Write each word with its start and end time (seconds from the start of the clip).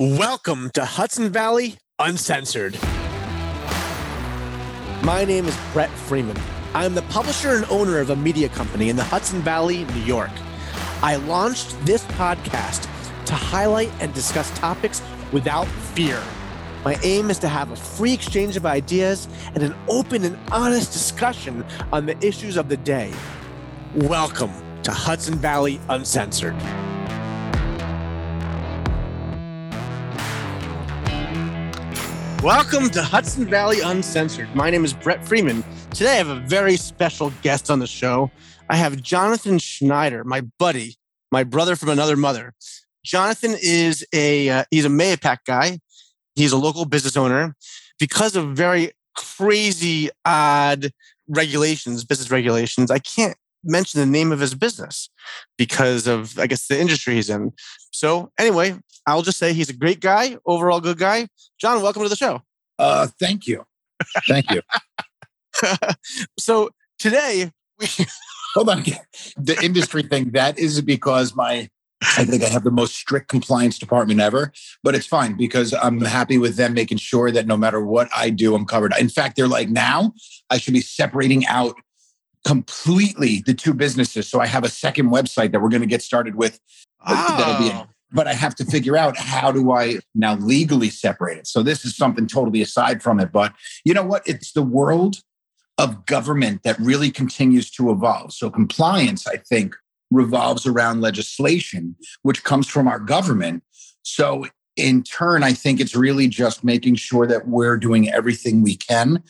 Welcome 0.00 0.70
to 0.74 0.84
Hudson 0.84 1.30
Valley 1.30 1.76
Uncensored. 1.98 2.78
My 5.02 5.24
name 5.26 5.46
is 5.46 5.58
Brett 5.72 5.90
Freeman. 5.90 6.38
I'm 6.72 6.94
the 6.94 7.02
publisher 7.02 7.56
and 7.56 7.64
owner 7.64 7.98
of 7.98 8.10
a 8.10 8.14
media 8.14 8.48
company 8.48 8.90
in 8.90 8.94
the 8.94 9.02
Hudson 9.02 9.40
Valley, 9.40 9.86
New 9.86 10.02
York. 10.02 10.30
I 11.02 11.16
launched 11.16 11.84
this 11.84 12.04
podcast 12.12 12.86
to 13.24 13.34
highlight 13.34 13.90
and 13.98 14.14
discuss 14.14 14.56
topics 14.56 15.02
without 15.32 15.66
fear. 15.66 16.22
My 16.84 16.96
aim 17.02 17.28
is 17.28 17.40
to 17.40 17.48
have 17.48 17.72
a 17.72 17.76
free 17.76 18.12
exchange 18.12 18.56
of 18.56 18.66
ideas 18.66 19.26
and 19.54 19.64
an 19.64 19.74
open 19.88 20.22
and 20.22 20.38
honest 20.52 20.92
discussion 20.92 21.64
on 21.92 22.06
the 22.06 22.16
issues 22.24 22.56
of 22.56 22.68
the 22.68 22.76
day. 22.76 23.12
Welcome 23.96 24.52
to 24.84 24.92
Hudson 24.92 25.34
Valley 25.38 25.80
Uncensored. 25.88 26.54
Welcome 32.42 32.88
to 32.90 33.02
Hudson 33.02 33.46
Valley 33.46 33.80
Uncensored. 33.80 34.54
My 34.54 34.70
name 34.70 34.84
is 34.84 34.92
Brett 34.92 35.26
Freeman. 35.26 35.64
Today 35.90 36.12
I 36.12 36.16
have 36.18 36.28
a 36.28 36.38
very 36.38 36.76
special 36.76 37.32
guest 37.42 37.68
on 37.68 37.80
the 37.80 37.86
show. 37.88 38.30
I 38.70 38.76
have 38.76 39.02
Jonathan 39.02 39.58
Schneider, 39.58 40.22
my 40.22 40.42
buddy, 40.56 40.94
my 41.32 41.42
brother 41.42 41.74
from 41.74 41.88
another 41.88 42.16
mother. 42.16 42.54
Jonathan 43.04 43.56
is 43.60 44.06
a 44.12 44.48
uh, 44.50 44.64
he's 44.70 44.84
a 44.84 44.88
Mahopac 44.88 45.38
guy. 45.46 45.80
He's 46.36 46.52
a 46.52 46.56
local 46.56 46.84
business 46.84 47.16
owner. 47.16 47.56
Because 47.98 48.36
of 48.36 48.56
very 48.56 48.92
crazy 49.16 50.08
odd 50.24 50.92
regulations, 51.26 52.04
business 52.04 52.30
regulations, 52.30 52.92
I 52.92 53.00
can't 53.00 53.36
mention 53.64 54.00
the 54.00 54.06
name 54.06 54.32
of 54.32 54.40
his 54.40 54.54
business 54.54 55.10
because 55.56 56.06
of 56.06 56.38
I 56.38 56.46
guess 56.46 56.66
the 56.66 56.80
industry 56.80 57.14
he's 57.14 57.30
in. 57.30 57.52
So 57.92 58.30
anyway, 58.38 58.78
I'll 59.06 59.22
just 59.22 59.38
say 59.38 59.52
he's 59.52 59.70
a 59.70 59.74
great 59.74 60.00
guy, 60.00 60.36
overall 60.46 60.80
good 60.80 60.98
guy. 60.98 61.28
John, 61.60 61.82
welcome 61.82 62.02
to 62.02 62.08
the 62.08 62.16
show. 62.16 62.42
Uh, 62.78 63.08
thank 63.18 63.46
you, 63.46 63.64
thank 64.26 64.50
you. 64.50 64.62
so 66.38 66.70
today 66.98 67.50
we 67.78 67.88
hold 68.54 68.68
on. 68.68 68.84
The 69.36 69.58
industry 69.62 70.02
thing 70.02 70.30
that 70.30 70.58
is 70.58 70.80
because 70.80 71.34
my 71.34 71.68
I 72.00 72.24
think 72.24 72.44
I 72.44 72.48
have 72.48 72.62
the 72.62 72.70
most 72.70 72.94
strict 72.94 73.28
compliance 73.28 73.78
department 73.78 74.20
ever, 74.20 74.52
but 74.84 74.94
it's 74.94 75.06
fine 75.06 75.36
because 75.36 75.74
I'm 75.74 76.00
happy 76.00 76.38
with 76.38 76.56
them 76.56 76.74
making 76.74 76.98
sure 76.98 77.32
that 77.32 77.46
no 77.46 77.56
matter 77.56 77.84
what 77.84 78.08
I 78.16 78.30
do, 78.30 78.54
I'm 78.54 78.66
covered. 78.66 78.92
In 78.98 79.08
fact, 79.08 79.34
they're 79.36 79.48
like 79.48 79.68
now 79.68 80.12
I 80.48 80.58
should 80.58 80.74
be 80.74 80.80
separating 80.80 81.44
out 81.46 81.74
completely 82.44 83.42
the 83.46 83.54
two 83.54 83.74
businesses. 83.74 84.28
So 84.28 84.40
I 84.40 84.46
have 84.46 84.64
a 84.64 84.68
second 84.68 85.10
website 85.10 85.52
that 85.52 85.60
we're 85.60 85.68
going 85.68 85.82
to 85.82 85.86
get 85.86 86.02
started 86.02 86.34
with. 86.34 86.60
oh. 87.06 87.36
That'll 87.38 87.84
be 87.84 87.88
but 88.10 88.26
I 88.26 88.32
have 88.32 88.54
to 88.56 88.64
figure 88.64 88.96
out 88.96 89.16
how 89.18 89.52
do 89.52 89.72
I 89.72 89.98
now 90.14 90.36
legally 90.36 90.90
separate 90.90 91.38
it. 91.38 91.46
So 91.46 91.62
this 91.62 91.84
is 91.84 91.96
something 91.96 92.26
totally 92.26 92.62
aside 92.62 93.02
from 93.02 93.20
it. 93.20 93.32
But 93.32 93.52
you 93.84 93.92
know 93.92 94.02
what? 94.02 94.22
It's 94.26 94.52
the 94.52 94.62
world 94.62 95.18
of 95.76 96.06
government 96.06 96.62
that 96.64 96.78
really 96.78 97.10
continues 97.10 97.70
to 97.72 97.90
evolve. 97.90 98.32
So 98.32 98.50
compliance, 98.50 99.26
I 99.26 99.36
think, 99.36 99.76
revolves 100.10 100.66
around 100.66 101.00
legislation, 101.00 101.96
which 102.22 102.44
comes 102.44 102.66
from 102.66 102.88
our 102.88 102.98
government. 102.98 103.62
So 104.02 104.46
in 104.76 105.02
turn, 105.02 105.42
I 105.42 105.52
think 105.52 105.80
it's 105.80 105.94
really 105.94 106.28
just 106.28 106.64
making 106.64 106.96
sure 106.96 107.26
that 107.26 107.46
we're 107.46 107.76
doing 107.76 108.10
everything 108.10 108.62
we 108.62 108.76
can 108.76 109.22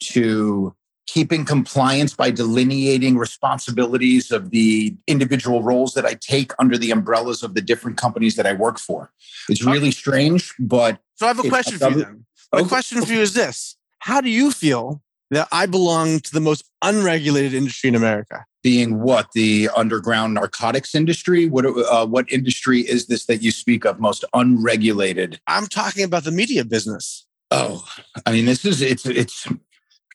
to 0.00 0.74
keeping 1.06 1.44
compliance 1.44 2.14
by 2.14 2.30
delineating 2.30 3.16
responsibilities 3.16 4.30
of 4.30 4.50
the 4.50 4.94
individual 5.06 5.62
roles 5.62 5.94
that 5.94 6.04
I 6.04 6.14
take 6.14 6.52
under 6.58 6.76
the 6.76 6.90
umbrellas 6.90 7.42
of 7.42 7.54
the 7.54 7.62
different 7.62 7.96
companies 7.96 8.36
that 8.36 8.46
I 8.46 8.52
work 8.52 8.78
for. 8.78 9.12
It's 9.48 9.62
really 9.62 9.90
strange, 9.90 10.54
but 10.58 10.98
so 11.14 11.26
I 11.26 11.28
have 11.28 11.38
a 11.38 11.48
question 11.48 11.78
for 11.78 11.90
you 11.90 11.96
then. 11.96 12.26
My 12.52 12.60
Okay. 12.60 12.68
question 12.68 13.02
for 13.02 13.12
you 13.12 13.20
is 13.20 13.34
this: 13.34 13.76
How 14.00 14.20
do 14.20 14.28
you 14.28 14.50
feel 14.50 15.02
that 15.30 15.48
I 15.52 15.66
belong 15.66 16.20
to 16.20 16.32
the 16.32 16.40
most 16.40 16.64
unregulated 16.82 17.54
industry 17.54 17.88
in 17.88 17.94
America? 17.94 18.44
being 18.66 19.00
what 19.00 19.30
the 19.32 19.68
underground 19.76 20.34
narcotics 20.34 20.92
industry. 20.92 21.46
What 21.46 21.64
uh, 21.66 22.04
what 22.04 22.30
industry 22.32 22.80
is 22.80 23.06
this 23.06 23.26
that 23.26 23.40
you 23.40 23.52
speak 23.52 23.84
of 23.84 24.00
most 24.00 24.24
unregulated? 24.34 25.38
I'm 25.46 25.68
talking 25.68 26.02
about 26.02 26.24
the 26.24 26.32
media 26.32 26.64
business. 26.64 27.28
Oh, 27.52 27.86
I 28.26 28.32
mean, 28.32 28.44
this 28.44 28.64
is 28.64 28.82
it's 28.82 29.06
it's 29.06 29.46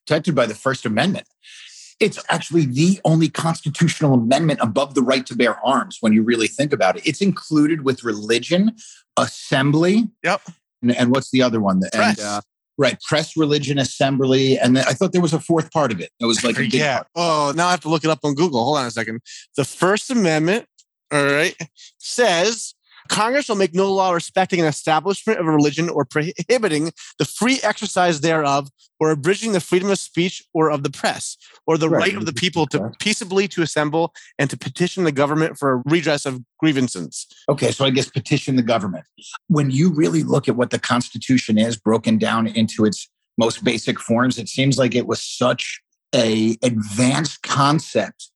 protected 0.06 0.35
by 0.35 0.45
the 0.45 0.56
First 0.56 0.85
Amendment. 0.85 1.28
It's 2.00 2.19
actually 2.29 2.66
the 2.66 3.00
only 3.06 3.29
constitutional 3.29 4.16
amendment 4.16 4.59
above 4.62 4.95
the 4.95 5.03
right 5.03 5.25
to 5.28 5.35
bear 5.35 5.63
arms 5.66 5.97
when 6.01 6.13
you 6.13 6.23
really 6.23 6.47
think 6.47 6.73
about 6.73 6.97
it. 6.97 7.06
It's 7.06 7.22
included 7.22 7.84
with 7.84 8.03
religion, 8.03 8.75
assembly. 9.17 10.09
Yep. 10.23 10.41
And, 10.81 10.95
and 10.95 11.12
what's 11.12 11.29
the 11.29 11.44
other 11.44 11.59
one? 11.59 11.81
Press. 11.94 12.17
And, 12.17 12.28
uh, 12.28 12.41
right, 12.78 13.00
press, 13.01 13.38
religion, 13.38 13.78
assembly. 13.78 14.57
And 14.57 14.75
then 14.75 14.84
I 14.88 14.94
thought 14.94 15.12
there 15.12 15.22
was 15.22 15.34
a 15.34 15.39
fourth 15.39 15.72
part 15.72 15.91
of 15.91 16.01
it. 16.01 16.09
It 16.19 16.25
was 16.25 16.44
like 16.44 16.57
a 16.57 16.62
big 16.62 16.73
yeah. 16.73 16.97
part. 16.97 17.07
Oh, 17.16 17.53
now 17.56 17.68
I 17.68 17.72
have 17.72 17.81
to 17.81 17.89
look 17.89 18.03
it 18.03 18.09
up 18.09 18.19
on 18.23 18.33
Google. 18.33 18.63
Hold 18.63 18.79
on 18.79 18.88
a 18.88 18.91
second. 18.91 19.22
The 19.56 19.66
First 19.66 20.09
Amendment, 20.09 20.66
all 21.12 21.23
right, 21.23 21.56
says 22.00 22.73
Congress 23.09 23.45
shall 23.45 23.56
make 23.56 23.73
no 23.73 23.91
law 23.91 24.12
respecting 24.12 24.59
an 24.59 24.66
establishment 24.66 25.39
of 25.39 25.47
a 25.47 25.51
religion 25.51 25.89
or 25.89 26.06
prohibiting 26.06 26.91
the 27.19 27.25
free 27.25 27.59
exercise 27.63 28.22
thereof 28.22 28.69
or 29.00 29.12
abridging 29.12 29.51
the 29.51 29.59
freedom 29.59 29.89
of 29.89 29.97
speech 30.00 30.44
or 30.53 30.69
of 30.69 30.84
the 30.84 30.91
press 30.91 31.38
or 31.66 31.78
the 31.78 31.89
Right. 31.89 32.01
right 32.01 32.16
of 32.16 32.25
the 32.25 32.34
people 32.34 32.67
to 32.67 32.91
peaceably 33.00 33.47
to 33.50 33.62
assemble 33.62 34.13
and 34.38 34.50
to 34.50 34.57
petition 34.57 35.03
the 35.03 35.12
government 35.12 35.57
for 35.57 35.73
a 35.73 35.84
redress 35.85 36.25
of 36.25 36.41
grievances. 36.59 37.28
Okay, 37.50 37.72
so 37.72 37.85
I 37.85 37.89
guess 37.89 38.09
petition 38.09 38.56
the 38.56 38.62
government. 38.62 39.06
When 39.47 39.72
you 39.72 39.91
really 39.91 40.23
look 40.23 40.47
at 40.47 40.56
what 40.56 40.69
the 40.69 40.79
Constitution 40.79 41.57
is 41.57 41.78
broken 41.78 42.18
down 42.18 42.47
into 42.47 42.85
its 42.85 43.09
most 43.38 43.63
basic 43.63 44.00
forms, 44.00 44.38
it 44.38 44.47
seems 44.50 44.78
like 44.78 44.94
it 44.94 45.07
was 45.07 45.22
such 45.22 45.81
a 46.13 46.57
advanced 46.62 47.41
concept 47.41 48.29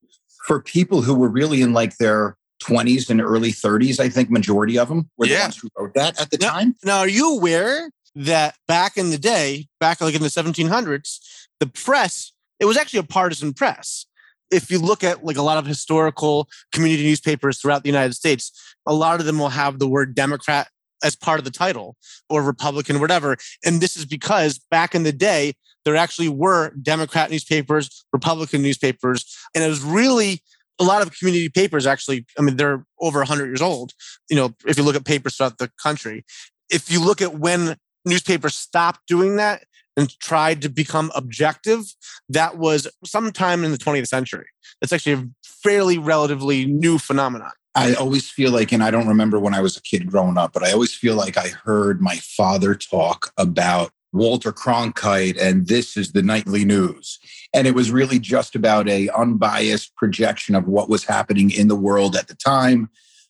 for 0.45 0.61
people 0.61 1.01
who 1.01 1.13
were 1.13 1.29
really 1.29 1.61
in 1.61 1.73
like 1.73 1.97
their 1.97 2.37
20s 2.63 3.09
and 3.09 3.21
early 3.21 3.51
30s. 3.51 3.99
I 3.99 4.09
think 4.09 4.29
majority 4.29 4.77
of 4.77 4.87
them 4.89 5.09
were 5.17 5.27
the 5.27 5.37
ones 5.37 5.57
who 5.57 5.69
wrote 5.77 5.93
that 5.95 6.19
at 6.19 6.31
the 6.31 6.37
No. 6.37 6.49
time. 6.49 6.75
Now, 6.83 6.99
are 6.99 7.07
you 7.07 7.35
aware 7.35 7.91
that 8.15 8.55
back 8.67 8.97
in 8.97 9.09
the 9.09 9.17
day, 9.17 9.67
back 9.79 10.01
like 10.01 10.15
in 10.15 10.21
the 10.21 10.29
1700s, 10.29 11.19
the 11.59 11.67
press, 11.67 12.31
it 12.59 12.65
was 12.65 12.77
actually 12.77 12.99
a 12.99 13.03
partisan 13.03 13.53
press. 13.53 14.05
If 14.51 14.71
you 14.71 14.79
look 14.79 15.03
at 15.03 15.23
like 15.25 15.37
a 15.37 15.41
lot 15.41 15.57
of 15.57 15.65
historical 15.65 16.47
community 16.71 17.03
newspapers 17.03 17.59
throughout 17.59 17.83
the 17.83 17.89
United 17.89 18.13
States, 18.13 18.51
a 18.85 18.93
lot 18.93 19.19
of 19.19 19.25
them 19.25 19.39
will 19.39 19.49
have 19.49 19.79
the 19.79 19.87
word 19.87 20.15
Democrat 20.15 20.69
as 21.03 21.15
part 21.15 21.39
of 21.39 21.45
the 21.45 21.51
title 21.51 21.97
or 22.29 22.41
Republican, 22.41 22.99
whatever. 22.99 23.35
And 23.65 23.81
this 23.81 23.97
is 23.97 24.05
because 24.05 24.59
back 24.71 24.95
in 24.95 25.03
the 25.03 25.11
day, 25.11 25.53
there 25.83 25.95
actually 25.95 26.29
were 26.29 26.71
Democrat 26.81 27.29
newspapers, 27.29 28.05
Republican 28.13 28.61
newspapers, 28.61 29.37
and 29.53 29.63
it 29.63 29.67
was 29.67 29.81
really 29.83 30.41
a 30.79 30.83
lot 30.83 31.01
of 31.01 31.17
community 31.17 31.49
papers 31.49 31.85
actually, 31.85 32.25
I 32.37 32.41
mean, 32.41 32.57
they're 32.57 32.85
over 32.99 33.19
100 33.19 33.45
years 33.45 33.61
old. 33.61 33.93
You 34.29 34.35
know, 34.35 34.55
if 34.65 34.77
you 34.77 34.83
look 34.83 34.95
at 34.95 35.05
papers 35.05 35.37
throughout 35.37 35.57
the 35.57 35.71
country, 35.81 36.25
if 36.69 36.91
you 36.91 37.03
look 37.03 37.21
at 37.21 37.35
when 37.39 37.77
newspapers 38.05 38.55
stopped 38.55 39.01
doing 39.07 39.37
that 39.37 39.63
and 39.97 40.17
tried 40.19 40.61
to 40.61 40.69
become 40.69 41.11
objective, 41.15 41.83
that 42.29 42.57
was 42.57 42.87
sometime 43.05 43.63
in 43.63 43.71
the 43.71 43.77
20th 43.77 44.07
century. 44.07 44.47
That's 44.81 44.91
actually 44.91 45.13
a 45.13 45.29
fairly 45.43 45.97
relatively 45.97 46.65
new 46.65 46.97
phenomenon. 46.97 47.51
I 47.75 47.93
always 47.93 48.29
feel 48.29 48.51
like, 48.51 48.71
and 48.71 48.81
I 48.81 48.89
don't 48.89 49.07
remember 49.07 49.37
when 49.37 49.53
I 49.53 49.59
was 49.59 49.75
a 49.75 49.81
kid 49.81 50.09
growing 50.09 50.37
up, 50.37 50.53
but 50.53 50.63
I 50.63 50.71
always 50.71 50.95
feel 50.95 51.15
like 51.15 51.37
I 51.37 51.49
heard 51.49 52.01
my 52.01 52.15
father 52.15 52.73
talk 52.73 53.33
about 53.37 53.91
Walter 54.15 54.53
Cronkite 54.53 55.37
and 55.39 55.67
this 55.67 55.97
is 55.97 56.13
the 56.13 56.21
nightly 56.21 56.63
news. 56.63 57.19
And 57.53 57.67
it 57.67 57.75
was 57.75 57.91
really 57.91 58.17
just 58.17 58.55
about 58.55 58.87
a 58.87 59.09
unbiased 59.09 59.95
projection 59.95 60.55
of 60.55 60.67
what 60.67 60.89
was 60.89 61.03
happening 61.03 61.51
in 61.51 61.67
the 61.67 61.75
world 61.75 62.15
at 62.15 62.29
the 62.29 62.35
time, 62.35 62.89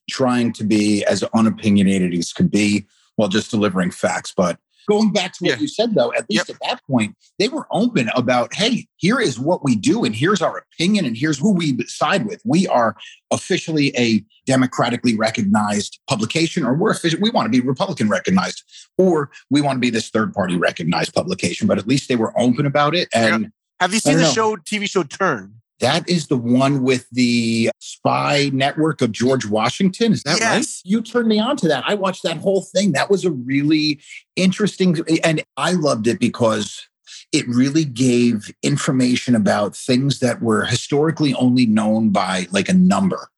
trying 0.10 0.54
to 0.54 0.64
be 0.64 1.04
as 1.06 1.24
unopinionated 1.34 2.14
as 2.14 2.32
could 2.32 2.52
be 2.52 2.86
while 3.16 3.30
just 3.30 3.50
delivering 3.50 3.90
facts. 3.90 4.32
But 4.36 4.60
going 4.86 5.12
back 5.12 5.34
to 5.34 5.44
what 5.44 5.50
Yeah. 5.52 5.60
you 5.60 5.68
said, 5.68 5.96
though, 5.96 6.14
at 6.14 6.30
least 6.30 6.50
at 6.50 6.58
that 6.64 6.82
point, 6.90 7.16
they 7.40 7.48
were 7.50 7.68
open 7.72 8.10
about, 8.16 8.54
hey, 8.54 8.88
here 8.98 9.20
is 9.20 9.40
what 9.40 9.64
we 9.64 9.76
do, 9.76 10.04
and 10.04 10.16
here's 10.16 10.42
our 10.42 10.60
opinion, 10.72 11.06
and 11.06 11.18
here's 11.18 11.38
who 11.38 11.54
we 11.54 11.78
side 11.88 12.26
with. 12.26 12.42
We 12.46 12.68
are 12.68 12.96
officially 13.32 13.96
a 13.98 14.24
democratically 14.46 15.16
recognized 15.16 16.00
publication, 16.08 16.64
or 16.64 16.74
we're 16.76 16.92
official, 16.92 17.20
we 17.20 17.30
want 17.32 17.52
to 17.52 17.62
be 17.62 17.66
Republican 17.66 18.10
recognized, 18.10 18.64
or 18.98 19.32
we 19.50 19.62
want 19.62 19.78
to 19.78 19.82
be 19.82 19.90
this 19.90 20.10
third 20.10 20.34
party 20.34 20.56
recognized 20.56 21.14
publication. 21.14 21.68
But 21.68 21.78
at 21.78 21.88
least 21.88 22.08
they 22.08 22.16
were 22.16 22.34
open 22.40 22.66
about 22.66 22.96
it. 22.96 23.10
And 23.14 23.52
Have 23.80 23.94
you 23.94 24.00
seen 24.00 24.18
the 24.18 24.24
know. 24.24 24.32
show, 24.32 24.56
TV 24.56 24.90
show 24.90 25.04
Turn? 25.04 25.55
That 25.80 26.10
is 26.10 26.28
the 26.28 26.38
one 26.38 26.84
with 26.84 27.08
the 27.12 27.70
spy 27.80 28.50
network 28.54 29.02
of 29.02 29.12
George 29.12 29.46
Washington. 29.46 30.14
Is 30.14 30.24
that 30.24 30.40
right? 30.40 30.58
Yes. 30.58 30.82
You 30.86 31.02
turned 31.02 31.28
me 31.28 31.40
on 31.40 31.58
to 31.58 31.68
that. 31.68 31.84
I 31.86 31.96
watched 31.96 32.24
that 32.24 32.38
whole 32.38 32.62
thing. 32.62 32.94
That 32.94 33.10
was 33.10 33.26
a 33.26 33.32
really 33.32 34.00
interesting, 34.36 34.98
and 35.24 35.44
I 35.58 35.74
loved 35.74 36.08
it 36.08 36.20
because 36.20 36.88
it 37.32 37.48
really 37.48 37.86
gave 37.86 38.54
information 38.64 39.36
about 39.36 39.76
things 39.76 40.20
that 40.20 40.42
were 40.42 40.66
historically 40.66 41.34
only 41.34 41.66
known 41.66 42.10
by 42.10 42.48
like 42.52 42.70
a 42.70 42.74
number. 42.74 43.30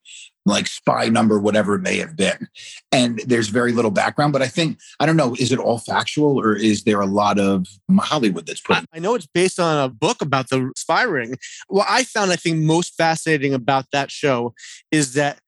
Like 0.47 0.67
spy 0.67 1.09
number, 1.09 1.37
whatever 1.39 1.75
it 1.75 1.81
may 1.81 1.97
have 1.97 2.15
been. 2.15 2.47
And 2.91 3.19
there's 3.25 3.49
very 3.49 3.71
little 3.73 3.91
background, 3.91 4.33
but 4.33 4.41
I 4.41 4.47
think, 4.47 4.79
I 4.99 5.05
don't 5.05 5.17
know, 5.17 5.35
is 5.35 5.51
it 5.51 5.59
all 5.59 5.77
factual 5.77 6.39
or 6.39 6.55
is 6.55 6.83
there 6.83 7.01
a 7.01 7.05
lot 7.05 7.37
of 7.37 7.67
Hollywood 7.99 8.47
that's 8.47 8.61
put? 8.61 8.85
I 8.93 8.99
know 8.99 9.13
it's 9.15 9.27
based 9.27 9.59
on 9.59 9.83
a 9.83 9.89
book 9.89 10.21
about 10.21 10.49
the 10.49 10.71
spy 10.75 11.03
ring. 11.03 11.37
What 11.67 11.85
I 11.89 12.03
found, 12.03 12.31
I 12.31 12.37
think, 12.37 12.59
most 12.59 12.95
fascinating 12.95 13.53
about 13.53 13.85
that 13.91 14.09
show 14.09 14.53
is 14.91 15.13
that 15.13 15.39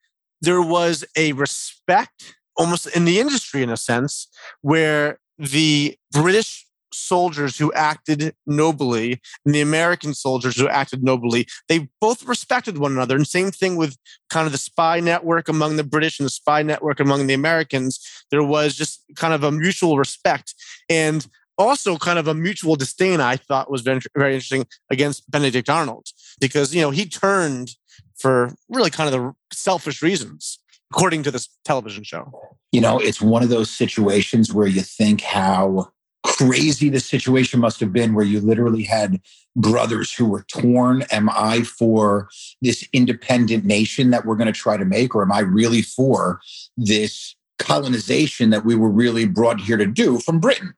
there 0.42 0.62
was 0.62 1.06
a 1.16 1.32
respect 1.34 2.36
almost 2.58 2.88
in 2.88 3.06
the 3.06 3.20
industry, 3.20 3.64
in 3.64 3.70
a 3.70 3.78
sense, 3.78 4.28
where 4.62 5.20
the 5.38 5.98
British 6.12 6.66
soldiers 6.92 7.58
who 7.58 7.72
acted 7.74 8.34
nobly 8.46 9.22
and 9.46 9.54
the 9.54 9.62
American 9.62 10.14
soldiers 10.14 10.58
who 10.58 10.68
acted 10.68 11.04
nobly, 11.04 11.48
they 11.68 11.90
both 12.02 12.26
respected 12.26 12.78
one 12.78 12.92
another. 12.92 13.16
And 13.16 13.28
same 13.28 13.52
thing 13.52 13.76
with 13.76 13.98
kind 14.30 14.46
of 14.46 14.52
the 14.52 14.58
spy 14.58 15.00
network 15.00 15.48
among 15.48 15.76
the 15.76 15.84
British 15.84 16.20
and 16.20 16.26
the 16.26 16.32
spy 16.32 16.64
network 16.64 17.00
among 17.00 17.28
the 17.28 17.34
Americans. 17.34 18.00
There 18.32 18.44
was 18.44 18.76
just 18.76 19.04
kind 19.16 19.34
of 19.34 19.44
a 19.44 19.52
mutual 19.52 19.98
respect 19.98 20.54
and 20.90 21.28
also 21.58 21.98
kind 21.98 22.18
of 22.18 22.28
a 22.28 22.34
mutual 22.34 22.76
disdain, 22.76 23.20
I 23.20 23.36
thought 23.36 23.70
was 23.70 23.82
very, 23.82 24.00
very 24.16 24.34
interesting 24.34 24.66
against 24.90 25.30
Benedict 25.30 25.70
Arnold 25.70 26.08
because, 26.40 26.74
you 26.74 26.82
know, 26.82 26.92
he 26.92 27.06
turned 27.06 27.72
for 28.18 28.54
really 28.70 28.90
kind 28.90 29.14
of 29.14 29.22
the 29.22 29.34
selfish 29.56 30.02
reasons 30.02 30.60
according 30.92 31.24
to 31.24 31.32
this 31.32 31.50
television 31.66 32.04
show. 32.04 32.32
You 32.72 32.82
know, 32.82 33.00
it's 33.00 33.22
one 33.22 33.44
of 33.44 33.50
those 33.50 33.70
situations 33.70 34.54
where 34.54 34.68
you 34.68 34.82
think 34.82 35.22
how 35.22 35.92
crazy 36.40 36.88
the 36.88 37.02
situation 37.02 37.60
must 37.60 37.82
have 37.82 37.92
been 37.92 38.14
where 38.14 38.26
you 38.26 38.40
literally 38.40 38.84
had 38.84 39.20
brothers 39.58 40.14
who 40.14 40.26
were 40.26 40.44
torn. 40.44 41.04
Am 41.12 41.30
i 41.30 41.64
for 41.64 42.30
this 42.62 42.88
independent 42.94 43.66
nation 43.66 44.12
that 44.12 44.26
we're 44.26 44.38
going 44.38 44.52
to 44.52 44.58
try 44.58 44.78
to 44.78 44.86
make 44.86 45.14
or 45.14 45.22
am 45.22 45.34
i 45.34 45.40
really 45.40 45.82
for 45.82 46.40
this 46.78 47.36
colonization 47.58 48.52
that 48.52 48.64
we 48.64 48.74
were 48.74 48.90
really 48.90 49.26
brought 49.26 49.60
here 49.60 49.76
to 49.76 49.86
do 49.86 50.18
from 50.20 50.40
britain? 50.40 50.74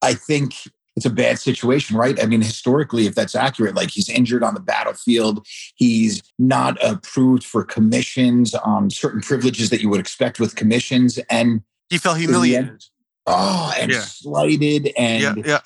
I 0.00 0.14
think 0.14 0.54
it's 0.96 1.06
a 1.06 1.10
bad 1.10 1.40
situation, 1.40 1.96
right? 1.96 2.22
I 2.22 2.26
mean, 2.26 2.40
historically, 2.40 3.06
if 3.06 3.16
that's 3.16 3.34
accurate, 3.34 3.74
like 3.74 3.90
he's 3.90 4.08
injured 4.08 4.44
on 4.44 4.54
the 4.54 4.60
battlefield, 4.60 5.44
he's 5.74 6.22
not 6.38 6.78
approved 6.84 7.42
for 7.42 7.64
commissions 7.64 8.54
on 8.54 8.90
certain 8.90 9.20
privileges 9.20 9.70
that 9.70 9.80
you 9.80 9.88
would 9.88 9.98
expect 9.98 10.38
with 10.38 10.54
commissions, 10.54 11.18
and 11.28 11.62
he 11.90 11.98
felt 11.98 12.18
humiliated 12.18 12.84
oh, 13.26 13.72
and 13.78 13.92
yeah. 13.92 14.00
slighted 14.00 14.92
and 14.96 15.22
yeah, 15.22 15.34
yeah. 15.44 15.60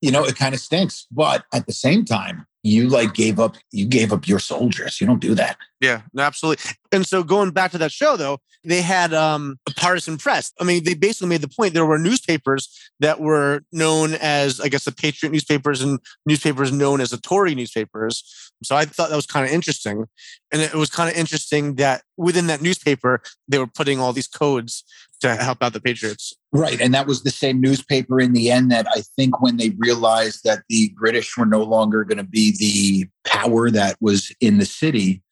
you 0.00 0.10
know, 0.10 0.24
it 0.24 0.36
kind 0.36 0.54
of 0.54 0.60
stinks. 0.60 1.06
But 1.10 1.44
at 1.52 1.66
the 1.66 1.72
same 1.72 2.04
time, 2.04 2.46
you 2.62 2.88
like 2.88 3.14
gave 3.14 3.40
up 3.40 3.56
you 3.70 3.86
gave 3.86 4.12
up 4.12 4.28
your 4.28 4.38
soldiers. 4.38 5.00
You 5.00 5.06
don't 5.06 5.20
do 5.20 5.34
that. 5.34 5.56
Yeah, 5.82 6.02
absolutely. 6.16 6.62
And 6.92 7.04
so 7.04 7.24
going 7.24 7.50
back 7.50 7.72
to 7.72 7.78
that 7.78 7.90
show 7.90 8.16
though, 8.16 8.38
they 8.62 8.82
had 8.82 9.12
um, 9.12 9.58
a 9.68 9.72
partisan 9.72 10.16
press. 10.16 10.52
I 10.60 10.64
mean, 10.64 10.84
they 10.84 10.94
basically 10.94 11.28
made 11.28 11.40
the 11.40 11.48
point 11.48 11.74
there 11.74 11.84
were 11.84 11.98
newspapers 11.98 12.68
that 13.00 13.18
were 13.18 13.62
known 13.72 14.14
as, 14.20 14.60
I 14.60 14.68
guess, 14.68 14.84
the 14.84 14.92
Patriot 14.92 15.32
newspapers 15.32 15.82
and 15.82 15.98
newspapers 16.24 16.70
known 16.70 17.00
as 17.00 17.10
the 17.10 17.16
Tory 17.16 17.56
newspapers. 17.56 18.22
So 18.62 18.76
I 18.76 18.84
thought 18.84 19.10
that 19.10 19.16
was 19.16 19.26
kind 19.26 19.44
of 19.44 19.50
interesting. 19.50 20.04
And 20.52 20.62
it 20.62 20.74
was 20.74 20.88
kind 20.88 21.10
of 21.10 21.16
interesting 21.16 21.74
that 21.76 22.02
within 22.16 22.46
that 22.46 22.62
newspaper, 22.62 23.20
they 23.48 23.58
were 23.58 23.66
putting 23.66 23.98
all 23.98 24.12
these 24.12 24.28
codes 24.28 24.84
to 25.22 25.34
help 25.34 25.64
out 25.64 25.72
the 25.72 25.80
Patriots. 25.80 26.32
Right. 26.52 26.80
And 26.80 26.94
that 26.94 27.08
was 27.08 27.24
the 27.24 27.30
same 27.30 27.60
newspaper 27.60 28.20
in 28.20 28.34
the 28.34 28.52
end 28.52 28.70
that 28.70 28.86
I 28.94 29.02
think 29.16 29.42
when 29.42 29.56
they 29.56 29.70
realized 29.78 30.44
that 30.44 30.62
the 30.68 30.92
British 30.96 31.36
were 31.36 31.46
no 31.46 31.64
longer 31.64 32.04
going 32.04 32.18
to 32.18 32.24
be 32.24 32.54
the 32.56 33.08
power 33.28 33.70
that 33.70 33.96
was 34.00 34.32
in 34.40 34.58
the 34.58 34.66
city, 34.66 35.22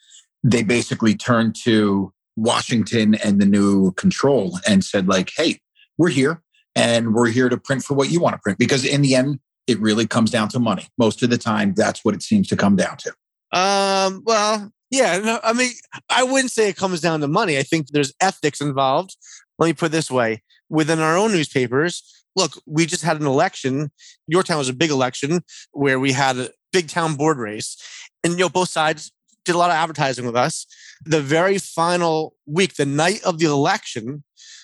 they 0.43 0.63
basically 0.63 1.15
turned 1.15 1.55
to 1.65 2.13
Washington 2.37 3.15
and 3.17 3.41
the 3.41 3.47
new 3.47 3.93
control 3.93 4.59
and 4.67 4.85
said, 4.85 5.09
like, 5.09 5.31
hey, 5.37 5.61
we're 5.99 6.09
here 6.09 6.43
and 6.75 7.15
we're 7.15 7.29
here 7.29 7.49
to 7.49 7.57
print 7.57 7.83
for 7.83 7.95
what 7.95 8.11
you 8.11 8.21
want 8.21 8.35
to 8.35 8.39
print. 8.39 8.59
Because 8.59 8.85
in 8.85 9.03
the 9.03 9.15
end, 9.15 9.39
it 9.67 9.79
really 9.81 10.07
comes 10.07 10.31
down 10.31 10.49
to 10.49 10.59
money. 10.59 10.87
Most 10.99 11.23
of 11.23 11.31
the 11.31 11.39
time, 11.39 11.75
that's 11.75 12.05
what 12.05 12.15
it 12.15 12.23
seems 12.23 12.49
to 12.49 12.57
come 12.57 12.77
down 12.77 12.97
to. 12.99 13.11
Um, 13.53 14.23
well, 14.25 14.73
yeah, 14.91 15.19
no, 15.19 15.41
I 15.43 15.53
mean, 15.53 15.71
I 16.09 16.23
wouldn't 16.23 16.51
say 16.51 16.69
it 16.69 16.77
comes 16.77 17.01
down 17.01 17.21
to 17.21 17.29
money. 17.29 17.59
I 17.59 17.63
think 17.63 17.89
there's 17.89 18.13
ethics 18.21 18.61
involved. 18.61 19.17
Let 19.59 19.67
me 19.67 19.73
put 19.75 19.87
it 19.87 19.93
this 19.93 20.11
way 20.11 20.43
within 20.71 21.01
our 21.01 21.19
own 21.19 21.33
newspapers, 21.33 22.03
look, 22.37 22.53
we 22.65 22.87
just 22.87 23.03
had 23.03 23.21
an 23.21 23.27
election. 23.27 23.91
Your 24.27 24.43
town 24.43 24.59
was 24.59 24.69
a 24.69 24.75
big 24.75 24.91
election 24.91 25.43
where 25.73 25.99
we 25.99 26.13
had 26.13 26.39
a 26.39 26.51
big 26.73 26.89
town 26.89 27.17
board 27.17 27.39
race. 27.39 27.77
And, 28.23 28.35
you 28.35 28.39
know, 28.39 28.49
both 28.49 28.69
sides 28.71 29.13
did 29.51 29.57
a 29.57 29.59
lot 29.59 29.71
of 29.71 29.77
advertising 29.77 30.25
with 30.25 30.37
us. 30.37 30.67
The 31.05 31.21
very 31.21 31.59
final 31.59 32.35
week, 32.47 32.75
the 32.75 32.87
night 32.87 33.21
of 33.25 33.39
the 33.39 33.47
election, 33.47 34.23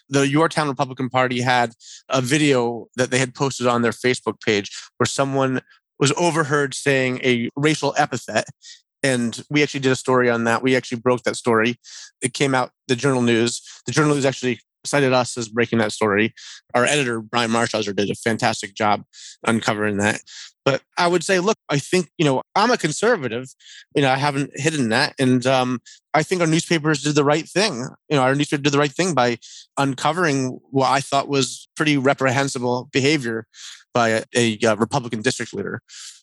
the 0.09 0.29
Yorktown 0.29 0.69
Republican 0.69 1.11
Party 1.11 1.41
had 1.41 1.73
a 2.09 2.21
video 2.21 2.87
that 2.95 3.11
they 3.11 3.19
had 3.19 3.35
posted 3.35 3.67
on 3.67 3.83
their 3.83 3.93
Facebook 3.93 4.41
page 4.41 4.71
where 4.99 5.07
someone 5.07 5.61
was 5.99 6.13
overheard 6.17 6.73
saying 6.75 7.21
a 7.25 7.51
racial 7.57 7.95
epithet. 7.97 8.45
And 9.03 9.45
we 9.51 9.63
actually 9.63 9.81
did 9.81 9.93
a 9.93 9.97
story 9.97 10.31
on 10.31 10.45
that. 10.45 10.63
We 10.63 10.77
actually 10.77 11.01
broke 11.01 11.23
that 11.25 11.37
story. 11.37 11.77
It 12.23 12.33
came 12.33 12.55
out 12.55 12.71
the 12.87 12.97
Journal 12.97 13.23
News. 13.23 13.63
The 13.87 13.93
Journal 13.93 14.15
News 14.15 14.25
actually 14.25 14.61
cited 14.87 15.13
us 15.13 15.37
as 15.37 15.49
breaking 15.49 15.79
that 15.79 15.93
story. 15.93 16.35
Our 16.75 16.85
editor, 16.85 17.21
Brian 17.21 17.51
Marschhauser, 17.51 17.95
did 17.95 18.11
a 18.11 18.15
fantastic 18.15 18.75
job 18.75 19.05
uncovering 19.47 19.99
that. 19.99 20.21
But 20.65 20.83
I 20.99 21.07
would 21.07 21.23
say, 21.23 21.39
look, 21.39 21.59
I 21.69 21.79
think, 21.79 22.11
you 22.19 22.25
know, 22.25 22.43
I'm 22.57 22.73
a 22.73 22.77
conservative. 22.77 23.47
You 23.95 24.03
know, 24.03 24.11
I 24.11 24.17
haven't 24.17 24.51
hidden 24.55 24.89
that. 24.89 25.15
And 25.19 25.47
um, 25.47 25.81
I 26.13 26.25
think 26.25 26.41
our 26.41 26.47
newspapers 26.47 27.03
did 27.03 27.15
the 27.15 27.23
right 27.23 27.49
thing. 27.49 27.87
You 28.09 28.17
know, 28.17 28.23
our 28.23 28.35
newspaper 28.35 28.63
did 28.63 28.73
the 28.73 28.79
right 28.79 28.91
thing 28.91 29.15
by 29.15 29.39
uncovering 29.79 30.59
what 30.71 30.91
I 30.91 31.01
thought 31.01 31.29
was 31.29 31.69
pretty 31.77 31.97
reprehensible 31.97 32.89
behavior 32.93 33.47
by 33.95 34.09
a, 34.09 34.23
a, 34.35 34.59
a 34.65 34.75
Republican 34.75 35.23
district 35.23 35.55
leader. 35.55 35.83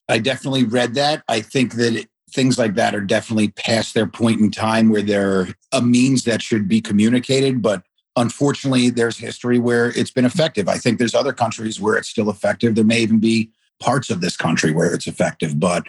I 0.09 0.19
definitely 0.19 0.65
read 0.65 0.95
that. 0.95 1.23
I 1.29 1.39
think 1.39 1.75
that 1.75 1.95
it, 1.95 2.09
things 2.33 2.57
like 2.57 2.75
that 2.75 2.95
are 2.95 3.01
definitely 3.01 3.49
past 3.49 3.93
their 3.93 4.07
point 4.07 4.41
in 4.41 4.51
time 4.51 4.89
where 4.89 5.01
they're 5.01 5.47
a 5.71 5.81
means 5.81 6.23
that 6.23 6.41
should 6.41 6.67
be 6.67 6.81
communicated, 6.81 7.61
but 7.61 7.83
unfortunately, 8.15 8.89
there's 8.89 9.17
history 9.17 9.59
where 9.59 9.89
it's 9.97 10.11
been 10.11 10.25
effective. 10.25 10.67
I 10.67 10.77
think 10.77 10.99
there's 10.99 11.15
other 11.15 11.33
countries 11.33 11.79
where 11.79 11.95
it's 11.95 12.09
still 12.09 12.29
effective. 12.29 12.75
There 12.75 12.83
may 12.83 12.99
even 12.99 13.19
be 13.19 13.49
parts 13.79 14.09
of 14.09 14.21
this 14.21 14.37
country 14.37 14.71
where 14.71 14.93
it's 14.93 15.07
effective. 15.07 15.59
But 15.59 15.87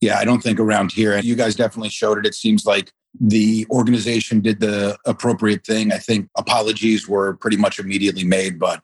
yeah, 0.00 0.18
I 0.18 0.24
don't 0.24 0.42
think 0.42 0.58
around 0.58 0.92
here, 0.92 1.14
and 1.14 1.24
you 1.24 1.36
guys 1.36 1.54
definitely 1.54 1.90
showed 1.90 2.18
it. 2.18 2.26
It 2.26 2.34
seems 2.34 2.66
like 2.66 2.92
the 3.18 3.66
organization 3.70 4.40
did 4.40 4.60
the 4.60 4.96
appropriate 5.04 5.64
thing. 5.64 5.92
I 5.92 5.98
think 5.98 6.28
apologies 6.36 7.08
were 7.08 7.34
pretty 7.34 7.56
much 7.56 7.78
immediately 7.78 8.24
made, 8.24 8.58
but 8.58 8.82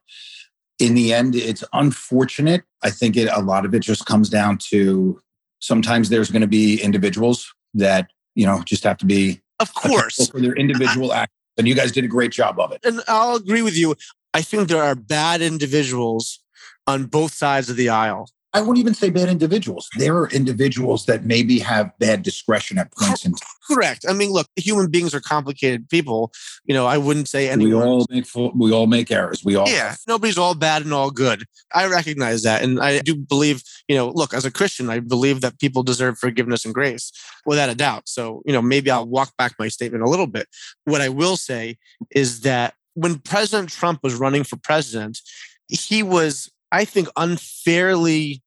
in 0.78 0.94
the 0.94 1.14
end, 1.14 1.34
it's 1.34 1.64
unfortunate. 1.72 2.64
I 2.82 2.90
think 2.90 3.16
it, 3.16 3.28
a 3.32 3.40
lot 3.40 3.64
of 3.64 3.74
it 3.74 3.80
just 3.80 4.04
comes 4.04 4.28
down 4.28 4.58
to 4.70 5.20
sometimes 5.60 6.08
there's 6.08 6.30
going 6.30 6.42
to 6.42 6.48
be 6.48 6.80
individuals 6.82 7.54
that, 7.74 8.10
you 8.34 8.46
know, 8.46 8.62
just 8.64 8.84
have 8.84 8.98
to 8.98 9.06
be 9.06 9.40
of 9.58 9.72
course 9.72 10.28
for 10.28 10.40
their 10.40 10.52
individual 10.52 11.14
act 11.14 11.32
and 11.56 11.66
you 11.66 11.74
guys 11.74 11.92
did 11.92 12.04
a 12.04 12.08
great 12.08 12.32
job 12.32 12.58
of 12.58 12.72
it. 12.72 12.80
And 12.84 13.00
I'll 13.08 13.36
agree 13.36 13.62
with 13.62 13.76
you. 13.76 13.94
I 14.34 14.42
think 14.42 14.68
there 14.68 14.82
are 14.82 14.94
bad 14.94 15.40
individuals 15.40 16.40
on 16.86 17.04
both 17.04 17.32
sides 17.32 17.70
of 17.70 17.76
the 17.76 17.88
aisle. 17.88 18.28
I 18.56 18.60
wouldn't 18.60 18.78
even 18.78 18.94
say 18.94 19.10
bad 19.10 19.28
individuals. 19.28 19.90
There 19.98 20.16
are 20.16 20.30
individuals 20.30 21.04
that 21.04 21.26
maybe 21.26 21.58
have 21.58 21.90
bad 21.98 22.22
discretion 22.22 22.78
at 22.78 22.90
points 22.90 23.26
in 23.26 23.32
time. 23.32 23.48
Correct. 23.70 24.06
I 24.08 24.14
mean, 24.14 24.30
look, 24.30 24.46
human 24.56 24.90
beings 24.90 25.14
are 25.14 25.20
complicated 25.20 25.90
people. 25.90 26.32
You 26.64 26.72
know, 26.72 26.86
I 26.86 26.96
wouldn't 26.96 27.28
say 27.28 27.50
anyone. 27.50 27.70
We 27.70 27.86
all 27.86 28.06
make 28.08 28.26
we 28.54 28.72
all 28.72 28.86
make 28.86 29.10
errors. 29.10 29.44
We 29.44 29.56
all 29.56 29.68
yeah. 29.68 29.90
Have. 29.90 29.98
Nobody's 30.08 30.38
all 30.38 30.54
bad 30.54 30.82
and 30.82 30.94
all 30.94 31.10
good. 31.10 31.44
I 31.74 31.86
recognize 31.86 32.44
that, 32.44 32.62
and 32.62 32.80
I 32.80 33.00
do 33.00 33.14
believe. 33.14 33.62
You 33.88 33.96
know, 33.96 34.08
look, 34.08 34.32
as 34.32 34.46
a 34.46 34.50
Christian, 34.50 34.88
I 34.88 35.00
believe 35.00 35.42
that 35.42 35.58
people 35.58 35.82
deserve 35.82 36.18
forgiveness 36.18 36.64
and 36.64 36.72
grace, 36.72 37.12
without 37.44 37.68
a 37.68 37.74
doubt. 37.74 38.08
So, 38.08 38.40
you 38.46 38.54
know, 38.54 38.62
maybe 38.62 38.90
I'll 38.90 39.06
walk 39.06 39.36
back 39.36 39.52
my 39.58 39.68
statement 39.68 40.02
a 40.02 40.08
little 40.08 40.26
bit. 40.26 40.48
What 40.84 41.02
I 41.02 41.10
will 41.10 41.36
say 41.36 41.76
is 42.10 42.40
that 42.40 42.72
when 42.94 43.18
President 43.18 43.68
Trump 43.68 44.00
was 44.02 44.14
running 44.14 44.44
for 44.44 44.56
president, 44.56 45.20
he 45.68 46.02
was, 46.02 46.50
I 46.72 46.86
think, 46.86 47.08
unfairly 47.16 48.42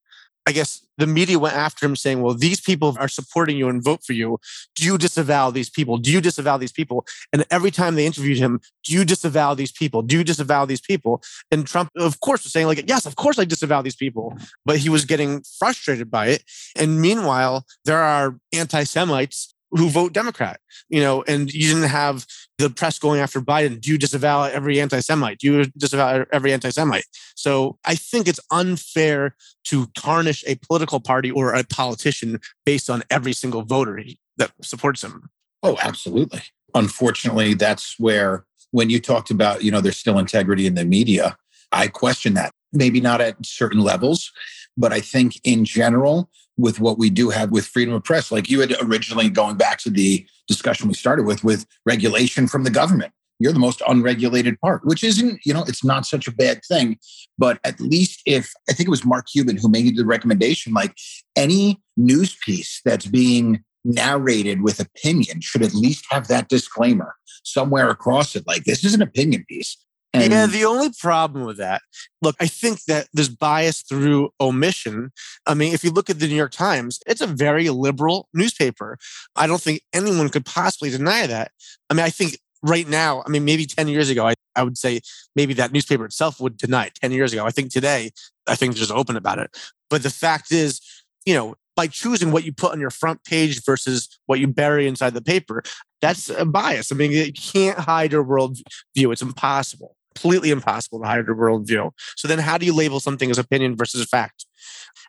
I 0.50 0.51
guess 0.51 0.84
the 0.98 1.06
media 1.06 1.38
went 1.38 1.56
after 1.56 1.86
him 1.86 1.96
saying, 1.96 2.24
well, 2.24 2.34
these 2.34 2.60
people 2.60 2.98
are 3.00 3.08
supporting 3.08 3.56
you 3.56 3.70
and 3.70 3.84
vote 3.84 4.03
for 4.03 4.13
you. 4.13 4.39
Do 4.74 4.84
you 4.84 4.98
disavow 4.98 5.51
these 5.51 5.70
people? 5.70 6.00
Do 6.00 6.12
you 6.12 6.22
disavow 6.22 6.58
these 6.58 6.72
people? 6.72 7.06
And 7.32 7.46
every 7.51 7.70
time 7.70 7.94
they 7.94 8.08
interviewed 8.08 8.39
him, 8.39 8.60
do 8.84 8.94
you 8.94 9.06
disavow 9.06 9.53
these 9.53 9.72
people? 9.72 10.01
Do 10.01 10.18
you 10.18 10.24
disavow 10.24 10.65
these 10.65 10.82
people? 10.82 11.22
And 11.51 11.68
Trump, 11.68 11.91
of 11.96 12.20
course, 12.22 12.44
was 12.46 12.51
saying, 12.51 12.65
like, 12.65 12.84
yes, 12.89 13.06
of 13.06 13.15
course 13.15 13.38
I 13.38 13.46
disavow 13.46 13.84
these 13.84 13.96
people. 13.96 14.36
But 14.65 14.77
he 14.77 14.89
was 14.89 15.06
getting 15.06 15.44
frustrated 15.60 16.10
by 16.10 16.29
it. 16.29 16.44
And 16.75 17.00
meanwhile, 17.00 17.63
there 17.86 18.00
are 18.00 18.39
anti 18.51 18.86
Semites 18.86 19.53
who 19.72 19.90
vote 19.90 20.14
Democrat, 20.14 20.60
you 20.90 21.02
know, 21.02 21.24
and 21.28 21.52
you 21.54 21.74
didn't 21.74 21.90
have 21.90 22.26
the 22.58 22.70
press 22.70 22.98
going 23.00 23.20
after 23.20 23.40
Biden. 23.42 23.80
Do 23.80 23.92
you 23.92 23.98
disavow 23.98 24.44
every 24.44 24.80
anti 24.82 25.00
Semite? 25.00 25.40
Do 25.40 25.48
you 25.48 25.66
disavow 25.78 26.26
every 26.32 26.54
anti 26.54 26.70
Semite? 26.70 27.06
So 27.36 27.78
I 27.86 27.96
think 27.96 28.28
it's 28.28 28.40
unfair 28.52 29.36
to 29.66 29.88
tarnish 29.96 30.44
a 30.48 30.56
political 30.56 31.00
party 31.00 31.32
or 31.32 31.54
a 31.54 31.64
politician 31.64 32.40
based 32.66 32.90
on 32.90 33.04
every 33.10 33.34
single 33.34 33.64
voter 33.64 34.02
that 34.38 34.52
supports 34.62 35.04
him. 35.04 35.30
Oh, 35.62 35.78
absolutely. 35.82 36.42
unfortunately, 36.74 37.54
that's 37.54 38.00
where 38.00 38.46
when 38.72 38.90
you 38.90 39.00
talked 39.00 39.32
about, 39.32 39.64
you 39.64 39.72
know, 39.72 39.82
there's 39.82 39.98
still 39.98 40.20
integrity 40.20 40.68
in 40.68 40.76
the 40.76 40.86
media, 40.86 41.38
I 41.72 41.88
question 41.88 42.34
that. 42.36 42.52
Maybe 42.72 43.02
not 43.02 43.20
at 43.20 43.44
certain 43.44 43.80
levels, 43.80 44.32
but 44.78 44.94
I 44.94 45.00
think 45.00 45.40
in 45.44 45.66
general, 45.66 46.30
with 46.60 46.80
what 46.80 46.98
we 46.98 47.10
do 47.10 47.30
have 47.30 47.51
with 47.51 47.66
freedom 47.66 47.94
of 47.94 48.04
press, 48.04 48.32
like 48.32 48.50
you 48.50 48.60
had 48.60 48.75
originally 48.82 49.30
going 49.30 49.56
back 49.56 49.80
to 49.80 49.89
the 49.89 50.25
discussion 50.48 50.88
we 50.88 50.94
started 50.94 51.25
with, 51.25 51.44
with 51.44 51.66
regulation 51.86 52.48
from 52.48 52.63
the 52.63 52.70
government. 52.70 53.13
You're 53.39 53.54
the 53.54 53.60
most 53.60 53.82
unregulated 53.88 54.60
part, 54.60 54.84
which 54.84 55.01
isn't, 55.01 55.39
you 55.46 55.54
know, 55.54 55.63
it's 55.66 55.86
not 55.86 56.06
such 56.06 56.28
a 56.28 56.32
bad 56.32 56.60
thing. 56.68 57.00
But 57.38 57.60
at 57.63 57.80
least 57.80 58.22
if 58.25 58.51
I 58.70 58.74
think 58.74 58.88
it 58.88 58.92
was 58.92 59.06
Mark 59.06 59.28
Cuban 59.32 59.56
who 59.56 59.70
made 59.70 59.96
the 59.96 60.06
recommendation, 60.06 60.74
like 60.74 60.94
any 61.38 61.82
news 61.96 62.36
piece 62.36 62.82
that's 62.84 63.06
being 63.06 63.63
narrated 63.86 64.62
with 64.62 64.82
opinion 64.82 65.39
should 65.39 65.63
at 65.63 65.74
least 65.74 66.06
have 66.10 66.28
that 66.28 66.50
disclaimer 66.50 67.16
somewhere 67.44 67.89
across 67.89 68.36
it. 68.36 68.46
Like 68.46 68.66
this 68.66 68.84
is 68.84 68.94
an 68.94 69.01
opinion 69.01 69.46
piece. 69.48 69.78
And 70.13 70.32
yeah, 70.32 70.48
the 70.48 70.66
only 70.66 70.89
problem 71.00 71.46
with 71.46 71.58
that, 71.58 71.82
look, 72.22 72.36
I 72.39 72.48
think 72.48 72.86
that 72.86 73.08
there's 73.13 73.30
bias 73.30 73.84
through 73.84 74.32
omission. 74.42 75.12
I 75.46 75.54
mean, 75.54 75.74
if 75.74 75.84
you 75.84 75.92
look 75.92 76.10
at 76.10 76.20
the 76.20 76.28
New 76.28 76.36
York 76.36 76.51
Times, 76.51 77.00
it's 77.06 77.22
a 77.22 77.28
very 77.28 77.70
liberal 77.70 78.28
newspaper. 78.34 78.98
I 79.36 79.46
don't 79.46 79.62
think 79.62 79.82
anyone 79.94 80.30
could 80.30 80.46
possibly 80.46 80.89
deny 80.89 81.28
that. 81.28 81.51
I 81.89 81.94
mean, 81.94 82.06
I 82.06 82.10
think 82.10 82.39
right 82.63 82.88
now, 82.88 83.24
I 83.25 83.30
mean, 83.30 83.46
maybe 83.46 83.66
10 83.66 83.88
years 83.88 84.10
ago, 84.10 84.28
I, 84.28 84.34
I 84.56 84.63
would 84.63 84.78
say 84.78 85.01
maybe 85.36 85.54
that 85.56 85.72
newspaper 85.72 86.06
itself 86.06 86.39
would 86.39 86.58
deny 86.58 86.86
it 86.86 86.96
10 86.96 87.12
years 87.12 87.32
ago. 87.32 87.46
I 87.46 87.51
think 87.51 87.72
today, 87.72 88.12
I 88.48 88.56
think 88.56 88.74
they're 88.74 88.80
just 88.80 88.92
open 88.92 89.16
about 89.16 89.38
it. 89.38 89.56
But 89.92 90.01
the 90.01 90.10
fact 90.10 90.51
is, 90.51 90.82
you 91.24 91.36
know, 91.36 91.56
by 91.75 91.86
choosing 91.86 92.32
what 92.32 92.44
you 92.44 92.51
put 92.51 92.72
on 92.72 92.80
your 92.80 92.89
front 92.89 93.24
page 93.24 93.63
versus 93.63 94.20
what 94.25 94.39
you 94.39 94.48
bury 94.48 94.88
inside 94.88 95.13
the 95.13 95.22
paper, 95.22 95.63
that's 96.01 96.30
a 96.30 96.46
bias. 96.46 96.92
I 96.92 96.96
mean, 96.96 97.12
you 97.12 97.32
can't 97.32 97.78
hide 97.78 98.12
your 98.12 98.25
worldview. 98.25 98.63
It's 98.96 99.22
impossible 99.22 99.96
completely 100.16 100.51
impossible 100.51 101.00
to 101.00 101.06
hide 101.06 101.20
a 101.20 101.24
worldview. 101.24 101.92
So 102.16 102.28
then 102.28 102.39
how 102.39 102.58
do 102.58 102.66
you 102.66 102.74
label 102.74 103.00
something 103.00 103.30
as 103.30 103.38
opinion 103.38 103.75
versus 103.75 104.01
a 104.01 104.06
fact? 104.06 104.46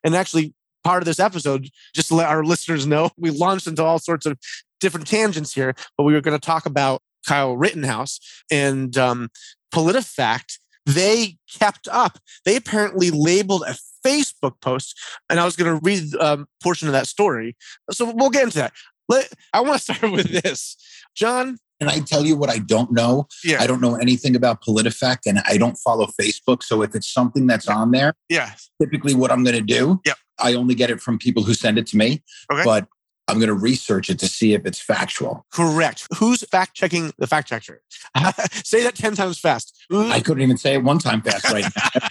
And 0.04 0.14
actually, 0.14 0.54
part 0.84 1.02
of 1.02 1.06
this 1.06 1.20
episode, 1.20 1.68
just 1.94 2.08
to 2.08 2.14
let 2.14 2.28
our 2.28 2.44
listeners 2.44 2.86
know, 2.86 3.10
we 3.16 3.30
launched 3.30 3.66
into 3.66 3.84
all 3.84 3.98
sorts 3.98 4.26
of 4.26 4.38
different 4.80 5.06
tangents 5.06 5.52
here, 5.52 5.74
but 5.96 6.04
we 6.04 6.14
were 6.14 6.20
going 6.20 6.38
to 6.38 6.44
talk 6.44 6.66
about 6.66 7.02
Kyle 7.26 7.56
Rittenhouse 7.56 8.18
and 8.50 8.96
um, 8.96 9.28
PolitiFact. 9.74 10.58
They 10.86 11.36
kept 11.58 11.86
up. 11.92 12.18
They 12.44 12.56
apparently 12.56 13.10
labeled 13.10 13.64
a 13.66 13.76
Facebook 14.04 14.60
post, 14.62 14.98
and 15.28 15.38
I 15.38 15.44
was 15.44 15.54
going 15.54 15.72
to 15.72 15.84
read 15.84 16.14
a 16.14 16.32
um, 16.32 16.46
portion 16.62 16.88
of 16.88 16.92
that 16.92 17.06
story. 17.06 17.56
So 17.90 18.10
we'll 18.14 18.30
get 18.30 18.44
into 18.44 18.58
that. 18.58 18.72
Let, 19.08 19.30
I 19.52 19.60
want 19.60 19.80
to 19.80 19.94
start 19.94 20.12
with 20.12 20.42
this. 20.42 20.76
John, 21.14 21.58
I 21.88 22.00
tell 22.00 22.26
you 22.26 22.36
what 22.36 22.50
I 22.50 22.58
don't 22.58 22.92
know. 22.92 23.26
Yeah. 23.44 23.62
I 23.62 23.66
don't 23.66 23.80
know 23.80 23.94
anything 23.94 24.36
about 24.36 24.62
PolitiFact 24.62 25.20
and 25.26 25.40
I 25.46 25.56
don't 25.56 25.76
follow 25.76 26.06
Facebook. 26.20 26.62
So 26.62 26.82
if 26.82 26.94
it's 26.94 27.10
something 27.10 27.46
that's 27.46 27.68
on 27.68 27.90
there, 27.90 28.14
yeah. 28.28 28.52
typically 28.80 29.14
what 29.14 29.30
I'm 29.30 29.44
going 29.44 29.56
to 29.56 29.62
do, 29.62 30.00
yeah. 30.04 30.14
I 30.38 30.54
only 30.54 30.74
get 30.74 30.90
it 30.90 31.00
from 31.00 31.18
people 31.18 31.42
who 31.42 31.54
send 31.54 31.78
it 31.78 31.86
to 31.88 31.96
me. 31.96 32.22
Okay. 32.52 32.64
But 32.64 32.86
I'm 33.28 33.36
going 33.38 33.48
to 33.48 33.54
research 33.54 34.10
it 34.10 34.18
to 34.18 34.26
see 34.26 34.54
if 34.54 34.66
it's 34.66 34.80
factual. 34.80 35.46
Correct. 35.52 36.08
Who's 36.16 36.42
fact 36.48 36.74
checking 36.74 37.12
the 37.16 37.28
fact 37.28 37.48
checker? 37.48 37.80
Uh-huh. 38.14 38.32
say 38.64 38.82
that 38.82 38.96
10 38.96 39.14
times 39.14 39.38
fast. 39.38 39.76
I 39.92 40.20
couldn't 40.20 40.42
even 40.42 40.56
say 40.56 40.74
it 40.74 40.82
one 40.82 40.98
time 40.98 41.22
fast 41.22 41.48
right 41.50 41.64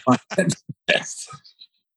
now. 0.07 0.15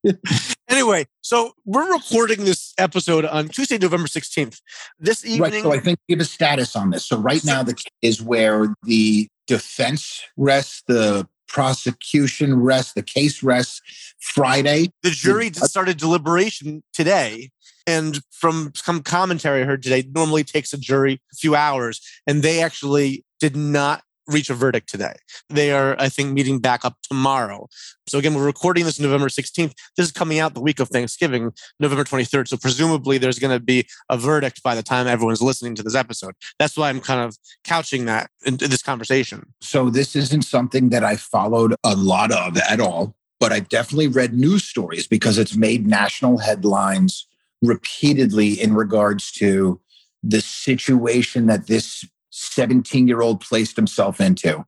anyway, 0.69 1.05
so 1.21 1.53
we're 1.65 1.91
recording 1.91 2.45
this 2.45 2.73
episode 2.77 3.25
on 3.25 3.47
Tuesday, 3.47 3.77
November 3.77 4.07
16th. 4.07 4.59
This 4.99 5.25
evening. 5.25 5.41
Right. 5.41 5.63
So 5.63 5.71
I 5.71 5.79
think 5.79 5.99
give 6.09 6.19
a 6.19 6.25
status 6.25 6.75
on 6.75 6.89
this. 6.89 7.05
So 7.05 7.17
right 7.17 7.43
now, 7.45 7.63
the 7.63 7.75
is 8.01 8.21
where 8.21 8.73
the 8.83 9.27
defense 9.47 10.23
rests, 10.35 10.83
the 10.87 11.27
prosecution 11.47 12.59
rests, 12.59 12.93
the 12.93 13.03
case 13.03 13.43
rests 13.43 13.81
Friday. 14.19 14.91
The 15.03 15.11
jury 15.11 15.49
the, 15.49 15.67
started 15.67 15.97
deliberation 15.97 16.83
today. 16.93 17.51
And 17.85 18.21
from 18.31 18.71
some 18.75 19.03
commentary 19.03 19.61
I 19.61 19.65
heard 19.65 19.83
today, 19.83 20.03
normally 20.15 20.43
takes 20.43 20.73
a 20.73 20.77
jury 20.77 21.21
a 21.31 21.35
few 21.35 21.55
hours, 21.55 22.01
and 22.25 22.41
they 22.41 22.61
actually 22.61 23.25
did 23.39 23.55
not 23.55 24.03
reach 24.27 24.49
a 24.49 24.53
verdict 24.53 24.89
today. 24.89 25.13
They 25.49 25.71
are, 25.71 25.95
I 25.99 26.09
think, 26.09 26.31
meeting 26.31 26.59
back 26.59 26.85
up 26.85 26.97
tomorrow. 27.03 27.67
So 28.07 28.17
again, 28.17 28.33
we're 28.33 28.45
recording 28.45 28.85
this 28.85 28.99
November 28.99 29.27
16th. 29.27 29.73
This 29.97 30.07
is 30.07 30.11
coming 30.11 30.39
out 30.39 30.53
the 30.53 30.61
week 30.61 30.79
of 30.79 30.89
Thanksgiving, 30.89 31.51
November 31.79 32.03
23rd. 32.03 32.47
So 32.47 32.57
presumably 32.57 33.17
there's 33.17 33.39
going 33.39 33.57
to 33.57 33.63
be 33.63 33.85
a 34.09 34.17
verdict 34.17 34.63
by 34.63 34.75
the 34.75 34.83
time 34.83 35.07
everyone's 35.07 35.41
listening 35.41 35.75
to 35.75 35.83
this 35.83 35.95
episode. 35.95 36.35
That's 36.59 36.77
why 36.77 36.89
I'm 36.89 37.01
kind 37.01 37.21
of 37.21 37.37
couching 37.63 38.05
that 38.05 38.29
in, 38.45 38.57
this 38.57 38.81
conversation. 38.81 39.53
So 39.61 39.89
this 39.89 40.15
isn't 40.15 40.43
something 40.43 40.89
that 40.89 41.03
I 41.03 41.15
followed 41.15 41.75
a 41.83 41.95
lot 41.95 42.31
of 42.31 42.57
at 42.57 42.79
all, 42.79 43.15
but 43.39 43.51
I've 43.51 43.69
definitely 43.69 44.07
read 44.07 44.33
news 44.33 44.63
stories 44.63 45.07
because 45.07 45.37
it's 45.37 45.55
made 45.55 45.87
national 45.87 46.37
headlines 46.39 47.27
repeatedly 47.61 48.61
in 48.61 48.73
regards 48.73 49.31
to 49.31 49.79
the 50.21 50.41
situation 50.41 51.47
that 51.47 51.67
this 51.67 52.05
17 52.43 53.07
year 53.07 53.21
old 53.21 53.41
placed 53.41 53.75
himself 53.75 54.19
into, 54.19 54.65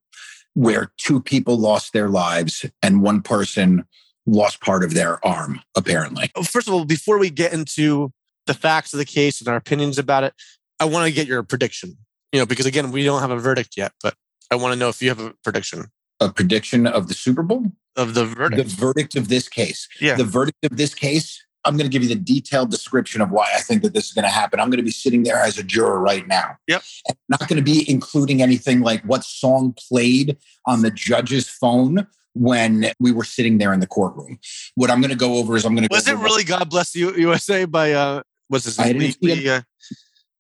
where 0.54 0.92
two 0.98 1.22
people 1.22 1.58
lost 1.58 1.94
their 1.94 2.10
lives 2.10 2.66
and 2.82 3.02
one 3.02 3.22
person 3.22 3.86
lost 4.26 4.62
part 4.62 4.84
of 4.84 4.94
their 4.94 5.26
arm, 5.26 5.62
apparently. 5.76 6.32
Oh, 6.36 6.44
first 6.44 6.68
of 6.68 6.74
all, 6.74 6.86
before 6.86 7.18
we 7.18 7.30
get 7.30 7.54
into 7.54 8.12
the 8.48 8.54
facts 8.54 8.94
of 8.94 9.00
the 9.00 9.06
case 9.06 9.40
and 9.40 9.48
our 9.48 9.56
opinions 9.56 9.98
about 9.98 10.24
it, 10.24 10.34
I 10.80 10.86
want 10.86 11.08
to 11.08 11.14
get 11.14 11.28
your 11.28 11.44
prediction. 11.44 11.98
You 12.32 12.40
know, 12.40 12.46
because 12.46 12.66
again, 12.66 12.92
we 12.92 13.04
don't 13.04 13.22
have 13.22 13.32
a 13.32 13.40
verdict 13.40 13.78
yet, 13.78 13.94
but 14.02 14.16
I 14.52 14.56
want 14.56 14.74
to 14.74 14.80
know 14.80 14.90
if 14.90 15.02
you 15.02 15.10
have 15.10 15.20
a 15.20 15.34
prediction. 15.44 15.86
A 16.20 16.30
prediction 16.30 16.88
of 16.88 17.08
the 17.08 17.14
Super 17.14 17.44
Bowl? 17.44 17.72
Of 17.96 18.14
the 18.14 18.26
verdict. 18.26 18.70
The 18.70 18.76
verdict 18.76 19.16
of 19.16 19.30
this 19.30 19.48
case. 19.48 19.88
Yeah. 20.02 20.16
The 20.16 20.26
verdict 20.26 20.66
of 20.66 20.78
this 20.78 20.94
case 20.94 21.46
I'm 21.66 21.78
going 21.78 21.90
to 21.90 21.92
give 21.92 22.04
you 22.04 22.10
the 22.10 22.16
detailed 22.16 22.72
description 22.72 23.22
of 23.22 23.32
why 23.32 23.48
I 23.56 23.60
think 23.60 23.82
that 23.84 23.94
this 23.94 24.06
is 24.06 24.14
going 24.14 24.24
to 24.24 24.30
happen. 24.30 24.60
I'm 24.60 24.70
going 24.70 24.78
to 24.78 24.84
be 24.84 24.92
sitting 24.92 25.24
there 25.24 25.38
as 25.38 25.58
a 25.58 25.64
juror 25.64 26.00
right 26.00 26.28
now. 26.28 26.58
Yep. 26.68 26.84
I'm 27.10 27.16
not 27.28 27.48
going 27.48 27.58
to 27.58 27.64
be 27.64 27.90
including 27.90 28.42
anything 28.42 28.82
like 28.82 29.02
what 29.04 29.24
song 29.24 29.76
played 29.90 30.38
on 30.66 30.82
the 30.82 30.92
judge's 30.92 31.50
phone 31.50 32.08
when 32.34 32.92
we 33.00 33.12
were 33.12 33.24
sitting 33.24 33.58
there 33.58 33.74
in 33.74 33.80
the 33.80 33.88
courtroom. 33.88 34.40
What 34.76 34.92
I'm 34.92 35.02
going 35.02 35.12
to 35.12 35.18
go 35.18 35.36
over 35.36 35.56
is 35.56 35.66
I'm 35.66 35.76
going 35.76 35.88
to. 35.88 35.94
Was 35.94 36.08
it 36.08 36.18
really 36.18 36.44
"God 36.44 36.70
Bless 36.70 36.96
you 36.96 37.16
USA" 37.16 37.66
by 37.66 37.94
uh, 37.94 38.22
what's 38.48 38.66
his 38.66 38.78
name? 38.78 38.98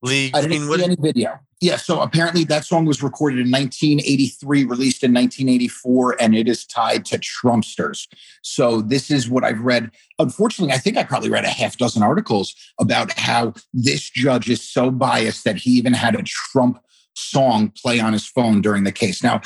Lee, 0.05 0.31
I 0.33 0.41
didn't 0.41 0.67
see 0.67 0.83
any 0.83 0.95
video. 0.95 1.39
Yeah, 1.62 1.77
so 1.77 2.01
apparently 2.01 2.43
that 2.45 2.65
song 2.65 2.85
was 2.85 3.01
recorded 3.01 3.39
in 3.39 3.51
1983, 3.51 4.65
released 4.65 5.03
in 5.03 5.13
1984, 5.13 6.21
and 6.21 6.35
it 6.35 6.47
is 6.47 6.65
tied 6.65 7.05
to 7.05 7.17
Trumpsters. 7.17 8.07
So 8.43 8.81
this 8.81 9.09
is 9.09 9.29
what 9.29 9.43
I've 9.43 9.62
read. 9.62 9.89
Unfortunately, 10.19 10.74
I 10.74 10.77
think 10.77 10.97
I 10.97 11.03
probably 11.03 11.29
read 11.29 11.43
a 11.43 11.50
half 11.50 11.77
dozen 11.77 12.03
articles 12.03 12.53
about 12.79 13.17
how 13.17 13.53
this 13.74 14.09
judge 14.09 14.50
is 14.50 14.62
so 14.62 14.91
biased 14.91 15.43
that 15.45 15.55
he 15.55 15.71
even 15.71 15.93
had 15.93 16.13
a 16.13 16.24
Trump 16.24 16.79
song 17.15 17.71
play 17.81 18.00
on 18.00 18.13
his 18.13 18.27
phone 18.27 18.62
during 18.62 18.83
the 18.83 18.91
case. 18.91 19.24
Now, 19.24 19.41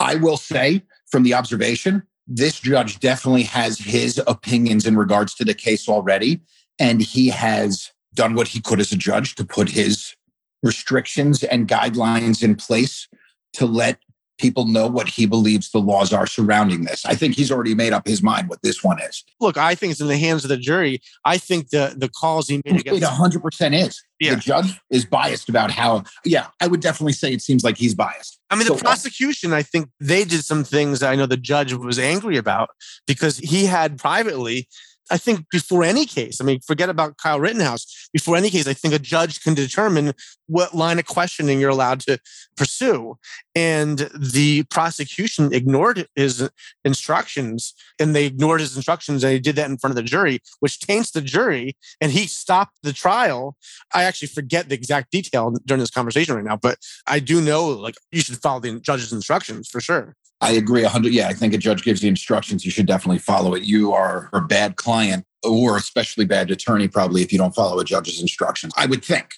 I 0.00 0.16
will 0.16 0.36
say 0.36 0.82
from 1.10 1.22
the 1.22 1.34
observation, 1.34 2.02
this 2.26 2.60
judge 2.60 3.00
definitely 3.00 3.44
has 3.44 3.78
his 3.78 4.20
opinions 4.26 4.86
in 4.86 4.96
regards 4.96 5.34
to 5.36 5.44
the 5.44 5.54
case 5.54 5.88
already, 5.88 6.40
and 6.78 7.00
he 7.00 7.28
has 7.28 7.90
done 8.14 8.34
what 8.34 8.48
he 8.48 8.60
could 8.60 8.80
as 8.80 8.92
a 8.92 8.96
judge 8.96 9.34
to 9.36 9.44
put 9.44 9.70
his 9.70 10.14
restrictions 10.62 11.42
and 11.42 11.68
guidelines 11.68 12.42
in 12.42 12.54
place 12.54 13.08
to 13.52 13.66
let 13.66 13.98
people 14.38 14.66
know 14.66 14.88
what 14.88 15.08
he 15.08 15.26
believes 15.26 15.70
the 15.70 15.78
laws 15.78 16.12
are 16.12 16.26
surrounding 16.26 16.84
this. 16.84 17.04
I 17.04 17.14
think 17.14 17.34
he's 17.34 17.52
already 17.52 17.74
made 17.74 17.92
up 17.92 18.06
his 18.06 18.22
mind 18.22 18.48
what 18.48 18.62
this 18.62 18.82
one 18.82 19.00
is. 19.00 19.22
Look, 19.40 19.56
I 19.56 19.74
think 19.74 19.92
it's 19.92 20.00
in 20.00 20.08
the 20.08 20.18
hands 20.18 20.44
of 20.44 20.48
the 20.48 20.56
jury. 20.56 21.00
I 21.24 21.38
think 21.38 21.70
the 21.70 21.94
the 21.96 22.08
calls 22.08 22.48
he 22.48 22.60
made 22.64 22.80
against 22.80 23.02
it 23.02 23.06
100% 23.06 23.86
is. 23.86 24.02
Yeah. 24.18 24.34
The 24.34 24.40
judge 24.40 24.80
is 24.90 25.04
biased 25.04 25.48
about 25.48 25.70
how 25.70 26.04
yeah, 26.24 26.48
I 26.60 26.66
would 26.66 26.80
definitely 26.80 27.12
say 27.12 27.32
it 27.32 27.42
seems 27.42 27.62
like 27.62 27.76
he's 27.76 27.94
biased. 27.94 28.40
I 28.50 28.56
mean, 28.56 28.66
the 28.66 28.74
so, 28.74 28.80
prosecution, 28.80 29.52
I 29.52 29.62
think 29.62 29.88
they 30.00 30.24
did 30.24 30.44
some 30.44 30.64
things 30.64 31.02
I 31.02 31.14
know 31.14 31.26
the 31.26 31.36
judge 31.36 31.72
was 31.72 31.98
angry 31.98 32.36
about 32.36 32.70
because 33.06 33.38
he 33.38 33.66
had 33.66 33.98
privately 33.98 34.68
I 35.10 35.18
think 35.18 35.50
before 35.50 35.84
any 35.84 36.06
case, 36.06 36.40
I 36.40 36.44
mean, 36.44 36.60
forget 36.60 36.88
about 36.88 37.18
Kyle 37.18 37.38
Rittenhouse. 37.38 38.08
Before 38.12 38.36
any 38.36 38.48
case, 38.48 38.66
I 38.66 38.72
think 38.72 38.94
a 38.94 38.98
judge 38.98 39.42
can 39.42 39.54
determine 39.54 40.12
what 40.46 40.74
line 40.74 40.98
of 40.98 41.06
questioning 41.06 41.60
you're 41.60 41.70
allowed 41.70 42.00
to 42.00 42.18
pursue. 42.56 43.18
And 43.54 44.10
the 44.14 44.64
prosecution 44.64 45.52
ignored 45.52 46.06
his 46.16 46.48
instructions 46.84 47.74
and 47.98 48.14
they 48.14 48.26
ignored 48.26 48.60
his 48.60 48.76
instructions 48.76 49.22
and 49.22 49.32
he 49.32 49.38
did 49.38 49.56
that 49.56 49.70
in 49.70 49.78
front 49.78 49.92
of 49.92 49.96
the 49.96 50.02
jury, 50.02 50.40
which 50.60 50.80
taints 50.80 51.10
the 51.10 51.20
jury. 51.20 51.76
And 52.00 52.10
he 52.12 52.26
stopped 52.26 52.78
the 52.82 52.92
trial. 52.92 53.56
I 53.92 54.04
actually 54.04 54.28
forget 54.28 54.68
the 54.68 54.74
exact 54.74 55.10
detail 55.10 55.54
during 55.66 55.80
this 55.80 55.90
conversation 55.90 56.34
right 56.34 56.44
now, 56.44 56.56
but 56.56 56.78
I 57.06 57.20
do 57.20 57.40
know 57.40 57.68
like 57.68 57.96
you 58.10 58.22
should 58.22 58.38
follow 58.38 58.60
the 58.60 58.80
judge's 58.80 59.12
instructions 59.12 59.68
for 59.68 59.80
sure. 59.80 60.16
I 60.44 60.50
agree 60.50 60.82
100. 60.82 61.14
Yeah, 61.14 61.28
I 61.28 61.32
think 61.32 61.54
a 61.54 61.58
judge 61.58 61.84
gives 61.84 62.02
you 62.02 62.08
instructions. 62.10 62.66
You 62.66 62.70
should 62.70 62.84
definitely 62.84 63.18
follow 63.18 63.54
it. 63.54 63.62
You 63.62 63.94
are 63.94 64.28
a 64.34 64.42
bad 64.42 64.76
client 64.76 65.24
or 65.42 65.78
especially 65.78 66.26
bad 66.26 66.50
attorney, 66.50 66.86
probably, 66.86 67.22
if 67.22 67.32
you 67.32 67.38
don't 67.38 67.54
follow 67.54 67.80
a 67.80 67.84
judge's 67.84 68.20
instructions. 68.20 68.74
I 68.76 68.84
would 68.84 69.02
think. 69.02 69.36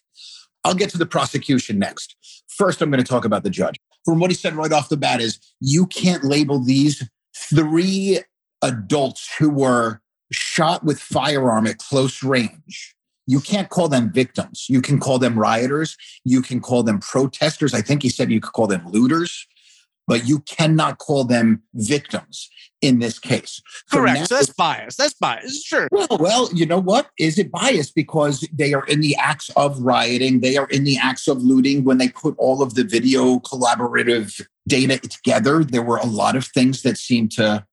I'll 0.64 0.74
get 0.74 0.90
to 0.90 0.98
the 0.98 1.06
prosecution 1.06 1.78
next. 1.78 2.16
First, 2.48 2.82
I'm 2.82 2.90
going 2.90 3.02
to 3.02 3.08
talk 3.08 3.24
about 3.24 3.44
the 3.44 3.50
judge. 3.50 3.76
From 4.04 4.18
what 4.18 4.32
he 4.32 4.34
said 4.34 4.54
right 4.54 4.72
off 4.72 4.88
the 4.88 4.96
bat 4.96 5.20
is 5.20 5.38
you 5.60 5.86
can't 5.86 6.24
label 6.24 6.58
these 6.58 7.08
three 7.36 8.18
adults 8.60 9.32
who 9.38 9.48
were 9.48 10.00
shot 10.32 10.82
with 10.82 10.98
firearm 10.98 11.68
at 11.68 11.78
close 11.78 12.24
range. 12.24 12.96
You 13.28 13.38
can't 13.38 13.68
call 13.68 13.88
them 13.88 14.12
victims. 14.12 14.66
You 14.68 14.82
can 14.82 14.98
call 14.98 15.20
them 15.20 15.38
rioters. 15.38 15.96
You 16.24 16.42
can 16.42 16.60
call 16.60 16.82
them 16.82 16.98
protesters. 16.98 17.74
I 17.74 17.80
think 17.80 18.02
he 18.02 18.08
said 18.08 18.32
you 18.32 18.40
could 18.40 18.52
call 18.52 18.66
them 18.66 18.88
looters 18.88 19.46
but 20.06 20.26
you 20.26 20.40
cannot 20.40 20.98
call 20.98 21.24
them 21.24 21.62
victims 21.74 22.48
in 22.82 22.98
this 22.98 23.18
case. 23.18 23.60
Correct. 23.90 24.16
So, 24.16 24.20
now, 24.20 24.26
so 24.26 24.34
that's 24.36 24.52
bias. 24.52 24.96
That's 24.96 25.14
bias. 25.14 25.64
Sure. 25.64 25.88
Well, 25.90 26.08
well, 26.20 26.48
you 26.52 26.66
know 26.66 26.80
what? 26.80 27.08
Is 27.18 27.38
it 27.38 27.50
bias 27.50 27.90
because 27.90 28.46
they 28.52 28.74
are 28.74 28.84
in 28.86 29.00
the 29.00 29.16
acts 29.16 29.50
of 29.56 29.80
rioting? 29.80 30.40
They 30.40 30.56
are 30.56 30.68
in 30.68 30.84
the 30.84 30.98
acts 30.98 31.26
of 31.26 31.42
looting. 31.42 31.84
When 31.84 31.98
they 31.98 32.08
put 32.08 32.34
all 32.38 32.62
of 32.62 32.74
the 32.74 32.84
video 32.84 33.38
collaborative 33.40 34.40
data 34.68 34.98
together, 34.98 35.64
there 35.64 35.82
were 35.82 35.98
a 35.98 36.06
lot 36.06 36.36
of 36.36 36.46
things 36.46 36.82
that 36.82 36.98
seemed 36.98 37.32
to 37.32 37.64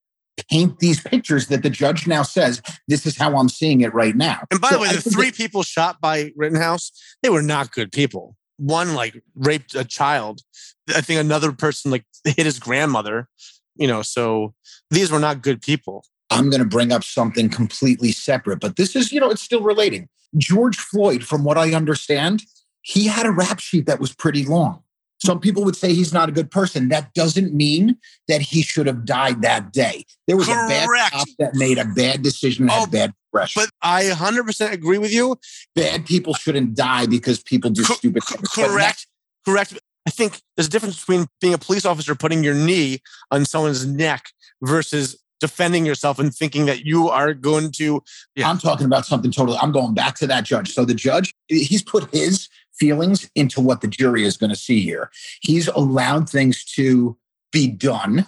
paint 0.50 0.80
these 0.80 1.00
pictures 1.00 1.46
that 1.46 1.62
the 1.62 1.70
judge 1.70 2.06
now 2.06 2.22
says 2.22 2.60
this 2.88 3.06
is 3.06 3.16
how 3.16 3.36
I'm 3.36 3.48
seeing 3.48 3.82
it 3.82 3.94
right 3.94 4.16
now. 4.16 4.40
And 4.50 4.60
by 4.60 4.70
so 4.70 4.76
the 4.76 4.82
way, 4.82 4.88
the 4.88 5.10
three 5.10 5.30
that, 5.30 5.36
people 5.36 5.62
shot 5.62 6.00
by 6.00 6.32
Rittenhouse, 6.34 6.90
they 7.22 7.30
were 7.30 7.42
not 7.42 7.72
good 7.72 7.92
people. 7.92 8.36
One 8.56 8.94
like 8.94 9.22
raped 9.34 9.74
a 9.74 9.84
child 9.84 10.40
I 10.88 11.00
think 11.00 11.20
another 11.20 11.52
person 11.52 11.90
like 11.90 12.04
hit 12.24 12.46
his 12.46 12.58
grandmother, 12.58 13.28
you 13.76 13.86
know, 13.86 14.02
so 14.02 14.54
these 14.90 15.10
were 15.10 15.18
not 15.18 15.42
good 15.42 15.62
people. 15.62 16.04
I'm 16.30 16.50
going 16.50 16.62
to 16.62 16.68
bring 16.68 16.92
up 16.92 17.04
something 17.04 17.48
completely 17.48 18.12
separate, 18.12 18.60
but 18.60 18.76
this 18.76 18.96
is, 18.96 19.12
you 19.12 19.20
know, 19.20 19.30
it's 19.30 19.42
still 19.42 19.62
relating. 19.62 20.08
George 20.36 20.76
Floyd, 20.76 21.22
from 21.24 21.44
what 21.44 21.56
I 21.56 21.74
understand, 21.74 22.42
he 22.82 23.06
had 23.06 23.26
a 23.26 23.30
rap 23.30 23.60
sheet 23.60 23.86
that 23.86 24.00
was 24.00 24.14
pretty 24.14 24.44
long. 24.44 24.82
Some 25.24 25.40
people 25.40 25.64
would 25.64 25.76
say 25.76 25.94
he's 25.94 26.12
not 26.12 26.28
a 26.28 26.32
good 26.32 26.50
person. 26.50 26.88
That 26.88 27.14
doesn't 27.14 27.54
mean 27.54 27.96
that 28.28 28.42
he 28.42 28.62
should 28.62 28.86
have 28.86 29.04
died 29.06 29.42
that 29.42 29.72
day. 29.72 30.04
There 30.26 30.36
was 30.36 30.48
Correct. 30.48 30.86
a 30.86 30.88
bad 30.88 31.12
cop 31.12 31.28
that 31.38 31.54
made 31.54 31.78
a 31.78 31.86
bad 31.86 32.22
decision, 32.22 32.68
had 32.68 32.82
oh, 32.82 32.86
bad 32.90 33.12
pressure. 33.32 33.60
But 33.60 33.70
I 33.80 34.04
100% 34.04 34.72
agree 34.72 34.98
with 34.98 35.12
you. 35.12 35.38
Bad 35.74 36.04
people 36.04 36.34
shouldn't 36.34 36.74
die 36.74 37.06
because 37.06 37.42
people 37.42 37.70
do 37.70 37.84
stupid 37.84 38.22
things. 38.24 38.48
Correct. 38.48 39.06
Correct. 39.46 39.78
I 40.06 40.10
think 40.10 40.40
there's 40.56 40.68
a 40.68 40.70
difference 40.70 40.98
between 41.00 41.26
being 41.40 41.54
a 41.54 41.58
police 41.58 41.84
officer 41.84 42.14
putting 42.14 42.44
your 42.44 42.54
knee 42.54 43.00
on 43.30 43.44
someone's 43.44 43.86
neck 43.86 44.26
versus 44.62 45.16
defending 45.40 45.84
yourself 45.84 46.18
and 46.18 46.34
thinking 46.34 46.66
that 46.66 46.84
you 46.84 47.08
are 47.08 47.34
going 47.34 47.70
to. 47.72 48.02
Yeah. 48.34 48.48
I'm 48.48 48.58
talking 48.58 48.86
about 48.86 49.06
something 49.06 49.30
totally. 49.30 49.58
I'm 49.58 49.72
going 49.72 49.94
back 49.94 50.14
to 50.16 50.26
that 50.26 50.44
judge. 50.44 50.72
So 50.72 50.84
the 50.84 50.94
judge, 50.94 51.34
he's 51.48 51.82
put 51.82 52.12
his 52.14 52.48
feelings 52.72 53.30
into 53.34 53.60
what 53.60 53.80
the 53.80 53.88
jury 53.88 54.24
is 54.24 54.36
going 54.36 54.50
to 54.50 54.56
see 54.56 54.80
here. 54.80 55.10
He's 55.40 55.68
allowed 55.68 56.28
things 56.28 56.64
to 56.76 57.16
be 57.52 57.68
done 57.68 58.26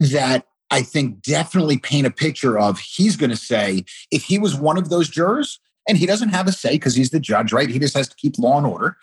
that 0.00 0.46
I 0.70 0.82
think 0.82 1.22
definitely 1.22 1.78
paint 1.78 2.06
a 2.06 2.10
picture 2.10 2.58
of 2.58 2.78
he's 2.78 3.16
going 3.16 3.30
to 3.30 3.36
say 3.36 3.84
if 4.10 4.24
he 4.24 4.38
was 4.38 4.54
one 4.54 4.76
of 4.76 4.88
those 4.88 5.08
jurors 5.08 5.60
and 5.88 5.98
he 5.98 6.06
doesn't 6.06 6.30
have 6.30 6.46
a 6.46 6.52
say 6.52 6.72
because 6.72 6.94
he's 6.94 7.10
the 7.10 7.20
judge, 7.20 7.52
right? 7.52 7.68
He 7.68 7.78
just 7.78 7.96
has 7.96 8.08
to 8.08 8.16
keep 8.16 8.38
law 8.38 8.58
and 8.58 8.66
order. 8.66 8.96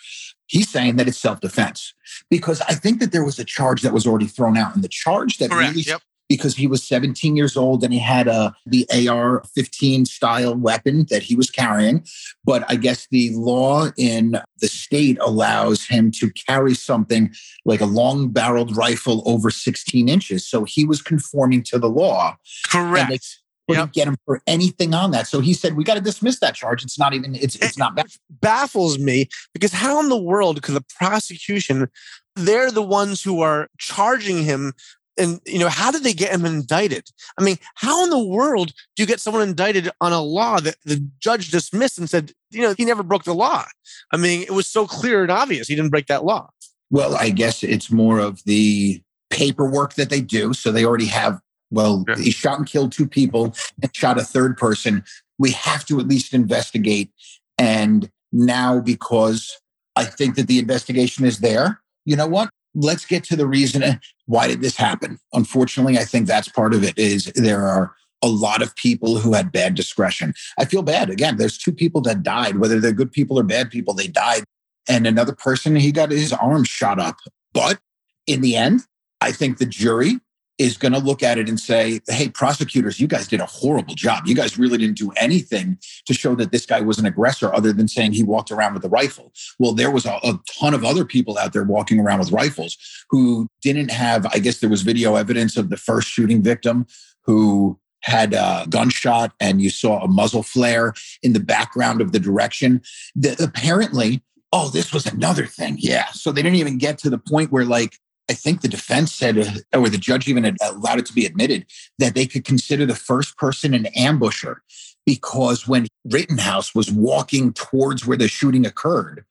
He's 0.47 0.69
saying 0.69 0.97
that 0.97 1.07
it's 1.07 1.17
self 1.17 1.39
defense 1.39 1.93
because 2.29 2.61
I 2.61 2.73
think 2.73 2.99
that 2.99 3.11
there 3.11 3.23
was 3.23 3.39
a 3.39 3.45
charge 3.45 3.81
that 3.81 3.93
was 3.93 4.05
already 4.05 4.27
thrown 4.27 4.57
out, 4.57 4.75
and 4.75 4.83
the 4.83 4.89
charge 4.89 5.37
that 5.37 5.49
Correct. 5.49 5.71
really 5.71 5.83
yep. 5.83 6.01
because 6.27 6.55
he 6.55 6.67
was 6.67 6.83
17 6.83 7.35
years 7.35 7.55
old 7.55 7.83
and 7.83 7.93
he 7.93 7.99
had 7.99 8.27
uh, 8.27 8.51
a 8.51 8.69
the 8.69 8.85
AR-15 8.91 10.05
style 10.05 10.55
weapon 10.55 11.05
that 11.09 11.23
he 11.23 11.35
was 11.35 11.49
carrying, 11.49 12.05
but 12.43 12.65
I 12.69 12.75
guess 12.75 13.07
the 13.09 13.31
law 13.33 13.89
in 13.97 14.39
the 14.59 14.67
state 14.67 15.17
allows 15.21 15.87
him 15.87 16.11
to 16.11 16.29
carry 16.31 16.75
something 16.75 17.33
like 17.65 17.81
a 17.81 17.85
long-barreled 17.85 18.75
rifle 18.75 19.23
over 19.25 19.49
16 19.49 20.09
inches, 20.09 20.45
so 20.45 20.65
he 20.65 20.83
was 20.85 21.01
conforming 21.01 21.63
to 21.63 21.79
the 21.79 21.89
law. 21.89 22.35
Correct 22.67 23.39
couldn't 23.67 23.85
yep. 23.85 23.93
get 23.93 24.07
him 24.07 24.17
for 24.25 24.41
anything 24.47 24.93
on 24.93 25.11
that. 25.11 25.27
So 25.27 25.39
he 25.39 25.53
said, 25.53 25.75
"We 25.75 25.83
got 25.83 25.95
to 25.95 26.01
dismiss 26.01 26.39
that 26.39 26.55
charge. 26.55 26.83
It's 26.83 26.99
not 26.99 27.13
even. 27.13 27.35
It's 27.35 27.55
it's 27.55 27.77
not." 27.77 27.95
Bad. 27.95 28.07
baffles 28.29 28.99
me 28.99 29.29
because 29.53 29.73
how 29.73 29.99
in 29.99 30.09
the 30.09 30.17
world 30.17 30.61
could 30.61 30.75
the 30.75 30.85
prosecution? 30.97 31.87
They're 32.35 32.71
the 32.71 32.83
ones 32.83 33.21
who 33.21 33.41
are 33.41 33.69
charging 33.77 34.43
him. 34.43 34.73
And 35.15 35.39
you 35.45 35.59
know 35.59 35.69
how 35.69 35.91
did 35.91 36.03
they 36.03 36.13
get 36.13 36.31
him 36.31 36.43
indicted? 36.43 37.07
I 37.39 37.43
mean, 37.43 37.57
how 37.75 38.03
in 38.03 38.09
the 38.09 38.23
world 38.23 38.73
do 38.95 39.03
you 39.03 39.07
get 39.07 39.19
someone 39.19 39.47
indicted 39.47 39.91
on 40.01 40.11
a 40.11 40.21
law 40.21 40.59
that 40.59 40.77
the 40.85 41.07
judge 41.19 41.51
dismissed 41.51 41.99
and 41.99 42.09
said, 42.09 42.31
you 42.49 42.63
know, 42.63 42.73
he 42.75 42.83
never 42.83 43.03
broke 43.03 43.23
the 43.23 43.35
law? 43.35 43.65
I 44.11 44.17
mean, 44.17 44.41
it 44.41 44.51
was 44.51 44.67
so 44.67 44.87
clear 44.87 45.21
and 45.21 45.31
obvious 45.31 45.67
he 45.67 45.75
didn't 45.75 45.91
break 45.91 46.07
that 46.07 46.25
law. 46.25 46.49
Well, 46.89 47.15
I 47.15 47.29
guess 47.29 47.63
it's 47.63 47.91
more 47.91 48.17
of 48.17 48.43
the 48.45 49.03
paperwork 49.29 49.95
that 49.95 50.09
they 50.09 50.21
do. 50.21 50.53
So 50.53 50.71
they 50.71 50.85
already 50.85 51.07
have 51.07 51.39
well, 51.73 52.05
yeah. 52.07 52.15
he 52.15 52.31
shot 52.31 52.59
and 52.59 52.67
killed 52.67 52.91
two 52.91 53.07
people 53.07 53.55
and 53.81 53.95
shot 53.95 54.19
a 54.19 54.23
third 54.23 54.57
person. 54.57 55.03
We 55.39 55.51
have 55.51 55.85
to 55.85 55.99
at 55.99 56.07
least 56.07 56.33
investigate. 56.33 57.09
And 57.57 58.09
now, 58.31 58.79
because 58.79 59.59
I 59.95 60.05
think 60.05 60.35
that 60.35 60.47
the 60.47 60.59
investigation 60.59 61.25
is 61.25 61.39
there, 61.39 61.81
you 62.05 62.15
know 62.15 62.27
what? 62.27 62.49
Let's 62.75 63.05
get 63.05 63.23
to 63.25 63.35
the 63.35 63.47
reason 63.47 63.83
eh, 63.83 63.95
why 64.25 64.47
did 64.47 64.61
this 64.61 64.77
happen. 64.77 65.19
Unfortunately, 65.33 65.97
I 65.97 66.05
think 66.05 66.27
that's 66.27 66.47
part 66.47 66.73
of 66.73 66.83
it. 66.83 66.97
Is 66.97 67.31
there 67.35 67.65
are 67.65 67.95
a 68.23 68.27
lot 68.27 68.61
of 68.61 68.75
people 68.75 69.17
who 69.17 69.33
had 69.33 69.51
bad 69.51 69.75
discretion. 69.75 70.33
I 70.57 70.65
feel 70.65 70.81
bad. 70.81 71.09
Again, 71.09 71.35
there's 71.35 71.57
two 71.57 71.73
people 71.73 71.99
that 72.01 72.23
died, 72.23 72.57
whether 72.57 72.79
they're 72.79 72.93
good 72.93 73.11
people 73.11 73.37
or 73.37 73.43
bad 73.43 73.69
people, 73.69 73.93
they 73.93 74.07
died. 74.07 74.43
And 74.87 75.05
another 75.05 75.35
person, 75.35 75.75
he 75.75 75.91
got 75.91 76.09
his 76.09 76.31
arm 76.31 76.63
shot 76.63 76.99
up. 76.99 77.17
But 77.53 77.79
in 78.25 78.39
the 78.39 78.55
end, 78.55 78.81
I 79.19 79.33
think 79.33 79.57
the 79.57 79.65
jury 79.65 80.19
is 80.59 80.77
going 80.77 80.93
to 80.93 80.99
look 80.99 81.23
at 81.23 81.37
it 81.37 81.49
and 81.49 81.59
say, 81.59 81.99
hey, 82.07 82.29
prosecutors, 82.29 82.99
you 82.99 83.07
guys 83.07 83.27
did 83.27 83.39
a 83.39 83.45
horrible 83.45 83.95
job. 83.95 84.27
You 84.27 84.35
guys 84.35 84.57
really 84.57 84.77
didn't 84.77 84.97
do 84.97 85.11
anything 85.17 85.77
to 86.05 86.13
show 86.13 86.35
that 86.35 86.51
this 86.51 86.65
guy 86.65 86.79
was 86.81 86.99
an 86.99 87.05
aggressor 87.05 87.53
other 87.53 87.73
than 87.73 87.87
saying 87.87 88.13
he 88.13 88.23
walked 88.23 88.51
around 88.51 88.75
with 88.75 88.85
a 88.85 88.89
rifle. 88.89 89.33
Well, 89.57 89.73
there 89.73 89.89
was 89.89 90.05
a, 90.05 90.19
a 90.23 90.39
ton 90.59 90.73
of 90.73 90.85
other 90.85 91.05
people 91.05 91.37
out 91.37 91.53
there 91.53 91.63
walking 91.63 91.99
around 91.99 92.19
with 92.19 92.31
rifles 92.31 92.77
who 93.09 93.47
didn't 93.61 93.89
have, 93.89 94.27
I 94.27 94.39
guess 94.39 94.59
there 94.59 94.69
was 94.69 94.83
video 94.83 95.15
evidence 95.15 95.57
of 95.57 95.69
the 95.69 95.77
first 95.77 96.07
shooting 96.07 96.43
victim 96.43 96.85
who 97.21 97.79
had 98.01 98.33
a 98.33 98.65
gunshot 98.69 99.31
and 99.39 99.61
you 99.61 99.69
saw 99.69 100.01
a 100.03 100.07
muzzle 100.07 100.43
flare 100.43 100.93
in 101.23 101.33
the 101.33 101.39
background 101.39 102.01
of 102.01 102.11
the 102.11 102.19
direction. 102.19 102.81
that 103.15 103.39
apparently, 103.39 104.21
oh, 104.51 104.69
this 104.69 104.93
was 104.93 105.05
another 105.07 105.45
thing. 105.45 105.77
Yeah. 105.79 106.07
So 106.11 106.31
they 106.31 106.43
didn't 106.43 106.59
even 106.59 106.77
get 106.77 106.97
to 106.99 107.09
the 107.09 107.17
point 107.17 107.51
where 107.51 107.65
like 107.65 107.97
I 108.29 108.33
think 108.33 108.61
the 108.61 108.67
defense 108.67 109.13
said, 109.13 109.37
uh, 109.37 109.79
or 109.79 109.89
the 109.89 109.97
judge 109.97 110.27
even 110.27 110.55
allowed 110.61 110.99
it 110.99 111.05
to 111.07 111.13
be 111.13 111.25
admitted, 111.25 111.65
that 111.99 112.15
they 112.15 112.25
could 112.25 112.45
consider 112.45 112.85
the 112.85 112.95
first 112.95 113.37
person 113.37 113.73
an 113.73 113.87
ambusher 113.97 114.57
because 115.05 115.67
when 115.67 115.87
Rittenhouse 116.09 116.73
was 116.73 116.91
walking 116.91 117.53
towards 117.53 118.05
where 118.05 118.17
the 118.17 118.27
shooting 118.27 118.65
occurred, 118.65 119.25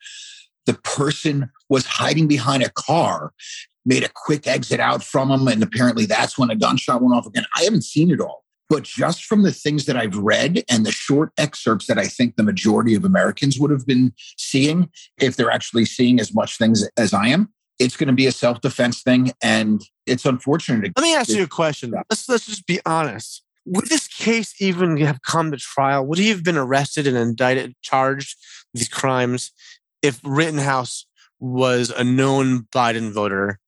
the 0.67 0.75
person 0.75 1.51
was 1.69 1.87
hiding 1.87 2.29
behind 2.29 2.63
a 2.63 2.71
car, 2.71 3.33
made 3.85 4.05
a 4.05 4.11
quick 4.15 4.47
exit 4.47 4.81
out 4.81 5.03
from 5.03 5.31
him, 5.31 5.49
and 5.49 5.63
apparently 5.63 6.07
that's 6.07 6.39
when 6.39 6.51
a 6.51 6.57
gunshot 6.57 7.03
went 7.03 7.15
off 7.15 7.27
again. 7.27 7.47
I 7.57 7.65
haven't 7.65 7.85
seen 7.85 8.11
it 8.11 8.21
all. 8.21 8.45
But 8.69 8.85
just 8.85 9.25
from 9.25 9.43
the 9.43 9.53
things 9.53 9.85
that 9.85 9.97
I've 9.97 10.17
read 10.17 10.63
and 10.71 10.87
the 10.87 10.93
short 10.93 11.33
excerpts 11.37 11.87
that 11.89 11.99
I 11.99 12.07
think 12.07 12.37
the 12.37 12.43
majority 12.43 12.95
of 12.95 13.05
Americans 13.05 13.59
would 13.59 13.71
have 13.71 13.87
been 13.87 14.15
seeing, 14.39 14.91
if 15.21 15.37
they're 15.37 15.51
actually 15.51 15.85
seeing 15.85 16.21
as 16.21 16.35
much 16.35 16.57
things 16.57 16.89
as 16.97 17.13
I 17.13 17.29
am, 17.29 17.51
it's 17.79 17.97
going 17.97 18.09
to 18.09 18.15
be 18.15 18.27
a 18.27 18.33
self 18.33 18.61
defense 18.61 19.03
thing, 19.03 19.33
and 19.43 19.83
it's 20.07 20.25
unfortunate. 20.25 20.93
Let 20.97 21.03
me 21.03 21.15
ask 21.15 21.31
you 21.31 21.43
a 21.43 21.49
question. 21.49 21.93
Let's 22.11 22.29
let's 22.29 22.47
just 22.47 22.67
be 22.67 22.81
honest. 22.87 23.43
Would 23.65 23.89
this 23.89 24.09
case 24.09 24.61
even 24.61 24.97
have 24.99 25.23
come 25.23 25.51
to 25.53 25.57
trial? 25.57 26.07
Would 26.07 26.19
he 26.19 26.31
have 26.31 26.43
been 26.43 26.57
arrested 26.57 27.07
and 27.07 27.17
indicted, 27.17 27.75
charged 27.83 28.37
with 28.73 28.81
these 28.81 28.89
crimes 28.89 29.53
if 30.03 30.21
Rittenhouse 30.25 31.07
was 31.39 31.91
a 31.91 32.03
known 32.03 32.63
Biden 32.75 33.13
voter 33.13 33.59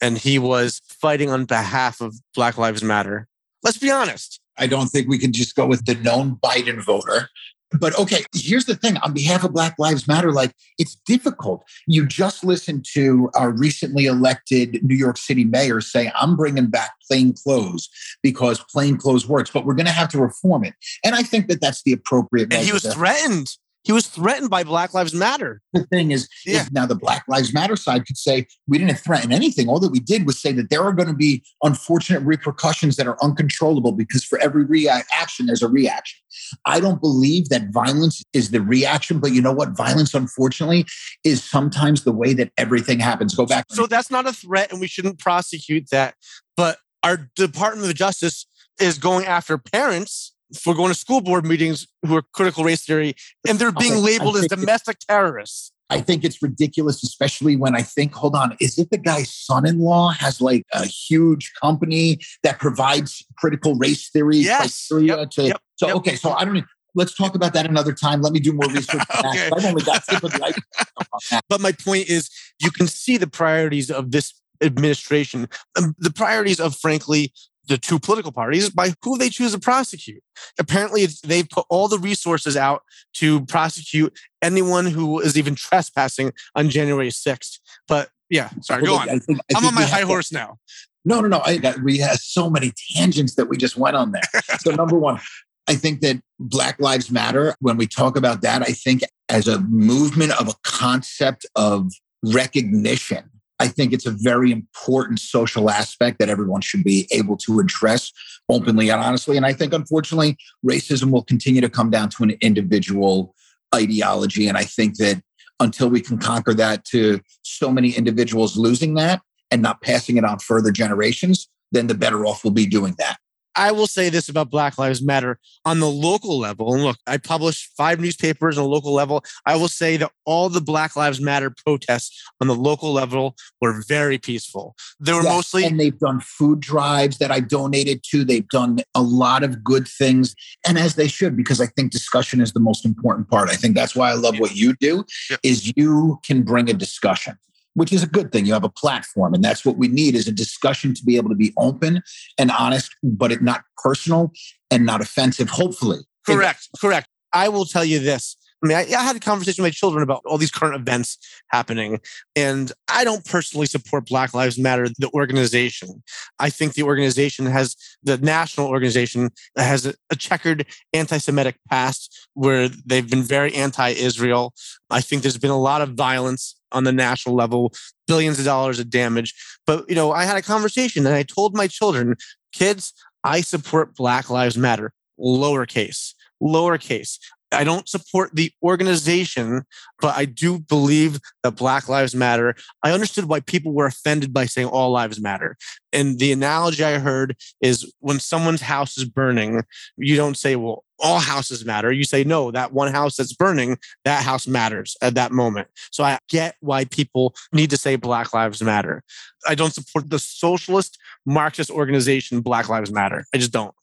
and 0.00 0.18
he 0.18 0.38
was 0.38 0.80
fighting 0.88 1.30
on 1.30 1.44
behalf 1.44 2.00
of 2.00 2.16
Black 2.34 2.58
Lives 2.58 2.82
Matter? 2.82 3.28
Let's 3.62 3.78
be 3.78 3.90
honest. 3.90 4.40
I 4.58 4.66
don't 4.66 4.88
think 4.88 5.08
we 5.08 5.18
can 5.18 5.32
just 5.32 5.54
go 5.54 5.66
with 5.66 5.84
the 5.84 5.94
known 5.94 6.36
Biden 6.36 6.82
voter 6.82 7.28
but 7.78 7.98
okay, 7.98 8.24
here's 8.34 8.64
the 8.64 8.74
thing 8.74 8.96
on 8.98 9.12
behalf 9.12 9.44
of 9.44 9.52
Black 9.52 9.74
Lives 9.78 10.06
Matter, 10.06 10.32
like 10.32 10.52
it's 10.78 10.96
difficult. 11.06 11.64
You 11.86 12.06
just 12.06 12.44
listened 12.44 12.84
to 12.94 13.30
our 13.34 13.50
recently 13.50 14.06
elected 14.06 14.82
New 14.82 14.96
York 14.96 15.16
City 15.16 15.44
mayor 15.44 15.80
say, 15.80 16.10
I'm 16.18 16.36
bringing 16.36 16.66
back 16.66 16.92
plain 17.08 17.32
clothes 17.32 17.88
because 18.22 18.64
plain 18.72 18.96
clothes 18.96 19.26
works, 19.28 19.50
but 19.50 19.64
we're 19.64 19.74
going 19.74 19.86
to 19.86 19.92
have 19.92 20.08
to 20.10 20.18
reform 20.18 20.64
it. 20.64 20.74
And 21.04 21.14
I 21.14 21.22
think 21.22 21.48
that 21.48 21.60
that's 21.60 21.82
the 21.82 21.92
appropriate 21.92 22.52
And 22.52 22.64
he 22.64 22.72
was 22.72 22.84
threatened. 22.84 23.56
He 23.84 23.92
was 23.92 24.06
threatened 24.08 24.50
by 24.50 24.64
Black 24.64 24.94
Lives 24.94 25.14
Matter. 25.14 25.60
The 25.74 25.84
thing 25.84 26.10
is, 26.10 26.28
Yeah. 26.44 26.62
is 26.62 26.72
now 26.72 26.86
the 26.86 26.94
Black 26.94 27.24
Lives 27.28 27.52
Matter 27.52 27.76
side 27.76 28.06
could 28.06 28.16
say 28.16 28.46
we 28.66 28.78
didn't 28.78 28.98
threaten 28.98 29.30
anything. 29.30 29.68
All 29.68 29.78
that 29.80 29.92
we 29.92 30.00
did 30.00 30.26
was 30.26 30.40
say 30.40 30.52
that 30.52 30.70
there 30.70 30.82
are 30.82 30.92
going 30.92 31.08
to 31.08 31.14
be 31.14 31.44
unfortunate 31.62 32.20
repercussions 32.20 32.96
that 32.96 33.06
are 33.06 33.22
uncontrollable 33.22 33.92
because 33.92 34.24
for 34.24 34.38
every 34.38 34.64
reaction, 34.64 35.46
there's 35.46 35.62
a 35.62 35.68
reaction. 35.68 36.18
I 36.64 36.80
don't 36.80 37.00
believe 37.00 37.50
that 37.50 37.70
violence 37.70 38.22
is 38.32 38.50
the 38.50 38.60
reaction, 38.60 39.20
but 39.20 39.32
you 39.32 39.42
know 39.42 39.52
what? 39.52 39.76
Violence, 39.76 40.14
unfortunately, 40.14 40.86
is 41.22 41.44
sometimes 41.44 42.04
the 42.04 42.12
way 42.12 42.32
that 42.34 42.52
everything 42.56 42.98
happens. 42.98 43.34
Go 43.34 43.46
back. 43.46 43.66
So 43.70 43.86
that's 43.86 44.10
not 44.10 44.26
a 44.26 44.32
threat, 44.32 44.72
and 44.72 44.80
we 44.80 44.86
shouldn't 44.88 45.18
prosecute 45.18 45.90
that. 45.90 46.14
But 46.56 46.78
our 47.02 47.30
Department 47.36 47.88
of 47.88 47.94
Justice 47.94 48.46
is 48.80 48.98
going 48.98 49.26
after 49.26 49.58
parents 49.58 50.33
for 50.54 50.74
going 50.74 50.88
to 50.92 50.98
school 50.98 51.20
board 51.20 51.44
meetings 51.44 51.86
who 52.06 52.16
are 52.16 52.22
critical 52.32 52.64
race 52.64 52.84
theory, 52.84 53.14
and 53.48 53.58
they're 53.58 53.72
being 53.72 53.94
Okay, 53.94 54.00
labeled 54.02 54.36
as 54.36 54.46
domestic 54.46 54.98
terrorists. 55.00 55.72
I 55.90 56.00
think 56.00 56.24
it's 56.24 56.42
ridiculous, 56.42 57.02
especially 57.02 57.56
when 57.56 57.76
I 57.76 57.82
think, 57.82 58.14
hold 58.14 58.34
on, 58.34 58.56
is 58.60 58.78
it 58.78 58.90
the 58.90 58.96
guy's 58.98 59.32
son 59.32 59.66
in 59.66 59.78
law 59.80 60.10
has 60.12 60.40
like 60.40 60.64
a 60.72 60.86
huge 60.86 61.52
company 61.60 62.18
that 62.42 62.58
provides 62.58 63.24
critical 63.36 63.74
race 63.74 64.08
theory 64.10 64.38
Yes. 64.38 64.86
criteria 64.88 65.18
Yep. 65.18 65.30
to. 65.30 65.42
Yep. 65.48 65.60
So, 65.76 65.86
Yep. 65.88 65.96
okay, 65.96 66.16
so 66.16 66.32
I 66.32 66.44
don't. 66.44 66.64
Let's 66.96 67.14
talk 67.14 67.34
about 67.34 67.52
that 67.54 67.66
another 67.66 67.92
time. 67.92 68.22
Let 68.22 68.32
me 68.32 68.38
do 68.40 68.52
more 68.52 68.68
research. 68.70 69.02
on 69.10 69.22
that, 69.34 69.52
I've 69.56 69.64
only 69.64 69.82
got 69.82 70.04
tip 70.08 70.22
of 70.22 70.32
the 70.32 70.42
iceberg 70.44 70.62
on 70.96 71.04
that. 71.30 71.42
But 71.48 71.60
my 71.60 71.72
point 71.72 72.08
is, 72.08 72.30
you 72.60 72.70
can 72.70 72.86
see 72.86 73.16
the 73.16 73.26
priorities 73.26 73.90
of 73.90 74.10
this 74.12 74.32
administration, 74.62 75.48
um, 75.76 75.94
the 75.98 76.12
priorities 76.12 76.60
of, 76.60 76.76
frankly, 76.76 77.32
the 77.68 77.78
two 77.78 77.98
political 77.98 78.32
parties 78.32 78.70
by 78.70 78.94
who 79.02 79.18
they 79.18 79.28
choose 79.28 79.52
to 79.52 79.58
prosecute. 79.58 80.22
Apparently, 80.58 81.06
they've 81.24 81.48
put 81.48 81.66
all 81.68 81.88
the 81.88 81.98
resources 81.98 82.56
out 82.56 82.82
to 83.14 83.44
prosecute 83.46 84.16
anyone 84.42 84.86
who 84.86 85.20
is 85.20 85.38
even 85.38 85.54
trespassing 85.54 86.32
on 86.54 86.68
January 86.68 87.08
6th. 87.08 87.58
But 87.88 88.08
yeah, 88.30 88.50
sorry, 88.62 88.84
go 88.84 88.96
on. 88.96 89.08
I 89.08 89.18
think, 89.18 89.38
I 89.54 89.58
I'm 89.58 89.66
on 89.66 89.74
my 89.74 89.84
high 89.84 90.00
to- 90.00 90.06
horse 90.06 90.32
now. 90.32 90.58
No, 91.04 91.20
no, 91.20 91.28
no. 91.28 91.42
I 91.44 91.60
we 91.82 91.98
have 91.98 92.16
so 92.16 92.48
many 92.48 92.72
tangents 92.94 93.34
that 93.34 93.46
we 93.46 93.58
just 93.58 93.76
went 93.76 93.94
on 93.94 94.12
there. 94.12 94.22
so 94.60 94.70
number 94.70 94.98
one, 94.98 95.20
I 95.68 95.74
think 95.74 96.00
that 96.00 96.20
Black 96.38 96.80
Lives 96.80 97.10
Matter, 97.10 97.54
when 97.60 97.76
we 97.76 97.86
talk 97.86 98.16
about 98.16 98.40
that, 98.42 98.62
I 98.62 98.72
think 98.72 99.02
as 99.28 99.46
a 99.46 99.60
movement 99.60 100.32
of 100.40 100.48
a 100.48 100.54
concept 100.62 101.46
of 101.56 101.90
recognition, 102.22 103.30
I 103.60 103.68
think 103.68 103.92
it's 103.92 104.06
a 104.06 104.10
very 104.10 104.50
important 104.50 105.20
social 105.20 105.70
aspect 105.70 106.18
that 106.18 106.28
everyone 106.28 106.60
should 106.60 106.82
be 106.82 107.06
able 107.12 107.36
to 107.38 107.60
address 107.60 108.12
openly 108.48 108.90
and 108.90 109.00
honestly. 109.00 109.36
And 109.36 109.46
I 109.46 109.52
think, 109.52 109.72
unfortunately, 109.72 110.36
racism 110.66 111.10
will 111.10 111.22
continue 111.22 111.60
to 111.60 111.68
come 111.68 111.90
down 111.90 112.08
to 112.10 112.24
an 112.24 112.32
individual 112.40 113.34
ideology. 113.74 114.48
And 114.48 114.58
I 114.58 114.64
think 114.64 114.96
that 114.98 115.22
until 115.60 115.88
we 115.88 116.00
can 116.00 116.18
conquer 116.18 116.52
that 116.54 116.84
to 116.86 117.20
so 117.42 117.70
many 117.70 117.90
individuals 117.90 118.56
losing 118.56 118.94
that 118.94 119.22
and 119.50 119.62
not 119.62 119.82
passing 119.82 120.16
it 120.16 120.24
on 120.24 120.38
further 120.40 120.72
generations, 120.72 121.48
then 121.70 121.86
the 121.86 121.94
better 121.94 122.26
off 122.26 122.44
we'll 122.44 122.52
be 122.52 122.66
doing 122.66 122.94
that. 122.98 123.18
I 123.56 123.72
will 123.72 123.86
say 123.86 124.08
this 124.08 124.28
about 124.28 124.50
Black 124.50 124.78
Lives 124.78 125.02
Matter 125.02 125.38
on 125.64 125.80
the 125.80 125.90
local 125.90 126.38
level. 126.38 126.74
And 126.74 126.84
look, 126.84 126.98
I 127.06 127.18
publish 127.18 127.70
five 127.76 127.98
newspapers 128.00 128.56
on 128.58 128.64
a 128.64 128.68
local 128.68 128.92
level. 128.92 129.24
I 129.46 129.56
will 129.56 129.68
say 129.68 129.96
that 129.96 130.10
all 130.24 130.48
the 130.48 130.60
Black 130.60 130.96
Lives 130.96 131.20
Matter 131.20 131.50
protests 131.50 132.22
on 132.40 132.46
the 132.46 132.54
local 132.54 132.92
level 132.92 133.36
were 133.60 133.82
very 133.88 134.18
peaceful. 134.18 134.76
They 135.00 135.12
were 135.12 135.24
Yes, 135.24 135.32
mostly 135.32 135.64
and 135.64 135.80
they've 135.80 135.98
done 135.98 136.20
food 136.20 136.60
drives 136.60 137.18
that 137.18 137.30
I 137.30 137.40
donated 137.40 138.02
to. 138.10 138.24
They've 138.24 138.48
done 138.48 138.80
a 138.94 139.02
lot 139.02 139.42
of 139.42 139.64
good 139.64 139.88
things, 139.88 140.34
and 140.66 140.78
as 140.78 140.94
they 140.94 141.08
should, 141.08 141.36
because 141.36 141.60
I 141.60 141.66
think 141.66 141.92
discussion 141.92 142.40
is 142.40 142.52
the 142.52 142.60
most 142.60 142.84
important 142.84 143.28
part. 143.28 143.48
I 143.48 143.56
think 143.56 143.74
that's 143.74 143.96
why 143.96 144.10
I 144.10 144.14
love 144.14 144.38
what 144.38 144.54
you 144.54 144.74
do. 144.80 145.04
Is 145.42 145.72
you 145.76 146.20
can 146.24 146.42
bring 146.42 146.68
a 146.68 146.74
discussion, 146.74 147.38
which 147.74 147.92
is 147.92 148.02
a 148.02 148.06
good 148.06 148.32
thing. 148.32 148.46
You 148.46 148.54
have 148.54 148.64
a 148.64 148.68
platform, 148.68 149.34
and 149.34 149.44
that's 149.44 149.64
what 149.64 149.76
we 149.76 149.88
need: 149.88 150.14
is 150.14 150.26
a 150.26 150.32
discussion 150.32 150.94
to 150.94 151.04
be 151.04 151.16
able 151.16 151.28
to 151.28 151.36
be 151.36 151.52
open 151.58 152.02
and 152.38 152.50
honest, 152.50 152.94
but 153.02 153.30
it 153.30 153.42
not 153.42 153.62
personal 153.76 154.32
and 154.70 154.86
not 154.86 155.00
offensive. 155.00 155.50
Hopefully, 155.50 155.98
Correct. 156.26 156.68
Correct. 156.80 157.08
I 157.32 157.48
will 157.48 157.64
tell 157.64 157.84
you 157.84 157.98
this. 157.98 158.36
I 158.62 158.66
mean, 158.66 158.76
I, 158.78 158.86
I 158.96 159.02
had 159.02 159.16
a 159.16 159.20
conversation 159.20 159.62
with 159.62 159.72
my 159.72 159.74
children 159.74 160.02
about 160.02 160.22
all 160.24 160.38
these 160.38 160.50
current 160.50 160.74
events 160.74 161.18
happening, 161.48 162.00
and 162.34 162.72
I 162.88 163.04
don't 163.04 163.24
personally 163.24 163.66
support 163.66 164.06
Black 164.06 164.32
Lives 164.32 164.58
Matter, 164.58 164.88
the 164.98 165.10
organization. 165.12 166.02
I 166.38 166.48
think 166.48 166.72
the 166.72 166.84
organization 166.84 167.44
has 167.44 167.76
the 168.02 168.16
national 168.16 168.68
organization 168.68 169.30
has 169.58 169.84
a, 169.84 169.94
a 170.10 170.16
checkered 170.16 170.64
anti-Semitic 170.94 171.56
past 171.68 172.28
where 172.32 172.68
they've 172.68 173.08
been 173.08 173.22
very 173.22 173.54
anti-Israel. 173.54 174.54
I 174.88 175.02
think 175.02 175.22
there's 175.22 175.36
been 175.36 175.50
a 175.50 175.60
lot 175.60 175.82
of 175.82 175.90
violence 175.90 176.56
on 176.74 176.84
the 176.84 176.92
national 176.92 177.34
level, 177.34 177.72
billions 178.06 178.38
of 178.38 178.44
dollars 178.44 178.78
of 178.78 178.90
damage. 178.90 179.34
But 179.66 179.88
you 179.88 179.94
know, 179.94 180.12
I 180.12 180.24
had 180.24 180.36
a 180.36 180.42
conversation 180.42 181.06
and 181.06 181.14
I 181.14 181.22
told 181.22 181.56
my 181.56 181.66
children, 181.66 182.16
kids, 182.52 182.92
I 183.22 183.40
support 183.40 183.96
Black 183.96 184.28
Lives 184.28 184.58
Matter, 184.58 184.92
lowercase, 185.18 186.14
lowercase. 186.42 187.18
I 187.54 187.64
don't 187.64 187.88
support 187.88 188.30
the 188.34 188.52
organization, 188.62 189.62
but 190.00 190.16
I 190.16 190.24
do 190.24 190.58
believe 190.58 191.20
that 191.42 191.52
Black 191.52 191.88
Lives 191.88 192.14
Matter. 192.14 192.54
I 192.82 192.92
understood 192.92 193.26
why 193.26 193.40
people 193.40 193.72
were 193.72 193.86
offended 193.86 194.32
by 194.32 194.46
saying 194.46 194.68
all 194.68 194.90
lives 194.90 195.20
matter. 195.20 195.56
And 195.92 196.18
the 196.18 196.32
analogy 196.32 196.84
I 196.84 196.98
heard 196.98 197.36
is 197.60 197.92
when 198.00 198.18
someone's 198.18 198.62
house 198.62 198.98
is 198.98 199.04
burning, 199.04 199.62
you 199.96 200.16
don't 200.16 200.36
say, 200.36 200.56
well, 200.56 200.84
all 201.04 201.20
houses 201.20 201.64
matter. 201.64 201.92
You 201.92 202.02
say, 202.02 202.24
no, 202.24 202.50
that 202.50 202.72
one 202.72 202.90
house 202.90 203.16
that's 203.16 203.34
burning, 203.34 203.78
that 204.04 204.24
house 204.24 204.48
matters 204.48 204.96
at 205.02 205.14
that 205.14 205.30
moment. 205.30 205.68
So 205.92 206.02
I 206.02 206.18
get 206.28 206.56
why 206.60 206.86
people 206.86 207.34
need 207.52 207.70
to 207.70 207.76
say 207.76 207.96
Black 207.96 208.32
Lives 208.32 208.62
Matter. 208.62 209.04
I 209.46 209.54
don't 209.54 209.74
support 209.74 210.08
the 210.08 210.18
socialist 210.18 210.98
Marxist 211.26 211.70
organization 211.70 212.40
Black 212.40 212.68
Lives 212.68 212.90
Matter. 212.90 213.26
I 213.34 213.38
just 213.38 213.52
don't. 213.52 213.74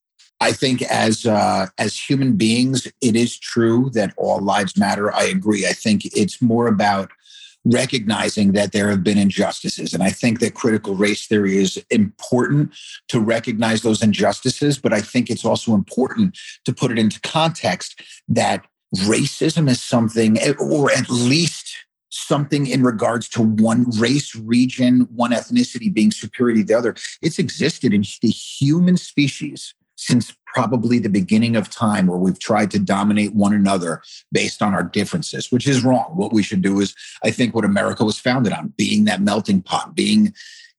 I 0.41 0.51
think 0.51 0.81
as 0.81 1.27
uh, 1.27 1.67
as 1.77 1.95
human 1.95 2.36
beings, 2.36 2.88
it 2.99 3.15
is 3.15 3.38
true 3.38 3.91
that 3.93 4.12
all 4.17 4.39
lives 4.39 4.75
matter. 4.75 5.13
I 5.13 5.25
agree. 5.25 5.67
I 5.67 5.73
think 5.73 6.01
it's 6.05 6.41
more 6.41 6.65
about 6.65 7.12
recognizing 7.63 8.54
that 8.54 8.71
there 8.71 8.89
have 8.89 9.04
been 9.04 9.17
injustices, 9.17 9.93
and 9.93 10.02
I 10.02 10.10
think 10.10 10.39
that 10.39 10.56
critical 10.56 10.95
race 10.95 11.28
theory 11.28 11.58
is 11.58 11.84
important 11.89 12.74
to 13.10 13.19
recognize 13.19 13.82
those 13.82 14.02
injustices. 14.02 14.80
But 14.80 14.93
I 14.93 15.02
think 15.02 15.30
it's 15.30 15.45
also 15.45 15.74
important 15.74 16.38
to 16.65 16.74
put 16.74 16.91
it 16.91 17.00
into 17.00 17.19
context 17.21 18.02
that 18.28 18.65
racism 18.95 19.69
is 19.69 19.82
something, 19.82 20.38
or 20.60 20.91
at 20.91 21.10
least 21.10 21.76
something 22.10 22.67
in 22.67 22.84
regards 22.84 23.30
to 23.30 23.41
one 23.41 23.86
race, 23.97 24.36
region, 24.36 25.08
one 25.15 25.32
ethnicity 25.32 25.93
being 25.93 26.12
superior 26.12 26.58
to 26.58 26.63
the 26.63 26.74
other. 26.74 26.95
It's 27.21 27.39
existed 27.39 27.93
in 27.93 28.04
the 28.21 28.30
human 28.30 28.97
species 28.97 29.74
since 29.95 30.36
probably 30.54 31.00
the 31.00 31.10
beginning 31.10 31.56
of 31.56 31.70
time 31.70 32.08
where 32.08 32.18
we've 32.18 32.40
tried 32.40 32.72
to 32.72 32.80
dominate 32.80 33.34
one 33.34 33.54
another 33.54 34.02
based 34.32 34.62
on 34.62 34.74
our 34.74 34.84
differences, 34.84 35.52
which 35.52 35.68
is 35.68 35.84
wrong. 35.84 36.12
What 36.16 36.34
we 36.34 36.44
should 36.44 36.62
do 36.62 36.80
is, 36.80 36.96
I 37.24 37.32
think, 37.32 37.56
what 37.56 37.66
America 37.66 38.04
was 38.04 38.20
founded 38.20 38.54
on 38.54 38.74
being 38.78 39.06
that 39.06 39.22
melting 39.22 39.62
pot, 39.62 39.96
being 39.96 40.34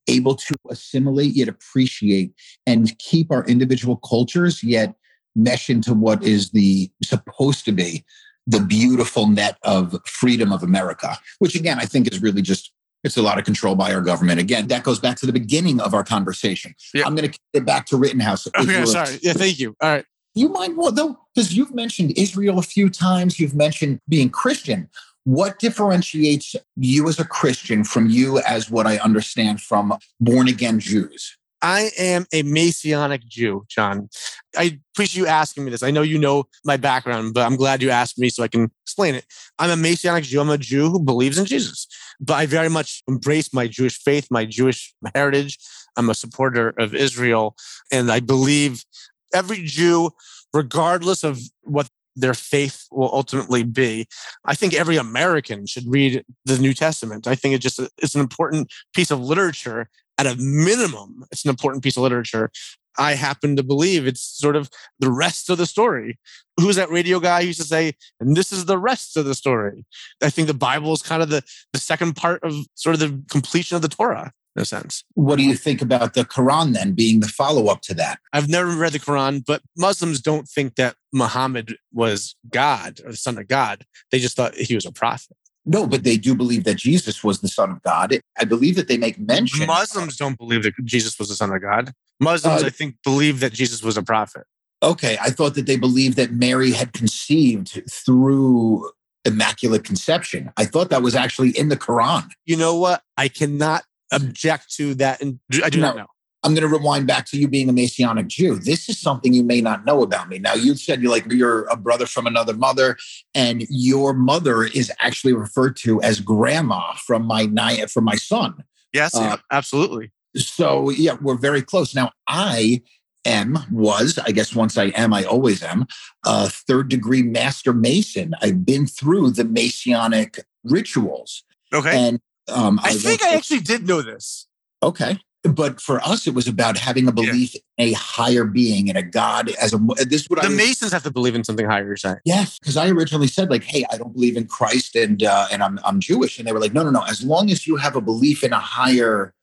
able 0.09 0.35
to 0.35 0.55
assimilate, 0.69 1.35
yet 1.35 1.49
appreciate 1.49 2.33
and 2.67 2.97
keep 2.99 3.31
our 3.31 3.45
individual 3.47 3.97
cultures, 3.97 4.63
yet 4.63 4.95
mesh 5.35 5.71
into 5.71 5.95
what 5.95 6.23
is 6.23 6.51
the 6.51 6.91
supposed 7.03 7.65
to 7.65 7.73
be 7.73 8.05
the 8.47 8.61
beautiful 8.61 9.29
net 9.29 9.57
of 9.63 9.97
freedom 10.05 10.53
of 10.53 10.63
America, 10.63 11.17
which 11.39 11.55
again, 11.55 11.79
I 11.79 11.85
think 11.85 12.13
is 12.13 12.21
really 12.21 12.43
just 12.43 12.73
it's 13.05 13.17
a 13.17 13.23
lot 13.23 13.39
of 13.39 13.45
control 13.45 13.75
by 13.75 13.93
our 13.93 14.01
government. 14.01 14.41
Again, 14.41 14.69
that 14.69 14.85
goes 14.85 14.99
back 14.99 15.17
to 15.19 15.27
the 15.27 15.33
beginning 15.33 15.81
of 15.81 15.95
our 15.95 16.05
conversation. 16.05 16.75
I'm 17.05 17.15
going 17.15 17.31
to 17.31 17.39
get 17.53 17.65
back 17.65 17.87
to 17.87 17.97
Rittenhouse. 17.97 18.47
Okay, 18.59 18.85
sorry. 18.87 19.19
Yeah, 19.23 19.33
thank 19.33 19.59
you. 19.59 19.77
All 19.81 19.91
right. 19.91 20.05
You 20.35 20.49
mind 20.49 20.77
what 20.77 20.95
though? 20.95 21.19
Because 21.35 21.55
you've 21.55 21.75
mentioned 21.75 22.13
Israel 22.17 22.59
a 22.59 22.63
few 22.63 22.89
times. 22.89 23.39
You've 23.39 23.55
mentioned 23.55 24.01
being 24.09 24.31
Christian. 24.31 24.89
What 25.25 25.59
differentiates 25.59 26.57
you 26.77 27.09
as 27.09 27.21
a 27.21 27.25
Christian 27.25 27.85
from 27.85 28.09
you 28.09 28.41
as 28.41 28.71
what 28.71 28.87
I 28.87 28.97
understand 28.99 29.61
from 29.61 29.97
born 30.21 30.49
again 30.49 30.81
Jews? 30.81 31.37
I 31.63 31.91
am 31.97 32.27
a 32.33 32.43
Messianic 32.43 33.27
Jew, 33.27 33.65
John. 33.69 34.09
I 34.57 34.81
appreciate 34.93 35.21
you 35.23 35.29
asking 35.29 35.65
me 35.65 35.71
this. 35.71 35.85
I 35.85 35.93
know 35.93 36.03
you 36.03 36.19
know 36.19 36.45
my 36.65 36.77
background, 36.77 37.35
but 37.35 37.47
I'm 37.47 37.57
glad 37.57 37.81
you 37.81 37.91
asked 37.91 38.19
me 38.19 38.29
so 38.29 38.43
I 38.43 38.49
can 38.49 38.71
explain 38.85 39.15
it. 39.15 39.25
I'm 39.61 39.71
a 39.71 39.77
Messianic 39.77 40.25
Jew. 40.25 40.41
I'm 40.41 40.51
a 40.51 40.59
Jew 40.59 40.91
who 40.91 41.01
believes 41.01 41.39
in 41.39 41.45
Jesus, 41.47 41.87
but 42.21 42.35
I 42.35 42.47
very 42.47 42.69
much 42.69 43.03
embrace 43.07 43.55
my 43.55 43.69
Jewish 43.69 43.99
faith, 44.03 44.27
my 44.31 44.45
Jewish 44.45 44.93
heritage. 45.15 45.59
I'm 45.97 46.11
a 46.11 46.15
supporter 46.15 46.75
of 46.79 46.95
Israel, 46.95 47.55
and 47.93 48.11
I 48.11 48.19
believe 48.19 48.85
every 49.33 49.63
Jew, 49.65 50.11
regardless 50.53 51.23
of 51.23 51.39
what 51.63 51.89
their 52.17 52.35
faith 52.35 52.87
will 52.91 53.11
ultimately 53.15 53.63
be. 53.63 54.07
I 54.45 54.55
think 54.55 54.75
every 54.75 54.97
American 54.97 55.65
should 55.67 55.85
read 55.87 56.25
the 56.45 56.59
New 56.59 56.75
Testament. 56.75 57.27
I 57.27 57.35
think 57.35 57.55
it 57.55 57.59
just 57.59 57.81
it's 57.99 58.15
an 58.15 58.21
important 58.21 58.71
piece 58.95 59.11
of 59.11 59.21
literature 59.21 59.89
at 60.19 60.27
a 60.27 60.37
minimum, 60.37 61.25
it's 61.31 61.45
an 61.45 61.51
important 61.51 61.83
piece 61.83 61.97
of 61.97 62.03
literature. 62.03 62.51
I 62.99 63.15
happen 63.15 63.57
to 63.57 63.63
believe 63.63 64.07
it's 64.07 64.23
sort 64.23 64.55
of 64.55 64.69
the 64.99 65.11
rest 65.11 65.49
of 65.49 65.59
the 65.59 65.67
story. 65.67 66.19
Who's 66.59 66.77
that 66.77 66.91
radio 66.91 67.21
guy 67.21 67.41
who 67.41 67.47
used 67.49 67.61
to 67.61 67.67
say, 67.67 67.95
and 68.21 68.37
this 68.37 68.53
is 68.53 68.67
the 68.67 68.79
rest 68.79 69.17
of 69.17 69.25
the 69.25 69.35
story? 69.35 69.87
I 70.23 70.29
think 70.29 70.47
the 70.47 70.55
Bible 70.55 70.93
is 70.93 71.03
kind 71.03 71.23
of 71.23 71.31
the, 71.31 71.43
the 71.73 71.81
second 71.81 72.17
part 72.17 72.43
of 72.43 72.55
sort 72.75 72.95
of 72.95 73.01
the 73.01 73.23
completion 73.31 73.77
of 73.77 73.83
the 73.83 73.89
Torah 73.89 74.33
in 74.57 74.63
a 74.63 74.65
sense. 74.67 75.05
What 75.15 75.37
do 75.37 75.45
you 75.45 75.55
think 75.55 75.81
about 75.81 76.15
the 76.15 76.25
Quran 76.25 76.75
then 76.75 76.93
being 76.93 77.21
the 77.21 77.29
follow 77.29 77.69
up 77.69 77.81
to 77.83 77.95
that? 77.95 78.19
I've 78.33 78.49
never 78.49 78.71
read 78.71 78.93
the 78.93 78.99
Quran, 78.99 79.43
but 79.47 79.63
Muslims 79.77 80.21
don't 80.21 80.47
think 80.47 80.75
that 80.77 80.97
Muhammad 81.13 81.77
was 81.93 82.37
God 82.51 83.01
or 83.05 83.13
the 83.13 83.17
son 83.17 83.39
of 83.39 83.49
God. 83.49 83.85
They 84.11 84.19
just 84.19 84.37
thought 84.37 84.55
he 84.55 84.75
was 84.75 84.85
a 84.85 84.93
prophet. 84.93 85.37
No, 85.65 85.87
but 85.87 86.03
they 86.03 86.17
do 86.17 86.35
believe 86.35 86.65
that 86.65 86.77
Jesus 86.77 87.23
was 87.23 87.41
the 87.41 87.49
son 87.49 87.71
of 87.71 87.83
God. 87.83 88.19
I 88.39 88.45
believe 88.45 88.75
that 88.77 88.89
they 88.89 88.97
make 88.97 89.19
mention. 89.19 89.67
Muslims 89.67 90.17
don't 90.17 90.37
believe 90.37 90.65
that 90.65 90.75
Jesus 90.85 91.19
was 91.19 91.29
the 91.29 91.37
son 91.37 91.53
of 91.53 91.63
God. 91.63 91.93
Muslims, 92.21 92.63
uh, 92.63 92.67
I 92.67 92.71
think, 92.71 92.97
believe 93.05 93.41
that 93.41 93.53
Jesus 93.53 93.83
was 93.83 93.97
a 93.97 94.03
prophet. 94.03 94.43
Okay. 94.83 95.17
I 95.21 95.31
thought 95.31 95.55
that 95.55 95.67
they 95.67 95.77
believed 95.77 96.17
that 96.17 96.33
Mary 96.33 96.73
had 96.73 96.93
conceived 96.93 97.81
through 97.91 98.91
immaculate 99.25 99.85
conception. 99.85 100.53
I 100.57 100.65
thought 100.65 100.91
that 100.91 101.03
was 101.03 101.15
actually 101.15 101.51
in 101.51 101.69
the 101.69 101.77
Quran. 101.77 102.29
You 102.45 102.57
know 102.57 102.77
what? 102.77 103.03
I 103.17 103.29
cannot 103.29 103.85
object 104.11 104.75
to 104.75 104.95
that. 104.97 105.23
And 105.23 105.39
I 105.63 105.71
do 105.71 105.81
no, 105.81 105.89
not 105.89 105.97
know. 105.97 106.07
I'm 106.43 106.55
going 106.55 106.69
to 106.69 106.77
rewind 106.77 107.07
back 107.07 107.27
to 107.27 107.39
you 107.39 107.47
being 107.47 107.69
a 107.69 107.73
Messianic 107.73 108.27
Jew. 108.27 108.57
This 108.57 108.89
is 108.89 108.99
something 108.99 109.33
you 109.33 109.45
may 109.45 109.61
not 109.61 109.85
know 109.85 110.03
about 110.03 110.29
me. 110.29 110.39
Now, 110.39 110.55
you 110.55 110.75
said 110.75 111.01
you're 111.01 111.11
like 111.11 111.31
you're 111.31 111.65
a 111.69 111.77
brother 111.77 112.07
from 112.07 112.27
another 112.27 112.55
mother, 112.55 112.97
and 113.35 113.65
your 113.69 114.13
mother 114.13 114.65
is 114.65 114.91
actually 114.99 115.35
referred 115.35 115.77
to 115.79 116.03
as 116.03 116.21
grandma 116.21 116.95
from 116.95 117.27
my 117.27 117.47
from 117.87 118.05
my 118.05 118.17
son. 118.17 118.65
Yes, 118.93 119.15
uh, 119.15 119.37
absolutely. 119.51 120.11
So 120.37 120.91
yeah, 120.91 121.17
we're 121.21 121.37
very 121.37 121.63
close. 121.63 121.95
Now, 121.95 122.11
I 122.27 122.83
am 123.25 123.59
was 123.71 124.19
I 124.19 124.33
guess 124.33 124.55
once 124.55 124.77
I 124.77 124.87
am, 124.87 125.15
I 125.15 125.25
always 125.25 125.63
am 125.63 125.87
a 126.27 126.49
third 126.49 126.89
degree 126.89 127.23
master 127.23 127.73
Mason. 127.73 128.35
I've 128.43 128.67
been 128.67 128.87
through 128.87 129.31
the 129.31 129.45
Masonic 129.45 130.41
rituals. 130.65 131.45
Okay, 131.73 131.97
and 131.97 132.21
um, 132.49 132.81
I, 132.83 132.89
I 132.89 132.93
think 132.95 133.23
I 133.23 133.35
actually 133.35 133.61
did 133.61 133.87
know 133.87 134.03
this. 134.03 134.49
Okay 134.83 135.21
but 135.43 135.81
for 135.81 136.01
us, 136.01 136.27
it 136.27 136.35
was 136.35 136.47
about 136.47 136.79
having 136.79 137.09
a 137.09 137.13
belief 137.13 137.55
yeah. 137.55 137.61
in 137.79 137.89
a 137.89 137.93
higher 137.93 138.45
being 138.45 138.89
and 138.89 138.97
a 138.97 139.03
God 139.03 139.51
as 139.61 139.73
a. 139.73 139.79
This 140.07 140.27
what 140.27 140.41
the 140.41 140.47
I 140.47 140.51
Masons 140.51 140.93
have 140.93 141.03
to 141.03 141.11
believe 141.11 141.35
in 141.35 141.43
something 141.43 141.67
higher. 141.67 141.85
You're 141.85 142.21
Yes, 142.25 142.59
because 142.59 142.77
I 142.77 142.89
originally 142.89 143.27
said 143.27 143.51
like, 143.51 143.65
"Hey, 143.65 143.85
I 143.91 143.99
don't 143.99 144.13
believe 144.13 144.37
in 144.37 144.47
Christ 144.47 144.95
and 144.95 145.23
uh, 145.23 145.49
and 145.51 145.63
I'm 145.63 145.81
I'm 145.85 145.99
Jewish," 146.01 146.39
and 146.39 146.47
they 146.47 146.53
were 146.53 146.61
like, 146.61 146.73
"No, 146.73 146.85
no, 146.85 146.91
no. 146.91 147.03
As 147.03 147.25
long 147.25 147.51
as 147.51 147.67
you 147.67 147.77
have 147.77 147.97
a 147.97 148.01
belief 148.01 148.45
in 148.45 148.53
a 148.53 148.59
higher 148.59 149.35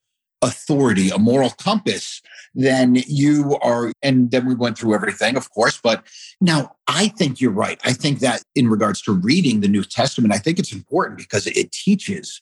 authority, 0.41 1.09
a 1.09 1.17
moral 1.17 1.49
compass, 1.49 2.21
then 2.55 3.03
you 3.07 3.57
are." 3.61 3.91
And 4.01 4.31
then 4.31 4.45
we 4.45 4.55
went 4.55 4.77
through 4.77 4.95
everything, 4.95 5.35
of 5.35 5.51
course. 5.51 5.81
But 5.83 6.05
now 6.39 6.77
I 6.87 7.09
think 7.09 7.41
you're 7.41 7.51
right. 7.51 7.79
I 7.83 7.91
think 7.91 8.19
that 8.19 8.41
in 8.55 8.69
regards 8.69 9.01
to 9.01 9.11
reading 9.11 9.59
the 9.59 9.67
New 9.67 9.83
Testament, 9.83 10.33
I 10.33 10.37
think 10.37 10.59
it's 10.59 10.71
important 10.71 11.17
because 11.17 11.45
it 11.45 11.73
teaches 11.73 12.41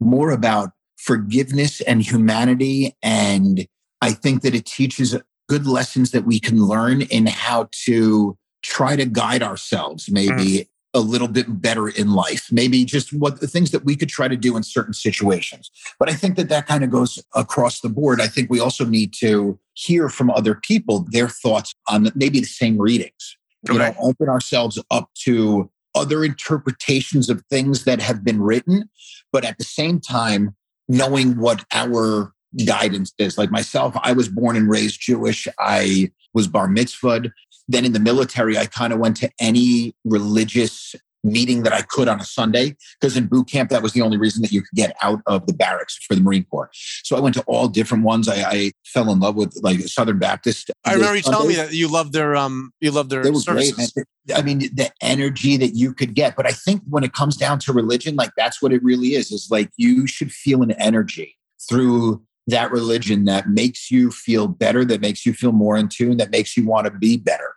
more 0.00 0.30
about 0.30 0.70
forgiveness 1.06 1.80
and 1.82 2.02
humanity. 2.02 2.96
And 3.02 3.66
I 4.02 4.12
think 4.12 4.42
that 4.42 4.54
it 4.54 4.66
teaches 4.66 5.16
good 5.48 5.66
lessons 5.66 6.10
that 6.10 6.24
we 6.24 6.40
can 6.40 6.64
learn 6.64 7.02
in 7.02 7.26
how 7.26 7.68
to 7.84 8.36
try 8.62 8.96
to 8.96 9.06
guide 9.06 9.42
ourselves, 9.42 10.10
maybe 10.10 10.32
mm. 10.32 10.66
a 10.92 10.98
little 10.98 11.28
bit 11.28 11.62
better 11.62 11.88
in 11.88 12.12
life, 12.12 12.48
maybe 12.50 12.84
just 12.84 13.12
what 13.12 13.40
the 13.40 13.46
things 13.46 13.70
that 13.70 13.84
we 13.84 13.94
could 13.94 14.08
try 14.08 14.26
to 14.26 14.36
do 14.36 14.56
in 14.56 14.64
certain 14.64 14.92
situations. 14.92 15.70
But 16.00 16.10
I 16.10 16.14
think 16.14 16.36
that 16.36 16.48
that 16.48 16.66
kind 16.66 16.82
of 16.82 16.90
goes 16.90 17.22
across 17.36 17.80
the 17.80 17.88
board. 17.88 18.20
I 18.20 18.26
think 18.26 18.50
we 18.50 18.58
also 18.58 18.84
need 18.84 19.14
to 19.20 19.58
hear 19.74 20.08
from 20.08 20.30
other 20.30 20.56
people 20.56 21.06
their 21.10 21.28
thoughts 21.28 21.72
on 21.88 22.10
maybe 22.16 22.40
the 22.40 22.46
same 22.46 22.78
readings. 22.78 23.36
Okay. 23.68 23.74
You 23.74 23.78
know, 23.78 23.94
open 24.00 24.28
ourselves 24.28 24.82
up 24.90 25.10
to 25.24 25.70
other 25.94 26.24
interpretations 26.24 27.30
of 27.30 27.42
things 27.48 27.84
that 27.84 28.00
have 28.00 28.24
been 28.24 28.42
written, 28.42 28.90
but 29.32 29.44
at 29.44 29.58
the 29.58 29.64
same 29.64 30.00
time, 30.00 30.54
knowing 30.88 31.38
what 31.38 31.64
our 31.72 32.32
guidance 32.64 33.12
is. 33.18 33.36
Like 33.38 33.50
myself, 33.50 33.96
I 34.02 34.12
was 34.12 34.28
born 34.28 34.56
and 34.56 34.68
raised 34.68 35.00
Jewish. 35.00 35.48
I 35.58 36.12
was 36.32 36.48
bar 36.48 36.68
mitzvahed. 36.68 37.32
Then 37.68 37.84
in 37.84 37.92
the 37.92 38.00
military, 38.00 38.56
I 38.56 38.66
kind 38.66 38.92
of 38.92 38.98
went 38.98 39.16
to 39.18 39.30
any 39.40 39.96
religious 40.04 40.94
meeting 41.26 41.62
that 41.64 41.72
I 41.72 41.82
could 41.82 42.08
on 42.08 42.20
a 42.20 42.24
Sunday 42.24 42.76
because 43.00 43.16
in 43.16 43.26
boot 43.26 43.48
camp 43.48 43.70
that 43.70 43.82
was 43.82 43.92
the 43.92 44.02
only 44.02 44.16
reason 44.16 44.42
that 44.42 44.52
you 44.52 44.62
could 44.62 44.76
get 44.76 44.96
out 45.02 45.20
of 45.26 45.46
the 45.46 45.52
barracks 45.52 45.96
for 46.06 46.14
the 46.14 46.20
Marine 46.20 46.44
Corps. 46.44 46.70
So 46.72 47.16
I 47.16 47.20
went 47.20 47.34
to 47.34 47.42
all 47.46 47.68
different 47.68 48.04
ones. 48.04 48.28
I, 48.28 48.42
I 48.48 48.72
fell 48.84 49.10
in 49.10 49.20
love 49.20 49.36
with 49.36 49.58
like 49.62 49.80
Southern 49.80 50.18
Baptist. 50.18 50.70
I 50.84 50.94
remember 50.94 51.16
you 51.16 51.22
telling 51.22 51.48
me 51.48 51.56
that 51.56 51.72
you 51.72 51.88
loved 51.88 52.12
their 52.12 52.36
um 52.36 52.72
you 52.80 52.90
loved 52.90 53.10
their. 53.10 53.22
They 53.22 53.30
were 53.30 53.40
services. 53.40 53.92
great. 53.92 54.06
I 54.34 54.42
mean, 54.42 54.58
the 54.58 54.90
energy 55.00 55.56
that 55.56 55.74
you 55.74 55.92
could 55.92 56.14
get. 56.14 56.36
But 56.36 56.46
I 56.46 56.52
think 56.52 56.82
when 56.88 57.04
it 57.04 57.12
comes 57.12 57.36
down 57.36 57.58
to 57.60 57.72
religion, 57.72 58.16
like 58.16 58.30
that's 58.36 58.60
what 58.60 58.72
it 58.72 58.82
really 58.82 59.14
is. 59.14 59.30
Is 59.30 59.48
like 59.50 59.70
you 59.76 60.06
should 60.06 60.32
feel 60.32 60.62
an 60.62 60.72
energy 60.72 61.36
through 61.68 62.22
that 62.46 62.70
religion 62.70 63.24
that 63.24 63.48
makes 63.48 63.90
you 63.90 64.10
feel 64.10 64.46
better, 64.46 64.84
that 64.84 65.00
makes 65.00 65.26
you 65.26 65.32
feel 65.32 65.52
more 65.52 65.76
in 65.76 65.88
tune, 65.88 66.16
that 66.18 66.30
makes 66.30 66.56
you 66.56 66.64
want 66.64 66.86
to 66.86 66.92
be 66.92 67.16
better 67.16 67.54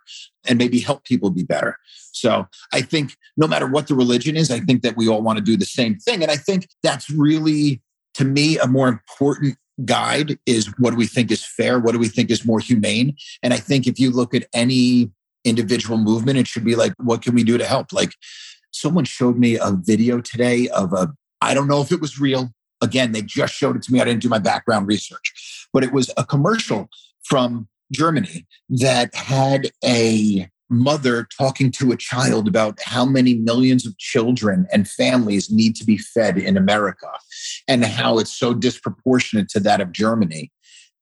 and 0.48 0.58
maybe 0.58 0.80
help 0.80 1.04
people 1.04 1.30
be 1.30 1.44
better. 1.44 1.76
So 2.12 2.46
I 2.72 2.80
think 2.80 3.16
no 3.36 3.46
matter 3.46 3.66
what 3.66 3.86
the 3.86 3.94
religion 3.94 4.36
is, 4.36 4.50
I 4.50 4.60
think 4.60 4.82
that 4.82 4.96
we 4.96 5.08
all 5.08 5.22
want 5.22 5.38
to 5.38 5.44
do 5.44 5.56
the 5.56 5.64
same 5.64 5.96
thing. 5.96 6.22
And 6.22 6.30
I 6.30 6.36
think 6.36 6.68
that's 6.82 7.08
really, 7.08 7.82
to 8.14 8.24
me, 8.24 8.58
a 8.58 8.66
more 8.66 8.88
important 8.88 9.56
guide 9.84 10.38
is 10.44 10.66
what 10.78 10.90
do 10.90 10.96
we 10.96 11.06
think 11.06 11.30
is 11.30 11.44
fair? 11.44 11.78
What 11.78 11.92
do 11.92 11.98
we 11.98 12.08
think 12.08 12.30
is 12.30 12.44
more 12.44 12.60
humane? 12.60 13.16
And 13.42 13.54
I 13.54 13.58
think 13.58 13.86
if 13.86 13.98
you 13.98 14.10
look 14.10 14.34
at 14.34 14.46
any 14.52 15.10
individual 15.44 15.98
movement, 15.98 16.38
it 16.38 16.46
should 16.46 16.64
be 16.64 16.76
like, 16.76 16.92
what 16.98 17.22
can 17.22 17.34
we 17.34 17.44
do 17.44 17.56
to 17.56 17.64
help? 17.64 17.92
Like 17.92 18.12
someone 18.72 19.04
showed 19.04 19.38
me 19.38 19.56
a 19.56 19.72
video 19.72 20.20
today 20.20 20.68
of 20.68 20.92
a, 20.92 21.12
I 21.40 21.54
don't 21.54 21.68
know 21.68 21.80
if 21.80 21.92
it 21.92 22.00
was 22.00 22.20
real. 22.20 22.50
Again, 22.82 23.12
they 23.12 23.22
just 23.22 23.54
showed 23.54 23.76
it 23.76 23.82
to 23.82 23.92
me. 23.92 24.00
I 24.00 24.04
didn't 24.04 24.22
do 24.22 24.28
my 24.28 24.38
background 24.38 24.86
research, 24.86 25.68
but 25.72 25.84
it 25.84 25.92
was 25.92 26.10
a 26.16 26.24
commercial 26.24 26.88
from 27.22 27.68
Germany 27.92 28.46
that 28.68 29.14
had 29.14 29.70
a 29.84 30.48
mother 30.70 31.26
talking 31.36 31.70
to 31.72 31.90
a 31.90 31.96
child 31.96 32.46
about 32.46 32.78
how 32.84 33.04
many 33.04 33.34
millions 33.34 33.84
of 33.84 33.98
children 33.98 34.66
and 34.72 34.88
families 34.88 35.50
need 35.50 35.74
to 35.74 35.84
be 35.84 35.98
fed 35.98 36.38
in 36.38 36.56
America 36.56 37.08
and 37.66 37.84
how 37.84 38.18
it's 38.18 38.32
so 38.32 38.54
disproportionate 38.54 39.48
to 39.48 39.58
that 39.60 39.80
of 39.80 39.90
Germany. 39.90 40.52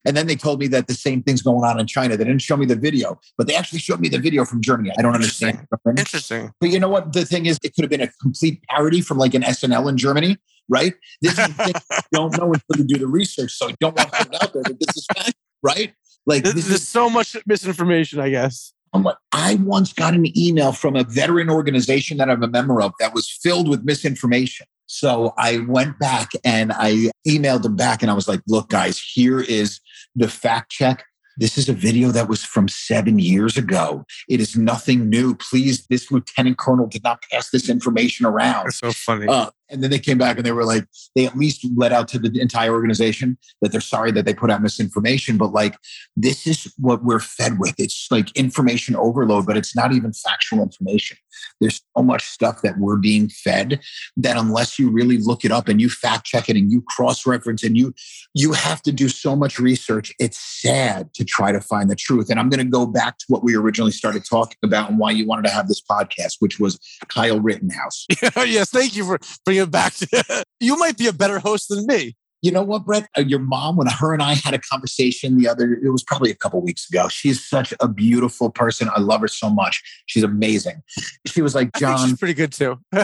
And 0.07 0.17
then 0.17 0.27
they 0.27 0.37
told 0.37 0.61
me 0.61 0.69
that 0.69 0.87
the 0.87 0.95
same 0.95 1.23
thing's 1.23 1.43
going 1.43 1.65
on 1.65 1.79
in 1.79 1.87
China. 1.87 2.17
They 2.17 2.25
didn't 2.25 2.41
show 2.41 2.57
me 2.57 2.65
the 2.65 2.77
video, 2.77 3.21
but 3.37 3.47
they 3.47 3.55
actually 3.55 3.81
showed 3.81 4.01
me 4.01 4.09
the 4.09 4.19
video 4.19 4.47
from 4.47 4.63
Germany. 4.63 4.91
I 4.99 5.03
don't 5.03 5.15
understand. 5.15 5.67
Interesting. 5.87 6.51
But 6.61 6.71
you 6.71 6.81
know 6.81 6.89
what? 6.89 7.13
The 7.13 7.27
thing 7.27 7.45
is, 7.45 7.59
it 7.63 7.75
could 7.75 7.83
have 7.83 7.91
been 7.91 8.01
a 8.01 8.09
complete 8.23 8.63
parody 8.71 9.03
from 9.03 9.19
like 9.19 9.35
an 9.35 9.43
SNL 9.43 9.87
in 9.89 9.99
Germany, 9.99 10.39
right? 10.69 10.95
This 11.23 11.39
is 11.39 11.47
the 11.49 11.65
thing 11.65 11.75
don't 12.13 12.37
know 12.39 12.53
until 12.53 12.85
you 12.85 12.85
do 12.85 12.99
the 12.99 13.07
research. 13.07 13.53
So 13.53 13.69
I 13.69 13.75
don't 13.81 13.97
want 13.97 14.13
to 14.13 14.19
put 14.19 14.35
it 14.35 14.43
out 14.43 14.53
there, 14.53 14.63
but 14.63 14.81
this 14.81 14.97
is 14.97 15.07
fact, 15.15 15.35
right? 15.63 15.93
Like 16.27 16.45
there's 16.45 16.69
is, 16.69 16.87
so 16.87 17.09
much 17.09 17.37
misinformation, 17.47 18.21
I 18.21 18.31
guess. 18.31 18.73
I'm 18.93 19.03
like, 19.03 19.17
I 19.33 19.57
once 19.57 19.93
got 19.93 20.15
an 20.15 20.27
email 20.39 20.73
from 20.73 20.97
a 20.97 21.05
veteran 21.05 21.51
organization 21.51 22.17
that 22.19 22.31
I'm 22.31 22.43
a 22.43 22.49
member 22.49 22.81
of 22.81 22.93
that 23.01 23.15
was 23.15 23.31
filled 23.31 23.69
with 23.69 23.85
misinformation. 23.85 24.67
So 24.87 25.35
I 25.37 25.59
went 25.59 25.99
back 25.99 26.31
and 26.45 26.73
I 26.73 27.11
emailed 27.27 27.63
them 27.63 27.77
back 27.77 28.03
and 28.03 28.11
I 28.11 28.15
was 28.15 28.27
like, 28.27 28.41
look, 28.49 28.71
guys, 28.71 28.99
here 28.99 29.41
is 29.41 29.81
the 30.17 30.29
fact 30.29 30.71
check. 30.71 31.05
This 31.37 31.57
is 31.57 31.69
a 31.69 31.73
video 31.73 32.09
that 32.09 32.29
was 32.29 32.43
from 32.43 32.69
seven 32.69 33.19
years 33.19 33.57
ago. 33.57 34.05
It 34.29 34.41
is 34.41 34.57
nothing 34.57 35.09
new. 35.09 35.37
Please, 35.37 35.87
this 35.87 36.11
lieutenant 36.11 36.59
colonel 36.59 36.87
did 36.87 37.05
not 37.05 37.23
pass 37.31 37.51
this 37.51 37.69
information 37.69 38.27
around. 38.27 38.65
That's 38.65 38.79
so 38.79 38.91
funny. 38.93 39.27
Uh, 39.29 39.51
and 39.71 39.83
then 39.83 39.91
they 39.91 39.99
came 39.99 40.19
back 40.19 40.37
and 40.37 40.47
they 40.47 40.53
were 40.53 40.65
like, 40.65 40.87
they 41.15 41.27
at 41.27 41.37
least 41.37 41.67
let 41.77 41.93
out 41.93 42.09
to 42.09 42.19
the 42.19 42.41
entire 42.41 42.73
organization 42.73 43.37
that 43.61 43.73
they're 43.73 43.81
sorry 43.81 44.11
that 44.13 44.25
they 44.25 44.35
put 44.35 44.51
out 44.51 44.63
misinformation. 44.63 45.37
But 45.37 45.53
like, 45.53 45.77
this 46.17 46.47
is 46.47 46.73
what 46.79 47.05
we're 47.05 47.21
fed 47.21 47.59
with. 47.59 47.75
It's 47.79 48.09
like 48.11 48.35
information 48.37 48.97
overload, 48.97 49.47
but 49.47 49.57
it's 49.57 49.77
not 49.77 49.93
even 49.93 50.13
factual 50.13 50.63
information. 50.63 51.17
There's 51.61 51.81
so 51.97 52.03
much 52.03 52.25
stuff 52.25 52.63
that 52.63 52.79
we're 52.79 52.97
being 52.97 53.29
fed 53.29 53.81
that 54.17 54.37
unless 54.37 54.79
you 54.79 54.91
really 54.91 55.19
look 55.19 55.45
it 55.45 55.53
up 55.53 55.69
and 55.69 55.81
you 55.81 55.89
fact 55.89 56.27
check 56.27 56.49
it 56.49 56.57
and 56.57 56.71
you 56.71 56.83
cross 56.89 57.27
reference 57.27 57.63
and 57.63 57.77
you, 57.77 57.95
you 58.35 58.53
have 58.53 58.83
to 58.83 58.93
do 58.93 59.09
so 59.09 59.37
much 59.37 59.59
research. 59.59 60.13
It's 60.19 60.39
sad 60.39 61.13
to 61.15 61.25
try 61.25 61.53
to 61.53 61.61
find 61.61 61.91
the 61.91 61.97
truth. 61.97 62.31
And 62.31 62.41
I'm 62.41 62.49
going 62.49 62.65
to 62.65 62.71
go 62.71 62.87
back 62.87 63.19
to 63.19 63.25
what 63.29 63.45
we 63.45 63.55
originally 63.55 63.93
started 63.93 64.25
talking 64.25 64.59
about 64.65 64.91
and 64.91 64.99
why 64.99 65.11
you 65.11 65.27
wanted 65.27 65.47
to 65.47 65.51
have 65.51 65.69
this 65.69 65.81
podcast, 65.81 66.37
which 66.41 66.59
was 66.59 66.79
Kyle 67.09 67.41
Rittenhouse. 67.41 68.07
yes. 68.37 68.71
Thank 68.71 68.97
you 68.97 69.05
for 69.05 69.19
it 69.59 69.71
back 69.71 69.95
to 69.95 70.45
you 70.61 70.77
might 70.77 70.97
be 70.97 71.07
a 71.07 71.13
better 71.13 71.39
host 71.39 71.69
than 71.69 71.87
me. 71.87 72.17
You 72.41 72.53
know 72.53 72.63
what, 72.63 72.85
Brett? 72.85 73.09
Uh, 73.17 73.23
your 73.23 73.41
mom, 73.41 73.77
when 73.77 73.89
her 73.89 74.13
and 74.13 74.23
I 74.23 74.35
had 74.35 74.55
a 74.55 74.59
conversation 74.59 75.39
the 75.39 75.49
other, 75.49 75.75
it 75.83 75.91
was 75.91 76.05
probably 76.05 76.31
a 76.31 76.37
couple 76.37 76.61
weeks 76.61 76.89
ago. 76.89 77.09
She's 77.09 77.45
such 77.45 77.75
a 77.81 77.89
beautiful 77.89 78.51
person. 78.51 78.89
I 78.95 79.01
love 79.01 79.23
her 79.23 79.29
so 79.29 79.51
much. 79.51 79.83
She's 80.07 80.23
amazing. 80.23 80.83
She 81.27 81.43
was 81.43 81.55
like, 81.55 81.73
John, 81.77 82.09
she's 82.09 82.19
pretty 82.19 82.35
good 82.35 82.53
too. 82.53 82.79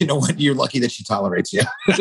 you 0.00 0.06
know 0.06 0.16
what? 0.16 0.40
You're 0.40 0.54
lucky 0.54 0.78
that 0.78 0.90
she 0.90 1.04
tolerates 1.04 1.52
you. 1.52 1.62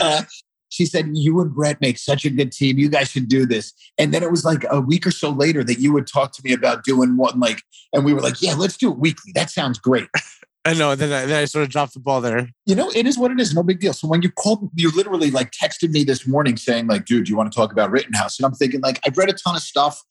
uh, 0.00 0.22
she 0.68 0.84
said, 0.84 1.10
You 1.12 1.40
and 1.40 1.54
Brett 1.54 1.80
make 1.80 1.98
such 1.98 2.24
a 2.24 2.30
good 2.30 2.50
team. 2.50 2.76
You 2.76 2.88
guys 2.88 3.08
should 3.08 3.28
do 3.28 3.46
this. 3.46 3.72
And 3.98 4.12
then 4.12 4.24
it 4.24 4.32
was 4.32 4.44
like 4.44 4.64
a 4.68 4.80
week 4.80 5.06
or 5.06 5.12
so 5.12 5.30
later 5.30 5.62
that 5.62 5.78
you 5.78 5.92
would 5.92 6.08
talk 6.08 6.32
to 6.32 6.42
me 6.44 6.52
about 6.52 6.82
doing 6.84 7.16
one, 7.16 7.38
like, 7.38 7.62
and 7.92 8.04
we 8.04 8.12
were 8.12 8.20
like, 8.20 8.42
Yeah, 8.42 8.54
let's 8.54 8.76
do 8.76 8.90
it 8.90 8.98
weekly. 8.98 9.30
That 9.34 9.50
sounds 9.50 9.78
great. 9.78 10.08
I 10.64 10.74
know. 10.74 10.94
Then 10.94 11.12
I, 11.12 11.24
then 11.24 11.40
I 11.40 11.44
sort 11.46 11.62
of 11.62 11.70
dropped 11.70 11.94
the 11.94 12.00
ball 12.00 12.20
there. 12.20 12.48
You 12.66 12.74
know, 12.74 12.90
it 12.94 13.06
is 13.06 13.16
what 13.16 13.30
it 13.30 13.40
is. 13.40 13.54
No 13.54 13.62
big 13.62 13.80
deal. 13.80 13.92
So 13.92 14.06
when 14.06 14.22
you 14.22 14.30
called, 14.30 14.70
you 14.74 14.90
literally 14.90 15.30
like 15.30 15.50
texted 15.52 15.90
me 15.90 16.04
this 16.04 16.26
morning 16.26 16.56
saying, 16.56 16.88
like, 16.88 17.06
dude, 17.06 17.24
do 17.24 17.30
you 17.30 17.36
want 17.36 17.50
to 17.50 17.56
talk 17.56 17.72
about 17.72 17.90
Rittenhouse? 17.90 18.38
And 18.38 18.44
I'm 18.44 18.52
thinking, 18.52 18.80
like, 18.80 19.00
I've 19.06 19.16
read 19.16 19.30
a 19.30 19.32
ton 19.32 19.56
of 19.56 19.62
stuff. 19.62 20.02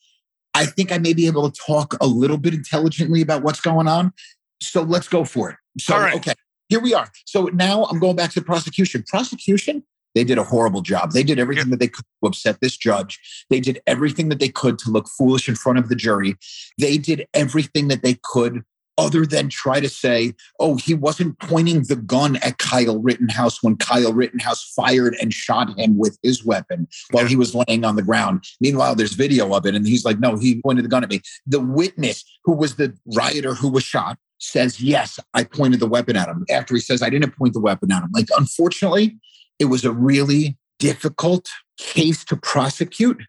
I 0.53 0.65
think 0.65 0.91
I 0.91 0.97
may 0.97 1.13
be 1.13 1.27
able 1.27 1.49
to 1.49 1.62
talk 1.62 1.95
a 2.01 2.07
little 2.07 2.38
bit 2.38 2.53
intelligently 2.53 3.21
about 3.21 3.43
what's 3.43 3.62
going 3.62 3.88
on. 3.88 4.13
So 4.60 4.81
let's 4.81 5.07
go 5.07 5.23
for 5.23 5.51
it. 5.51 5.57
So, 5.79 5.95
okay, 6.15 6.33
here 6.69 6.79
we 6.79 6.95
are. 6.95 7.12
So 7.25 7.45
now 7.53 7.83
I'm 7.86 7.99
going 7.99 8.15
back 8.15 8.31
to 8.31 8.41
prosecution. 8.41 9.03
Prosecution, 9.07 9.83
they 10.15 10.23
did 10.23 10.39
a 10.39 10.43
horrible 10.43 10.81
job. 10.81 11.12
They 11.12 11.21
did 11.21 11.38
everything 11.38 11.69
that 11.69 11.79
they 11.79 11.89
could 11.89 12.05
to 12.23 12.27
upset 12.27 12.57
this 12.60 12.75
judge. 12.75 13.19
They 13.51 13.60
did 13.60 13.79
everything 13.86 14.29
that 14.29 14.39
they 14.39 14.49
could 14.49 14.79
to 14.79 14.89
look 14.89 15.07
foolish 15.07 15.47
in 15.47 15.53
front 15.53 15.77
of 15.77 15.89
the 15.89 15.95
jury. 15.95 16.36
They 16.79 16.97
did 16.97 17.27
everything 17.36 17.89
that 17.89 18.01
they 18.01 18.17
could 18.23 18.63
other 18.97 19.25
than 19.25 19.49
try 19.49 19.79
to 19.79 19.89
say, 19.89 20.33
oh, 20.60 20.75
he 20.77 20.93
wasn't 20.93 21.38
pointing 21.39 21.83
the 21.83 21.95
gun 21.95 22.38
at 22.38 22.57
Kyle 22.57 22.99
Rittenhouse 22.99 23.62
when 23.62 23.77
Kyle 23.77 24.13
Rittenhouse 24.13 24.73
fired 24.75 25.15
and 25.21 25.33
shot 25.33 25.77
him 25.77 25.97
with 25.97 26.17
his 26.23 26.43
weapon 26.43 26.88
while 27.12 27.25
he 27.25 27.36
was 27.36 27.55
laying 27.55 27.86
on 27.86 27.95
the 27.95 28.01
ground. 28.01 28.43
Meanwhile, 28.60 28.95
there's 28.95 29.13
video 29.13 29.53
of 29.53 29.65
it, 29.65 29.75
and 29.75 29.88
he's 29.88 30.05
like, 30.05 30.19
no, 30.19 30.38
he 30.38 30.62
pointed 30.62 30.86
the 30.86 30.89
gun 30.89 31.03
at 31.03 31.10
me. 31.10 31.21
The 31.45 31.60
witness, 31.60 32.23
who 32.43 32.53
was 32.53 32.75
the 32.75 32.97
rioter 33.15 33.53
who 33.53 33.69
was 33.69 33.83
shot, 33.83 34.17
says, 34.39 34.81
yes, 34.81 35.19
I 35.33 35.43
pointed 35.43 35.79
the 35.79 35.88
weapon 35.88 36.15
at 36.15 36.27
him. 36.27 36.45
After 36.49 36.75
he 36.75 36.81
says, 36.81 37.01
I 37.01 37.10
didn't 37.10 37.38
point 37.38 37.53
the 37.53 37.60
weapon 37.60 37.91
at 37.91 38.03
him. 38.03 38.10
Like, 38.13 38.27
unfortunately, 38.38 39.17
it 39.60 39.65
was 39.65 39.83
a 39.83 39.91
really 39.91 40.57
difficult 40.79 41.49
case 41.77 42.23
to 42.25 42.36
prosecute 42.36 43.21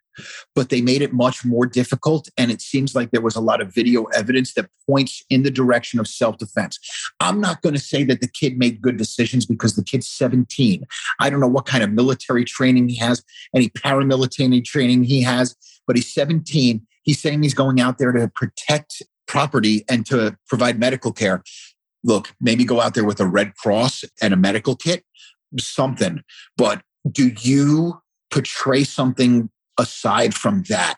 but 0.55 0.69
they 0.69 0.81
made 0.81 1.03
it 1.03 1.13
much 1.13 1.45
more 1.45 1.67
difficult. 1.67 2.29
And 2.37 2.51
it 2.51 2.61
seems 2.61 2.95
like 2.95 3.11
there 3.11 3.21
was 3.21 3.37
a 3.37 3.41
lot 3.41 3.61
of 3.61 3.75
video 3.75 4.05
evidence 4.07 4.55
that 4.55 4.71
points 4.89 5.23
in 5.31 5.43
the 5.43 5.51
direction 5.51 6.01
of 6.01 6.09
self 6.09 6.39
defense. 6.39 6.79
I'm 7.21 7.41
not 7.41 7.63
going 7.63 7.75
to 7.75 7.81
say 7.81 8.05
that 8.05 8.21
the 8.21 8.29
kid 8.29 8.59
made 8.59 8.81
good 8.81 8.97
decisions 8.97 9.47
because 9.47 9.77
the 9.77 9.85
kid's 9.85 10.09
17. 10.09 10.85
I 11.21 11.31
don't 11.31 11.41
know 11.41 11.49
what 11.49 11.67
kind 11.67 11.83
of 11.83 11.91
military 11.91 12.45
training 12.45 12.89
he 12.89 12.97
has, 12.97 13.23
any 13.55 13.69
paramilitary 13.69 14.65
training 14.65 15.05
he 15.05 15.23
has, 15.23 15.57
but 15.87 15.97
he's 15.97 16.13
17. 16.13 16.87
He's 17.03 17.21
saying 17.21 17.43
he's 17.43 17.55
going 17.55 17.81
out 17.81 17.99
there 17.99 18.13
to 18.13 18.29
protect 18.35 19.03
property 19.27 19.85
and 19.89 20.05
to 20.07 20.37
provide 20.49 20.79
medical 20.79 21.13
care. 21.13 21.43
Look, 22.05 22.35
maybe 22.41 22.65
go 22.65 22.81
out 22.81 22.95
there 22.95 23.05
with 23.05 23.21
a 23.21 23.27
Red 23.27 23.55
Cross 23.57 24.05
and 24.23 24.33
a 24.33 24.37
medical 24.37 24.77
kit, 24.77 25.05
something. 25.59 26.23
But 26.57 26.83
do 27.11 27.33
you 27.41 28.01
portray 28.31 28.85
something 28.85 29.51
aside 29.79 30.35
from 30.35 30.65
that. 30.65 30.97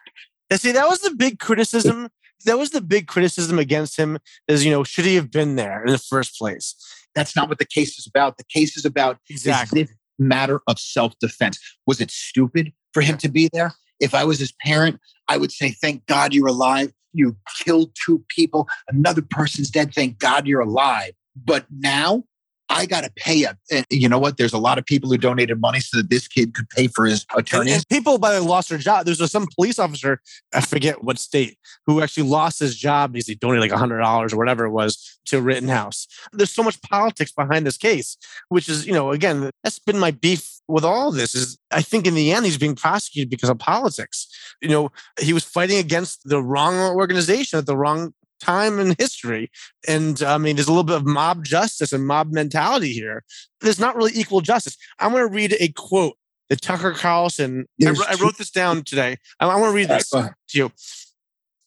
And 0.51 0.61
see, 0.61 0.73
that 0.73 0.89
was 0.89 1.01
the 1.01 1.15
big 1.15 1.39
criticism. 1.39 2.09
That 2.47 2.59
was 2.59 2.71
the 2.71 2.81
big 2.81 3.07
criticism 3.07 3.59
against 3.59 3.97
him 3.97 4.19
is, 4.49 4.65
you 4.65 4.71
know, 4.71 4.83
should 4.83 5.05
he 5.05 5.15
have 5.17 5.31
been 5.31 5.57
there 5.57 5.85
in 5.85 5.93
the 5.93 5.99
first 5.99 6.39
place? 6.39 6.75
That's 7.15 7.37
not 7.37 7.49
what 7.49 7.59
the 7.59 7.67
case 7.67 7.99
is 7.99 8.07
about. 8.07 8.39
The 8.39 8.45
case 8.45 8.77
is 8.77 8.85
about 8.85 9.19
exactly. 9.29 9.83
Is 9.83 9.89
this 9.89 9.97
matter 10.21 10.61
of 10.67 10.79
self-defense. 10.79 11.59
Was 11.87 12.01
it 12.01 12.11
stupid 12.11 12.73
for 12.93 13.01
him 13.01 13.17
to 13.19 13.29
be 13.29 13.49
there? 13.53 13.73
If 13.99 14.15
I 14.15 14.25
was 14.25 14.39
his 14.39 14.53
parent, 14.63 15.01
I 15.29 15.37
would 15.37 15.51
say, 15.51 15.71
thank 15.71 16.07
God 16.07 16.33
you're 16.33 16.49
alive. 16.49 16.93
You 17.13 17.37
killed 17.59 17.93
two 18.05 18.25
people. 18.29 18.69
Another 18.89 19.23
person's 19.23 19.71
dead. 19.71 19.93
Thank 19.95 20.19
God 20.19 20.47
you're 20.47 20.61
alive. 20.61 21.13
But 21.37 21.67
now 21.71 22.25
I 22.71 22.87
got 22.87 23.03
to 23.03 23.11
pay 23.17 23.43
a, 23.45 23.59
eh, 23.71 23.83
you 23.91 24.09
know 24.09 24.19
what? 24.19 24.37
There's 24.37 24.53
a 24.53 24.59
lot 24.59 24.79
of 24.79 24.87
people 24.87 25.11
who 25.11 25.19
donated 25.19 25.61
money 25.61 25.81
so 25.81 25.97
that 25.99 26.09
this 26.09 26.29
kid 26.29 26.55
could 26.55 26.71
pay 26.71 26.87
for 26.87 27.05
his 27.05 27.27
attorney. 27.37 27.73
And, 27.73 27.87
people, 27.89 28.17
by 28.17 28.33
the 28.33 28.41
way, 28.41 28.49
lost 28.49 28.69
their 28.69 28.79
job. 28.79 29.07
There's 29.07 29.31
some 29.31 29.47
police 29.57 29.79
officer, 29.79 30.21
I 30.55 30.61
forget 30.61 31.03
what 31.03 31.19
state, 31.19 31.59
who 31.87 32.01
actually 32.01 32.29
lost 32.29 32.61
his 32.61 32.77
job 32.77 33.13
because 33.13 33.27
he 33.27 33.35
donated 33.35 33.69
like 33.69 33.79
$100 33.79 34.33
or 34.33 34.37
whatever 34.37 34.65
it 34.65 34.71
was 34.71 35.19
to 35.27 35.43
Rittenhouse. 35.43 36.07
There's 36.33 36.53
so 36.53 36.63
much 36.63 36.81
politics 36.83 37.33
behind 37.33 37.67
this 37.67 37.77
case, 37.77 38.17
which 38.49 38.69
is, 38.69 38.87
you 38.87 38.93
know, 38.93 39.11
again, 39.11 39.51
that's 39.65 39.81
been 39.81 39.99
my 39.99 40.13
beef 40.13 40.61
with 40.71 40.85
all 40.85 41.11
this 41.11 41.35
is 41.35 41.59
I 41.73 41.83
think 41.83 42.07
in 42.07 42.15
the 42.15 42.33
end, 42.33 42.47
he's 42.47 42.59
being 42.59 42.77
prosecuted 42.77 43.29
because 43.29 43.49
of 43.49 43.59
politics. 43.59 44.29
You 44.61 44.69
know, 44.69 44.93
he 45.21 45.33
was 45.33 45.45
fighting 45.45 45.79
against 45.79 46.29
the 46.29 46.43
wrong 46.43 46.75
organization 46.95 47.59
at 47.59 47.67
the 47.67 47.77
wrong 47.77 48.15
time 48.41 48.79
in 48.79 48.95
history. 48.99 49.51
And 49.87 50.23
I 50.23 50.39
mean, 50.39 50.57
there's 50.57 50.69
a 50.69 50.73
little 50.73 50.85
bit 50.85 50.97
of 50.97 51.07
mob 51.07 51.45
justice 51.45 51.93
and 51.93 52.07
mob 52.07 52.33
mentality 52.33 52.93
here. 52.93 53.25
There's 53.61 53.81
not 53.81 53.97
really 53.97 54.13
equal 54.15 54.41
justice. 54.41 54.77
I'm 54.99 55.13
going 55.13 55.29
to 55.29 55.35
read 55.35 55.57
a 55.61 55.69
quote 55.69 56.17
that 56.49 56.61
Tucker 56.61 56.93
Carlson, 56.93 57.67
I, 57.83 57.95
I, 58.09 58.15
wrote 58.21 58.37
this 58.37 58.51
down 58.51 58.83
today. 58.83 59.17
I, 59.39 59.47
I 59.47 59.57
want 59.57 59.71
to 59.71 59.77
read 59.77 59.89
this 59.89 60.13
right, 60.13 60.33
to 60.49 60.59
you. 60.59 60.73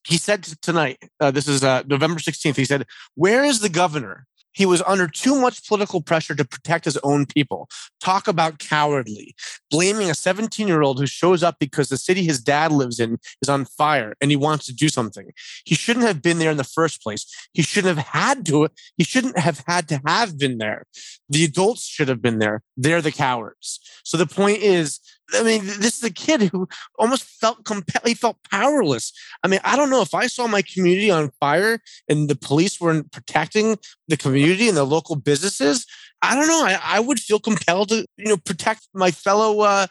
He 0.06 0.18
said 0.18 0.44
tonight, 0.62 0.98
uh, 1.22 1.32
this 1.32 1.48
is 1.48 1.64
uh, 1.64 1.84
November 1.88 2.20
16th, 2.20 2.58
he 2.58 2.66
said, 2.66 2.86
Where 3.16 3.46
is 3.46 3.62
the 3.62 3.70
governor 3.70 4.26
he 4.54 4.66
was 4.66 4.82
under 4.84 5.08
too 5.08 5.40
much 5.40 5.68
political 5.68 6.02
pressure 6.02 6.36
to 6.36 6.46
protect 6.46 6.86
his 6.86 6.98
own 6.98 7.26
people. 7.26 7.70
Talk 8.00 8.28
about 8.28 8.60
cowardly. 8.60 9.36
Blaming 9.70 10.10
a 10.10 10.16
17 10.16 10.68
year 10.68 10.82
old 10.82 11.00
who 11.00 11.06
shows 11.06 11.44
up 11.44 11.58
because 11.60 11.90
the 11.90 11.98
city 11.98 12.24
his 12.24 12.42
dad 12.42 12.72
lives 12.72 13.00
in 13.00 13.18
is 13.42 13.50
on 13.50 13.66
fire 13.66 14.16
and 14.22 14.32
he 14.32 14.38
wants 14.38 14.66
to 14.68 14.74
do 14.74 14.90
something. 14.90 15.32
He 15.66 15.76
shouldn't 15.76 16.06
have 16.06 16.22
been 16.22 16.40
there 16.40 16.52
in 16.52 16.58
the 16.58 16.64
first 16.64 17.02
place. 17.02 17.26
He 17.54 17.62
shouldn't 17.62 17.98
have 17.98 18.08
had 18.08 18.46
to. 18.48 18.70
He 18.98 19.04
shouldn't 19.04 19.38
have 19.38 19.64
had 19.68 19.88
to 19.90 20.02
have 20.06 20.38
been 20.38 20.58
there. 20.58 20.86
The 21.30 21.44
adults 21.44 21.86
should 21.86 22.08
have 22.08 22.22
been 22.22 22.40
there. 22.40 22.62
They're 22.78 23.02
the 23.02 23.12
cowards. 23.12 23.80
So 24.04 24.18
the 24.18 24.28
point 24.28 24.60
is, 24.60 25.00
I 25.34 25.44
mean, 25.44 25.66
this 25.66 25.98
is 25.98 26.04
a 26.04 26.12
kid 26.12 26.44
who 26.44 26.68
almost 27.00 27.24
felt 27.24 27.66
compelled. 27.66 28.08
He 28.08 28.14
felt 28.14 28.38
powerless. 28.50 29.14
I 29.44 29.48
mean, 29.48 29.60
I 29.64 29.76
don't 29.76 29.90
know 29.90 30.02
if 30.02 30.14
I 30.14 30.28
saw 30.28 30.48
my 30.48 30.62
community 30.62 31.10
on 31.10 31.32
fire 31.40 31.80
and 32.08 32.30
the 32.30 32.36
police 32.36 32.80
weren't 32.80 33.12
protecting 33.12 33.78
the 34.08 34.18
community 34.18 34.68
and 34.68 34.78
the 34.78 34.84
local 34.84 35.16
businesses. 35.16 35.86
I 36.22 36.36
don't 36.36 36.48
know. 36.48 36.64
I, 36.66 36.80
I 36.82 37.00
would 37.00 37.20
feel 37.20 37.40
compelled 37.40 37.90
to, 37.90 38.06
you 38.18 38.26
know, 38.26 38.38
protect 38.38 38.88
my 38.94 39.12
fellow 39.12 39.62
uh, 39.62 39.88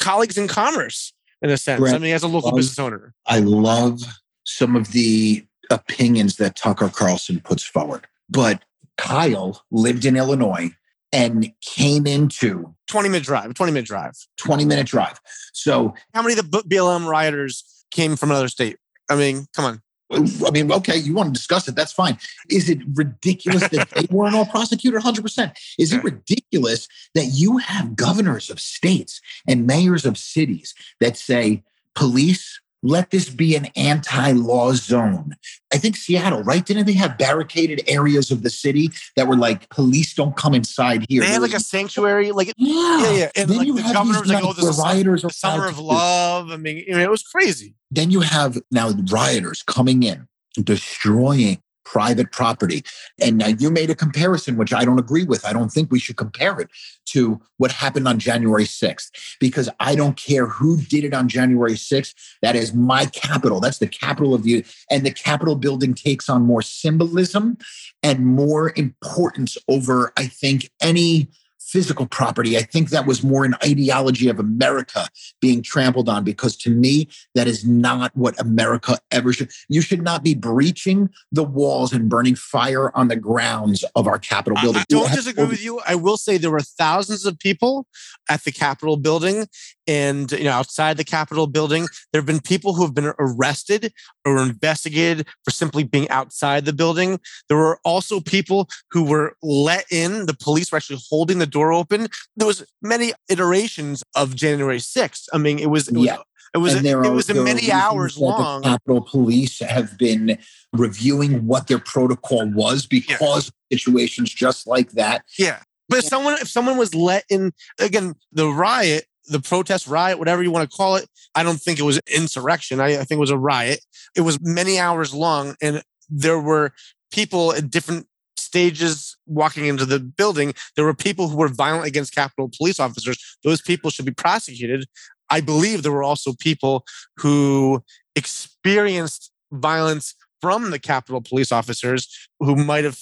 colleagues 0.00 0.36
in 0.36 0.48
commerce 0.48 1.12
in 1.42 1.50
a 1.50 1.56
sense. 1.56 1.80
Brent, 1.80 1.96
I 1.96 1.98
mean, 1.98 2.14
as 2.14 2.22
a 2.22 2.28
local 2.28 2.52
business 2.52 2.78
owner, 2.78 3.14
I 3.26 3.38
love 3.38 4.00
some 4.44 4.76
of 4.76 4.92
the 4.92 5.44
opinions 5.70 6.36
that 6.36 6.56
Tucker 6.56 6.88
Carlson 6.88 7.40
puts 7.40 7.64
forward, 7.64 8.06
but 8.28 8.62
Kyle 8.98 9.64
lived 9.70 10.04
in 10.04 10.16
Illinois 10.16 10.70
and 11.12 11.50
came 11.60 12.06
into 12.06 12.74
20 12.88 13.08
minute 13.08 13.24
drive, 13.24 13.54
20 13.54 13.72
minute 13.72 13.86
drive, 13.86 14.14
20 14.36 14.64
minute 14.64 14.86
drive. 14.86 15.20
So, 15.52 15.94
how 16.14 16.22
many 16.22 16.38
of 16.38 16.50
the 16.50 16.58
BLM 16.58 17.06
rioters 17.06 17.84
came 17.90 18.16
from 18.16 18.30
another 18.30 18.48
state? 18.48 18.76
I 19.08 19.16
mean, 19.16 19.46
come 19.54 19.64
on. 19.64 19.82
I 20.12 20.50
mean, 20.50 20.72
okay, 20.72 20.96
you 20.96 21.14
want 21.14 21.28
to 21.28 21.32
discuss 21.32 21.68
it, 21.68 21.76
that's 21.76 21.92
fine. 21.92 22.18
Is 22.48 22.68
it 22.68 22.80
ridiculous 22.94 23.68
that 23.68 23.90
they 23.90 24.06
weren't 24.10 24.34
all 24.34 24.46
prosecuted 24.46 25.00
100%? 25.00 25.56
Is 25.78 25.92
it 25.92 26.02
ridiculous 26.02 26.88
that 27.14 27.26
you 27.26 27.58
have 27.58 27.94
governors 27.94 28.50
of 28.50 28.58
states 28.58 29.20
and 29.46 29.68
mayors 29.68 30.04
of 30.04 30.18
cities 30.18 30.74
that 30.98 31.16
say 31.16 31.62
police 31.94 32.60
let 32.82 33.10
this 33.10 33.28
be 33.28 33.56
an 33.56 33.66
anti-law 33.76 34.72
zone. 34.72 35.36
I 35.72 35.78
think 35.78 35.96
Seattle, 35.96 36.42
right? 36.42 36.64
Didn't 36.64 36.86
they 36.86 36.94
have 36.94 37.18
barricaded 37.18 37.82
areas 37.86 38.30
of 38.30 38.42
the 38.42 38.50
city 38.50 38.90
that 39.16 39.28
were 39.28 39.36
like, 39.36 39.68
police 39.68 40.14
don't 40.14 40.36
come 40.36 40.54
inside 40.54 41.04
here? 41.08 41.22
They 41.22 41.28
had 41.28 41.42
like 41.42 41.54
a 41.54 41.60
sanctuary, 41.60 42.32
like 42.32 42.52
yeah, 42.56 43.02
yeah, 43.02 43.12
yeah. 43.12 43.30
And 43.36 43.50
then 43.50 43.58
like 43.58 43.66
you 43.66 43.76
the 43.76 43.82
have 43.82 43.94
governor 43.94 44.20
was 44.20 44.28
like, 44.28 44.44
"Oh, 44.44 44.52
this 44.52 44.78
rioters 44.78 45.22
the 45.22 45.30
summer 45.30 45.68
of 45.68 45.78
love." 45.78 46.50
I 46.50 46.56
mean, 46.56 46.84
it 46.86 47.10
was 47.10 47.22
crazy. 47.22 47.74
Then 47.90 48.10
you 48.10 48.20
have 48.20 48.58
now 48.70 48.90
rioters 49.10 49.62
coming 49.62 50.02
in, 50.02 50.26
destroying 50.62 51.62
private 51.84 52.30
property. 52.32 52.84
And 53.20 53.38
now 53.38 53.48
you 53.48 53.70
made 53.70 53.90
a 53.90 53.94
comparison, 53.94 54.56
which 54.56 54.72
I 54.72 54.84
don't 54.84 54.98
agree 54.98 55.24
with. 55.24 55.44
I 55.44 55.52
don't 55.52 55.70
think 55.70 55.90
we 55.90 55.98
should 55.98 56.16
compare 56.16 56.60
it 56.60 56.68
to 57.06 57.40
what 57.56 57.72
happened 57.72 58.06
on 58.06 58.18
January 58.18 58.64
6th, 58.64 59.10
because 59.40 59.68
I 59.80 59.94
don't 59.94 60.16
care 60.16 60.46
who 60.46 60.76
did 60.76 61.04
it 61.04 61.14
on 61.14 61.28
January 61.28 61.74
6th. 61.74 62.14
That 62.42 62.56
is 62.56 62.74
my 62.74 63.06
capital. 63.06 63.60
That's 63.60 63.78
the 63.78 63.88
capital 63.88 64.34
of 64.34 64.42
the, 64.42 64.64
and 64.90 65.04
the 65.04 65.10
Capitol 65.10 65.56
building 65.56 65.94
takes 65.94 66.28
on 66.28 66.42
more 66.42 66.62
symbolism 66.62 67.58
and 68.02 68.26
more 68.26 68.72
importance 68.76 69.58
over, 69.68 70.12
I 70.16 70.26
think, 70.26 70.70
any 70.80 71.28
physical 71.70 72.06
property. 72.06 72.58
I 72.58 72.62
think 72.62 72.90
that 72.90 73.06
was 73.06 73.22
more 73.22 73.44
an 73.44 73.54
ideology 73.64 74.28
of 74.28 74.40
America 74.40 75.06
being 75.40 75.62
trampled 75.62 76.08
on 76.08 76.24
because 76.24 76.56
to 76.58 76.70
me, 76.70 77.08
that 77.34 77.46
is 77.46 77.64
not 77.64 78.14
what 78.16 78.38
America 78.40 78.98
ever 79.12 79.32
should. 79.32 79.50
You 79.68 79.80
should 79.80 80.02
not 80.02 80.24
be 80.24 80.34
breaching 80.34 81.10
the 81.30 81.44
walls 81.44 81.92
and 81.92 82.08
burning 82.08 82.34
fire 82.34 82.94
on 82.96 83.08
the 83.08 83.16
grounds 83.16 83.84
of 83.94 84.08
our 84.08 84.18
Capitol 84.18 84.58
building. 84.60 84.82
I 84.82 84.84
don't 84.88 85.12
disagree 85.12 85.44
with 85.44 85.62
you. 85.62 85.80
I 85.86 85.94
will 85.94 86.16
say 86.16 86.38
there 86.38 86.50
were 86.50 86.60
thousands 86.60 87.24
of 87.24 87.38
people 87.38 87.86
at 88.28 88.42
the 88.44 88.52
Capitol 88.52 88.96
building 88.96 89.46
and 89.90 90.26
you 90.40 90.46
know 90.48 90.56
outside 90.60 90.94
the 90.96 91.10
capitol 91.18 91.46
building 91.58 91.84
there 92.10 92.20
have 92.20 92.30
been 92.32 92.40
people 92.54 92.70
who 92.74 92.82
have 92.86 92.94
been 92.94 93.12
arrested 93.26 93.82
or 94.26 94.32
investigated 94.52 95.18
for 95.44 95.50
simply 95.62 95.82
being 95.94 96.08
outside 96.18 96.62
the 96.64 96.76
building. 96.82 97.10
There 97.48 97.56
were 97.66 97.78
also 97.92 98.14
people 98.36 98.60
who 98.92 99.02
were 99.12 99.28
let 99.42 99.84
in. 99.90 100.10
The 100.26 100.36
police 100.46 100.70
were 100.70 100.76
actually 100.80 101.02
holding 101.10 101.38
the 101.38 101.52
door 101.58 101.72
open. 101.80 102.00
There 102.38 102.46
was 102.52 102.60
many 102.92 103.08
iterations 103.34 103.96
of 104.20 104.26
january 104.44 104.78
6th 104.78 105.24
i 105.32 105.38
mean 105.44 105.56
it 105.66 105.70
was 105.74 105.88
it 105.88 105.96
was 105.96 106.06
Yeah. 106.06 106.18
it 106.54 106.58
was 106.58 106.74
And 106.74 106.86
it 106.86 107.12
was 107.20 107.28
many 107.52 107.66
hours 107.72 108.12
long 108.18 108.62
The 108.62 108.68
Capitol 108.70 109.02
Police 109.14 109.56
have 109.76 109.90
been 110.06 110.38
reviewing 110.84 111.32
what 111.50 111.62
their 111.68 111.78
protocol 111.94 112.44
was 112.62 112.86
because 112.86 113.48
of 113.48 113.54
situations 113.72 114.28
just 114.44 114.66
like 114.74 114.90
that. 114.92 115.18
Yeah. 115.38 115.58
But 115.88 115.98
if 116.00 116.04
someone 116.04 116.34
if 116.44 116.48
someone 116.56 116.76
was 116.84 116.94
let 116.94 117.24
in 117.28 117.42
again, 117.88 118.14
the 118.32 118.48
riot, 118.66 119.04
the 119.30 119.40
protest 119.40 119.86
riot, 119.86 120.18
whatever 120.18 120.42
you 120.42 120.50
want 120.50 120.68
to 120.68 120.76
call 120.76 120.96
it, 120.96 121.08
I 121.34 121.42
don't 121.42 121.60
think 121.60 121.78
it 121.78 121.84
was 121.84 122.00
insurrection. 122.12 122.80
I, 122.80 123.00
I 123.00 123.04
think 123.04 123.18
it 123.18 123.20
was 123.20 123.30
a 123.30 123.38
riot. 123.38 123.80
It 124.16 124.22
was 124.22 124.38
many 124.40 124.78
hours 124.78 125.14
long, 125.14 125.54
and 125.62 125.82
there 126.08 126.40
were 126.40 126.72
people 127.12 127.52
at 127.52 127.70
different 127.70 128.06
stages 128.36 129.16
walking 129.26 129.66
into 129.66 129.86
the 129.86 130.00
building. 130.00 130.54
There 130.74 130.84
were 130.84 130.94
people 130.94 131.28
who 131.28 131.36
were 131.36 131.48
violent 131.48 131.86
against 131.86 132.14
Capitol 132.14 132.50
police 132.56 132.80
officers. 132.80 133.38
Those 133.44 133.60
people 133.60 133.90
should 133.90 134.06
be 134.06 134.12
prosecuted. 134.12 134.86
I 135.30 135.40
believe 135.40 135.82
there 135.82 135.92
were 135.92 136.02
also 136.02 136.32
people 136.32 136.84
who 137.18 137.84
experienced 138.16 139.30
violence 139.52 140.14
from 140.40 140.70
the 140.70 140.78
Capitol 140.78 141.20
police 141.20 141.52
officers 141.52 142.28
who 142.40 142.56
might 142.56 142.84
have 142.84 142.98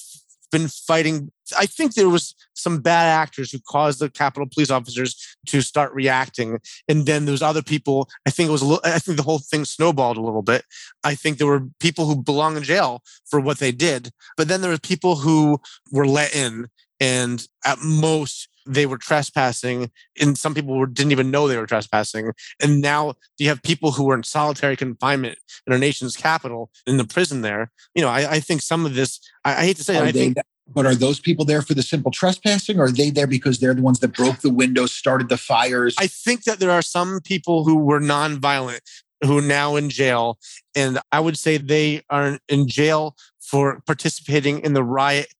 been 0.50 0.68
fighting. 0.68 1.30
I 1.58 1.66
think 1.66 1.94
there 1.94 2.08
was 2.08 2.34
some 2.54 2.80
bad 2.80 3.06
actors 3.06 3.50
who 3.50 3.58
caused 3.60 4.00
the 4.00 4.10
Capitol 4.10 4.48
police 4.52 4.70
officers 4.70 5.16
to 5.46 5.60
start 5.60 5.92
reacting, 5.94 6.58
and 6.88 7.06
then 7.06 7.24
there 7.24 7.32
was 7.32 7.42
other 7.42 7.62
people. 7.62 8.08
I 8.26 8.30
think 8.30 8.48
it 8.48 8.52
was 8.52 8.62
a 8.62 8.66
little. 8.66 8.82
I 8.84 8.98
think 8.98 9.16
the 9.16 9.22
whole 9.22 9.38
thing 9.38 9.64
snowballed 9.64 10.16
a 10.16 10.22
little 10.22 10.42
bit. 10.42 10.64
I 11.04 11.14
think 11.14 11.38
there 11.38 11.46
were 11.46 11.68
people 11.80 12.06
who 12.06 12.22
belong 12.22 12.56
in 12.56 12.62
jail 12.62 13.02
for 13.30 13.40
what 13.40 13.58
they 13.58 13.72
did, 13.72 14.10
but 14.36 14.48
then 14.48 14.60
there 14.60 14.70
were 14.70 14.78
people 14.78 15.16
who 15.16 15.60
were 15.90 16.06
let 16.06 16.34
in, 16.34 16.68
and 17.00 17.46
at 17.64 17.78
most 17.80 18.48
they 18.68 18.86
were 18.86 18.98
trespassing, 18.98 19.90
and 20.20 20.36
some 20.36 20.54
people 20.54 20.76
were, 20.76 20.86
didn't 20.86 21.12
even 21.12 21.30
know 21.30 21.48
they 21.48 21.56
were 21.56 21.66
trespassing. 21.66 22.32
And 22.62 22.80
now 22.80 23.14
you 23.38 23.48
have 23.48 23.62
people 23.62 23.92
who 23.92 24.04
were 24.04 24.14
in 24.14 24.22
solitary 24.22 24.76
confinement 24.76 25.38
in 25.66 25.72
our 25.72 25.78
nation's 25.78 26.16
capital 26.16 26.70
in 26.86 26.98
the 26.98 27.04
prison 27.04 27.40
there. 27.42 27.70
You 27.94 28.02
know, 28.02 28.08
I, 28.08 28.32
I 28.32 28.40
think 28.40 28.62
some 28.62 28.84
of 28.86 28.94
this. 28.94 29.20
I, 29.44 29.62
I 29.62 29.64
hate 29.64 29.76
to 29.76 29.84
say, 29.84 29.96
it, 29.96 30.02
I 30.02 30.12
think 30.12 30.36
but 30.74 30.84
are 30.84 30.94
those 30.94 31.18
people 31.18 31.44
there 31.44 31.62
for 31.62 31.74
the 31.74 31.82
simple 31.82 32.10
trespassing? 32.10 32.78
Or 32.78 32.84
are 32.84 32.92
they 32.92 33.10
there 33.10 33.26
because 33.26 33.58
they're 33.58 33.74
the 33.74 33.82
ones 33.82 34.00
that 34.00 34.08
broke 34.08 34.40
the 34.40 34.50
windows, 34.50 34.92
started 34.92 35.28
the 35.28 35.38
fires? 35.38 35.94
I 35.98 36.06
think 36.06 36.44
that 36.44 36.58
there 36.58 36.70
are 36.70 36.82
some 36.82 37.20
people 37.22 37.64
who 37.64 37.76
were 37.76 38.00
nonviolent 38.00 38.80
who 39.24 39.38
are 39.38 39.42
now 39.42 39.76
in 39.76 39.90
jail, 39.90 40.38
and 40.76 41.00
I 41.10 41.20
would 41.20 41.36
say 41.36 41.56
they 41.56 42.02
are 42.08 42.38
in 42.48 42.68
jail 42.68 43.16
for 43.40 43.80
participating 43.86 44.60
in 44.60 44.74
the 44.74 44.84
riot 44.84 45.32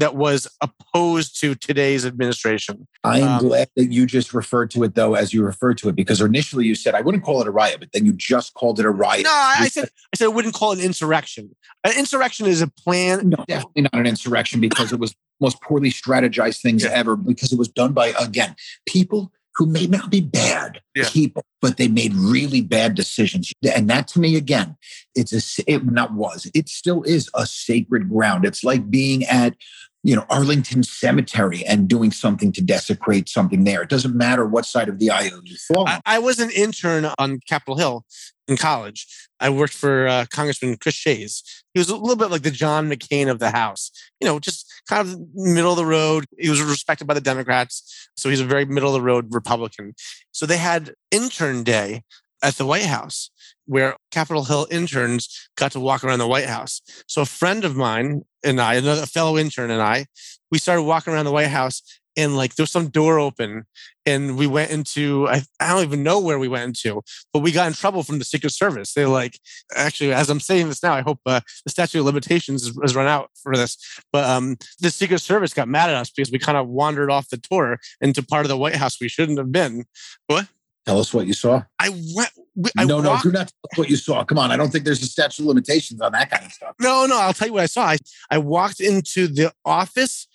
that 0.00 0.16
was 0.16 0.48
opposed 0.60 1.38
to 1.40 1.54
today's 1.54 2.04
administration. 2.04 2.86
I 3.04 3.20
am 3.20 3.28
um, 3.28 3.46
glad 3.46 3.68
that 3.76 3.92
you 3.92 4.06
just 4.06 4.34
referred 4.34 4.70
to 4.72 4.82
it 4.82 4.94
though, 4.94 5.14
as 5.14 5.32
you 5.32 5.44
referred 5.44 5.78
to 5.78 5.88
it, 5.88 5.96
because 5.96 6.20
initially 6.20 6.66
you 6.66 6.74
said 6.74 6.94
I 6.94 7.02
wouldn't 7.02 7.22
call 7.22 7.40
it 7.40 7.46
a 7.46 7.50
riot, 7.50 7.80
but 7.80 7.90
then 7.92 8.04
you 8.04 8.12
just 8.12 8.54
called 8.54 8.80
it 8.80 8.86
a 8.86 8.90
riot. 8.90 9.24
No, 9.24 9.30
I, 9.30 9.56
I 9.60 9.68
said 9.68 9.84
I 10.12 10.16
said 10.16 10.24
I 10.24 10.28
wouldn't 10.28 10.54
call 10.54 10.72
it 10.72 10.80
an 10.80 10.84
insurrection. 10.84 11.54
An 11.84 11.92
insurrection 11.96 12.46
is 12.46 12.62
a 12.62 12.68
plan. 12.68 13.28
No, 13.28 13.44
definitely 13.46 13.82
not 13.82 13.94
an 13.94 14.06
insurrection 14.06 14.60
because 14.60 14.92
it 14.92 14.98
was 14.98 15.14
most 15.40 15.60
poorly 15.62 15.90
strategized 15.90 16.62
things 16.62 16.82
Yeah. 16.82 16.90
ever 16.90 17.16
because 17.16 17.52
it 17.52 17.58
was 17.58 17.68
done 17.68 17.92
by 17.92 18.08
again 18.18 18.56
people 18.86 19.32
who 19.56 19.66
may 19.66 19.86
not 19.86 20.10
be 20.10 20.20
bad 20.20 20.80
Yeah. 20.94 21.08
people, 21.10 21.44
but 21.60 21.76
they 21.76 21.88
made 21.88 22.14
really 22.14 22.62
bad 22.62 22.94
decisions. 22.94 23.52
And 23.74 23.90
that 23.90 24.08
to 24.08 24.20
me, 24.20 24.36
again, 24.36 24.76
it's 25.14 25.32
a, 25.58 25.70
it 25.70 25.84
not 25.84 26.14
was 26.14 26.50
it 26.54 26.68
still 26.68 27.02
is 27.02 27.28
a 27.34 27.46
sacred 27.46 28.08
ground. 28.08 28.44
It's 28.44 28.64
like 28.64 28.90
being 28.90 29.24
at 29.24 29.54
you 30.02 30.16
know 30.16 30.24
Arlington 30.30 30.82
Cemetery 30.82 31.64
and 31.66 31.88
doing 31.88 32.10
something 32.10 32.52
to 32.52 32.62
desecrate 32.62 33.28
something 33.28 33.64
there. 33.64 33.82
It 33.82 33.90
doesn't 33.90 34.14
matter 34.14 34.46
what 34.46 34.66
side 34.66 34.88
of 34.88 34.98
the 34.98 35.10
aisle 35.10 35.40
you 35.44 35.56
fall. 35.56 35.86
I, 35.86 36.00
I 36.06 36.18
was 36.18 36.38
an 36.38 36.50
intern 36.50 37.06
on 37.18 37.40
Capitol 37.46 37.76
Hill 37.76 38.04
in 38.48 38.56
college. 38.56 39.06
I 39.38 39.48
worked 39.48 39.72
for 39.72 40.06
uh, 40.06 40.26
Congressman 40.30 40.76
Chris 40.76 40.94
Shays. 40.94 41.42
He 41.72 41.80
was 41.80 41.88
a 41.88 41.96
little 41.96 42.16
bit 42.16 42.30
like 42.30 42.42
the 42.42 42.50
John 42.50 42.90
McCain 42.90 43.30
of 43.30 43.38
the 43.38 43.50
House, 43.50 43.90
you 44.20 44.26
know, 44.26 44.38
just 44.38 44.66
kind 44.88 45.06
of 45.06 45.18
middle 45.34 45.70
of 45.70 45.76
the 45.76 45.86
road. 45.86 46.26
He 46.38 46.50
was 46.50 46.60
respected 46.60 47.06
by 47.06 47.14
the 47.14 47.20
Democrats. 47.20 48.08
So 48.16 48.28
he's 48.28 48.40
a 48.40 48.44
very 48.44 48.64
middle 48.64 48.90
of 48.90 48.94
the 48.94 49.06
road 49.06 49.32
Republican. 49.32 49.94
So 50.32 50.46
they 50.46 50.58
had 50.58 50.94
intern 51.10 51.62
day 51.62 52.02
at 52.42 52.54
the 52.54 52.66
White 52.66 52.86
House 52.86 53.30
where 53.70 53.96
Capitol 54.10 54.44
Hill 54.44 54.66
interns 54.68 55.48
got 55.56 55.70
to 55.72 55.80
walk 55.80 56.02
around 56.02 56.18
the 56.18 56.26
White 56.26 56.46
House. 56.48 56.82
So 57.06 57.22
a 57.22 57.26
friend 57.26 57.64
of 57.64 57.76
mine 57.76 58.22
and 58.42 58.60
I, 58.60 58.74
another 58.74 59.06
fellow 59.06 59.38
intern 59.38 59.70
and 59.70 59.80
I, 59.80 60.06
we 60.50 60.58
started 60.58 60.82
walking 60.82 61.12
around 61.12 61.26
the 61.26 61.30
White 61.30 61.46
House 61.46 61.80
and 62.16 62.36
like 62.36 62.56
there 62.56 62.64
was 62.64 62.72
some 62.72 62.88
door 62.88 63.20
open 63.20 63.64
and 64.04 64.36
we 64.36 64.48
went 64.48 64.72
into 64.72 65.28
I, 65.28 65.42
I 65.60 65.68
don't 65.68 65.84
even 65.84 66.02
know 66.02 66.18
where 66.18 66.40
we 66.40 66.48
went 66.48 66.64
into 66.64 67.00
but 67.32 67.38
we 67.40 67.52
got 67.52 67.68
in 67.68 67.72
trouble 67.72 68.02
from 68.02 68.18
the 68.18 68.24
secret 68.24 68.50
service 68.50 68.94
they 68.94 69.06
like 69.06 69.38
actually 69.76 70.12
as 70.12 70.28
i'm 70.28 70.40
saying 70.40 70.66
this 70.68 70.82
now 70.82 70.92
i 70.92 71.02
hope 71.02 71.20
uh, 71.24 71.38
the 71.64 71.70
statute 71.70 72.00
of 72.00 72.06
limitations 72.06 72.66
has, 72.66 72.76
has 72.82 72.96
run 72.96 73.06
out 73.06 73.30
for 73.40 73.54
this 73.54 73.78
but 74.12 74.24
um 74.28 74.56
the 74.80 74.90
secret 74.90 75.20
service 75.20 75.54
got 75.54 75.68
mad 75.68 75.88
at 75.88 75.94
us 75.94 76.10
because 76.10 76.32
we 76.32 76.38
kind 76.40 76.58
of 76.58 76.66
wandered 76.68 77.12
off 77.12 77.28
the 77.28 77.36
tour 77.36 77.78
into 78.00 78.24
part 78.24 78.44
of 78.44 78.48
the 78.48 78.56
white 78.56 78.74
house 78.74 79.00
we 79.00 79.08
shouldn't 79.08 79.38
have 79.38 79.52
been 79.52 79.84
what 80.26 80.48
Tell 80.86 80.98
us 80.98 81.14
what 81.14 81.26
you 81.28 81.34
saw. 81.34 81.62
i 81.78 81.90
went 81.90 82.30
we- 82.36 82.40
I 82.76 82.84
no, 82.84 83.00
no, 83.00 83.10
walked- 83.10 83.22
do 83.24 83.32
not 83.32 83.48
tell 83.48 83.82
what 83.82 83.90
you 83.90 83.96
saw. 83.96 84.24
Come 84.24 84.38
on, 84.38 84.50
I 84.50 84.56
don't 84.56 84.70
think 84.70 84.84
there's 84.84 85.02
a 85.02 85.06
statute 85.06 85.42
of 85.42 85.46
limitations 85.46 86.00
on 86.00 86.12
that 86.12 86.30
kind 86.30 86.44
of 86.44 86.52
stuff. 86.52 86.74
No, 86.80 87.06
no, 87.06 87.18
I'll 87.18 87.32
tell 87.32 87.48
you 87.48 87.54
what 87.54 87.62
I 87.62 87.66
saw. 87.66 87.84
I, 87.86 87.98
I 88.30 88.38
walked 88.38 88.80
into 88.80 89.26
the 89.28 89.52
office. 89.64 90.26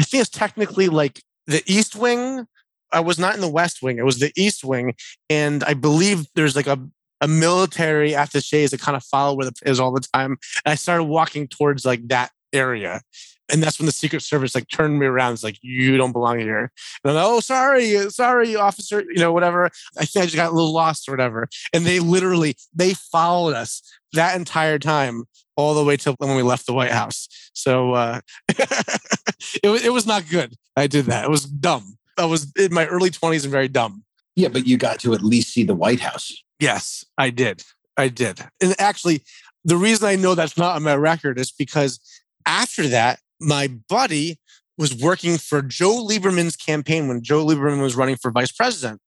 I 0.00 0.04
think 0.04 0.20
it's 0.22 0.30
technically 0.30 0.88
like 0.88 1.22
the 1.46 1.62
East 1.66 1.96
Wing. 1.96 2.46
I 2.92 3.00
was 3.00 3.18
not 3.18 3.34
in 3.34 3.40
the 3.40 3.50
West 3.50 3.82
Wing. 3.82 3.98
It 3.98 4.04
was 4.04 4.18
the 4.18 4.32
East 4.36 4.64
Wing. 4.64 4.94
And 5.28 5.62
I 5.64 5.74
believe 5.74 6.26
there's 6.34 6.56
like 6.56 6.66
a, 6.66 6.78
a 7.20 7.28
military 7.28 8.14
attaches 8.14 8.70
that 8.70 8.80
kind 8.80 8.96
of 8.96 9.04
follow 9.04 9.34
where 9.36 9.46
the 9.46 9.52
is 9.66 9.80
all 9.80 9.92
the 9.92 10.06
time. 10.12 10.38
And 10.64 10.72
I 10.72 10.74
started 10.76 11.04
walking 11.04 11.48
towards 11.48 11.84
like 11.84 12.06
that 12.08 12.30
area. 12.52 13.02
And 13.50 13.62
that's 13.62 13.78
when 13.78 13.86
the 13.86 13.92
Secret 13.92 14.22
Service 14.22 14.54
like 14.54 14.68
turned 14.68 14.98
me 14.98 15.06
around. 15.06 15.32
It's 15.32 15.44
like, 15.44 15.58
you 15.62 15.96
don't 15.96 16.12
belong 16.12 16.38
here. 16.38 16.70
And 17.04 17.10
I'm 17.10 17.14
like, 17.14 17.24
oh, 17.24 17.40
sorry, 17.40 18.10
sorry, 18.10 18.56
officer, 18.56 19.04
you 19.08 19.18
know, 19.18 19.32
whatever. 19.32 19.70
I 19.96 20.04
think 20.04 20.22
I 20.22 20.26
just 20.26 20.36
got 20.36 20.50
a 20.50 20.54
little 20.54 20.72
lost 20.72 21.08
or 21.08 21.12
whatever. 21.12 21.48
And 21.72 21.84
they 21.84 22.00
literally, 22.00 22.56
they 22.74 22.94
followed 22.94 23.54
us 23.54 23.82
that 24.12 24.36
entire 24.36 24.78
time 24.78 25.24
all 25.56 25.74
the 25.74 25.84
way 25.84 25.96
till 25.96 26.14
when 26.18 26.36
we 26.36 26.42
left 26.42 26.66
the 26.66 26.72
White 26.72 26.92
House. 26.92 27.28
So 27.52 27.94
uh, 27.94 28.20
it, 28.48 29.68
was, 29.68 29.84
it 29.84 29.92
was 29.92 30.06
not 30.06 30.28
good. 30.28 30.54
I 30.76 30.86
did 30.86 31.06
that. 31.06 31.24
It 31.24 31.30
was 31.30 31.44
dumb. 31.44 31.98
I 32.16 32.26
was 32.26 32.52
in 32.56 32.72
my 32.74 32.86
early 32.86 33.10
20s 33.10 33.44
and 33.44 33.52
very 33.52 33.68
dumb. 33.68 34.04
Yeah, 34.36 34.48
but 34.48 34.66
you 34.66 34.76
got 34.76 35.00
to 35.00 35.14
at 35.14 35.22
least 35.22 35.52
see 35.52 35.64
the 35.64 35.74
White 35.74 36.00
House. 36.00 36.32
Yes, 36.60 37.04
I 37.16 37.30
did. 37.30 37.64
I 37.96 38.08
did. 38.08 38.40
And 38.60 38.74
actually, 38.78 39.22
the 39.64 39.76
reason 39.76 40.06
I 40.06 40.16
know 40.16 40.34
that's 40.34 40.56
not 40.56 40.76
on 40.76 40.84
my 40.84 40.94
record 40.94 41.38
is 41.38 41.50
because 41.50 41.98
after 42.46 42.86
that, 42.88 43.18
my 43.40 43.68
buddy 43.88 44.38
was 44.76 44.94
working 44.94 45.38
for 45.38 45.60
Joe 45.60 46.06
Lieberman's 46.06 46.56
campaign 46.56 47.08
when 47.08 47.22
Joe 47.22 47.44
Lieberman 47.44 47.82
was 47.82 47.96
running 47.96 48.16
for 48.16 48.30
vice 48.30 48.52
president. 48.52 49.00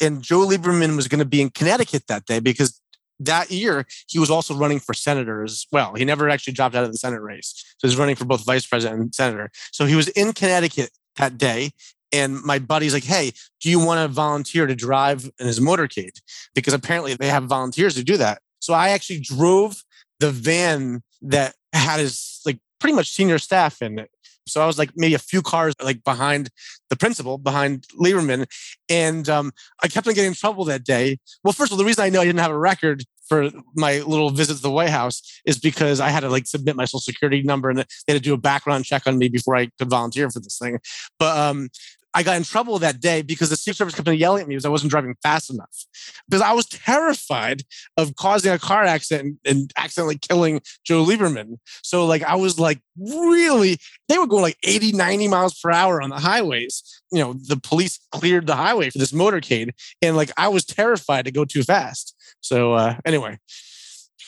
And 0.00 0.22
Joe 0.22 0.46
Lieberman 0.46 0.96
was 0.96 1.06
going 1.06 1.18
to 1.18 1.24
be 1.26 1.40
in 1.40 1.50
Connecticut 1.50 2.06
that 2.08 2.24
day 2.24 2.40
because 2.40 2.80
that 3.20 3.50
year 3.50 3.86
he 4.08 4.18
was 4.18 4.30
also 4.30 4.54
running 4.54 4.80
for 4.80 4.94
senator 4.94 5.44
as 5.44 5.66
well. 5.70 5.94
He 5.94 6.04
never 6.04 6.28
actually 6.28 6.54
dropped 6.54 6.74
out 6.74 6.84
of 6.84 6.90
the 6.90 6.98
Senate 6.98 7.20
race. 7.20 7.74
So 7.78 7.86
he's 7.86 7.96
running 7.96 8.16
for 8.16 8.24
both 8.24 8.44
vice 8.44 8.66
president 8.66 9.00
and 9.00 9.14
senator. 9.14 9.50
So 9.70 9.84
he 9.84 9.94
was 9.94 10.08
in 10.08 10.32
Connecticut 10.32 10.90
that 11.16 11.38
day. 11.38 11.70
And 12.10 12.42
my 12.42 12.58
buddy's 12.58 12.92
like, 12.92 13.04
hey, 13.04 13.32
do 13.60 13.70
you 13.70 13.78
want 13.84 14.00
to 14.00 14.08
volunteer 14.08 14.66
to 14.66 14.74
drive 14.74 15.30
in 15.38 15.46
his 15.46 15.60
motorcade? 15.60 16.20
Because 16.54 16.74
apparently 16.74 17.14
they 17.14 17.28
have 17.28 17.44
volunteers 17.44 17.94
to 17.94 18.04
do 18.04 18.16
that. 18.18 18.42
So 18.60 18.74
I 18.74 18.90
actually 18.90 19.20
drove 19.20 19.82
the 20.20 20.30
van 20.30 21.02
that 21.22 21.54
had 21.72 22.00
his 22.00 22.40
like 22.44 22.58
pretty 22.82 22.96
much 22.96 23.10
senior 23.10 23.38
staff 23.38 23.80
in 23.80 23.98
it. 24.00 24.10
So 24.46 24.60
I 24.60 24.66
was 24.66 24.76
like 24.76 24.90
maybe 24.96 25.14
a 25.14 25.20
few 25.20 25.40
cars 25.40 25.72
like 25.80 26.02
behind 26.02 26.50
the 26.90 26.96
principal, 26.96 27.38
behind 27.38 27.86
Lieberman. 27.98 28.46
And 28.90 29.28
um, 29.28 29.52
I 29.82 29.86
kept 29.86 30.08
on 30.08 30.14
getting 30.14 30.30
in 30.30 30.34
trouble 30.34 30.64
that 30.64 30.82
day. 30.82 31.18
Well, 31.44 31.52
first 31.52 31.70
of 31.70 31.74
all, 31.74 31.78
the 31.78 31.84
reason 31.84 32.02
I 32.02 32.08
know 32.08 32.20
I 32.20 32.24
didn't 32.24 32.40
have 32.40 32.50
a 32.50 32.58
record 32.58 33.04
for 33.28 33.50
my 33.76 34.00
little 34.00 34.30
visit 34.30 34.56
to 34.56 34.62
the 34.62 34.70
White 34.70 34.90
House 34.90 35.40
is 35.46 35.60
because 35.60 36.00
I 36.00 36.08
had 36.08 36.20
to 36.20 36.28
like 36.28 36.48
submit 36.48 36.74
my 36.74 36.86
social 36.86 37.00
security 37.00 37.42
number 37.42 37.70
and 37.70 37.78
they 37.78 37.84
had 38.08 38.14
to 38.14 38.20
do 38.20 38.34
a 38.34 38.36
background 38.38 38.84
check 38.84 39.06
on 39.06 39.16
me 39.16 39.28
before 39.28 39.54
I 39.54 39.70
could 39.78 39.88
volunteer 39.88 40.28
for 40.28 40.40
this 40.40 40.58
thing. 40.58 40.80
But 41.20 41.38
um, 41.38 41.68
I 42.14 42.22
got 42.22 42.36
in 42.36 42.42
trouble 42.42 42.78
that 42.78 43.00
day 43.00 43.22
because 43.22 43.50
the 43.50 43.56
Secret 43.56 43.76
Service 43.76 43.94
kept 43.94 44.08
on 44.08 44.16
yelling 44.16 44.42
at 44.42 44.48
me 44.48 44.54
because 44.54 44.64
I 44.64 44.70
wasn't 44.70 44.90
driving 44.90 45.14
fast 45.22 45.50
enough. 45.50 45.86
Because 46.28 46.42
I 46.42 46.52
was 46.52 46.66
terrified 46.66 47.62
of 47.96 48.16
causing 48.16 48.52
a 48.52 48.58
car 48.58 48.84
accident 48.84 49.38
and 49.44 49.72
accidentally 49.76 50.18
killing 50.18 50.60
Joe 50.84 51.04
Lieberman. 51.04 51.58
So, 51.82 52.04
like, 52.06 52.22
I 52.22 52.36
was 52.36 52.58
like, 52.58 52.80
really, 52.98 53.78
they 54.08 54.18
were 54.18 54.26
going 54.26 54.42
like 54.42 54.58
80, 54.62 54.92
90 54.92 55.28
miles 55.28 55.58
per 55.58 55.70
hour 55.70 56.02
on 56.02 56.10
the 56.10 56.18
highways. 56.18 56.82
You 57.10 57.20
know, 57.20 57.32
the 57.32 57.56
police 57.56 57.98
cleared 58.10 58.46
the 58.46 58.56
highway 58.56 58.90
for 58.90 58.98
this 58.98 59.12
motorcade. 59.12 59.70
And 60.02 60.16
like, 60.16 60.30
I 60.36 60.48
was 60.48 60.64
terrified 60.64 61.24
to 61.24 61.32
go 61.32 61.44
too 61.44 61.62
fast. 61.62 62.14
So, 62.40 62.74
uh, 62.74 62.96
anyway. 63.04 63.38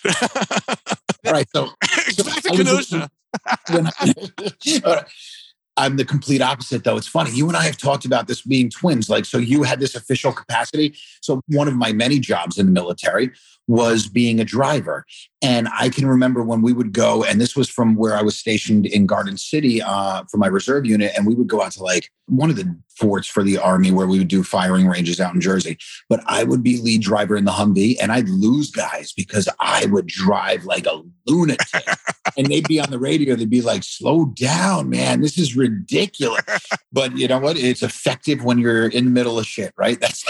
All 1.26 1.32
right. 1.32 1.48
So, 1.54 1.70
back 2.24 2.42
to 2.42 2.50
Kenosha. 2.50 3.10
when 3.70 3.90
I'm 5.76 5.96
the 5.96 6.04
complete 6.04 6.40
opposite, 6.40 6.84
though. 6.84 6.96
It's 6.96 7.08
funny. 7.08 7.32
You 7.32 7.48
and 7.48 7.56
I 7.56 7.64
have 7.64 7.76
talked 7.76 8.04
about 8.04 8.28
this 8.28 8.42
being 8.42 8.70
twins. 8.70 9.08
Like, 9.08 9.24
so 9.24 9.38
you 9.38 9.64
had 9.64 9.80
this 9.80 9.94
official 9.94 10.32
capacity. 10.32 10.96
So, 11.20 11.40
one 11.48 11.66
of 11.66 11.74
my 11.74 11.92
many 11.92 12.20
jobs 12.20 12.58
in 12.58 12.66
the 12.66 12.72
military 12.72 13.32
was 13.66 14.08
being 14.08 14.40
a 14.40 14.44
driver. 14.44 15.04
And 15.42 15.68
I 15.78 15.88
can 15.88 16.06
remember 16.06 16.42
when 16.42 16.62
we 16.62 16.72
would 16.72 16.92
go, 16.92 17.22
and 17.24 17.40
this 17.40 17.54
was 17.54 17.68
from 17.68 17.96
where 17.96 18.16
I 18.16 18.22
was 18.22 18.36
stationed 18.36 18.86
in 18.86 19.06
Garden 19.06 19.36
City 19.36 19.82
uh, 19.82 20.24
for 20.30 20.38
my 20.38 20.46
reserve 20.46 20.86
unit, 20.86 21.12
and 21.16 21.26
we 21.26 21.34
would 21.34 21.48
go 21.48 21.62
out 21.62 21.72
to 21.72 21.82
like 21.82 22.10
one 22.26 22.48
of 22.48 22.56
the 22.56 22.76
forts 22.96 23.28
for 23.28 23.42
the 23.42 23.58
Army 23.58 23.90
where 23.90 24.06
we 24.06 24.18
would 24.18 24.28
do 24.28 24.42
firing 24.42 24.86
ranges 24.86 25.20
out 25.20 25.34
in 25.34 25.40
Jersey. 25.40 25.76
But 26.08 26.22
I 26.26 26.44
would 26.44 26.62
be 26.62 26.80
lead 26.80 27.02
driver 27.02 27.36
in 27.36 27.44
the 27.44 27.52
Humvee, 27.52 27.96
and 28.00 28.12
I'd 28.12 28.28
lose 28.28 28.70
guys 28.70 29.12
because 29.12 29.48
I 29.60 29.86
would 29.86 30.06
drive 30.06 30.64
like 30.64 30.86
a 30.86 31.02
lunatic. 31.26 31.66
and 32.38 32.46
they'd 32.46 32.68
be 32.68 32.80
on 32.80 32.90
the 32.90 32.98
radio, 32.98 33.34
they'd 33.34 33.50
be 33.50 33.60
like, 33.60 33.82
slow 33.84 34.26
down, 34.26 34.88
man, 34.88 35.20
this 35.20 35.38
is 35.38 35.56
ridiculous. 35.56 36.42
But 36.92 37.18
you 37.18 37.26
know 37.26 37.40
what? 37.40 37.58
It's 37.58 37.82
effective 37.82 38.44
when 38.44 38.58
you're 38.58 38.86
in 38.86 39.06
the 39.06 39.10
middle 39.10 39.36
of 39.36 39.46
shit, 39.46 39.74
right? 39.76 40.00
That's 40.00 40.24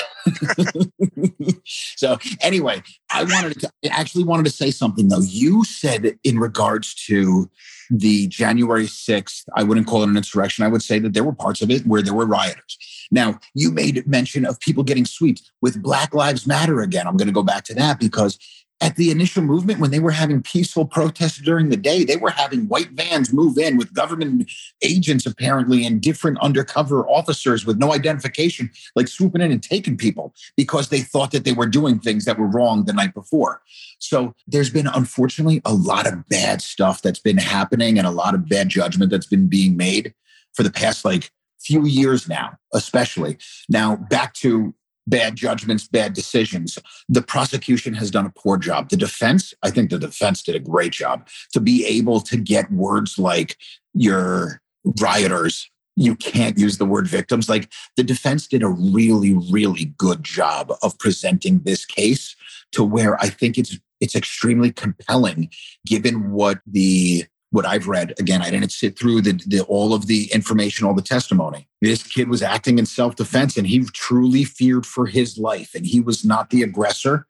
so 1.67 2.17
anyway, 2.41 2.83
I 3.15 3.25
wanted 3.25 3.61
to 3.61 3.71
I 3.85 3.89
actually 3.89 4.25
wanted 4.25 4.45
to 4.45 4.51
say 4.51 4.71
something 4.71 5.09
though. 5.09 5.21
You 5.21 5.65
said 5.65 6.19
in 6.25 6.39
regards 6.39 6.95
to 7.07 7.49
the 7.91 8.27
January 8.29 8.87
6th, 8.87 9.45
I 9.55 9.63
wouldn't 9.63 9.87
call 9.87 10.03
it 10.03 10.09
an 10.09 10.17
insurrection. 10.17 10.65
I 10.65 10.69
would 10.69 10.83
say 10.83 10.99
that 10.99 11.13
there 11.13 11.25
were 11.25 11.35
parts 11.35 11.63
of 11.63 11.71
it 11.71 11.87
where 11.87 12.03
there 12.03 12.15
were 12.15 12.27
rioters. 12.27 12.79
Now, 13.11 13.39
you 13.55 13.71
made 13.71 14.07
mention 14.07 14.45
of 14.47 14.59
people 14.61 14.83
getting 14.83 15.05
sweeps 15.05 15.51
with 15.61 15.83
Black 15.83 16.15
Lives 16.15 16.47
Matter 16.47 16.81
again. 16.81 17.07
I'm 17.07 17.17
going 17.17 17.29
to 17.29 17.35
go 17.35 17.43
back 17.43 17.65
to 17.65 17.75
that 17.75 18.01
because 18.01 18.39
at 18.81 18.97
the 18.97 19.11
initial 19.11 19.43
movement, 19.43 19.81
when 19.81 19.91
they 19.91 20.01
were 20.01 20.11
having 20.11 20.43
peaceful 20.43 20.85
protests 20.85 21.39
during 21.39 21.69
the 21.69 21.77
day, 21.77 22.05
they 22.05 22.17
were 22.17 22.31
having 22.31 22.69
white 22.69 22.91
vans 22.91 23.33
move 23.33 23.57
in 23.57 23.77
with 23.77 23.95
government 23.95 24.51
agents 24.83 25.27
apparently 25.27 25.87
and 25.87 26.01
different 26.01 26.39
undercover 26.41 27.09
officers 27.09 27.65
with 27.65 27.79
no 27.79 27.93
identification, 27.95 28.71
like 28.97 29.09
swooping 29.09 29.41
in 29.41 29.53
and 29.53 29.63
taking 29.63 29.97
people 29.97 30.35
because 30.57 30.89
they 30.89 31.01
thought 31.01 31.31
that 31.31 31.45
they 31.45 31.53
were 31.53 31.67
doing 31.67 31.99
things 31.99 32.25
that 32.25 32.39
were 32.39 32.49
wrong 32.49 32.85
the 32.85 32.93
night 32.93 33.15
before. 33.15 33.63
So 34.01 34.35
there's 34.47 34.71
been, 34.71 34.89
unfortunately, 34.89 35.63
a 35.65 35.73
lot 35.73 36.07
of 36.07 36.29
bad 36.29 36.61
stuff 36.61 37.01
that's 37.01 37.21
been 37.21 37.39
happening 37.39 37.97
and 37.97 38.07
a 38.07 38.11
lot 38.11 38.35
of 38.35 38.49
bad 38.49 38.69
judgment 38.69 39.11
that's 39.11 39.27
been 39.27 39.49
being 39.49 39.77
made 39.77 40.15
for 40.53 40.63
the 40.63 40.71
past 40.71 41.05
like 41.05 41.31
few 41.61 41.87
years 41.87 42.29
now, 42.29 42.59
especially. 42.75 43.39
Now, 43.69 43.97
back 43.97 44.35
to 44.35 44.75
bad 45.07 45.37
judgments, 45.37 45.87
bad 45.87 46.13
decisions. 46.13 46.79
The 47.09 47.23
prosecution 47.23 47.95
has 47.95 48.11
done 48.11 48.27
a 48.27 48.33
poor 48.37 48.57
job. 48.57 48.89
The 48.89 48.97
defense, 48.97 49.55
I 49.63 49.71
think 49.71 49.91
the 49.91 49.99
defense 49.99 50.43
did 50.43 50.55
a 50.55 50.61
great 50.61 50.93
job 50.93 51.29
to 51.53 51.61
be 51.61 51.85
able 51.87 52.21
to 52.23 52.37
get 52.37 52.73
words 52.73 53.19
like 53.19 53.57
your 53.93 54.61
rioters. 55.01 55.71
You 55.97 56.17
can't 56.17 56.59
use 56.59 56.79
the 56.79 56.87
word 56.87 57.07
victims. 57.07 57.49
Like 57.49 57.71
the 57.97 58.03
defense 58.03 58.47
did 58.47 58.63
a 58.63 58.69
really, 58.69 59.35
really 59.51 59.95
good 59.97 60.25
job 60.25 60.73
of 60.83 60.99
presenting 60.99 61.61
this 61.61 61.85
case 61.85 62.35
to 62.73 62.83
where 62.83 63.21
I 63.23 63.29
think 63.29 63.59
it's 63.59 63.79
it's 64.01 64.17
extremely 64.17 64.71
compelling 64.71 65.51
given 65.87 66.33
what 66.33 66.59
the 66.67 67.25
what 67.55 67.65
I've 67.65 67.87
read. 67.87 68.15
Again, 68.19 68.43
I 68.43 68.51
didn't 68.51 68.73
sit 68.73 68.99
through 68.99 69.23
the, 69.23 69.33
the, 69.47 69.61
all 69.69 69.95
of 69.95 70.09
the 70.09 70.29
information, 70.33 70.87
all 70.87 70.95
the 70.95 71.01
testimony. 71.01 71.69
This 71.81 72.03
kid 72.03 72.29
was 72.29 72.43
acting 72.43 72.81
in 72.81 72.87
self 72.87 73.15
defense 73.15 73.57
and 73.57 73.65
he 73.65 73.85
truly 73.93 74.43
feared 74.43 74.85
for 74.85 75.07
his 75.07 75.39
life 75.39 75.73
and 75.73 75.87
he 75.87 76.01
was 76.01 76.25
not 76.25 76.51
the 76.51 76.65
aggressor. 76.65 77.27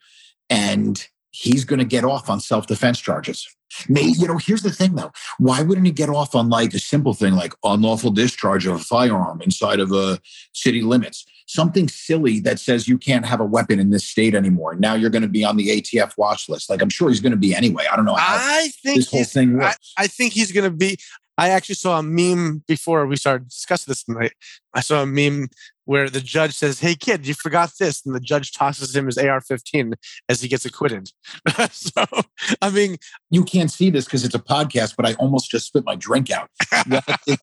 And 0.49 1.07
he's 1.31 1.66
going 1.66 1.79
to 1.79 1.85
get 1.85 2.05
off 2.05 2.31
on 2.31 2.41
self 2.41 2.66
defense 2.66 3.01
charges. 3.01 3.54
Maybe, 3.89 4.12
you 4.12 4.29
know, 4.29 4.39
here's 4.39 4.62
the 4.62 4.71
thing 4.71 4.95
though. 4.95 5.12
Why 5.39 5.62
wouldn't 5.62 5.87
he 5.87 5.93
get 5.93 6.09
off 6.09 6.35
on 6.35 6.49
like 6.49 6.75
a 6.75 6.79
simple 6.79 7.15
thing 7.15 7.35
like 7.35 7.55
unlawful 7.65 8.11
discharge 8.11 8.67
of 8.67 8.77
a 8.77 8.79
firearm 8.79 9.43
inside 9.43 9.81
of 9.81 9.93
a 9.93 10.21
city 10.53 10.83
limits? 10.83 11.25
Something 11.47 11.89
silly 11.89 12.41
that 12.41 12.59
says 12.59 12.89
you 12.89 12.99
can't 12.99 13.27
have 13.27 13.41
a 13.41 13.45
weapon 13.45 13.79
in 13.79 13.91
this 13.91 14.05
state 14.05 14.35
anymore. 14.35 14.75
Now 14.75 14.95
you're 14.95 15.11
going 15.11 15.23
to 15.23 15.29
be 15.29 15.45
on 15.45 15.57
the 15.57 15.69
ATF 15.81 16.17
watch 16.17 16.49
list. 16.49 16.71
Like 16.71 16.83
I'm 16.83 16.89
sure 16.89 17.09
he's 17.09 17.21
going 17.21 17.33
to 17.33 17.39
be 17.39 17.55
anyway. 17.55 17.85
I 17.91 17.97
don't 17.97 18.05
know 18.05 18.15
how 18.15 18.39
I 18.39 18.69
think 18.83 18.97
this 18.97 19.11
whole 19.11 19.25
thing 19.25 19.59
works. 19.59 19.93
I, 19.97 20.05
I 20.05 20.07
think 20.07 20.33
he's 20.33 20.53
going 20.53 20.71
to 20.71 20.77
be. 20.77 20.99
I 21.37 21.49
actually 21.51 21.75
saw 21.75 21.99
a 21.99 22.03
meme 22.03 22.62
before 22.69 23.07
we 23.07 23.17
started 23.17 23.49
discussing 23.49 23.91
this 23.91 24.05
tonight. 24.05 24.33
I 24.73 24.81
saw 24.81 25.03
a 25.03 25.07
meme 25.07 25.49
where 25.85 26.09
the 26.09 26.20
judge 26.20 26.55
says, 26.55 26.80
Hey, 26.80 26.95
kid, 26.95 27.26
you 27.26 27.35
forgot 27.35 27.72
this. 27.78 28.05
And 28.05 28.14
the 28.14 28.20
judge 28.20 28.53
tosses 28.53 28.95
him 28.95 29.07
his 29.07 29.18
AR 29.18 29.41
15 29.41 29.95
as 30.28 30.41
he 30.41 30.49
gets 30.49 30.64
acquitted. 30.64 31.11
so, 31.70 32.05
I 32.62 32.70
mean, 32.70 32.97
you 33.30 33.45
can't 33.45 33.70
see 33.70 33.91
this 33.91 34.05
because 34.05 34.24
it's 34.24 34.35
a 34.35 34.41
podcast, 34.41 34.95
but 34.97 35.07
I 35.07 35.14
almost 35.14 35.51
just 35.51 35.66
spit 35.66 35.85
my 35.85 35.97
drink 35.97 36.30
out. 36.30 36.51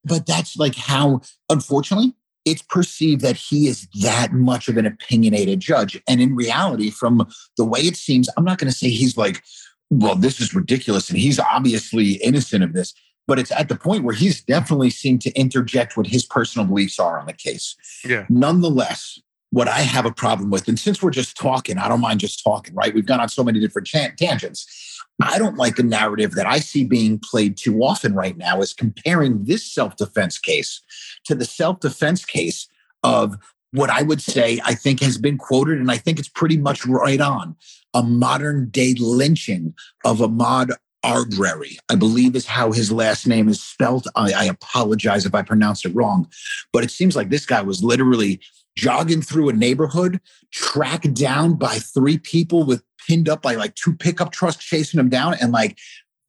but 0.04 0.26
that's 0.26 0.58
like 0.58 0.76
how, 0.76 1.22
unfortunately, 1.50 2.14
it's 2.46 2.64
perceived 2.64 3.22
that 3.22 3.36
he 3.36 3.68
is 3.68 3.88
that 4.02 4.34
much 4.34 4.68
of 4.68 4.78
an 4.78 4.86
opinionated 4.86 5.60
judge. 5.60 6.02
And 6.08 6.20
in 6.20 6.36
reality, 6.36 6.90
from 6.90 7.28
the 7.58 7.66
way 7.66 7.82
it 7.82 7.96
seems, 7.96 8.30
I'm 8.36 8.44
not 8.44 8.58
going 8.58 8.72
to 8.72 8.78
say 8.78 8.90
he's 8.90 9.16
like, 9.16 9.44
well, 9.92 10.16
this 10.16 10.40
is 10.40 10.56
ridiculous 10.56 11.10
and 11.10 11.20
he's 11.20 11.40
obviously 11.40 12.14
innocent 12.14 12.64
of 12.64 12.74
this 12.74 12.94
but 13.32 13.40
it's 13.40 13.52
at 13.54 13.70
the 13.70 13.78
point 13.78 14.04
where 14.04 14.14
he's 14.14 14.44
definitely 14.44 14.90
seemed 14.90 15.22
to 15.22 15.32
interject 15.40 15.96
what 15.96 16.06
his 16.06 16.26
personal 16.26 16.68
beliefs 16.68 17.00
are 17.00 17.18
on 17.18 17.26
the 17.28 17.32
case. 17.32 17.78
Yeah. 18.04 18.26
Nonetheless, 18.28 19.22
what 19.52 19.70
I 19.70 19.80
have 19.80 20.06
a 20.06 20.12
problem 20.12 20.50
with, 20.50 20.68
and 20.68 20.78
since 20.78 21.02
we're 21.02 21.12
just 21.12 21.38
talking, 21.38 21.78
I 21.78 21.88
don't 21.88 22.02
mind 22.02 22.20
just 22.20 22.44
talking, 22.44 22.76
right? 22.76 22.94
We've 22.94 23.06
gone 23.06 23.22
on 23.22 23.30
so 23.30 23.42
many 23.42 23.62
different 23.62 23.88
tangents. 24.18 25.00
I 25.24 25.38
don't 25.38 25.56
like 25.56 25.80
a 25.80 25.84
narrative 25.84 26.34
that 26.34 26.46
I 26.46 26.60
see 26.60 26.84
being 26.84 27.20
played 27.20 27.56
too 27.56 27.80
often 27.80 28.14
right 28.14 28.36
now 28.36 28.60
is 28.60 28.74
comparing 28.74 29.46
this 29.46 29.64
self 29.64 29.96
defense 29.96 30.38
case 30.38 30.82
to 31.24 31.34
the 31.34 31.46
self 31.46 31.80
defense 31.80 32.26
case 32.26 32.68
of 33.02 33.38
what 33.72 33.90
I 33.90 34.02
would 34.02 34.22
say 34.22 34.60
I 34.66 34.76
think 34.76 35.00
has 35.00 35.18
been 35.18 35.38
quoted, 35.38 35.80
and 35.80 35.90
I 35.90 35.96
think 35.96 36.20
it's 36.20 36.28
pretty 36.28 36.58
much 36.58 36.86
right 36.86 37.22
on 37.22 37.56
a 37.94 38.04
modern 38.04 38.68
day 38.72 38.94
lynching 39.00 39.74
of 40.04 40.18
Ahmaud 40.18 40.76
Arbery, 41.04 41.78
I 41.90 41.96
believe 41.96 42.36
is 42.36 42.46
how 42.46 42.72
his 42.72 42.92
last 42.92 43.26
name 43.26 43.50
is 43.50 43.62
spelled. 43.62 44.08
I, 44.16 44.34
I 44.34 44.44
apologize 44.46 45.26
if 45.26 45.34
I 45.34 45.42
pronounced 45.42 45.86
it 45.86 45.96
wrong, 45.96 46.28
but 46.72 46.84
it 46.84 46.92
seems 46.92 47.16
like 47.16 47.30
this 47.30 47.46
guy 47.46 47.62
was 47.62 47.84
literally 47.84 48.40
jogging 48.78 49.22
through 49.22 49.50
a 49.50 49.54
neighborhood, 49.54 50.22
tracked 50.52 51.14
down 51.14 51.56
by 51.56 51.76
three 51.80 52.18
people 52.18 52.64
with 52.64 52.84
pinned 53.08 53.28
up 53.28 53.42
by 53.42 53.56
like 53.56 53.76
two 53.76 53.94
pickup 53.94 54.32
trucks 54.32 54.58
chasing 54.58 55.00
him 55.00 55.10
down, 55.10 55.36
and 55.42 55.52
like 55.52 55.78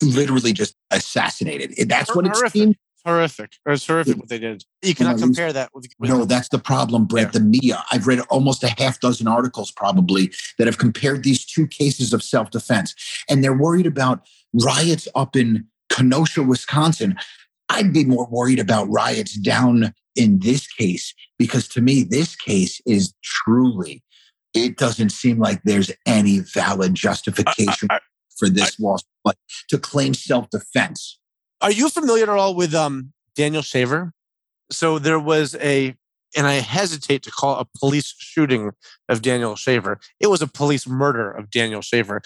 literally 0.02 0.52
just 0.52 0.74
assassinated. 0.90 1.88
That's 1.88 2.14
what 2.14 2.26
it 2.26 2.36
seemed. 2.50 2.76
Horrific. 3.04 3.54
It's 3.66 3.84
horrific 3.84 4.16
what 4.16 4.28
they 4.28 4.38
did. 4.38 4.64
You 4.80 4.94
cannot 4.94 5.18
compare 5.18 5.52
that 5.52 5.70
with, 5.74 5.88
with. 5.98 6.08
No, 6.08 6.24
that's 6.24 6.48
the 6.50 6.58
problem, 6.58 7.04
Brett. 7.06 7.26
Yeah. 7.26 7.30
The 7.32 7.40
media. 7.40 7.84
I've 7.90 8.06
read 8.06 8.20
almost 8.30 8.62
a 8.62 8.68
half 8.78 9.00
dozen 9.00 9.26
articles 9.26 9.72
probably 9.72 10.32
that 10.58 10.68
have 10.68 10.78
compared 10.78 11.24
these 11.24 11.44
two 11.44 11.66
cases 11.66 12.12
of 12.12 12.22
self 12.22 12.50
defense, 12.50 12.94
and 13.28 13.42
they're 13.42 13.56
worried 13.56 13.86
about 13.86 14.24
riots 14.52 15.08
up 15.14 15.36
in 15.36 15.66
Kenosha, 15.90 16.42
Wisconsin. 16.42 17.16
I'd 17.68 17.92
be 17.92 18.04
more 18.04 18.26
worried 18.30 18.58
about 18.58 18.90
riots 18.90 19.34
down 19.34 19.94
in 20.14 20.40
this 20.40 20.66
case 20.66 21.14
because 21.38 21.68
to 21.68 21.80
me, 21.80 22.02
this 22.02 22.36
case 22.36 22.80
is 22.86 23.14
truly, 23.22 24.02
it 24.54 24.76
doesn't 24.76 25.10
seem 25.10 25.38
like 25.38 25.62
there's 25.64 25.90
any 26.06 26.40
valid 26.40 26.94
justification 26.94 27.88
I, 27.90 27.96
I, 27.96 28.00
for 28.36 28.48
this 28.48 28.76
I, 28.78 28.82
loss, 28.82 29.02
but 29.24 29.36
to 29.68 29.78
claim 29.78 30.14
self 30.14 30.50
defense. 30.50 31.18
Are 31.60 31.72
you 31.72 31.88
familiar 31.88 32.24
at 32.24 32.28
all 32.28 32.54
with 32.54 32.74
um, 32.74 33.12
Daniel 33.36 33.62
Shaver? 33.62 34.12
So 34.70 34.98
there 34.98 35.20
was 35.20 35.54
a, 35.56 35.94
and 36.36 36.46
I 36.46 36.54
hesitate 36.54 37.22
to 37.22 37.30
call 37.30 37.58
a 37.58 37.66
police 37.78 38.14
shooting 38.18 38.72
of 39.08 39.22
Daniel 39.22 39.54
Shaver. 39.54 40.00
It 40.18 40.26
was 40.26 40.42
a 40.42 40.46
police 40.46 40.86
murder 40.86 41.30
of 41.30 41.50
Daniel 41.50 41.82
Shaver 41.82 42.22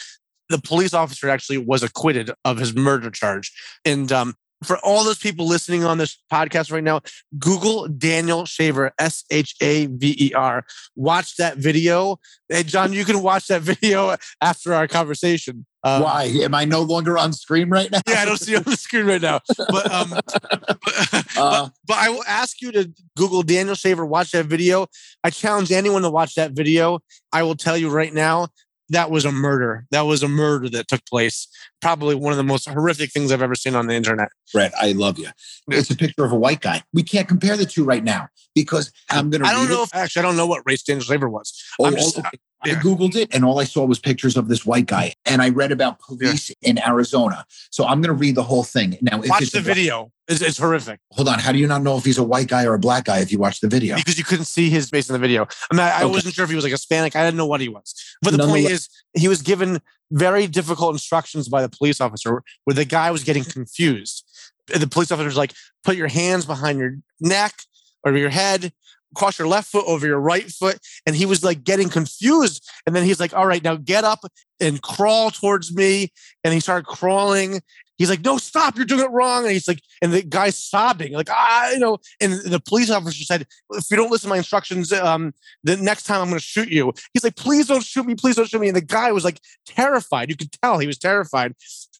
the 0.49 0.59
police 0.59 0.95
officer 0.95 1.29
actually 1.29 1.59
was 1.59 1.83
acquitted 1.83 2.31
of 2.45 2.59
his 2.59 2.75
murder 2.75 3.11
charge. 3.11 3.53
And 3.85 4.11
um, 4.13 4.35
for 4.65 4.79
all 4.79 5.05
those 5.05 5.19
people 5.19 5.47
listening 5.47 5.85
on 5.85 5.99
this 5.99 6.19
podcast 6.33 6.73
right 6.73 6.83
now, 6.83 7.01
Google 7.39 7.89
Daniel 7.89 8.47
Shaver, 8.47 8.93
S 8.99 9.25
H 9.31 9.55
A 9.61 9.87
V 9.87 10.17
E 10.19 10.33
R. 10.35 10.65
Watch 10.95 11.37
that 11.37 11.59
video. 11.59 12.19
Hey, 12.49 12.63
John, 12.63 12.93
you 12.93 13.05
can 13.05 13.23
watch 13.23 13.49
that 13.49 13.63
video 13.63 14.17
after 14.41 14.73
our 14.73 14.89
conversation. 14.89 15.67
Um, 15.85 16.03
Why 16.03 16.25
am 16.25 16.55
I 16.55 16.65
no 16.65 16.83
longer 16.83 17.17
on 17.17 17.33
screen 17.33 17.71
right 17.71 17.89
now? 17.91 18.01
yeah, 18.09 18.23
I 18.23 18.25
don't 18.25 18.39
see 18.39 18.53
you 18.53 18.57
on 18.57 18.65
the 18.65 18.77
screen 18.77 19.07
right 19.07 19.23
now. 19.23 19.41
But 19.57 19.93
um, 19.93 20.11
but, 20.11 21.37
uh, 21.37 21.67
but, 21.67 21.73
but 21.87 21.97
I 21.97 22.09
will 22.09 22.25
ask 22.27 22.61
you 22.61 22.73
to 22.73 22.91
Google 23.17 23.43
Daniel 23.43 23.75
Shaver, 23.75 24.05
watch 24.05 24.33
that 24.33 24.47
video. 24.47 24.87
I 25.23 25.31
challenge 25.31 25.71
anyone 25.71 26.03
to 26.03 26.11
watch 26.11 26.35
that 26.35 26.53
video. 26.53 27.01
I 27.33 27.43
will 27.45 27.55
tell 27.55 27.77
you 27.77 27.91
right 27.91 28.13
now, 28.13 28.49
that 28.91 29.11
was 29.11 29.25
a 29.25 29.33
murder. 29.33 29.87
That 29.91 30.03
was 30.03 30.23
a 30.23 30.29
murder 30.29 30.69
that 30.71 30.89
took 30.89 31.05
place. 31.07 31.49
Probably 31.81 32.15
one 32.15 32.33
of 32.33 32.37
the 32.37 32.45
most 32.45 32.69
horrific 32.69 33.13
things 33.13 33.33
I've 33.33 33.43
ever 33.43 33.55
seen 33.55 33.75
on 33.75 33.87
the 33.87 33.95
internet. 33.95 34.29
Brett, 34.53 34.73
I 34.81 34.93
love 34.93 35.19
you. 35.19 35.29
It's 35.69 35.91
a 35.91 35.97
picture 35.97 36.25
of 36.25 36.33
a 36.33 36.37
white 36.37 36.61
guy. 36.61 36.83
We 36.93 37.03
can't 37.03 37.29
compare 37.29 37.57
the 37.57 37.67
two 37.67 37.85
right 37.85 38.05
now 38.05 38.29
because 38.55 38.93
I'm 39.11 39.31
going 39.31 39.43
to. 39.43 39.49
I 39.49 39.53
don't 39.53 39.69
know 39.69 39.83
it. 39.83 39.87
if 39.87 39.95
actually 39.95 40.21
I 40.21 40.23
don't 40.25 40.37
know 40.37 40.47
what 40.47 40.63
race 40.67 40.83
Daniel 40.83 41.05
Shaver 41.05 41.29
was. 41.29 41.53
Oh, 41.79 41.91
just, 41.91 42.17
oh, 42.17 42.21
okay. 42.21 42.39
I 42.71 42.75
Googled 42.75 43.17
it 43.17 43.35
and 43.35 43.45
all 43.45 43.59
I 43.59 43.65
saw 43.65 43.85
was 43.85 43.99
pictures 43.99 44.37
of 44.37 44.49
this 44.49 44.65
white 44.65 44.87
guy. 44.87 45.15
And 45.25 45.43
I 45.43 45.51
read 45.51 45.73
about 45.73 46.01
police 46.01 46.51
in 46.63 46.79
Arizona. 46.87 47.45
So 47.71 47.85
I'm 47.85 48.01
going 48.01 48.15
to 48.15 48.21
read 48.21 48.35
the 48.35 48.43
whole 48.43 48.65
thing. 48.65 48.99
Now, 49.01 49.21
watch 49.23 49.51
the 49.51 49.61
video. 49.61 50.13
It's, 50.29 50.41
it's, 50.41 50.59
horrific. 50.59 50.99
Hold 51.13 51.29
on. 51.29 51.39
How 51.39 51.53
do 51.53 51.59
you 51.59 51.69
not 51.69 51.83
know 51.83 51.97
if 51.97 52.05
he's 52.05 52.19
a 52.19 52.25
white 52.25 52.49
guy 52.49 52.65
or 52.65 52.75
a 52.75 52.79
black 52.79 53.05
guy 53.05 53.21
if 53.21 53.31
you 53.31 53.39
watch 53.39 53.61
the 53.61 53.69
video? 53.69 53.95
Because 53.97 54.19
you 54.19 54.25
couldn't 54.25 54.47
see 54.47 54.69
his 54.69 54.91
face 54.91 55.09
in 55.09 55.13
the 55.13 55.19
video. 55.19 55.47
I 55.71 55.75
mean, 55.75 55.81
I, 55.81 56.03
okay. 56.03 56.07
wasn't 56.07 56.35
sure 56.35 56.45
if 56.45 56.51
he 56.51 56.57
was 56.57 56.65
like 56.65 56.73
Hispanic. 56.73 57.15
I 57.15 57.25
didn't 57.25 57.37
know 57.37 57.47
what 57.47 57.61
he 57.61 57.69
was. 57.69 57.95
But 58.23 58.37
the 58.37 58.45
point 58.45 58.69
is, 58.69 58.89
he 59.15 59.29
was 59.29 59.43
given 59.43 59.81
very 60.11 60.47
difficult 60.47 60.95
instructions 60.95 61.49
by 61.49 61.63
the 61.63 61.69
police 61.69 62.01
officer 62.01 62.43
where 62.65 62.75
the 62.75 62.85
guy 62.85 63.11
was 63.11 63.25
getting 63.25 63.45
confused. 63.45 64.25
The 64.67 64.87
police 64.89 65.13
officer 65.13 65.27
was 65.27 65.37
like, 65.37 65.53
put 65.85 65.97
your 65.97 66.09
hands 66.09 66.45
behind 66.45 66.79
your 66.79 66.97
neck 67.21 67.55
or 68.03 68.17
your 68.17 68.31
head 68.31 68.73
cross 69.17 69.39
your 69.39 69.49
left 69.49 69.71
foot 69.71 69.85
over 69.87 70.07
your 70.07 70.21
right 70.21 70.51
foot. 70.51 70.79
And 71.07 71.17
he 71.17 71.27
was 71.27 71.43
like 71.43 71.65
getting 71.65 71.89
confused. 71.89 72.69
And 72.87 72.95
then 72.95 73.05
he's 73.05 73.19
like, 73.19 73.35
all 73.35 73.47
right, 73.47 73.63
now 73.63 73.77
get 73.77 74.05
up 74.05 74.21
and 74.61 74.81
crawl 74.83 75.31
towards 75.31 75.75
me. 75.75 76.13
And 76.45 76.55
he 76.55 76.61
started 76.61 76.87
crawling. 76.87 77.61
He's 77.99 78.11
like, 78.11 78.23
no, 78.23 78.37
stop, 78.37 78.77
you're 78.77 78.85
doing 78.85 79.05
it 79.05 79.11
wrong. 79.11 79.45
And 79.45 79.53
he's 79.53 79.67
like, 79.67 79.81
and 80.03 80.13
the 80.13 80.23
guy's 80.23 80.59
sobbing, 80.59 81.15
like, 81.15 81.31
ah, 81.31 81.71
you 81.71 81.79
know, 81.79 81.97
and 82.21 82.35
the 82.35 82.61
police 82.61 82.91
officer 82.91 83.25
said, 83.25 83.47
if 83.71 83.91
you 83.91 83.97
don't 83.97 84.11
listen 84.11 84.29
to 84.29 84.35
my 84.35 84.37
instructions, 84.37 84.93
um, 84.93 85.33
the 85.65 85.79
next 85.79 86.03
time 86.03 86.21
I'm 86.21 86.29
going 86.29 86.39
to 86.39 86.45
shoot 86.45 86.69
you. 86.69 86.93
He's 87.15 87.25
like, 87.25 87.37
please 87.37 87.69
don't 87.69 87.83
shoot 87.83 88.05
me, 88.05 88.15
please 88.15 88.37
don't 88.37 88.47
shoot 88.49 88.61
me. 88.61 88.69
And 88.69 88.77
the 88.77 88.83
guy 88.83 89.13
was 89.13 89.25
like 89.25 89.41
terrified. 89.65 90.29
You 90.29 90.37
could 90.37 90.53
tell 90.61 90.79
he 90.79 90.87
was 90.87 90.99
terrified. 90.99 91.55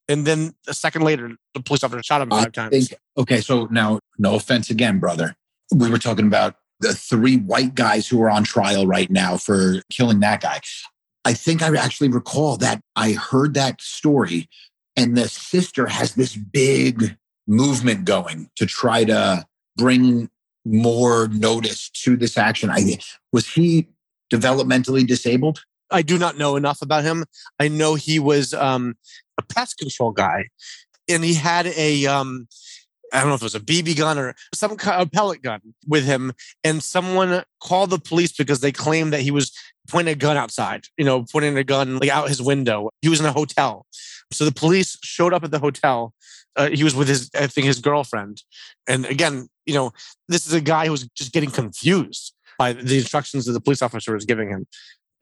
And 0.07 0.27
then 0.27 0.53
a 0.69 0.75
second 0.75 1.01
later, 1.03 1.31
the 1.55 1.61
police 1.61 1.83
officer 1.83 2.03
shot 2.03 2.21
him 2.21 2.29
five 2.29 2.49
I 2.49 2.51
times. 2.51 2.89
Think, 2.89 3.01
okay, 3.17 3.41
so 3.41 3.65
now, 3.71 4.01
no 4.19 4.35
offense 4.35 4.69
again, 4.69 4.99
brother. 4.99 5.35
We 5.75 5.91
were 5.91 5.99
talking 5.99 6.27
about 6.27 6.57
the 6.81 6.95
three 6.95 7.37
white 7.37 7.75
guys 7.75 8.09
who 8.09 8.21
are 8.23 8.31
on 8.31 8.45
trial 8.45 8.87
right 8.87 9.11
now 9.11 9.37
for 9.37 9.83
killing 9.91 10.21
that 10.21 10.41
guy. 10.41 10.61
I 11.25 11.33
think 11.33 11.63
I 11.63 11.75
actually 11.77 12.09
recall 12.09 12.57
that 12.59 12.81
I 12.95 13.13
heard 13.13 13.55
that 13.55 13.81
story, 13.81 14.49
and 14.97 15.17
the 15.17 15.29
sister 15.29 15.87
has 15.87 16.15
this 16.15 16.37
big 16.37 17.17
movement 17.47 18.05
going 18.05 18.51
to 18.57 18.67
try 18.67 19.05
to 19.05 19.45
bring 19.77 20.31
more 20.65 21.29
notice 21.29 21.91
to 21.91 22.17
this 22.17 22.37
action. 22.37 22.71
I 22.71 22.99
was 23.33 23.49
he 23.49 23.89
developmentally 24.33 25.07
disabled? 25.07 25.61
I 25.91 26.03
do 26.03 26.19
not 26.19 26.37
know 26.37 26.57
enough 26.57 26.83
about 26.83 27.05
him. 27.05 27.25
I 27.61 27.69
know 27.69 27.95
he 27.95 28.19
was 28.19 28.53
um, 28.55 28.97
a 29.39 29.43
pest 29.43 29.79
control 29.79 30.11
guy, 30.11 30.49
and 31.09 31.23
he 31.25 31.35
had 31.35 31.67
a 31.67 32.07
um, 32.07 32.49
I 33.17 33.21
don't 33.21 33.31
know 33.31 33.35
if 33.35 33.41
it 33.41 33.45
was 33.45 33.55
a 33.55 33.61
BB 33.61 33.97
gun 33.97 34.19
or 34.19 34.35
some 34.55 34.77
kind 34.77 35.01
of 35.01 35.11
pellet 35.11 35.41
gun 35.41 35.61
with 35.89 36.05
him. 36.05 36.35
And 36.63 36.83
someone 36.83 37.45
called 37.61 37.89
the 37.89 37.99
police 37.99 38.33
because 38.33 38.61
they 38.61 38.73
claimed 38.73 39.13
that 39.15 39.23
he 39.23 39.31
was 39.31 39.53
pointing 39.89 40.13
a 40.13 40.17
gun 40.17 40.37
outside, 40.37 40.85
you 40.99 41.05
know, 41.05 41.25
pointing 41.25 41.57
a 41.57 41.65
gun 41.65 41.99
like 41.99 42.11
out 42.11 42.29
his 42.29 42.43
window. 42.43 42.91
He 43.01 43.09
was 43.09 43.19
in 43.19 43.27
a 43.27 43.33
hotel. 43.33 43.87
So 44.33 44.45
the 44.45 44.53
police 44.53 44.99
showed 45.03 45.33
up 45.33 45.45
at 45.45 45.51
the 45.51 45.59
hotel. 45.59 46.13
Uh, 46.57 46.69
he 46.69 46.85
was 46.85 46.95
with 46.95 47.09
his, 47.09 47.31
I 47.35 47.47
think, 47.47 47.67
his 47.67 47.81
girlfriend. 47.81 48.43
And 48.87 49.07
again, 49.07 49.49
you 49.65 49.73
know, 49.73 49.93
this 50.29 50.47
is 50.47 50.53
a 50.53 50.61
guy 50.61 50.85
who 50.85 50.93
was 50.93 51.09
just 51.17 51.33
getting 51.33 51.51
confused 51.51 52.35
by 52.59 52.75
the 52.75 52.99
instructions 52.99 53.47
that 53.47 53.53
the 53.53 53.61
police 53.61 53.81
officer 53.81 54.13
was 54.13 54.27
giving 54.27 54.51
him. 54.51 54.67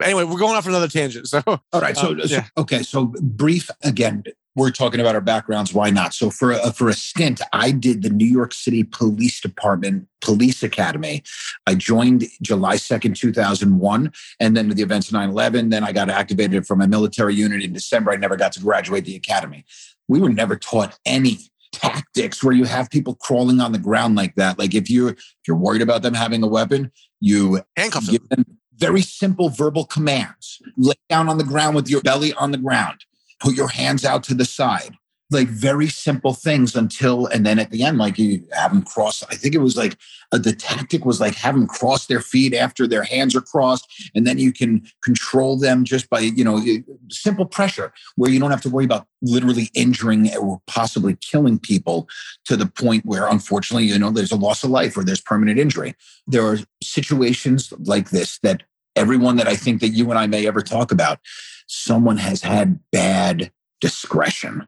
Anyway, 0.03 0.25
we're 0.25 0.39
going 0.39 0.55
off 0.55 0.67
another 0.67 0.89
tangent. 0.89 1.27
So, 1.27 1.41
all 1.45 1.81
right. 1.81 1.95
So, 1.95 2.09
um, 2.09 2.19
yeah. 2.25 2.43
so 2.43 2.49
okay. 2.57 2.83
So, 2.83 3.13
brief 3.21 3.69
again 3.83 4.25
we're 4.55 4.71
talking 4.71 5.01
about 5.01 5.15
our 5.15 5.21
backgrounds. 5.21 5.73
Why 5.73 5.89
not? 5.89 6.13
So 6.13 6.29
for 6.29 6.53
a, 6.53 6.71
for 6.71 6.87
a 6.87 6.93
stint, 6.93 7.41
I 7.51 7.71
did 7.71 8.01
the 8.01 8.09
New 8.09 8.25
York 8.25 8.53
City 8.53 8.83
Police 8.83 9.41
Department 9.41 10.07
Police 10.21 10.63
Academy. 10.63 11.23
I 11.67 11.75
joined 11.75 12.25
July 12.41 12.77
2nd, 12.77 13.15
2001, 13.15 14.13
and 14.39 14.57
then 14.57 14.69
with 14.69 14.77
the 14.77 14.83
events 14.83 15.07
of 15.07 15.13
9 15.13 15.29
11. 15.29 15.69
Then 15.69 15.83
I 15.83 15.91
got 15.91 16.09
activated 16.09 16.65
from 16.65 16.79
my 16.79 16.87
military 16.87 17.35
unit 17.35 17.63
in 17.63 17.73
December. 17.73 18.11
I 18.11 18.15
never 18.15 18.37
got 18.37 18.53
to 18.53 18.61
graduate 18.61 19.03
the 19.03 19.15
academy. 19.15 19.65
We 20.07 20.21
were 20.21 20.29
never 20.29 20.55
taught 20.55 20.97
any 21.05 21.39
tactics 21.73 22.41
where 22.41 22.55
you 22.55 22.63
have 22.63 22.89
people 22.89 23.15
crawling 23.15 23.59
on 23.59 23.73
the 23.73 23.77
ground 23.77 24.15
like 24.15 24.35
that. 24.35 24.57
Like 24.57 24.73
if 24.73 24.89
you 24.89 25.09
if 25.09 25.17
you're 25.45 25.57
worried 25.57 25.81
about 25.81 26.01
them 26.01 26.13
having 26.13 26.41
a 26.43 26.47
weapon, 26.47 26.91
you 27.19 27.61
handcuff 27.75 28.05
them. 28.05 28.25
them 28.29 28.45
very 28.77 29.01
simple 29.01 29.49
verbal 29.49 29.85
commands. 29.85 30.61
Lay 30.77 30.95
down 31.09 31.27
on 31.27 31.37
the 31.37 31.43
ground 31.43 31.75
with 31.75 31.89
your 31.89 32.01
belly 32.01 32.33
on 32.33 32.51
the 32.51 32.57
ground 32.57 33.03
put 33.39 33.55
your 33.55 33.69
hands 33.69 34.05
out 34.05 34.23
to 34.23 34.33
the 34.33 34.45
side. 34.45 34.95
Like 35.31 35.47
very 35.47 35.87
simple 35.87 36.33
things 36.33 36.75
until 36.75 37.25
and 37.25 37.45
then 37.45 37.57
at 37.57 37.71
the 37.71 37.81
end 37.81 37.97
like 37.97 38.19
you 38.19 38.47
have 38.51 38.71
them 38.71 38.83
cross 38.83 39.23
i 39.23 39.33
think 39.33 39.55
it 39.55 39.59
was 39.59 39.75
like 39.75 39.97
uh, 40.31 40.37
the 40.37 40.53
tactic 40.53 41.03
was 41.03 41.19
like 41.19 41.33
have 41.33 41.55
them 41.55 41.65
cross 41.65 42.05
their 42.05 42.21
feet 42.21 42.53
after 42.53 42.85
their 42.85 43.01
hands 43.01 43.35
are 43.35 43.41
crossed 43.41 44.11
and 44.13 44.27
then 44.27 44.37
you 44.37 44.53
can 44.53 44.85
control 45.03 45.57
them 45.57 45.83
just 45.83 46.11
by 46.11 46.19
you 46.19 46.43
know 46.43 46.63
simple 47.09 47.47
pressure 47.47 47.91
where 48.15 48.29
you 48.29 48.39
don't 48.39 48.51
have 48.51 48.61
to 48.61 48.69
worry 48.69 48.85
about 48.85 49.07
literally 49.23 49.71
injuring 49.73 50.29
or 50.37 50.61
possibly 50.67 51.17
killing 51.21 51.57
people 51.57 52.07
to 52.45 52.55
the 52.55 52.67
point 52.67 53.03
where 53.03 53.27
unfortunately 53.27 53.85
you 53.85 53.97
know 53.97 54.11
there's 54.11 54.31
a 54.31 54.37
loss 54.37 54.63
of 54.63 54.69
life 54.69 54.95
or 54.95 55.03
there's 55.03 55.21
permanent 55.21 55.57
injury. 55.57 55.95
There 56.27 56.45
are 56.45 56.59
situations 56.83 57.73
like 57.79 58.11
this 58.11 58.37
that 58.43 58.61
everyone 58.95 59.35
that 59.35 59.47
i 59.47 59.55
think 59.55 59.81
that 59.81 59.89
you 59.89 60.09
and 60.09 60.17
i 60.17 60.25
may 60.25 60.47
ever 60.47 60.61
talk 60.61 60.91
about 60.91 61.19
someone 61.67 62.17
has 62.17 62.41
had 62.41 62.79
bad 62.91 63.51
discretion. 63.81 64.67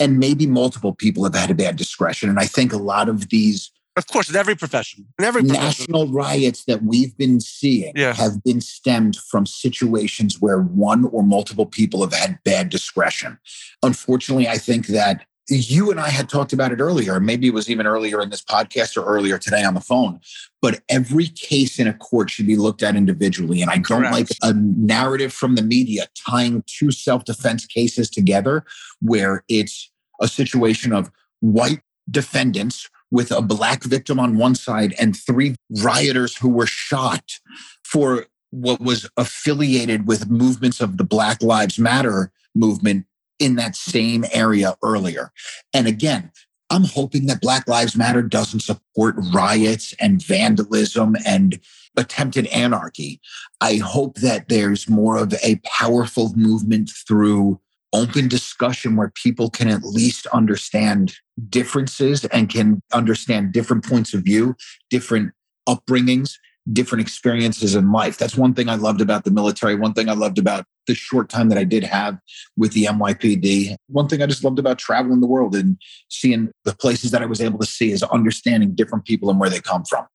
And 0.00 0.18
maybe 0.18 0.46
multiple 0.46 0.94
people 0.94 1.24
have 1.24 1.34
had 1.34 1.50
a 1.50 1.54
bad 1.54 1.76
discretion. 1.76 2.28
And 2.28 2.38
I 2.38 2.46
think 2.46 2.72
a 2.72 2.78
lot 2.78 3.08
of 3.08 3.28
these 3.28 3.70
of 3.96 4.08
course, 4.08 4.28
in 4.28 4.34
every 4.34 4.56
profession, 4.56 5.06
in 5.20 5.24
every 5.24 5.42
profession. 5.42 5.64
national 5.64 6.08
riots 6.08 6.64
that 6.64 6.82
we've 6.82 7.16
been 7.16 7.38
seeing 7.40 7.92
yeah. 7.94 8.12
have 8.12 8.42
been 8.42 8.60
stemmed 8.60 9.16
from 9.16 9.46
situations 9.46 10.40
where 10.40 10.60
one 10.60 11.04
or 11.04 11.22
multiple 11.22 11.66
people 11.66 12.02
have 12.02 12.12
had 12.12 12.40
bad 12.44 12.70
discretion. 12.70 13.38
Unfortunately, 13.84 14.48
I 14.48 14.58
think 14.58 14.88
that 14.88 15.24
you 15.48 15.90
and 15.90 16.00
I 16.00 16.08
had 16.08 16.28
talked 16.28 16.52
about 16.52 16.72
it 16.72 16.80
earlier. 16.80 17.20
Maybe 17.20 17.48
it 17.48 17.54
was 17.54 17.68
even 17.68 17.86
earlier 17.86 18.20
in 18.22 18.30
this 18.30 18.42
podcast 18.42 18.96
or 18.96 19.04
earlier 19.04 19.38
today 19.38 19.62
on 19.62 19.74
the 19.74 19.80
phone. 19.80 20.20
But 20.62 20.82
every 20.88 21.28
case 21.28 21.78
in 21.78 21.86
a 21.86 21.92
court 21.92 22.30
should 22.30 22.46
be 22.46 22.56
looked 22.56 22.82
at 22.82 22.96
individually. 22.96 23.60
And 23.60 23.70
I 23.70 23.76
don't 23.76 24.02
Correct. 24.02 24.14
like 24.14 24.28
a 24.42 24.54
narrative 24.54 25.32
from 25.32 25.54
the 25.54 25.62
media 25.62 26.06
tying 26.26 26.64
two 26.66 26.90
self 26.90 27.24
defense 27.24 27.66
cases 27.66 28.08
together 28.08 28.64
where 29.00 29.44
it's 29.48 29.90
a 30.20 30.28
situation 30.28 30.92
of 30.92 31.10
white 31.40 31.80
defendants 32.10 32.88
with 33.10 33.30
a 33.30 33.42
black 33.42 33.84
victim 33.84 34.18
on 34.18 34.38
one 34.38 34.54
side 34.54 34.94
and 34.98 35.16
three 35.16 35.54
rioters 35.82 36.36
who 36.36 36.48
were 36.48 36.66
shot 36.66 37.38
for 37.84 38.26
what 38.50 38.80
was 38.80 39.08
affiliated 39.16 40.06
with 40.06 40.30
movements 40.30 40.80
of 40.80 40.96
the 40.96 41.04
Black 41.04 41.42
Lives 41.42 41.78
Matter 41.78 42.30
movement 42.54 43.04
in 43.38 43.56
that 43.56 43.76
same 43.76 44.24
area 44.32 44.76
earlier. 44.82 45.30
And 45.72 45.86
again, 45.86 46.30
I'm 46.70 46.84
hoping 46.84 47.26
that 47.26 47.40
Black 47.40 47.68
Lives 47.68 47.96
Matter 47.96 48.22
doesn't 48.22 48.60
support 48.60 49.16
riots 49.32 49.94
and 50.00 50.22
vandalism 50.22 51.14
and 51.26 51.60
attempted 51.96 52.46
anarchy. 52.46 53.20
I 53.60 53.76
hope 53.76 54.16
that 54.16 54.48
there's 54.48 54.88
more 54.88 55.16
of 55.16 55.34
a 55.42 55.60
powerful 55.64 56.32
movement 56.34 56.90
through 57.06 57.60
open 57.92 58.26
discussion 58.26 58.96
where 58.96 59.12
people 59.14 59.50
can 59.50 59.68
at 59.68 59.84
least 59.84 60.26
understand 60.28 61.14
differences 61.48 62.24
and 62.26 62.48
can 62.50 62.82
understand 62.92 63.52
different 63.52 63.84
points 63.84 64.12
of 64.12 64.22
view, 64.22 64.56
different 64.90 65.32
upbringings, 65.68 66.32
different 66.72 67.02
experiences 67.02 67.74
in 67.74 67.92
life. 67.92 68.16
That's 68.16 68.36
one 68.36 68.54
thing 68.54 68.68
I 68.68 68.76
loved 68.76 69.00
about 69.00 69.24
the 69.24 69.30
military. 69.30 69.74
One 69.74 69.92
thing 69.92 70.08
I 70.08 70.14
loved 70.14 70.38
about 70.38 70.64
the 70.86 70.94
short 70.94 71.28
time 71.28 71.48
that 71.50 71.58
I 71.58 71.64
did 71.64 71.84
have 71.84 72.18
with 72.56 72.72
the 72.72 72.84
NYPD. 72.84 73.76
One 73.88 74.08
thing 74.08 74.22
I 74.22 74.26
just 74.26 74.44
loved 74.44 74.58
about 74.58 74.78
traveling 74.78 75.20
the 75.20 75.26
world 75.26 75.54
and 75.54 75.76
seeing 76.08 76.50
the 76.64 76.74
places 76.74 77.10
that 77.10 77.22
I 77.22 77.26
was 77.26 77.40
able 77.40 77.58
to 77.58 77.66
see 77.66 77.90
is 77.90 78.02
understanding 78.02 78.74
different 78.74 79.04
people 79.04 79.30
and 79.30 79.38
where 79.38 79.50
they 79.50 79.60
come 79.60 79.84
from. 79.84 80.06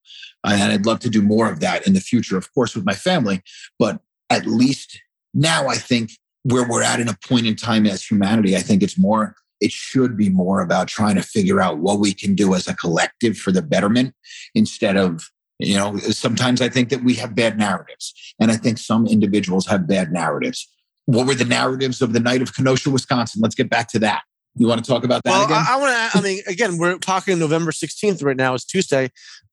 Uh, 0.42 0.56
and 0.58 0.72
I'd 0.72 0.86
love 0.86 1.00
to 1.00 1.10
do 1.10 1.22
more 1.22 1.50
of 1.50 1.60
that 1.60 1.86
in 1.86 1.94
the 1.94 2.00
future, 2.00 2.36
of 2.36 2.52
course, 2.52 2.74
with 2.74 2.84
my 2.84 2.94
family. 2.94 3.42
But 3.78 4.00
at 4.28 4.46
least 4.46 5.00
now 5.34 5.68
I 5.68 5.76
think 5.76 6.10
where 6.42 6.66
we're 6.66 6.82
at 6.82 7.00
in 7.00 7.08
a 7.08 7.16
point 7.28 7.46
in 7.46 7.54
time 7.54 7.86
as 7.86 8.04
humanity, 8.04 8.56
I 8.56 8.60
think 8.60 8.82
it's 8.82 8.98
more 8.98 9.36
it 9.60 9.70
should 9.70 10.16
be 10.16 10.30
more 10.30 10.62
about 10.62 10.88
trying 10.88 11.16
to 11.16 11.22
figure 11.22 11.60
out 11.60 11.78
what 11.78 12.00
we 12.00 12.14
can 12.14 12.34
do 12.34 12.54
as 12.54 12.66
a 12.66 12.74
collective 12.74 13.36
for 13.36 13.52
the 13.52 13.60
betterment 13.60 14.14
instead 14.54 14.96
of 14.96 15.30
you 15.60 15.76
know 15.76 15.96
sometimes 15.98 16.60
i 16.60 16.68
think 16.68 16.88
that 16.88 17.04
we 17.04 17.14
have 17.14 17.34
bad 17.34 17.58
narratives 17.58 18.14
and 18.40 18.50
i 18.50 18.56
think 18.56 18.78
some 18.78 19.06
individuals 19.06 19.66
have 19.66 19.86
bad 19.86 20.12
narratives. 20.12 20.68
What 21.06 21.26
were 21.26 21.34
the 21.34 21.44
narratives 21.44 22.02
of 22.02 22.12
the 22.12 22.20
night 22.20 22.40
of 22.40 22.54
kenosha 22.54 22.90
wisconsin? 22.90 23.40
Let's 23.42 23.56
get 23.56 23.68
back 23.68 23.88
to 23.88 23.98
that. 24.00 24.22
You 24.54 24.68
want 24.68 24.84
to 24.84 24.88
talk 24.88 25.02
about 25.02 25.24
that 25.24 25.30
well, 25.30 25.44
again? 25.44 25.64
I, 25.66 25.74
I 25.74 25.76
want 25.76 26.12
to 26.12 26.18
i 26.18 26.22
mean 26.22 26.40
again 26.46 26.78
we're 26.78 26.98
talking 26.98 27.38
november 27.38 27.70
16th 27.70 28.22
right 28.24 28.36
now 28.36 28.54
it's 28.54 28.64
tuesday. 28.64 29.10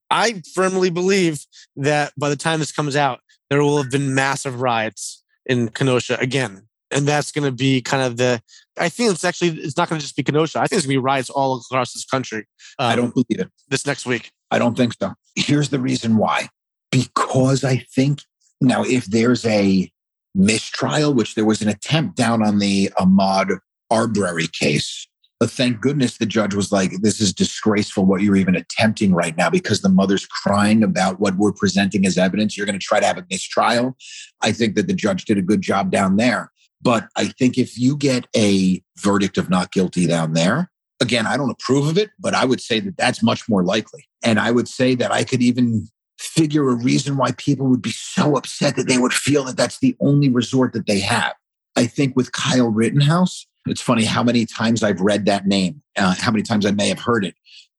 I 0.10 0.42
firmly 0.56 0.90
believe 0.90 1.46
that 1.76 2.14
by 2.18 2.30
the 2.30 2.36
time 2.36 2.60
this 2.60 2.72
comes 2.72 2.96
out 2.96 3.20
there 3.50 3.62
will 3.62 3.82
have 3.82 3.92
been 3.92 4.14
massive 4.14 4.62
riots 4.62 5.24
in 5.46 5.70
kenosha 5.70 6.18
again 6.20 6.68
and 6.92 7.08
that's 7.08 7.32
going 7.32 7.46
to 7.46 7.52
be 7.52 7.82
kind 7.82 8.04
of 8.04 8.18
the 8.18 8.42
i 8.78 8.90
think 8.90 9.12
it's 9.12 9.24
actually 9.24 9.50
it's 9.50 9.78
not 9.78 9.90
going 9.90 10.00
to 10.00 10.06
just 10.06 10.16
be 10.16 10.24
kenosha 10.24 10.60
i 10.60 10.68
think 10.68 10.80
it's 10.80 10.86
going 10.86 10.96
to 10.96 11.02
be 11.02 11.06
riots 11.12 11.30
all 11.30 11.58
across 11.58 11.94
this 11.94 12.06
country 12.06 12.46
um, 12.80 12.92
i 12.92 12.96
don't 12.96 13.14
believe 13.14 13.40
it. 13.40 13.50
this 13.70 13.86
next 13.86 14.06
week. 14.06 14.32
I 14.50 14.60
don't 14.60 14.78
think 14.78 14.94
so 14.94 15.14
here's 15.38 15.70
the 15.70 15.80
reason 15.80 16.18
why. 16.18 16.50
Because 16.92 17.64
i 17.64 17.78
think 17.94 18.22
now 18.62 18.84
if 18.84 19.06
there's 19.06 19.46
a 19.46 19.92
mistrial 20.34 21.14
which 21.14 21.36
there 21.36 21.46
was 21.46 21.62
an 21.62 21.68
attempt 21.68 22.16
down 22.16 22.42
on 22.42 22.60
the 22.60 22.90
Ahmaud 22.98 23.60
arbery 23.92 24.48
case 24.48 25.08
but 25.40 25.52
thank 25.52 25.82
goodness 25.82 26.18
the 26.18 26.26
judge 26.26 26.56
was 26.56 26.72
like 26.72 26.92
this 27.02 27.22
is 27.22 27.34
disgraceful 27.34 28.06
what 28.06 28.22
you're 28.22 28.36
even 28.36 28.56
attempting 28.56 29.14
right 29.14 29.38
now 29.38 29.50
because 29.50 29.82
the 29.82 29.90
mother's 29.90 30.26
crying 30.26 30.84
about 30.84 31.20
what 31.20 31.36
we're 31.38 31.52
presenting 31.52 32.06
as 32.06 32.18
evidence. 32.18 32.58
You're 32.58 32.66
going 32.66 32.80
to 32.80 32.84
try 32.84 33.00
to 33.00 33.06
have 33.06 33.20
a 33.20 33.26
mistrial. 33.30 33.96
I 34.42 34.52
think 34.52 34.76
that 34.76 34.88
the 34.88 34.94
judge 34.94 35.26
did 35.26 35.38
a 35.38 35.44
good 35.44 35.62
job 35.62 35.92
down 35.92 36.16
there. 36.16 36.52
But 36.82 37.08
I 37.16 37.26
think 37.26 37.58
if 37.58 37.78
you 37.78 37.98
get 37.98 38.28
a 38.36 38.82
verdict 38.98 39.38
of 39.38 39.50
not 39.50 39.72
guilty 39.72 40.08
down 40.08 40.34
there, 40.34 40.72
again, 41.00 41.28
I 41.28 41.38
don't 41.38 41.50
approve 41.50 41.88
of 41.88 41.98
it, 41.98 42.10
but 42.20 42.34
I 42.34 42.46
would 42.46 42.62
say 42.62 42.80
that 42.80 42.98
that's 42.98 43.22
much 43.24 43.48
more 43.48 43.64
likely. 43.64 44.08
And 44.24 44.40
I 44.40 44.52
would 44.52 44.68
say 44.68 44.96
that 44.96 45.12
I 45.12 45.24
could 45.24 45.42
even 45.42 45.88
figure 46.18 46.70
a 46.70 46.76
reason 46.76 47.18
why 47.18 47.32
people 47.38 47.68
would 47.68 47.82
be 47.82 47.92
so 47.92 48.36
upset 48.38 48.76
that 48.76 48.88
they 48.88 48.98
would 48.98 49.14
feel 49.14 49.44
that 49.46 49.58
that's 49.58 49.80
the 49.80 49.96
only 50.00 50.30
resort 50.30 50.74
that 50.74 50.88
they 50.88 51.00
have. 51.00 51.34
I 51.76 51.86
think 51.86 52.16
with 52.16 52.32
Kyle 52.32 52.70
Rittenhouse, 52.70 53.46
it's 53.68 53.82
funny 53.82 54.04
how 54.04 54.24
many 54.24 54.46
times 54.46 54.82
I've 54.82 55.02
read 55.02 55.26
that 55.26 55.46
name, 55.46 55.82
uh, 55.96 56.16
how 56.18 56.32
many 56.32 56.42
times 56.42 56.66
I 56.66 56.72
may 56.72 56.88
have 56.90 57.00
heard 57.00 57.24
it, 57.24 57.36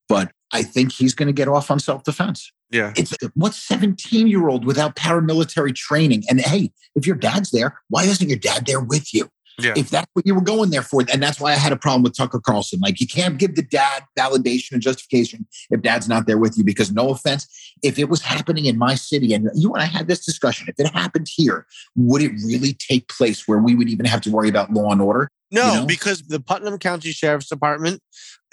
but 0.07 0.31
I 0.51 0.63
think 0.63 0.93
he's 0.93 1.13
going 1.13 1.27
to 1.27 1.33
get 1.33 1.47
off 1.47 1.69
on 1.69 1.79
self 1.79 2.03
defense. 2.03 2.51
Yeah. 2.71 2.93
It's 2.95 3.15
what 3.33 3.53
17 3.53 4.27
year 4.27 4.47
old 4.47 4.63
without 4.63 4.95
paramilitary 4.95 5.75
training? 5.75 6.23
And 6.29 6.39
hey, 6.39 6.71
if 6.95 7.05
your 7.05 7.15
dad's 7.15 7.51
there, 7.51 7.79
why 7.89 8.03
isn't 8.03 8.29
your 8.29 8.37
dad 8.37 8.65
there 8.65 8.79
with 8.79 9.13
you? 9.13 9.29
Yeah. 9.63 9.73
If 9.75 9.89
that's 9.89 10.07
what 10.13 10.25
you 10.25 10.35
were 10.35 10.41
going 10.41 10.69
there 10.69 10.81
for, 10.81 11.03
and 11.11 11.21
that's 11.21 11.39
why 11.39 11.51
I 11.51 11.55
had 11.55 11.71
a 11.71 11.77
problem 11.77 12.03
with 12.03 12.15
Tucker 12.15 12.39
Carlson. 12.39 12.79
Like, 12.79 12.99
you 12.99 13.07
can't 13.07 13.37
give 13.37 13.55
the 13.55 13.61
dad 13.61 14.03
validation 14.17 14.73
and 14.73 14.81
justification 14.81 15.47
if 15.69 15.81
dad's 15.81 16.07
not 16.07 16.27
there 16.27 16.37
with 16.37 16.57
you. 16.57 16.63
Because, 16.63 16.91
no 16.91 17.09
offense, 17.09 17.47
if 17.83 17.99
it 17.99 18.09
was 18.09 18.21
happening 18.21 18.65
in 18.65 18.77
my 18.77 18.95
city, 18.95 19.33
and 19.33 19.49
you 19.55 19.73
and 19.73 19.81
I 19.81 19.85
had 19.85 20.07
this 20.07 20.25
discussion, 20.25 20.67
if 20.67 20.75
it 20.79 20.91
happened 20.93 21.27
here, 21.33 21.65
would 21.95 22.21
it 22.21 22.31
really 22.45 22.73
take 22.73 23.07
place 23.09 23.47
where 23.47 23.59
we 23.59 23.75
would 23.75 23.89
even 23.89 24.05
have 24.05 24.21
to 24.21 24.31
worry 24.31 24.49
about 24.49 24.71
law 24.71 24.91
and 24.91 25.01
order? 25.01 25.29
No, 25.51 25.73
you 25.73 25.79
know? 25.79 25.85
because 25.85 26.21
the 26.23 26.39
Putnam 26.39 26.77
County 26.77 27.11
Sheriff's 27.11 27.49
Department 27.49 28.01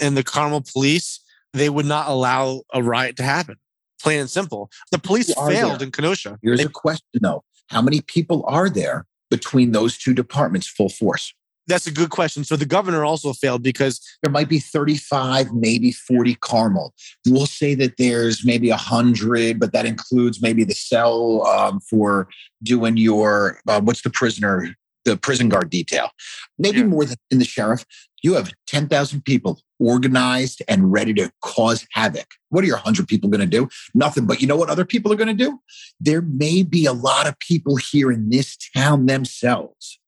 and 0.01 0.17
the 0.17 0.25
Carmel 0.25 0.65
Police, 0.73 1.21
they 1.53 1.69
would 1.69 1.87
not 1.87 2.09
allow 2.09 2.63
a 2.73 2.83
riot 2.83 3.17
to 3.17 3.23
happen 3.23 3.57
plain 4.03 4.21
and 4.21 4.31
simple. 4.31 4.71
The 4.93 4.99
police 4.99 5.33
failed 5.35 5.81
there? 5.81 5.87
in 5.87 5.93
Kenosha. 5.93 6.39
Here's 6.43 6.59
they, 6.59 6.67
a 6.67 6.69
question 6.69 7.21
though. 7.21 7.43
How 7.69 7.83
many 7.83 8.01
people 8.01 8.45
are 8.47 8.71
there 8.71 9.07
between 9.31 9.73
those 9.73 9.99
two 9.99 10.15
departments 10.15 10.67
full 10.67 10.89
force? 10.89 11.33
That's 11.69 11.87
a 11.87 11.93
good 11.93 12.11
question. 12.11 12.45
So 12.45 12.55
the 12.55 12.65
governor 12.65 13.05
also 13.05 13.33
failed 13.33 13.63
because 13.63 14.01
there 14.23 14.31
might 14.31 14.49
be 14.49 14.61
35, 14.61 15.53
maybe 15.53 15.91
40 15.91 16.37
Carmel. 16.37 16.95
We'll 17.27 17.47
say 17.47 17.75
that 17.75 17.97
there's 17.99 18.45
maybe 18.45 18.71
100, 18.71 19.59
but 19.59 19.73
that 19.73 19.85
includes 19.85 20.41
maybe 20.41 20.63
the 20.63 20.75
cell 20.75 21.45
um, 21.47 21.81
for 21.81 22.29
doing 22.63 22.97
your, 22.97 23.59
uh, 23.67 23.81
what's 23.81 24.03
the 24.03 24.11
prisoner, 24.11 24.77
the 25.07 25.17
prison 25.17 25.49
guard 25.49 25.71
detail. 25.71 26.11
Maybe 26.59 26.79
yeah. 26.79 26.85
more 26.85 27.05
than 27.05 27.17
in 27.31 27.39
the 27.39 27.45
sheriff. 27.45 27.85
You 28.23 28.35
have 28.35 28.53
10,000 28.67 29.25
people 29.25 29.61
organized 29.79 30.63
and 30.69 30.93
ready 30.93 31.15
to 31.15 31.31
cause 31.43 31.87
havoc. 31.93 32.27
What 32.49 32.65
are 32.65 32.67
your 32.67 32.77
100 32.77 33.07
people 33.07 33.31
going 33.31 33.41
to 33.41 33.47
do? 33.47 33.69
Nothing. 33.95 34.27
But 34.27 34.41
you 34.41 34.49
know 34.49 34.57
what 34.57 34.71
other 34.71 34.85
people 34.85 35.13
are 35.13 35.17
going 35.17 35.35
to 35.37 35.45
do? 35.45 35.61
There 36.01 36.23
may 36.23 36.63
be 36.63 36.87
a 36.87 36.93
lot 36.93 37.27
of 37.27 37.39
people 37.39 37.77
here 37.77 38.11
in 38.11 38.31
this 38.31 38.57
town 38.75 39.07
themselves. 39.07 39.99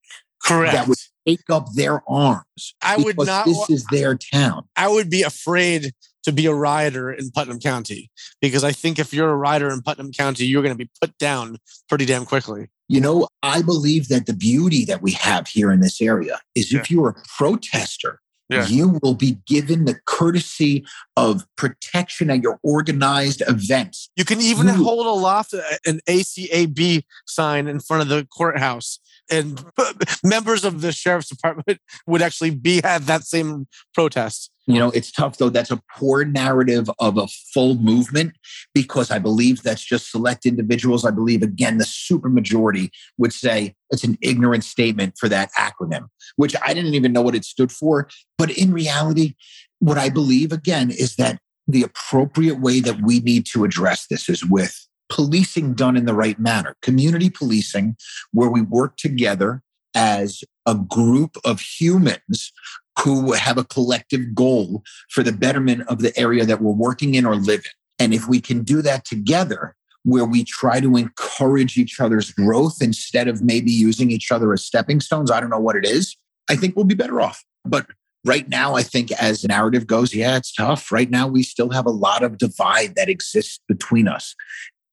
Correct. 0.42 0.72
That 0.72 0.88
would 0.88 0.99
take 1.26 1.51
up 1.51 1.68
their 1.74 2.03
arms. 2.09 2.74
I 2.82 2.96
would 2.96 3.16
not. 3.18 3.44
This 3.44 3.70
is 3.70 3.84
their 3.90 4.16
town. 4.16 4.64
I 4.76 4.88
would 4.88 5.11
be 5.11 5.22
afraid 5.22 5.92
to 6.29 6.33
be 6.33 6.47
a 6.47 6.55
rioter 6.55 7.12
in 7.12 7.31
Putnam 7.31 7.59
County 7.59 8.11
because 8.41 8.64
I 8.64 8.72
think 8.72 8.99
if 8.99 9.12
you're 9.12 9.31
a 9.31 9.37
rioter 9.37 9.70
in 9.70 9.83
Putnam 9.83 10.12
County, 10.12 10.47
you're 10.47 10.62
going 10.62 10.74
to 10.74 10.85
be 10.85 10.91
put 11.01 11.16
down 11.18 11.59
pretty 11.89 12.05
damn 12.05 12.24
quickly. 12.24 12.68
You 12.89 13.01
know, 13.01 13.29
I 13.43 13.62
believe 13.62 14.09
that 14.09 14.26
the 14.26 14.33
beauty 14.33 14.85
that 14.87 15.03
we 15.03 15.12
have 15.12 15.47
here 15.47 15.70
in 15.70 15.81
this 15.81 16.01
area 16.01 16.41
is 16.55 16.72
yeah. 16.72 16.81
if 16.81 16.91
you're 16.91 17.11
a 17.11 17.22
protester, 17.37 18.20
yeah. 18.49 18.66
you 18.66 18.99
will 19.03 19.14
be 19.14 19.39
given 19.47 19.85
the 19.85 19.99
courtesy 20.07 20.85
of 21.16 21.45
protection 21.57 22.31
at 22.31 22.43
your 22.43 22.59
organized 22.62 23.43
events. 23.47 24.11
You 24.16 24.24
can 24.24 24.41
even 24.41 24.66
you, 24.68 24.85
hold 24.85 25.07
aloft 25.07 25.55
uh, 25.55 25.61
an 25.85 26.01
ACAB 26.09 27.05
sign 27.26 27.68
in 27.68 27.81
front 27.81 28.03
of 28.03 28.09
the 28.09 28.26
courthouse, 28.26 29.01
and 29.31 29.62
members 30.24 30.64
of 30.64 30.81
the 30.81 30.93
sheriff's 30.93 31.29
department 31.29 31.79
would 32.07 32.22
actually 32.22 32.51
be 32.51 32.83
at 32.83 33.07
that 33.07 33.24
same 33.24 33.66
protest. 33.95 34.51
You 34.69 34.79
know, 34.79 34.91
it's 34.91 35.11
tough 35.11 35.39
though. 35.39 35.49
That's 35.49 35.71
a 35.71 35.81
poor 35.97 36.27
narrative 36.27 36.91
of 36.99 37.16
a 37.16 37.27
full 37.27 37.77
movement 37.77 38.37
because 38.75 39.11
I 39.11 39.19
believe 39.19 39.62
that's 39.62 39.83
just 39.83 40.11
select 40.11 40.45
individuals. 40.45 41.07
I 41.07 41.11
believe, 41.11 41.43
again, 41.43 41.79
the 41.79 41.87
supermajority 41.87 42.91
would 43.16 43.33
say 43.33 43.75
it's 43.89 44.05
an 44.05 44.19
ignorant 44.21 44.64
statement 44.64 45.14
for 45.19 45.27
that 45.31 45.51
acronym, 45.59 46.09
which 46.37 46.55
I 46.62 46.75
didn't 46.75 46.93
even 46.93 47.14
know 47.14 47.23
what 47.23 47.35
it 47.35 47.47
stood 47.47 47.73
for. 47.73 48.11
But 48.37 48.51
in 48.51 48.71
reality, 48.71 49.37
what 49.79 49.97
I 49.97 50.11
believe, 50.11 50.53
again, 50.53 50.91
is 50.91 51.16
that 51.16 51.41
the 51.66 51.83
appropriate 51.83 52.61
way 52.61 52.81
that 52.81 53.01
we 53.01 53.21
need 53.21 53.47
to 53.53 53.64
address 53.64 54.07
this 54.11 54.29
is 54.29 54.45
with 54.45 54.87
policing 55.09 55.73
done 55.73 55.97
in 55.97 56.05
the 56.05 56.14
right 56.14 56.39
manner, 56.39 56.77
community 56.83 57.31
policing, 57.31 57.97
where 58.33 58.51
we 58.51 58.61
work 58.61 58.99
together 58.99 59.62
as 59.95 60.45
a 60.66 60.75
group 60.75 61.39
of 61.45 61.61
humans 61.61 62.53
who 63.01 63.32
have 63.32 63.59
a 63.59 63.64
collective 63.64 64.34
goal 64.34 64.82
for 65.11 65.22
the 65.22 65.32
betterment 65.32 65.82
of 65.88 66.01
the 66.01 66.16
area 66.18 66.44
that 66.44 66.61
we're 66.61 66.72
working 66.72 67.14
in 67.14 67.24
or 67.24 67.36
live 67.36 67.61
in. 67.61 68.05
And 68.05 68.14
if 68.14 68.28
we 68.28 68.40
can 68.40 68.62
do 68.62 68.82
that 68.82 69.05
together, 69.05 69.74
where 70.05 70.24
we 70.24 70.44
try 70.44 70.80
to 70.80 70.96
encourage 70.96 71.76
each 71.76 72.01
other's 72.01 72.30
growth 72.30 72.76
instead 72.80 73.28
of 73.28 73.42
maybe 73.42 73.70
using 73.70 74.11
each 74.11 74.32
other 74.32 74.53
as 74.53 74.64
stepping 74.64 75.01
stones, 75.01 75.30
I 75.30 75.40
don't 75.40 75.51
know 75.51 75.59
what 75.59 75.76
it 75.76 75.84
is, 75.84 76.16
I 76.49 76.57
think 76.57 76.76
we'll 76.76 76.84
be 76.84 76.94
better 76.94 77.20
off. 77.20 77.44
But 77.64 77.86
right 78.24 78.49
now, 78.49 78.74
I 78.74 78.82
think 78.82 79.12
as 79.12 79.44
narrative 79.44 79.86
goes, 79.86 80.14
yeah, 80.14 80.36
it's 80.36 80.53
tough. 80.53 80.90
Right 80.90 81.11
now, 81.11 81.26
we 81.26 81.42
still 81.42 81.70
have 81.70 81.86
a 81.86 81.90
lot 81.90 82.22
of 82.22 82.38
divide 82.38 82.94
that 82.94 83.09
exists 83.09 83.61
between 83.68 84.09
us. 84.09 84.34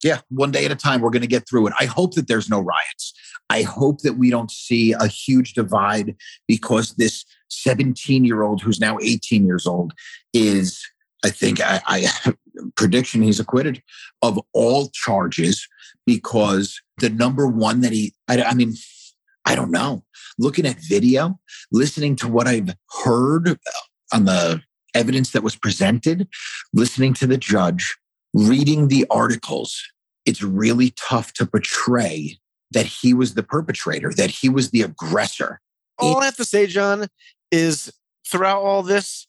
Yeah, 0.04 0.20
one 0.30 0.52
day 0.52 0.66
at 0.66 0.72
a 0.72 0.76
time, 0.76 1.02
we're 1.02 1.10
going 1.10 1.22
to 1.22 1.28
get 1.28 1.48
through 1.48 1.68
it. 1.68 1.74
I 1.80 1.86
hope 1.86 2.16
that 2.16 2.28
there's 2.28 2.50
no 2.50 2.60
riots. 2.60 3.14
I 3.50 3.62
hope 3.62 4.02
that 4.02 4.18
we 4.18 4.30
don't 4.30 4.52
see 4.52 4.94
a 4.94 5.08
huge 5.08 5.54
divide 5.54 6.16
because 6.48 6.96
this 6.96 7.26
17 7.50 8.26
year 8.26 8.44
old 8.44 8.62
who's 8.62 8.80
now 8.80 8.98
18 9.02 9.46
years 9.46 9.66
old 9.66 9.94
is, 10.34 10.84
I 11.24 11.30
think, 11.30 11.60
I, 11.62 11.82
I 11.86 12.34
prediction 12.76 13.22
he's 13.22 13.40
acquitted 13.40 13.82
of 14.22 14.40
all 14.54 14.90
charges 14.94 15.68
because 16.06 16.82
the 17.00 17.10
number 17.10 17.48
one 17.48 17.82
that 17.82 17.92
he, 17.92 18.14
I, 18.28 18.42
I 18.44 18.54
mean, 18.54 18.74
I 19.46 19.56
don't 19.56 19.72
know. 19.72 20.04
Looking 20.38 20.66
at 20.66 20.78
video, 20.80 21.40
listening 21.72 22.16
to 22.18 22.28
what 22.28 22.48
I've 22.48 22.76
heard 23.04 23.58
on 24.12 24.26
the 24.26 24.62
evidence 24.94 25.32
that 25.32 25.44
was 25.44 25.56
presented, 25.56 26.28
listening 26.74 27.14
to 27.16 27.28
the 27.28 27.38
judge, 27.38 27.96
reading 28.36 28.90
the 28.90 29.06
articles, 29.10 29.82
it's 30.26 30.44
really 30.44 30.94
tough 30.98 31.34
to 31.34 31.46
portray 31.46 32.38
that 32.72 32.86
he 32.86 33.14
was 33.14 33.34
the 33.34 33.44
perpetrator, 33.44 34.12
that 34.14 34.30
he 34.30 34.50
was 34.50 34.72
the 34.72 34.82
aggressor. 34.82 35.62
All 35.98 36.22
I 36.22 36.26
have 36.26 36.36
to 36.36 36.46
say, 36.46 36.68
John, 36.68 37.08
is 37.52 37.92
throughout 38.28 38.62
all 38.62 38.84
this, 38.84 39.28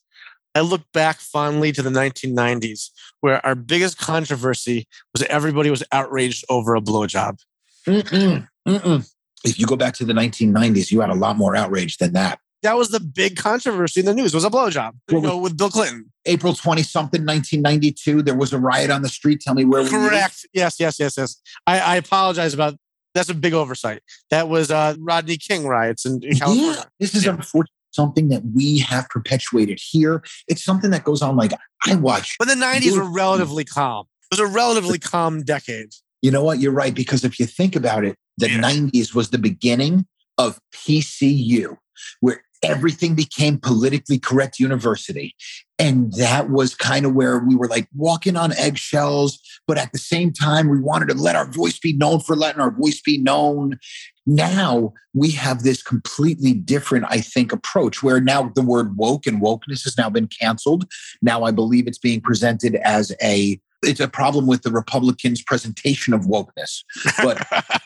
I 0.55 0.61
look 0.61 0.83
back 0.93 1.21
fondly 1.21 1.71
to 1.73 1.83
the 1.83 1.91
1990s, 1.91 2.91
where 3.21 3.45
our 3.47 3.55
biggest 3.55 3.99
controversy 3.99 4.89
was 5.13 5.23
everybody 5.25 5.71
was 5.71 5.85
outraged 5.93 6.45
over 6.49 6.75
a 6.75 6.81
blowjob. 6.81 7.39
Mm-mm, 7.87 8.49
mm-mm. 8.67 9.13
If 9.45 9.61
you 9.61 9.67
go 9.67 9.77
back 9.77 9.95
to 9.95 10.05
the 10.05 10.15
1990s, 10.15 10.91
you 10.91 11.01
had 11.01 11.11
a 11.11 11.15
lot 11.15 11.37
more 11.37 11.55
outrage 11.55 11.99
than 11.99 12.15
that. 12.15 12.41
That 12.63 12.77
was 12.77 12.89
the 12.89 13.01
big 13.01 13.37
controversy 13.37 14.01
in 14.01 14.07
the 14.07 14.15
news. 14.15 14.35
Was 14.35 14.45
a 14.45 14.51
blowjob, 14.51 14.93
you 15.11 15.21
know, 15.21 15.39
with 15.39 15.57
Bill 15.57 15.71
Clinton. 15.71 16.11
April 16.25 16.55
20 16.55 16.83
something, 16.83 17.25
1992. 17.25 18.23
There 18.23 18.35
was 18.35 18.53
a 18.53 18.59
riot 18.59 18.91
on 18.91 19.03
the 19.03 19.09
street. 19.09 19.41
Tell 19.41 19.55
me 19.55 19.65
where. 19.65 19.89
Correct. 19.89 20.47
Yes, 20.53 20.81
yes, 20.81 20.99
yes, 20.99 21.17
yes. 21.17 21.41
I, 21.67 21.79
I 21.79 21.97
apologize 21.97 22.55
about 22.55 22.77
that's 23.17 23.31
a 23.31 23.35
big 23.35 23.55
oversight. 23.55 24.03
That 24.31 24.49
was 24.49 24.71
uh, 24.71 24.95
Rodney 24.99 25.39
King 25.39 25.67
riots 25.67 26.05
in, 26.05 26.21
California. 26.21 26.75
Yeah, 26.77 26.85
this 27.01 27.15
is 27.15 27.25
yeah. 27.25 27.33
unfortunate. 27.33 27.73
something 27.91 28.29
that 28.29 28.43
we 28.55 28.79
have 28.81 29.09
perpetuated 29.09 29.81
here. 29.81 30.23
It's 30.49 30.63
something 30.63 30.91
that 30.91 31.05
goes 31.05 31.23
on 31.23 31.37
like 31.37 31.53
I 31.87 31.95
watch. 31.95 32.37
But 32.39 32.49
the 32.49 32.55
90s 32.55 32.97
were 32.97 33.11
relatively 33.11 33.65
calm. 33.65 34.07
It 34.31 34.39
was 34.39 34.51
a 34.51 34.53
relatively 34.53 34.99
calm 34.99 35.43
decade. 35.43 35.95
You 36.21 36.31
know 36.31 36.45
what? 36.45 36.59
You're 36.59 36.73
right. 36.73 36.95
Because 36.95 37.25
if 37.25 37.41
you 37.41 37.47
think 37.47 37.75
about 37.75 38.05
it, 38.05 38.17
the 38.37 38.51
yeah. 38.51 38.59
90s 38.59 39.15
was 39.15 39.31
the 39.31 39.39
beginning 39.39 40.07
of 40.37 40.61
PCU, 40.75 41.79
where 42.21 42.43
everything 42.63 43.15
became 43.15 43.59
politically 43.59 44.19
correct 44.19 44.59
university. 44.59 45.35
And 45.79 46.13
that 46.15 46.49
was 46.49 46.75
kind 46.75 47.05
of 47.05 47.15
where 47.15 47.39
we 47.39 47.55
were 47.55 47.69
like 47.69 47.89
walking 47.95 48.37
on 48.37 48.53
eggshells. 48.55 49.39
But 49.67 49.79
at 49.79 49.93
the 49.93 49.99
same 49.99 50.33
time, 50.33 50.69
we 50.69 50.81
wanted 50.81 51.09
to 51.09 51.15
let 51.15 51.37
our 51.37 51.47
voice 51.47 51.79
be 51.79 51.93
known 51.93 52.21
for 52.21 52.35
letting 52.35 52.61
our 52.61 52.71
voice 52.71 53.01
be 53.01 53.19
known. 53.19 53.79
Now 54.27 54.95
we 55.15 55.31
have 55.33 55.63
this 55.63 55.83
completely 55.83 56.55
different, 56.55 57.07
I 57.09 57.21
think, 57.21 57.53
approach 57.53 58.03
where 58.03 58.21
now 58.21 58.51
the 58.55 58.63
word 58.63 58.97
woke 58.97 59.27
and 59.27 59.41
wokeness 59.41 59.85
has 59.85 59.97
now 59.99 60.09
been 60.09 60.29
canceled. 60.29 60.87
Now 61.21 61.45
I 61.45 61.51
believe 61.51 61.87
it's 61.87 61.99
being 61.99 62.21
presented 62.21 62.77
as 62.77 63.15
a 63.23 63.61
it's 63.83 64.01
a 64.01 64.09
problem 64.09 64.47
with 64.47 64.63
the 64.63 64.71
Republicans' 64.71 65.43
presentation 65.43 66.13
of 66.15 66.23
wokeness. 66.23 66.83
But 67.23 67.47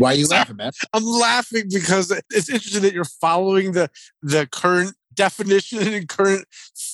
why 0.00 0.12
are 0.12 0.16
you 0.16 0.26
laughing, 0.28 0.56
man? 0.56 0.72
I'm 0.92 1.04
laughing 1.04 1.64
because 1.70 2.10
it's 2.30 2.48
interesting 2.48 2.82
that 2.82 2.94
you're 2.94 3.04
following 3.04 3.72
the 3.72 3.90
the 4.22 4.46
current 4.46 4.96
definition 5.14 5.86
and 5.86 6.08
current 6.08 6.46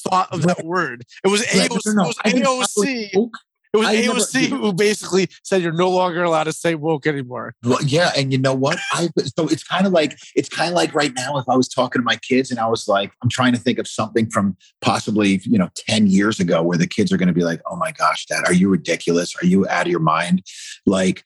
thought 0.09 0.33
of 0.33 0.43
that 0.43 0.65
word. 0.65 1.05
It 1.25 1.29
was 1.29 1.43
AOC. 1.43 1.87
No, 1.87 1.93
no, 1.93 2.03
no. 2.03 2.11
It 2.25 2.59
was 2.59 2.77
AOC. 2.77 3.31
It 3.73 3.79
was 3.79 3.87
I 3.87 3.97
AOC 3.97 4.51
never, 4.51 4.57
who 4.57 4.73
basically 4.73 5.29
said 5.43 5.61
you're 5.61 5.73
no 5.73 5.91
longer 5.91 6.23
allowed 6.23 6.45
to 6.45 6.53
say 6.53 6.75
woke 6.75 7.07
anymore. 7.07 7.55
Well, 7.63 7.83
yeah, 7.85 8.11
and 8.17 8.33
you 8.33 8.39
know 8.39 8.55
what? 8.55 8.79
I 8.93 9.09
so 9.37 9.47
it's 9.49 9.63
kind 9.63 9.87
of 9.87 9.93
like 9.93 10.17
it's 10.35 10.49
kind 10.49 10.71
of 10.71 10.75
like 10.75 10.95
right 10.95 11.13
now 11.15 11.37
if 11.37 11.45
I 11.49 11.57
was 11.57 11.69
talking 11.69 12.01
to 12.01 12.05
my 12.05 12.17
kids 12.17 12.51
and 12.51 12.59
I 12.59 12.69
was 12.69 12.89
like, 12.89 13.13
I'm 13.23 13.29
trying 13.29 13.53
to 13.53 13.59
think 13.59 13.79
of 13.79 13.87
something 13.87 14.31
from 14.31 14.57
possibly 14.81 15.41
you 15.45 15.59
know 15.59 15.69
10 15.77 16.07
years 16.07 16.41
ago 16.41 16.63
where 16.63 16.79
the 16.79 16.87
kids 16.87 17.13
are 17.13 17.17
going 17.17 17.29
to 17.29 17.35
be 17.35 17.45
like, 17.45 17.61
oh 17.71 17.77
my 17.77 17.93
gosh, 17.93 18.27
dad, 18.27 18.45
are 18.47 18.55
you 18.55 18.69
ridiculous? 18.69 19.35
Are 19.43 19.47
you 19.47 19.69
out 19.69 19.87
of 19.87 19.91
your 19.91 20.01
mind? 20.01 20.43
Like 20.87 21.25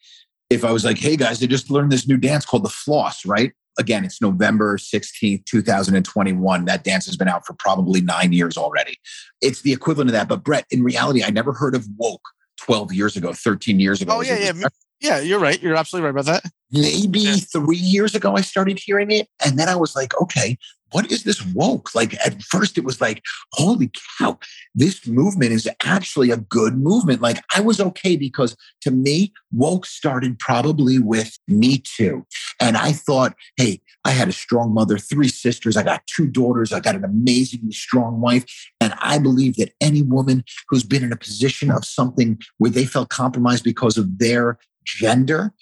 if 0.51 0.65
I 0.65 0.73
was 0.73 0.85
like, 0.85 0.99
hey 0.99 1.17
guys, 1.17 1.43
I 1.43 1.47
just 1.47 1.71
learned 1.71 1.93
this 1.93 2.07
new 2.07 2.17
dance 2.17 2.45
called 2.45 2.65
the 2.65 2.71
floss, 2.71 3.25
right? 3.25 3.53
Again, 3.79 4.05
it's 4.05 4.21
November 4.21 4.77
16th, 4.77 5.45
2021. 5.47 6.65
That 6.65 6.85
dance 6.85 7.07
has 7.07 7.17
been 7.17 7.29
out 7.29 7.47
for 7.47 7.55
probably 7.55 8.01
nine 8.01 8.33
years 8.33 8.59
already. 8.59 8.97
It's 9.41 9.63
the 9.63 9.73
equivalent 9.73 10.11
of 10.11 10.13
that. 10.13 10.29
But 10.29 10.43
Brett, 10.43 10.67
in 10.71 10.83
reality, 10.83 11.23
I 11.23 11.31
never 11.31 11.53
heard 11.53 11.75
of 11.77 11.87
woke 11.97 12.21
12 12.59 12.93
years 12.93 13.17
ago, 13.17 13.33
13 13.33 13.79
years 13.81 14.03
ago. 14.03 14.17
Oh, 14.17 14.21
yeah, 14.21 14.53
yeah. 14.53 14.69
Yeah, 15.01 15.21
you're 15.21 15.41
right. 15.41 15.63
You're 15.63 15.77
absolutely 15.77 16.11
right 16.11 16.21
about 16.21 16.43
that. 16.43 16.53
Maybe 16.73 17.21
yeah. 17.21 17.37
three 17.37 17.77
years 17.77 18.15
ago, 18.15 18.37
I 18.37 18.43
started 18.43 18.79
hearing 18.79 19.11
it. 19.11 19.29
And 19.45 19.59
then 19.59 19.69
I 19.69 19.77
was 19.77 19.97
like, 19.97 20.19
okay, 20.21 20.57
what 20.93 21.11
is 21.11 21.25
this 21.25 21.45
woke? 21.47 21.95
Like 21.95 22.15
at 22.25 22.43
first 22.43 22.77
it 22.77 22.85
was 22.85 23.01
like, 23.01 23.23
holy 23.53 23.91
cow, 24.19 24.39
this 24.75 25.07
movement 25.07 25.53
is 25.53 25.69
actually 25.85 26.31
a 26.31 26.37
good 26.37 26.77
movement. 26.77 27.21
Like 27.21 27.43
I 27.55 27.61
was 27.61 27.81
okay 27.81 28.17
because 28.17 28.57
to 28.83 28.91
me, 28.91 29.33
woke 29.53 29.87
started 29.87 30.39
probably 30.39 30.99
with 30.99 31.39
me 31.47 31.79
too. 31.79 32.27
And 32.59 32.77
I 32.77 32.93
thought, 32.93 33.35
hey, 33.57 33.81
I 34.05 34.11
had 34.11 34.29
a 34.29 34.33
strong 34.33 34.73
mother, 34.73 34.99
three 34.99 35.29
sisters. 35.29 35.77
I 35.77 35.83
got 35.83 36.07
two 36.07 36.27
daughters. 36.27 36.73
I 36.73 36.81
got 36.81 36.97
an 36.97 37.05
amazingly 37.05 37.73
strong 37.73 38.21
wife. 38.21 38.45
And 38.81 38.95
I 38.99 39.19
believe 39.19 39.57
that 39.57 39.73
any 39.81 40.03
woman 40.03 40.45
who's 40.69 40.85
been 40.85 41.05
in 41.05 41.13
a 41.13 41.17
position 41.17 41.71
of 41.71 41.85
something 41.85 42.39
where 42.59 42.71
they 42.71 42.85
felt 42.85 43.11
compromised 43.11 43.65
because 43.65 43.97
of 43.97 44.19
their 44.19 44.59
gender 44.85 45.53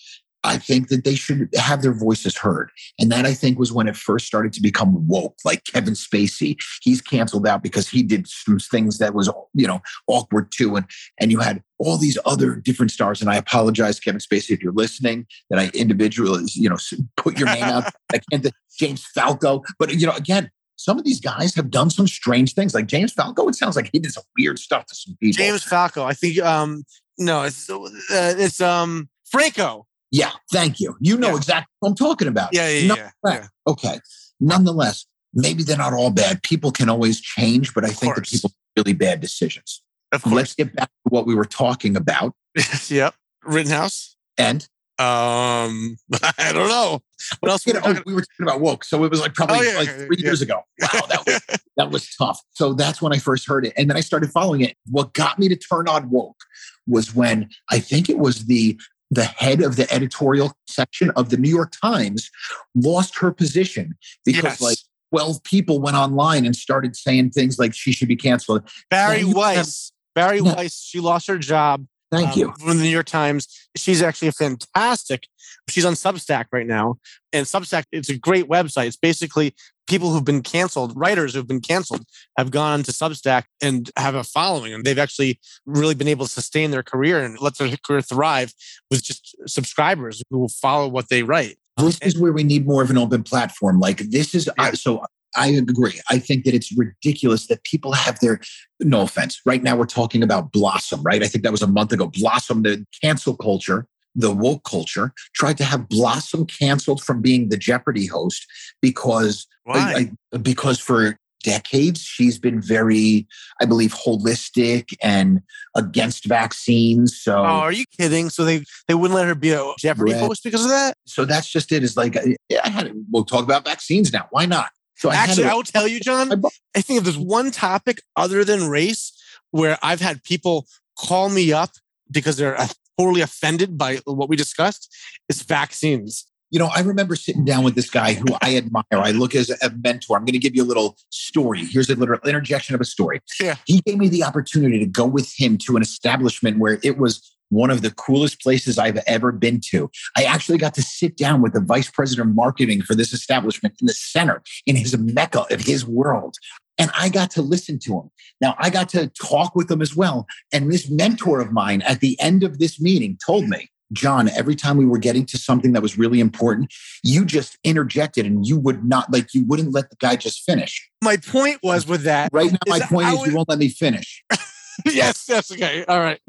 I 0.44 0.56
think 0.56 0.88
that 0.88 1.04
they 1.04 1.14
should 1.14 1.48
have 1.56 1.82
their 1.82 1.92
voices 1.92 2.36
heard. 2.36 2.70
And 2.98 3.10
that 3.10 3.26
I 3.26 3.34
think 3.34 3.58
was 3.58 3.72
when 3.72 3.88
it 3.88 3.96
first 3.96 4.26
started 4.26 4.52
to 4.54 4.62
become 4.62 5.06
woke, 5.08 5.36
like 5.44 5.64
Kevin 5.64 5.94
Spacey. 5.94 6.56
He's 6.80 7.00
canceled 7.00 7.46
out 7.46 7.62
because 7.62 7.88
he 7.88 8.02
did 8.02 8.28
some 8.28 8.58
things 8.58 8.98
that 8.98 9.14
was, 9.14 9.28
you 9.54 9.66
know, 9.66 9.80
awkward 10.06 10.52
too. 10.52 10.76
And 10.76 10.86
and 11.18 11.32
you 11.32 11.40
had 11.40 11.62
all 11.78 11.98
these 11.98 12.18
other 12.24 12.54
different 12.54 12.92
stars. 12.92 13.20
And 13.20 13.30
I 13.30 13.36
apologize, 13.36 13.98
Kevin 13.98 14.20
Spacey, 14.20 14.50
if 14.50 14.62
you're 14.62 14.72
listening, 14.72 15.26
that 15.50 15.58
I 15.58 15.70
individually, 15.74 16.44
you 16.54 16.68
know, 16.68 16.76
put 17.16 17.38
your 17.38 17.48
name 17.48 17.64
out. 17.64 17.92
I 18.12 18.20
can't 18.30 18.46
James 18.78 19.04
Falco. 19.04 19.62
But 19.78 19.94
you 19.94 20.06
know, 20.06 20.14
again, 20.14 20.50
some 20.76 20.98
of 20.98 21.04
these 21.04 21.20
guys 21.20 21.54
have 21.56 21.70
done 21.70 21.90
some 21.90 22.06
strange 22.06 22.54
things. 22.54 22.74
Like 22.74 22.86
James 22.86 23.12
Falco, 23.12 23.48
it 23.48 23.56
sounds 23.56 23.74
like 23.74 23.90
he 23.92 23.98
did 23.98 24.12
some 24.12 24.22
weird 24.38 24.60
stuff 24.60 24.86
to 24.86 24.94
some 24.94 25.16
people. 25.20 25.36
James 25.36 25.64
Falco, 25.64 26.04
I 26.04 26.14
think 26.14 26.38
um 26.38 26.84
no, 27.18 27.42
it's 27.42 27.68
uh, 27.68 27.88
it's 28.10 28.60
um 28.60 29.08
Franco. 29.26 29.87
Yeah, 30.10 30.30
thank 30.52 30.80
you. 30.80 30.96
You 31.00 31.16
know 31.16 31.30
yeah. 31.30 31.36
exactly 31.36 31.72
what 31.80 31.90
I'm 31.90 31.94
talking 31.94 32.28
about. 32.28 32.50
Yeah, 32.52 32.68
yeah, 32.68 32.94
yeah, 32.94 33.10
yeah. 33.24 33.46
Okay. 33.66 34.00
Nonetheless, 34.40 35.06
maybe 35.34 35.62
they're 35.62 35.76
not 35.76 35.92
all 35.92 36.10
bad. 36.10 36.42
People 36.42 36.70
can 36.70 36.88
always 36.88 37.20
change, 37.20 37.74
but 37.74 37.84
I 37.84 37.90
think 37.90 38.14
that 38.14 38.26
people 38.26 38.50
really 38.76 38.94
bad 38.94 39.20
decisions. 39.20 39.82
Of 40.12 40.22
course. 40.22 40.34
Let's 40.34 40.54
get 40.54 40.74
back 40.74 40.88
to 40.88 41.10
what 41.10 41.26
we 41.26 41.34
were 41.34 41.44
talking 41.44 41.96
about. 41.96 42.34
yep. 42.88 43.14
Rittenhouse. 43.44 44.16
And 44.38 44.66
um, 44.98 45.96
I 46.38 46.52
don't 46.52 46.68
know. 46.68 47.00
What 47.40 47.52
else? 47.52 47.66
You 47.66 47.74
know, 47.74 47.80
we 48.04 48.14
were 48.14 48.22
talking 48.22 48.42
about 48.42 48.60
woke, 48.60 48.84
so 48.84 49.04
it 49.04 49.10
was 49.10 49.20
like 49.20 49.34
probably 49.34 49.58
oh, 49.58 49.62
yeah, 49.62 49.78
like 49.78 49.88
three 49.88 50.16
yeah. 50.18 50.24
years 50.24 50.42
ago. 50.42 50.62
Wow, 50.80 51.06
that 51.08 51.24
was 51.24 51.58
that 51.76 51.90
was 51.90 52.14
tough. 52.16 52.40
So 52.50 52.72
that's 52.72 53.00
when 53.00 53.12
I 53.12 53.18
first 53.18 53.46
heard 53.46 53.64
it, 53.64 53.72
and 53.76 53.88
then 53.88 53.96
I 53.96 54.00
started 54.00 54.30
following 54.30 54.60
it. 54.62 54.76
What 54.86 55.14
got 55.14 55.38
me 55.38 55.48
to 55.48 55.56
turn 55.56 55.88
on 55.88 56.10
woke 56.10 56.40
was 56.88 57.14
when 57.14 57.48
I 57.70 57.78
think 57.78 58.08
it 58.08 58.18
was 58.18 58.46
the 58.46 58.78
the 59.10 59.24
head 59.24 59.62
of 59.62 59.76
the 59.76 59.92
editorial 59.92 60.52
section 60.66 61.10
of 61.10 61.30
the 61.30 61.36
New 61.36 61.48
York 61.50 61.72
Times 61.82 62.30
lost 62.74 63.18
her 63.18 63.30
position 63.30 63.96
because 64.24 64.44
yes. 64.44 64.60
like 64.60 64.78
12 65.10 65.42
people 65.44 65.80
went 65.80 65.96
online 65.96 66.44
and 66.44 66.54
started 66.54 66.94
saying 66.96 67.30
things 67.30 67.58
like 67.58 67.74
she 67.74 67.92
should 67.92 68.08
be 68.08 68.16
canceled. 68.16 68.68
Bari 68.90 69.24
Weiss, 69.24 69.92
have, 70.16 70.24
Bari 70.26 70.40
yeah. 70.40 70.54
Weiss, 70.54 70.80
she 70.80 71.00
lost 71.00 71.26
her 71.28 71.38
job. 71.38 71.86
Thank 72.10 72.32
um, 72.32 72.38
you. 72.38 72.54
From 72.58 72.78
the 72.78 72.84
New 72.84 72.90
York 72.90 73.06
Times. 73.06 73.68
She's 73.76 74.02
actually 74.02 74.28
a 74.28 74.32
fantastic. 74.32 75.26
She's 75.68 75.84
on 75.84 75.92
Substack 75.94 76.46
right 76.52 76.66
now. 76.66 76.96
And 77.32 77.46
Substack, 77.46 77.84
it's 77.92 78.08
a 78.08 78.16
great 78.16 78.48
website. 78.48 78.86
It's 78.86 78.96
basically 78.96 79.54
people 79.88 80.12
who've 80.12 80.24
been 80.24 80.42
canceled, 80.42 80.92
writers 80.94 81.34
who've 81.34 81.48
been 81.48 81.60
canceled, 81.60 82.04
have 82.36 82.50
gone 82.50 82.82
to 82.84 82.92
Substack 82.92 83.44
and 83.60 83.90
have 83.96 84.14
a 84.14 84.22
following. 84.22 84.72
And 84.72 84.84
they've 84.84 84.98
actually 84.98 85.40
really 85.66 85.94
been 85.94 86.08
able 86.08 86.26
to 86.26 86.32
sustain 86.32 86.70
their 86.70 86.82
career 86.82 87.24
and 87.24 87.40
let 87.40 87.56
their 87.56 87.74
career 87.84 88.02
thrive 88.02 88.52
with 88.90 89.02
just 89.02 89.34
subscribers 89.46 90.22
who 90.30 90.38
will 90.38 90.48
follow 90.48 90.86
what 90.88 91.08
they 91.08 91.22
write. 91.22 91.56
This 91.78 91.98
is 92.00 92.18
where 92.18 92.32
we 92.32 92.44
need 92.44 92.66
more 92.66 92.82
of 92.82 92.90
an 92.90 92.98
open 92.98 93.22
platform. 93.22 93.80
Like 93.80 93.98
this 93.98 94.34
is 94.34 94.48
yeah. 94.58 94.72
so 94.72 95.04
I 95.36 95.48
agree. 95.48 96.00
I 96.08 96.18
think 96.18 96.44
that 96.44 96.54
it's 96.54 96.76
ridiculous 96.76 97.46
that 97.46 97.62
people 97.62 97.92
have 97.92 98.18
their 98.20 98.40
no 98.80 99.02
offense. 99.02 99.40
Right 99.44 99.62
now 99.62 99.76
we're 99.76 99.86
talking 99.86 100.22
about 100.22 100.52
Blossom, 100.52 101.02
right? 101.02 101.22
I 101.22 101.28
think 101.28 101.44
that 101.44 101.52
was 101.52 101.62
a 101.62 101.66
month 101.66 101.92
ago. 101.92 102.08
Blossom, 102.08 102.62
the 102.62 102.84
cancel 103.00 103.36
culture 103.36 103.86
the 104.18 104.32
woke 104.32 104.64
culture 104.64 105.12
tried 105.32 105.56
to 105.58 105.64
have 105.64 105.88
Blossom 105.88 106.44
canceled 106.44 107.02
from 107.02 107.22
being 107.22 107.48
the 107.48 107.56
Jeopardy 107.56 108.06
host 108.06 108.44
because 108.82 109.46
uh, 109.66 109.72
I, 109.72 110.10
I, 110.34 110.36
because 110.38 110.80
for 110.80 111.18
decades 111.44 112.02
she's 112.02 112.36
been 112.36 112.60
very, 112.60 113.28
I 113.60 113.64
believe, 113.64 113.94
holistic 113.94 114.92
and 115.00 115.40
against 115.76 116.24
vaccines. 116.24 117.16
So, 117.16 117.38
oh, 117.38 117.44
are 117.44 117.72
you 117.72 117.84
kidding? 117.96 118.28
So 118.28 118.44
they 118.44 118.64
they 118.88 118.94
wouldn't 118.94 119.14
let 119.16 119.28
her 119.28 119.36
be 119.36 119.52
a 119.52 119.72
Jeopardy 119.78 120.14
host 120.14 120.42
because 120.42 120.64
of 120.64 120.70
that? 120.70 120.94
So 121.06 121.24
that's 121.24 121.48
just 121.48 121.70
it. 121.70 121.84
Is 121.84 121.96
like 121.96 122.16
uh, 122.16 122.22
yeah, 122.48 122.60
I 122.64 122.70
had 122.70 122.92
we'll 123.12 123.24
talk 123.24 123.44
about 123.44 123.64
vaccines 123.64 124.12
now. 124.12 124.26
Why 124.30 124.46
not? 124.46 124.70
So 124.96 125.12
actually, 125.12 125.44
I, 125.44 125.52
I 125.52 125.54
will 125.54 125.62
tell 125.62 125.86
you, 125.86 126.00
John. 126.00 126.32
I 126.74 126.80
think 126.80 126.98
if 126.98 127.04
there's 127.04 127.16
one 127.16 127.52
topic 127.52 128.02
other 128.16 128.44
than 128.44 128.68
race 128.68 129.12
where 129.52 129.78
I've 129.80 130.00
had 130.00 130.24
people 130.24 130.66
call 130.98 131.30
me 131.30 131.52
up 131.52 131.70
because 132.10 132.36
they're 132.36 132.58
totally 132.98 133.20
offended 133.20 133.78
by 133.78 133.96
what 134.04 134.28
we 134.28 134.36
discussed 134.36 134.94
is 135.28 135.42
vaccines. 135.42 136.26
You 136.50 136.58
know, 136.58 136.70
I 136.74 136.80
remember 136.80 137.14
sitting 137.14 137.44
down 137.44 137.62
with 137.62 137.74
this 137.74 137.90
guy 137.90 138.14
who 138.14 138.26
I 138.40 138.56
admire. 138.56 138.84
I 138.92 139.10
look 139.10 139.34
as 139.34 139.50
a 139.50 139.70
mentor. 139.70 140.16
I'm 140.16 140.24
going 140.24 140.32
to 140.32 140.38
give 140.38 140.56
you 140.56 140.64
a 140.64 140.66
little 140.66 140.96
story. 141.10 141.64
Here's 141.64 141.90
a 141.90 141.94
little 141.94 142.16
interjection 142.24 142.74
of 142.74 142.80
a 142.80 142.86
story. 142.86 143.20
Yeah. 143.38 143.56
He 143.66 143.82
gave 143.82 143.98
me 143.98 144.08
the 144.08 144.24
opportunity 144.24 144.78
to 144.78 144.86
go 144.86 145.04
with 145.04 145.32
him 145.36 145.58
to 145.58 145.76
an 145.76 145.82
establishment 145.82 146.58
where 146.58 146.78
it 146.82 146.96
was 146.96 147.36
one 147.50 147.70
of 147.70 147.82
the 147.82 147.90
coolest 147.90 148.40
places 148.40 148.78
I've 148.78 148.98
ever 149.06 149.32
been 149.32 149.60
to. 149.70 149.90
I 150.16 150.24
actually 150.24 150.58
got 150.58 150.74
to 150.74 150.82
sit 150.82 151.16
down 151.16 151.42
with 151.42 151.52
the 151.52 151.60
vice 151.60 151.90
president 151.90 152.30
of 152.30 152.34
marketing 152.34 152.82
for 152.82 152.94
this 152.94 153.12
establishment 153.12 153.74
in 153.80 153.86
the 153.86 153.94
center, 153.94 154.42
in 154.66 154.76
his 154.76 154.96
mecca 154.98 155.44
of 155.50 155.60
his 155.60 155.86
world. 155.86 156.36
And 156.78 156.90
I 156.96 157.08
got 157.08 157.30
to 157.32 157.42
listen 157.42 157.78
to 157.80 157.94
him. 157.94 158.10
Now, 158.40 158.54
I 158.58 158.70
got 158.70 158.88
to 158.90 159.08
talk 159.08 159.54
with 159.54 159.70
him 159.70 159.82
as 159.82 159.96
well. 159.96 160.26
And 160.52 160.72
this 160.72 160.88
mentor 160.88 161.40
of 161.40 161.52
mine 161.52 161.82
at 161.82 162.00
the 162.00 162.18
end 162.20 162.44
of 162.44 162.58
this 162.58 162.80
meeting 162.80 163.18
told 163.24 163.48
me, 163.48 163.68
John, 163.92 164.28
every 164.30 164.54
time 164.54 164.76
we 164.76 164.84
were 164.84 164.98
getting 164.98 165.24
to 165.26 165.38
something 165.38 165.72
that 165.72 165.82
was 165.82 165.96
really 165.96 166.20
important, 166.20 166.72
you 167.02 167.24
just 167.24 167.58
interjected 167.64 168.26
and 168.26 168.46
you 168.46 168.58
would 168.58 168.84
not, 168.84 169.10
like, 169.12 169.32
you 169.34 169.44
wouldn't 169.46 169.72
let 169.72 169.90
the 169.90 169.96
guy 169.96 170.14
just 170.14 170.44
finish. 170.44 170.88
My 171.02 171.16
point 171.16 171.58
was 171.62 171.86
with 171.86 172.02
that. 172.02 172.30
Right 172.32 172.52
now, 172.52 172.58
my 172.66 172.80
point 172.80 173.08
is, 173.08 173.18
would, 173.18 173.30
you 173.30 173.36
won't 173.36 173.48
let 173.48 173.58
me 173.58 173.70
finish. 173.70 174.22
yes, 174.84 175.24
yes, 175.28 175.50
okay. 175.50 175.84
All 175.86 176.00
right. 176.00 176.20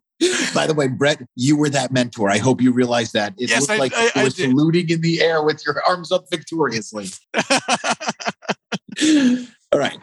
By 0.54 0.66
the 0.66 0.74
way, 0.74 0.88
Brett, 0.88 1.22
you 1.36 1.56
were 1.56 1.68
that 1.70 1.92
mentor. 1.92 2.28
I 2.30 2.38
hope 2.38 2.60
you 2.60 2.72
realize 2.72 3.12
that. 3.12 3.34
It 3.38 3.50
Yes, 3.50 3.60
looked 3.60 3.72
I- 3.72 3.76
like 3.76 3.92
I- 3.94 4.10
you 4.16 4.22
were 4.24 4.30
saluting 4.30 4.88
in 4.90 5.00
the 5.00 5.20
air 5.20 5.42
with 5.42 5.64
your 5.64 5.82
arms 5.86 6.10
up 6.12 6.24
victoriously. 6.30 7.08
All 9.72 9.78
right. 9.78 9.98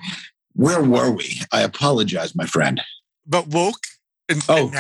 Where 0.54 0.82
were 0.82 1.12
we? 1.12 1.42
I 1.52 1.62
apologize, 1.62 2.36
my 2.36 2.46
friend. 2.46 2.82
but 3.28 3.48
woke 3.48 3.84
and, 4.30 4.42
Oh. 4.48 4.72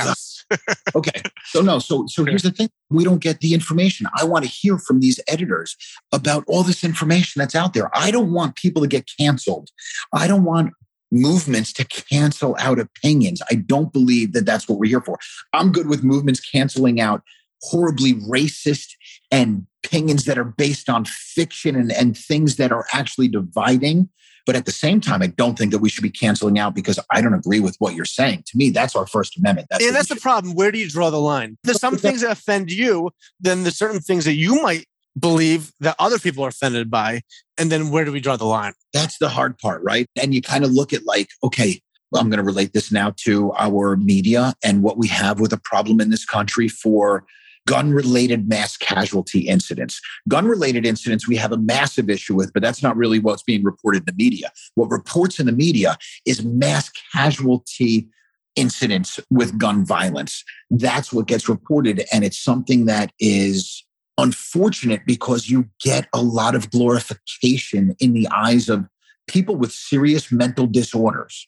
Okay. 0.95 1.21
So 1.45 1.61
no, 1.61 1.79
so 1.79 2.05
so 2.07 2.23
here's 2.23 2.43
the 2.43 2.51
thing. 2.51 2.69
We 2.91 3.03
don't 3.03 3.19
get 3.19 3.39
the 3.41 3.53
information. 3.55 4.07
I 4.15 4.23
want 4.23 4.45
to 4.45 4.49
hear 4.49 4.77
from 4.77 4.99
these 4.99 5.19
editors 5.27 5.75
about 6.11 6.43
all 6.47 6.61
this 6.63 6.83
information 6.83 7.39
that's 7.39 7.55
out 7.55 7.73
there. 7.73 7.89
I 7.97 8.11
don't 8.11 8.31
want 8.31 8.55
people 8.55 8.81
to 8.83 8.87
get 8.87 9.09
canceled. 9.19 9.69
I 10.13 10.27
don't 10.27 10.43
want 10.43 10.71
movements 11.11 11.71
to 11.73 11.85
cancel 11.85 12.55
out 12.59 12.79
opinions. 12.79 13.41
I 13.51 13.55
don't 13.55 13.93
believe 13.93 14.33
that 14.33 14.45
that's 14.45 14.67
what 14.67 14.79
we're 14.79 14.89
here 14.89 15.01
for. 15.01 15.17
I'm 15.53 15.71
good 15.71 15.87
with 15.87 16.03
movements 16.03 16.39
canceling 16.39 16.99
out 16.99 17.21
horribly 17.61 18.13
racist 18.13 18.93
and 19.31 19.65
opinions 19.83 20.25
that 20.25 20.37
are 20.37 20.43
based 20.43 20.89
on 20.89 21.05
fiction 21.05 21.75
and, 21.75 21.91
and 21.91 22.17
things 22.17 22.57
that 22.57 22.71
are 22.71 22.85
actually 22.93 23.27
dividing. 23.27 24.09
But 24.45 24.55
at 24.55 24.65
the 24.65 24.71
same 24.71 25.01
time, 25.01 25.23
I 25.23 25.27
don't 25.27 25.57
think 25.57 25.71
that 25.71 25.79
we 25.79 25.89
should 25.89 26.03
be 26.03 26.11
canceling 26.11 26.59
out 26.59 26.75
because 26.75 26.99
I 27.11 27.21
don't 27.21 27.33
agree 27.33 27.59
with 27.59 27.75
what 27.79 27.95
you're 27.95 28.05
saying. 28.05 28.43
To 28.47 28.57
me, 28.57 28.69
that's 28.69 28.95
our 28.95 29.07
First 29.07 29.37
Amendment. 29.39 29.69
That's 29.71 29.83
what 29.83 29.93
that's 29.93 30.09
the 30.09 30.17
problem. 30.17 30.53
Where 30.53 30.71
do 30.71 30.77
you 30.77 30.87
draw 30.87 31.09
the 31.09 31.19
line? 31.19 31.57
There's 31.63 31.79
some 31.79 31.97
things 31.97 32.21
that 32.21 32.31
offend 32.31 32.71
you, 32.71 33.09
then 33.39 33.63
there's 33.63 33.77
certain 33.77 34.01
things 34.01 34.25
that 34.25 34.35
you 34.35 34.61
might 34.61 34.85
believe 35.17 35.71
that 35.79 35.95
other 35.99 36.19
people 36.19 36.43
are 36.43 36.49
offended 36.49 36.91
by. 36.91 37.21
And 37.57 37.71
then 37.71 37.89
where 37.89 38.05
do 38.05 38.11
we 38.11 38.19
draw 38.19 38.35
the 38.35 38.45
line? 38.45 38.73
that's 38.95 39.17
the 39.17 39.29
hard 39.29 39.57
part, 39.59 39.83
right? 39.83 40.07
And 40.15 40.33
you 40.33 40.41
kind 40.41 40.63
of 40.63 40.71
look 40.71 40.93
at 40.93 41.05
like, 41.05 41.29
okay, 41.43 41.81
well, 42.11 42.21
I'm 42.21 42.29
going 42.29 42.37
to 42.37 42.43
relate 42.43 42.71
this 42.71 42.91
now 42.91 43.13
to 43.25 43.51
our 43.57 43.97
media 43.97 44.53
and 44.63 44.81
what 44.81 44.97
we 44.97 45.09
have 45.09 45.39
with 45.39 45.51
a 45.51 45.59
problem 45.59 45.99
in 45.99 46.11
this 46.11 46.23
country 46.23 46.69
for 46.69 47.25
gun 47.67 47.91
related 47.91 48.47
mass 48.47 48.77
casualty 48.77 49.41
incidents. 49.41 49.99
Gun 50.29 50.47
related 50.47 50.85
incidents, 50.85 51.27
we 51.27 51.35
have 51.35 51.51
a 51.51 51.57
massive 51.57 52.09
issue 52.09 52.35
with, 52.35 52.53
but 52.53 52.63
that's 52.63 52.81
not 52.81 52.95
really 52.95 53.19
what's 53.19 53.43
being 53.43 53.63
reported 53.63 54.07
in 54.07 54.15
the 54.15 54.23
media. 54.23 54.49
What 54.75 54.91
reports 54.91 55.39
in 55.39 55.45
the 55.45 55.51
media 55.51 55.97
is 56.25 56.45
mass 56.45 56.89
casualty 57.11 58.07
incidents 58.55 59.19
with 59.29 59.57
gun 59.57 59.85
violence. 59.85 60.41
That's 60.69 61.11
what 61.11 61.27
gets 61.27 61.49
reported. 61.49 62.05
And 62.13 62.23
it's 62.23 62.39
something 62.41 62.85
that 62.85 63.11
is 63.19 63.84
unfortunate 64.17 65.01
because 65.05 65.49
you 65.49 65.69
get 65.81 66.07
a 66.13 66.21
lot 66.21 66.55
of 66.55 66.71
glorification 66.71 67.95
in 67.99 68.13
the 68.13 68.27
eyes 68.29 68.69
of 68.69 68.85
people 69.27 69.55
with 69.55 69.71
serious 69.71 70.31
mental 70.31 70.67
disorders 70.67 71.47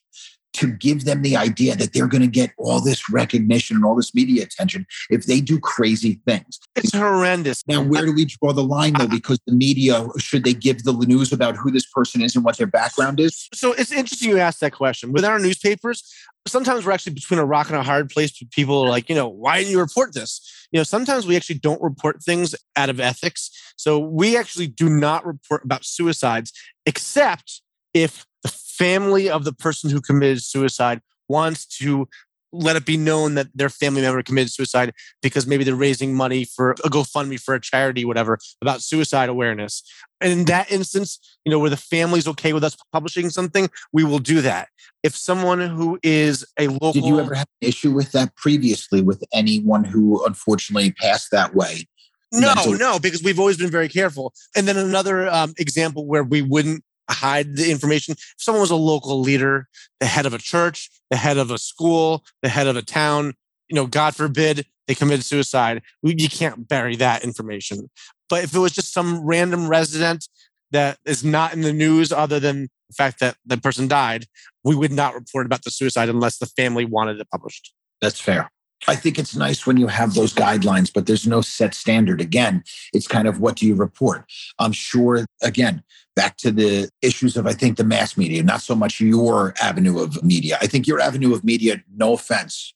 to 0.53 0.71
give 0.71 1.05
them 1.05 1.21
the 1.21 1.37
idea 1.37 1.75
that 1.75 1.93
they're 1.93 2.07
going 2.07 2.21
to 2.21 2.27
get 2.27 2.51
all 2.57 2.81
this 2.81 3.09
recognition 3.11 3.75
and 3.75 3.85
all 3.85 3.95
this 3.95 4.15
media 4.15 4.43
attention 4.43 4.85
if 5.09 5.25
they 5.25 5.39
do 5.39 5.59
crazy 5.59 6.19
things. 6.25 6.59
It's 6.75 6.95
horrendous. 6.95 7.63
Now, 7.67 7.83
where 7.83 8.05
do 8.05 8.13
we 8.13 8.25
draw 8.25 8.53
the 8.53 8.63
line 8.63 8.93
though? 8.93 9.07
Because 9.07 9.39
the 9.45 9.53
media, 9.53 10.07
should 10.17 10.43
they 10.43 10.53
give 10.53 10.83
the 10.83 10.93
news 10.93 11.31
about 11.31 11.55
who 11.57 11.69
this 11.69 11.85
person 11.85 12.21
is 12.21 12.35
and 12.35 12.43
what 12.43 12.57
their 12.57 12.67
background 12.67 13.19
is? 13.19 13.47
So 13.53 13.73
it's 13.73 13.91
interesting 13.91 14.29
you 14.29 14.39
asked 14.39 14.61
that 14.61 14.73
question. 14.73 15.11
With 15.11 15.25
our 15.25 15.37
newspapers, 15.37 16.11
sometimes 16.47 16.85
we're 16.85 16.93
actually 16.93 17.13
between 17.13 17.39
a 17.39 17.45
rock 17.45 17.69
and 17.69 17.77
a 17.77 17.83
hard 17.83 18.09
place. 18.09 18.31
People 18.51 18.81
are 18.83 18.89
like, 18.89 19.09
you 19.09 19.15
know, 19.15 19.27
why 19.27 19.59
didn't 19.59 19.71
you 19.71 19.79
report 19.79 20.13
this? 20.13 20.41
You 20.71 20.79
know, 20.79 20.83
sometimes 20.83 21.27
we 21.27 21.35
actually 21.35 21.59
don't 21.59 21.81
report 21.81 22.23
things 22.23 22.55
out 22.75 22.89
of 22.89 22.99
ethics. 22.99 23.51
So 23.77 23.99
we 23.99 24.35
actually 24.37 24.67
do 24.67 24.89
not 24.89 25.25
report 25.25 25.63
about 25.63 25.85
suicides, 25.85 26.51
except 26.85 27.61
if 27.93 28.25
the 28.43 28.49
family 28.77 29.29
of 29.29 29.43
the 29.43 29.53
person 29.53 29.89
who 29.89 30.01
committed 30.01 30.41
suicide 30.41 31.01
wants 31.27 31.65
to 31.65 32.07
let 32.53 32.75
it 32.75 32.85
be 32.85 32.97
known 32.97 33.35
that 33.35 33.47
their 33.53 33.69
family 33.69 34.01
member 34.01 34.23
committed 34.23 34.51
suicide 34.51 34.93
because 35.21 35.45
maybe 35.45 35.63
they're 35.63 35.75
raising 35.75 36.15
money 36.15 36.45
for 36.45 36.71
a 36.71 36.89
GoFundMe 36.89 37.39
for 37.39 37.55
a 37.55 37.61
charity, 37.61 38.05
whatever, 38.05 38.39
about 38.61 38.81
suicide 38.81 39.29
awareness. 39.29 39.83
And 40.21 40.31
in 40.31 40.45
that 40.45 40.71
instance, 40.71 41.19
you 41.45 41.51
know, 41.51 41.59
where 41.59 41.69
the 41.69 41.77
family's 41.77 42.27
okay 42.27 42.53
with 42.53 42.63
us 42.63 42.75
publishing 42.91 43.29
something, 43.29 43.69
we 43.91 44.03
will 44.03 44.19
do 44.19 44.41
that. 44.41 44.69
If 45.03 45.15
someone 45.15 45.59
who 45.59 45.99
is 46.03 46.45
a 46.57 46.67
local, 46.67 46.93
Did 46.93 47.05
you 47.05 47.19
ever 47.19 47.35
have 47.35 47.47
an 47.61 47.67
issue 47.67 47.91
with 47.91 48.11
that 48.13 48.35
previously 48.35 49.01
with 49.01 49.23
anyone 49.33 49.83
who 49.83 50.25
unfortunately 50.25 50.93
passed 50.93 51.31
that 51.31 51.53
way? 51.53 51.87
no, 52.33 52.53
no, 52.77 52.99
because 52.99 53.23
we've 53.23 53.39
always 53.39 53.57
been 53.57 53.71
very 53.71 53.87
careful. 53.87 54.33
And 54.55 54.67
then 54.67 54.77
another 54.77 55.29
um, 55.29 55.53
example 55.57 56.05
where 56.05 56.23
we 56.23 56.41
wouldn't 56.41 56.83
hide 57.13 57.55
the 57.55 57.71
information. 57.71 58.13
If 58.13 58.35
someone 58.37 58.61
was 58.61 58.71
a 58.71 58.75
local 58.75 59.19
leader, 59.19 59.67
the 59.99 60.05
head 60.05 60.25
of 60.25 60.33
a 60.33 60.37
church, 60.37 60.89
the 61.09 61.17
head 61.17 61.37
of 61.37 61.51
a 61.51 61.57
school, 61.57 62.23
the 62.41 62.49
head 62.49 62.67
of 62.67 62.75
a 62.75 62.81
town, 62.81 63.33
you 63.67 63.75
know, 63.75 63.85
God 63.85 64.15
forbid 64.15 64.65
they 64.87 64.95
committed 64.95 65.25
suicide, 65.25 65.81
we, 66.01 66.15
you 66.17 66.29
can't 66.29 66.67
bury 66.67 66.95
that 66.97 67.23
information. 67.23 67.89
But 68.29 68.43
if 68.43 68.55
it 68.55 68.59
was 68.59 68.71
just 68.71 68.93
some 68.93 69.25
random 69.25 69.67
resident 69.67 70.27
that 70.71 70.97
is 71.05 71.23
not 71.23 71.53
in 71.53 71.61
the 71.61 71.73
news 71.73 72.11
other 72.11 72.39
than 72.39 72.69
the 72.89 72.93
fact 72.93 73.19
that 73.19 73.37
the 73.45 73.57
person 73.57 73.87
died, 73.87 74.25
we 74.63 74.75
would 74.75 74.91
not 74.91 75.13
report 75.13 75.45
about 75.45 75.63
the 75.63 75.71
suicide 75.71 76.09
unless 76.09 76.37
the 76.37 76.45
family 76.45 76.85
wanted 76.85 77.19
it 77.19 77.27
published. 77.31 77.73
That's 78.01 78.19
fair. 78.19 78.51
I 78.87 78.95
think 78.95 79.17
it's 79.17 79.35
nice 79.35 79.65
when 79.65 79.77
you 79.77 79.87
have 79.87 80.13
those 80.13 80.33
guidelines, 80.33 80.91
but 80.93 81.07
there's 81.07 81.25
no 81.25 81.41
set 81.41 81.73
standard. 81.73 82.21
Again, 82.21 82.63
it's 82.93 83.07
kind 83.07 83.27
of 83.27 83.39
what 83.39 83.55
do 83.55 83.65
you 83.65 83.75
report? 83.75 84.25
I'm 84.59 84.71
sure, 84.71 85.25
again, 85.41 85.83
back 86.15 86.37
to 86.37 86.51
the 86.51 86.89
issues 87.01 87.37
of, 87.37 87.47
I 87.47 87.53
think, 87.53 87.77
the 87.77 87.83
mass 87.83 88.17
media, 88.17 88.43
not 88.43 88.61
so 88.61 88.75
much 88.75 88.99
your 88.99 89.55
avenue 89.61 89.99
of 89.99 90.23
media. 90.23 90.57
I 90.61 90.67
think 90.67 90.85
your 90.85 90.99
avenue 90.99 91.33
of 91.33 91.43
media, 91.43 91.83
no 91.95 92.13
offense, 92.13 92.73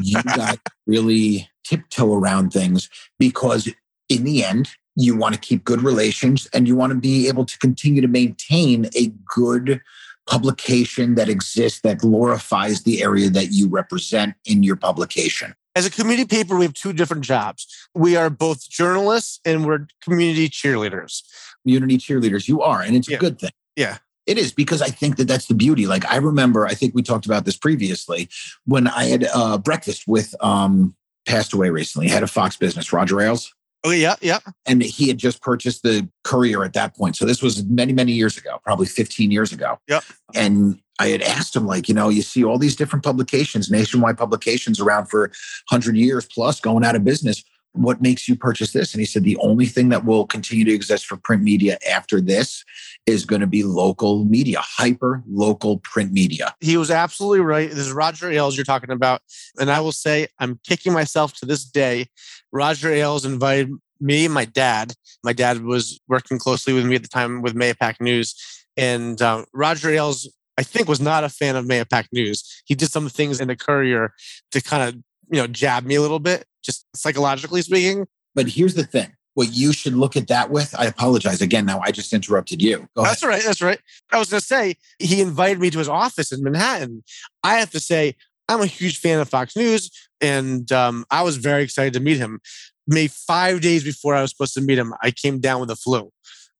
you 0.00 0.22
got 0.36 0.58
really 0.86 1.48
tiptoe 1.64 2.14
around 2.14 2.52
things 2.52 2.88
because 3.18 3.72
in 4.08 4.24
the 4.24 4.44
end, 4.44 4.70
you 4.96 5.16
want 5.16 5.34
to 5.34 5.40
keep 5.40 5.64
good 5.64 5.82
relations 5.82 6.48
and 6.52 6.68
you 6.68 6.76
want 6.76 6.92
to 6.92 6.98
be 6.98 7.28
able 7.28 7.46
to 7.46 7.58
continue 7.58 8.02
to 8.02 8.08
maintain 8.08 8.90
a 8.94 9.10
good 9.34 9.80
publication 10.26 11.14
that 11.16 11.28
exists 11.28 11.80
that 11.80 11.98
glorifies 11.98 12.82
the 12.82 13.02
area 13.02 13.28
that 13.30 13.48
you 13.52 13.68
represent 13.68 14.34
in 14.46 14.62
your 14.62 14.76
publication. 14.76 15.54
As 15.74 15.86
a 15.86 15.90
community 15.90 16.26
paper, 16.26 16.56
we 16.56 16.64
have 16.64 16.74
two 16.74 16.92
different 16.92 17.24
jobs. 17.24 17.66
We 17.94 18.14
are 18.16 18.28
both 18.30 18.68
journalists 18.68 19.40
and 19.44 19.64
we're 19.66 19.86
community 20.02 20.48
cheerleaders. 20.48 21.22
Community 21.64 21.96
cheerleaders, 21.98 22.46
you 22.46 22.60
are, 22.60 22.82
and 22.82 22.94
it's 22.94 23.08
Yeah. 23.08 23.16
a 23.16 23.20
good 23.20 23.38
thing. 23.38 23.50
Yeah. 23.76 23.98
It 24.26 24.38
is 24.38 24.52
because 24.52 24.82
I 24.82 24.88
think 24.88 25.16
that 25.16 25.26
that's 25.26 25.46
the 25.46 25.54
beauty. 25.54 25.86
Like 25.86 26.08
I 26.10 26.16
remember, 26.16 26.66
I 26.66 26.74
think 26.74 26.94
we 26.94 27.02
talked 27.02 27.26
about 27.26 27.44
this 27.44 27.56
previously 27.56 28.28
when 28.66 28.86
I 28.86 29.04
had 29.06 29.26
uh, 29.34 29.58
breakfast 29.58 30.04
with 30.06 30.34
um, 30.40 30.94
passed 31.26 31.52
away 31.52 31.70
recently, 31.70 32.08
head 32.08 32.22
of 32.22 32.30
Fox 32.30 32.56
Business, 32.56 32.92
Roger 32.92 33.20
Ailes. 33.20 33.52
Oh, 33.84 33.90
yeah, 33.90 34.14
yeah. 34.20 34.38
and 34.66 34.80
he 34.82 35.08
had 35.08 35.18
just 35.18 35.42
purchased 35.42 35.82
the 35.82 36.08
courier 36.24 36.62
at 36.64 36.72
that 36.74 36.96
point 36.96 37.16
so 37.16 37.24
this 37.26 37.42
was 37.42 37.64
many 37.64 37.92
many 37.92 38.12
years 38.12 38.36
ago 38.38 38.58
probably 38.64 38.86
15 38.86 39.30
years 39.30 39.52
ago 39.52 39.78
Yeah. 39.88 40.00
and 40.34 40.78
i 41.00 41.08
had 41.08 41.20
asked 41.22 41.56
him 41.56 41.66
like 41.66 41.88
you 41.88 41.94
know 41.94 42.08
you 42.08 42.22
see 42.22 42.44
all 42.44 42.58
these 42.58 42.76
different 42.76 43.04
publications 43.04 43.70
nationwide 43.70 44.16
publications 44.18 44.78
around 44.80 45.06
for 45.06 45.22
100 45.70 45.96
years 45.96 46.26
plus 46.32 46.60
going 46.60 46.84
out 46.84 46.94
of 46.94 47.02
business 47.04 47.42
what 47.72 48.02
makes 48.02 48.28
you 48.28 48.36
purchase 48.36 48.72
this 48.72 48.92
and 48.92 49.00
he 49.00 49.06
said 49.06 49.24
the 49.24 49.36
only 49.38 49.66
thing 49.66 49.88
that 49.88 50.04
will 50.04 50.26
continue 50.26 50.64
to 50.64 50.72
exist 50.72 51.06
for 51.06 51.16
print 51.16 51.42
media 51.42 51.78
after 51.90 52.20
this 52.20 52.64
is 53.06 53.24
going 53.24 53.40
to 53.40 53.46
be 53.46 53.62
local 53.64 54.24
media 54.24 54.58
hyper 54.60 55.22
local 55.26 55.78
print 55.78 56.12
media 56.12 56.54
He 56.60 56.76
was 56.76 56.90
absolutely 56.90 57.40
right. 57.40 57.68
This 57.68 57.78
is 57.78 57.92
Roger 57.92 58.30
Ailes 58.30 58.56
you're 58.56 58.64
talking 58.64 58.90
about. 58.90 59.20
And 59.58 59.70
I 59.70 59.80
will 59.80 59.92
say, 59.92 60.28
I'm 60.38 60.60
kicking 60.66 60.92
myself 60.92 61.34
to 61.34 61.46
this 61.46 61.64
day. 61.64 62.06
Roger 62.52 62.90
Ailes 62.90 63.24
invited 63.24 63.70
me 64.00 64.24
and 64.24 64.34
my 64.34 64.44
dad. 64.44 64.94
My 65.24 65.32
dad 65.32 65.62
was 65.62 66.00
working 66.08 66.38
closely 66.38 66.72
with 66.72 66.84
me 66.84 66.96
at 66.96 67.02
the 67.02 67.08
time 67.08 67.42
with 67.42 67.54
Mahopac 67.54 68.00
News. 68.00 68.34
And 68.76 69.20
um, 69.20 69.46
Roger 69.52 69.90
Ailes, 69.90 70.32
I 70.58 70.62
think, 70.62 70.88
was 70.88 71.00
not 71.00 71.24
a 71.24 71.28
fan 71.28 71.56
of 71.56 71.66
Mahopac 71.66 72.06
News. 72.12 72.62
He 72.64 72.74
did 72.74 72.90
some 72.90 73.08
things 73.08 73.40
in 73.40 73.48
the 73.48 73.56
courier 73.56 74.12
to 74.52 74.60
kind 74.62 74.88
of, 74.88 75.02
you 75.32 75.38
know, 75.40 75.48
jab 75.48 75.84
me 75.84 75.96
a 75.96 76.00
little 76.00 76.20
bit, 76.20 76.44
just 76.62 76.86
psychologically 76.94 77.62
speaking. 77.62 78.06
but 78.34 78.48
here's 78.48 78.74
the 78.74 78.84
thing 78.84 79.12
what 79.34 79.52
you 79.52 79.72
should 79.72 79.94
look 79.94 80.14
at 80.14 80.28
that 80.28 80.50
with 80.50 80.78
i 80.78 80.84
apologize 80.84 81.40
again 81.40 81.64
now 81.64 81.80
i 81.82 81.90
just 81.90 82.12
interrupted 82.12 82.60
you. 82.60 82.86
That's 82.94 83.22
all 83.22 83.30
right. 83.30 83.42
That's 83.42 83.62
right. 83.62 83.80
I 84.12 84.18
was 84.18 84.28
going 84.30 84.40
to 84.40 84.46
say, 84.46 84.76
he 84.98 85.22
invited 85.22 85.58
me 85.58 85.70
to 85.70 85.78
his 85.78 85.88
office 85.88 86.32
in 86.32 86.42
Manhattan. 86.42 87.02
I 87.42 87.54
have 87.54 87.70
to 87.70 87.80
say, 87.80 88.14
I'm 88.48 88.60
a 88.60 88.66
huge 88.66 88.98
fan 88.98 89.20
of 89.20 89.28
Fox 89.30 89.56
News, 89.56 89.90
and 90.20 90.70
um, 90.72 91.06
I 91.10 91.22
was 91.22 91.38
very 91.38 91.62
excited 91.62 91.94
to 91.94 92.00
meet 92.00 92.18
him. 92.18 92.40
Maybe 92.86 93.08
five 93.08 93.62
days 93.62 93.84
before 93.84 94.14
I 94.14 94.20
was 94.20 94.30
supposed 94.32 94.54
to 94.54 94.60
meet 94.60 94.78
him, 94.78 94.92
I 95.02 95.12
came 95.12 95.40
down 95.40 95.60
with 95.60 95.70
the 95.70 95.76
flu, 95.76 96.10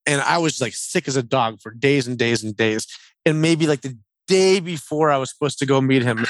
and 0.07 0.23
I 0.23 0.39
was 0.39 0.61
like 0.61 0.73
sick 0.75 1.09
as 1.09 1.17
a 1.17 1.23
dog 1.23 1.61
for 1.61 1.73
days 1.73 2.07
and 2.07 2.17
days 2.17 2.43
and 2.43 2.57
days. 2.57 2.87
And 3.27 3.43
maybe 3.43 3.67
like 3.67 3.83
the 3.83 3.99
day 4.27 4.61
before 4.61 5.11
I 5.11 5.19
was 5.19 5.31
supposed 5.31 5.59
to 5.59 5.67
go 5.67 5.81
meet 5.81 6.03
him, 6.03 6.25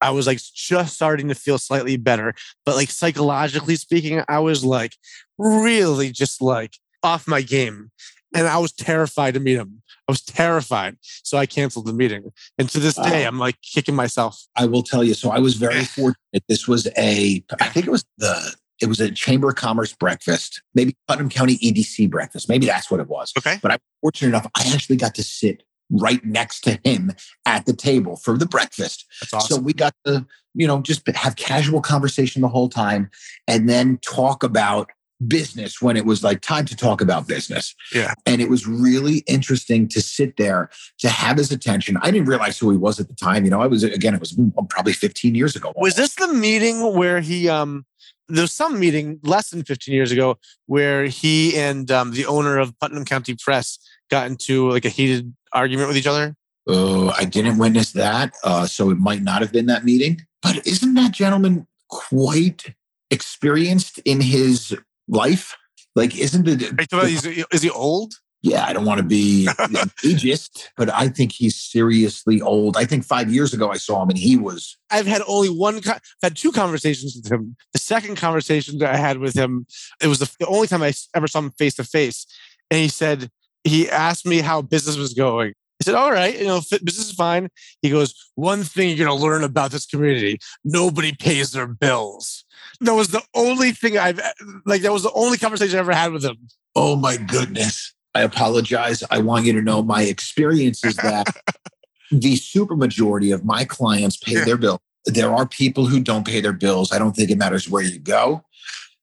I 0.00 0.10
was 0.10 0.26
like 0.26 0.40
just 0.54 0.94
starting 0.94 1.28
to 1.28 1.34
feel 1.34 1.58
slightly 1.58 1.96
better. 1.96 2.34
But 2.64 2.76
like 2.76 2.90
psychologically 2.90 3.76
speaking, 3.76 4.22
I 4.28 4.38
was 4.40 4.64
like 4.64 4.96
really 5.38 6.10
just 6.10 6.42
like 6.42 6.74
off 7.02 7.26
my 7.26 7.42
game. 7.42 7.90
and 8.34 8.46
I 8.46 8.58
was 8.58 8.72
terrified 8.72 9.34
to 9.34 9.40
meet 9.40 9.54
him. 9.54 9.82
I 10.08 10.12
was 10.12 10.22
terrified. 10.22 10.96
So 11.00 11.38
I 11.38 11.46
canceled 11.46 11.86
the 11.86 11.92
meeting. 11.92 12.32
And 12.58 12.68
to 12.70 12.78
this 12.78 12.94
day, 12.94 13.24
I'm 13.24 13.38
like 13.38 13.56
kicking 13.62 13.94
myself. 13.94 14.40
I 14.56 14.66
will 14.66 14.82
tell 14.82 15.02
you. 15.02 15.14
So 15.14 15.30
I 15.30 15.38
was 15.38 15.54
very 15.54 15.84
fortunate. 15.96 16.44
This 16.48 16.68
was 16.68 16.86
a, 16.98 17.42
I 17.60 17.68
think 17.68 17.86
it 17.86 17.90
was 17.90 18.04
the, 18.18 18.54
it 18.80 18.86
was 18.86 19.00
a 19.00 19.10
Chamber 19.10 19.48
of 19.48 19.54
Commerce 19.56 19.94
breakfast, 19.94 20.62
maybe 20.74 20.96
Putnam 21.08 21.30
County 21.30 21.56
EDC 21.58 22.10
breakfast. 22.10 22.48
Maybe 22.48 22.66
that's 22.66 22.90
what 22.90 23.00
it 23.00 23.08
was. 23.08 23.32
Okay. 23.38 23.58
But 23.62 23.72
I'm 23.72 23.78
fortunate 24.00 24.28
enough, 24.28 24.46
I 24.54 24.70
actually 24.72 24.96
got 24.96 25.14
to 25.14 25.22
sit 25.22 25.62
right 25.90 26.24
next 26.24 26.60
to 26.62 26.78
him 26.84 27.12
at 27.44 27.66
the 27.66 27.74
table 27.74 28.16
for 28.16 28.36
the 28.36 28.46
breakfast. 28.46 29.06
Awesome. 29.32 29.56
So 29.56 29.60
we 29.60 29.72
got 29.72 29.94
to, 30.04 30.26
you 30.54 30.66
know, 30.66 30.80
just 30.80 31.06
have 31.08 31.36
casual 31.36 31.80
conversation 31.80 32.42
the 32.42 32.48
whole 32.48 32.68
time 32.68 33.10
and 33.46 33.68
then 33.68 33.98
talk 33.98 34.42
about 34.42 34.90
business 35.26 35.80
when 35.80 35.96
it 35.96 36.04
was 36.04 36.22
like 36.22 36.40
time 36.42 36.66
to 36.66 36.76
talk 36.76 37.00
about 37.00 37.26
business. 37.26 37.74
Yeah. 37.94 38.12
And 38.26 38.42
it 38.42 38.50
was 38.50 38.66
really 38.66 39.18
interesting 39.26 39.88
to 39.88 40.02
sit 40.02 40.36
there 40.36 40.68
to 40.98 41.08
have 41.08 41.38
his 41.38 41.50
attention. 41.50 41.96
I 42.02 42.10
didn't 42.10 42.28
realize 42.28 42.58
who 42.58 42.70
he 42.70 42.76
was 42.76 43.00
at 43.00 43.08
the 43.08 43.14
time. 43.14 43.44
You 43.44 43.50
know, 43.50 43.62
I 43.62 43.66
was 43.66 43.82
again, 43.82 44.14
it 44.14 44.20
was 44.20 44.38
probably 44.68 44.92
15 44.92 45.34
years 45.34 45.56
ago. 45.56 45.72
Was 45.76 45.96
this 45.96 46.14
the 46.16 46.28
meeting 46.28 46.94
where 46.94 47.20
he 47.20 47.48
um 47.48 47.86
there's 48.28 48.52
some 48.52 48.78
meeting 48.78 49.20
less 49.22 49.50
than 49.50 49.62
15 49.62 49.94
years 49.94 50.10
ago 50.10 50.38
where 50.66 51.04
he 51.04 51.56
and 51.56 51.90
um, 51.90 52.10
the 52.10 52.26
owner 52.26 52.58
of 52.58 52.78
Putnam 52.80 53.04
County 53.04 53.36
Press 53.36 53.78
got 54.10 54.26
into 54.26 54.70
like 54.70 54.84
a 54.84 54.88
heated 54.88 55.34
argument 55.56 55.88
with 55.88 55.96
each 55.96 56.06
other? 56.06 56.34
Oh, 56.66 57.10
I 57.16 57.24
didn't 57.24 57.58
witness 57.58 57.92
that. 57.92 58.34
Uh, 58.42 58.66
so 58.66 58.90
it 58.90 58.98
might 58.98 59.22
not 59.22 59.40
have 59.40 59.52
been 59.52 59.66
that 59.66 59.84
meeting. 59.84 60.22
But 60.42 60.66
isn't 60.66 60.94
that 60.94 61.12
gentleman 61.12 61.66
quite 61.88 62.74
experienced 63.10 63.98
in 64.04 64.20
his 64.20 64.76
life? 65.08 65.56
Like, 65.94 66.16
isn't 66.16 66.46
it? 66.46 66.72
about 66.72 67.06
is 67.06 67.62
he 67.62 67.70
old? 67.70 68.14
Yeah, 68.42 68.64
I 68.64 68.72
don't 68.72 68.84
want 68.84 68.98
to 68.98 69.04
be 69.04 69.48
ageist, 70.04 70.68
but 70.76 70.88
I 70.90 71.08
think 71.08 71.32
he's 71.32 71.60
seriously 71.60 72.40
old. 72.40 72.76
I 72.76 72.84
think 72.84 73.04
five 73.04 73.32
years 73.32 73.52
ago 73.52 73.70
I 73.70 73.76
saw 73.76 74.02
him 74.02 74.10
and 74.10 74.18
he 74.18 74.36
was 74.36 74.76
I've 74.90 75.06
had 75.06 75.22
only 75.26 75.48
one. 75.48 75.76
I've 75.76 76.00
had 76.22 76.36
two 76.36 76.52
conversations 76.52 77.16
with 77.16 77.32
him. 77.32 77.56
The 77.72 77.80
second 77.80 78.16
conversation 78.16 78.78
that 78.78 78.94
I 78.94 78.98
had 78.98 79.18
with 79.18 79.34
him, 79.34 79.66
it 80.00 80.06
was 80.06 80.20
the, 80.20 80.30
the 80.38 80.46
only 80.46 80.68
time 80.68 80.82
I 80.82 80.92
ever 81.14 81.26
saw 81.26 81.40
him 81.40 81.50
face 81.58 81.74
to 81.76 81.84
face, 81.84 82.26
and 82.70 82.78
he 82.78 82.88
said 82.88 83.30
he 83.66 83.88
asked 83.90 84.26
me 84.26 84.40
how 84.40 84.62
business 84.62 84.96
was 84.96 85.14
going. 85.14 85.52
I 85.80 85.84
said, 85.84 85.94
"All 85.94 86.10
right, 86.10 86.38
you 86.38 86.46
know, 86.46 86.60
business 86.70 87.10
is 87.10 87.12
fine." 87.12 87.48
He 87.82 87.90
goes, 87.90 88.14
"One 88.34 88.62
thing 88.64 88.88
you're 88.88 89.06
going 89.06 89.18
to 89.18 89.24
learn 89.24 89.44
about 89.44 89.70
this 89.72 89.84
community: 89.86 90.38
nobody 90.64 91.12
pays 91.14 91.52
their 91.52 91.66
bills." 91.66 92.44
That 92.80 92.94
was 92.94 93.08
the 93.08 93.22
only 93.34 93.72
thing 93.72 93.98
I've 93.98 94.20
like. 94.64 94.82
That 94.82 94.92
was 94.92 95.02
the 95.02 95.12
only 95.12 95.36
conversation 95.38 95.76
I 95.76 95.80
ever 95.80 95.92
had 95.94 96.12
with 96.12 96.24
him. 96.24 96.36
Oh 96.74 96.96
my 96.96 97.16
goodness. 97.16 97.92
I 98.14 98.22
apologize. 98.22 99.02
I 99.10 99.18
want 99.18 99.44
you 99.44 99.52
to 99.52 99.60
know 99.62 99.82
my 99.82 100.02
experience 100.02 100.82
is 100.84 100.96
that 100.96 101.26
the 102.10 102.34
supermajority 102.36 103.34
of 103.34 103.44
my 103.44 103.64
clients 103.66 104.16
pay 104.16 104.34
Yeah. 104.36 104.44
their 104.44 104.56
bill. 104.56 104.78
There 105.04 105.32
are 105.34 105.46
people 105.46 105.86
who 105.86 106.00
don't 106.00 106.26
pay 106.26 106.40
their 106.40 106.54
bills. 106.54 106.92
I 106.92 106.98
don't 106.98 107.14
think 107.14 107.30
it 107.30 107.36
matters 107.36 107.68
where 107.68 107.82
you 107.82 107.98
go. 107.98 108.42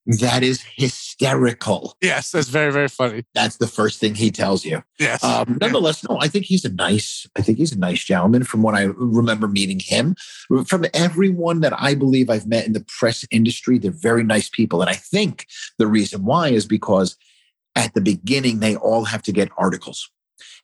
That 0.05 0.43
is 0.43 0.63
hysterical. 0.75 1.95
Yes, 2.01 2.31
that's 2.31 2.49
very 2.49 2.71
very 2.73 2.89
funny. 2.89 3.23
That's 3.33 3.57
the 3.57 3.67
first 3.67 3.99
thing 3.99 4.15
he 4.15 4.31
tells 4.31 4.65
you. 4.65 4.83
Yes, 4.99 5.23
Um, 5.23 5.57
nonetheless, 5.61 6.07
no, 6.07 6.17
I 6.19 6.27
think 6.27 6.45
he's 6.45 6.65
a 6.65 6.73
nice, 6.73 7.25
I 7.37 7.41
think 7.41 7.57
he's 7.57 7.71
a 7.71 7.79
nice 7.79 8.03
gentleman 8.03 8.43
from 8.43 8.61
what 8.61 8.75
I 8.75 8.83
remember 8.83 9.47
meeting 9.47 9.79
him. 9.79 10.15
From 10.67 10.85
everyone 10.93 11.61
that 11.61 11.73
I 11.79 11.95
believe 11.95 12.29
I've 12.29 12.47
met 12.47 12.65
in 12.65 12.73
the 12.73 12.85
press 12.99 13.25
industry, 13.31 13.77
they're 13.77 13.91
very 13.91 14.23
nice 14.23 14.49
people. 14.49 14.81
And 14.81 14.89
I 14.89 14.95
think 14.95 15.45
the 15.77 15.87
reason 15.87 16.25
why 16.25 16.49
is 16.49 16.65
because 16.65 17.15
at 17.75 17.93
the 17.93 18.01
beginning, 18.01 18.59
they 18.59 18.75
all 18.75 19.05
have 19.05 19.23
to 19.23 19.31
get 19.31 19.49
articles. 19.57 20.09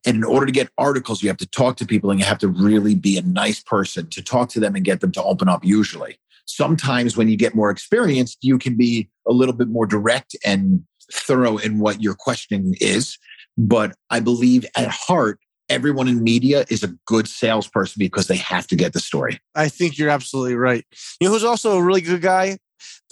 And 0.06 0.18
in 0.18 0.24
order 0.24 0.46
to 0.46 0.52
get 0.52 0.70
articles, 0.78 1.22
you 1.22 1.30
have 1.30 1.38
to 1.38 1.48
talk 1.48 1.78
to 1.78 1.86
people 1.86 2.12
and 2.12 2.20
you 2.20 2.26
have 2.26 2.40
to 2.40 2.48
really 2.48 2.96
be 2.96 3.18
a 3.18 3.22
nice 3.22 3.62
person 3.62 4.08
to 4.10 4.22
talk 4.22 4.50
to 4.50 4.60
them 4.60 4.76
and 4.76 4.86
get 4.86 5.02
them 5.02 5.12
to 5.14 5.24
open 5.24 5.50
up, 5.50 5.64
usually. 5.64 6.18
Sometimes 6.50 7.16
when 7.16 7.30
you 7.30 7.38
get 7.38 7.54
more 7.54 7.70
experienced, 7.70 8.40
you 8.42 8.58
can 8.58 8.76
be 8.76 9.08
a 9.28 9.32
little 9.32 9.54
bit 9.54 9.68
more 9.68 9.86
direct 9.86 10.36
and 10.44 10.84
thorough 11.14 11.58
in 11.58 11.80
what 11.80 12.02
your 12.02 12.16
questioning 12.16 12.76
is. 12.82 13.18
But 13.56 13.96
I 14.10 14.20
believe 14.20 14.66
at 14.76 14.88
heart, 14.88 15.40
everyone 15.70 16.08
in 16.08 16.24
media 16.24 16.66
is 16.70 16.84
a 16.84 16.96
good 17.06 17.28
salesperson 17.28 18.00
because 18.00 18.26
they 18.28 18.38
have 18.38 18.66
to 18.68 18.76
get 18.76 18.94
the 18.94 19.00
story. 19.00 19.40
I 19.54 19.70
think 19.70 19.98
you're 19.98 20.10
absolutely 20.10 20.56
right. 20.56 20.84
You 21.20 21.28
know 21.28 21.34
who's 21.34 21.44
also 21.44 21.78
a 21.78 21.84
really 21.84 22.02
good 22.02 22.22
guy? 22.22 22.58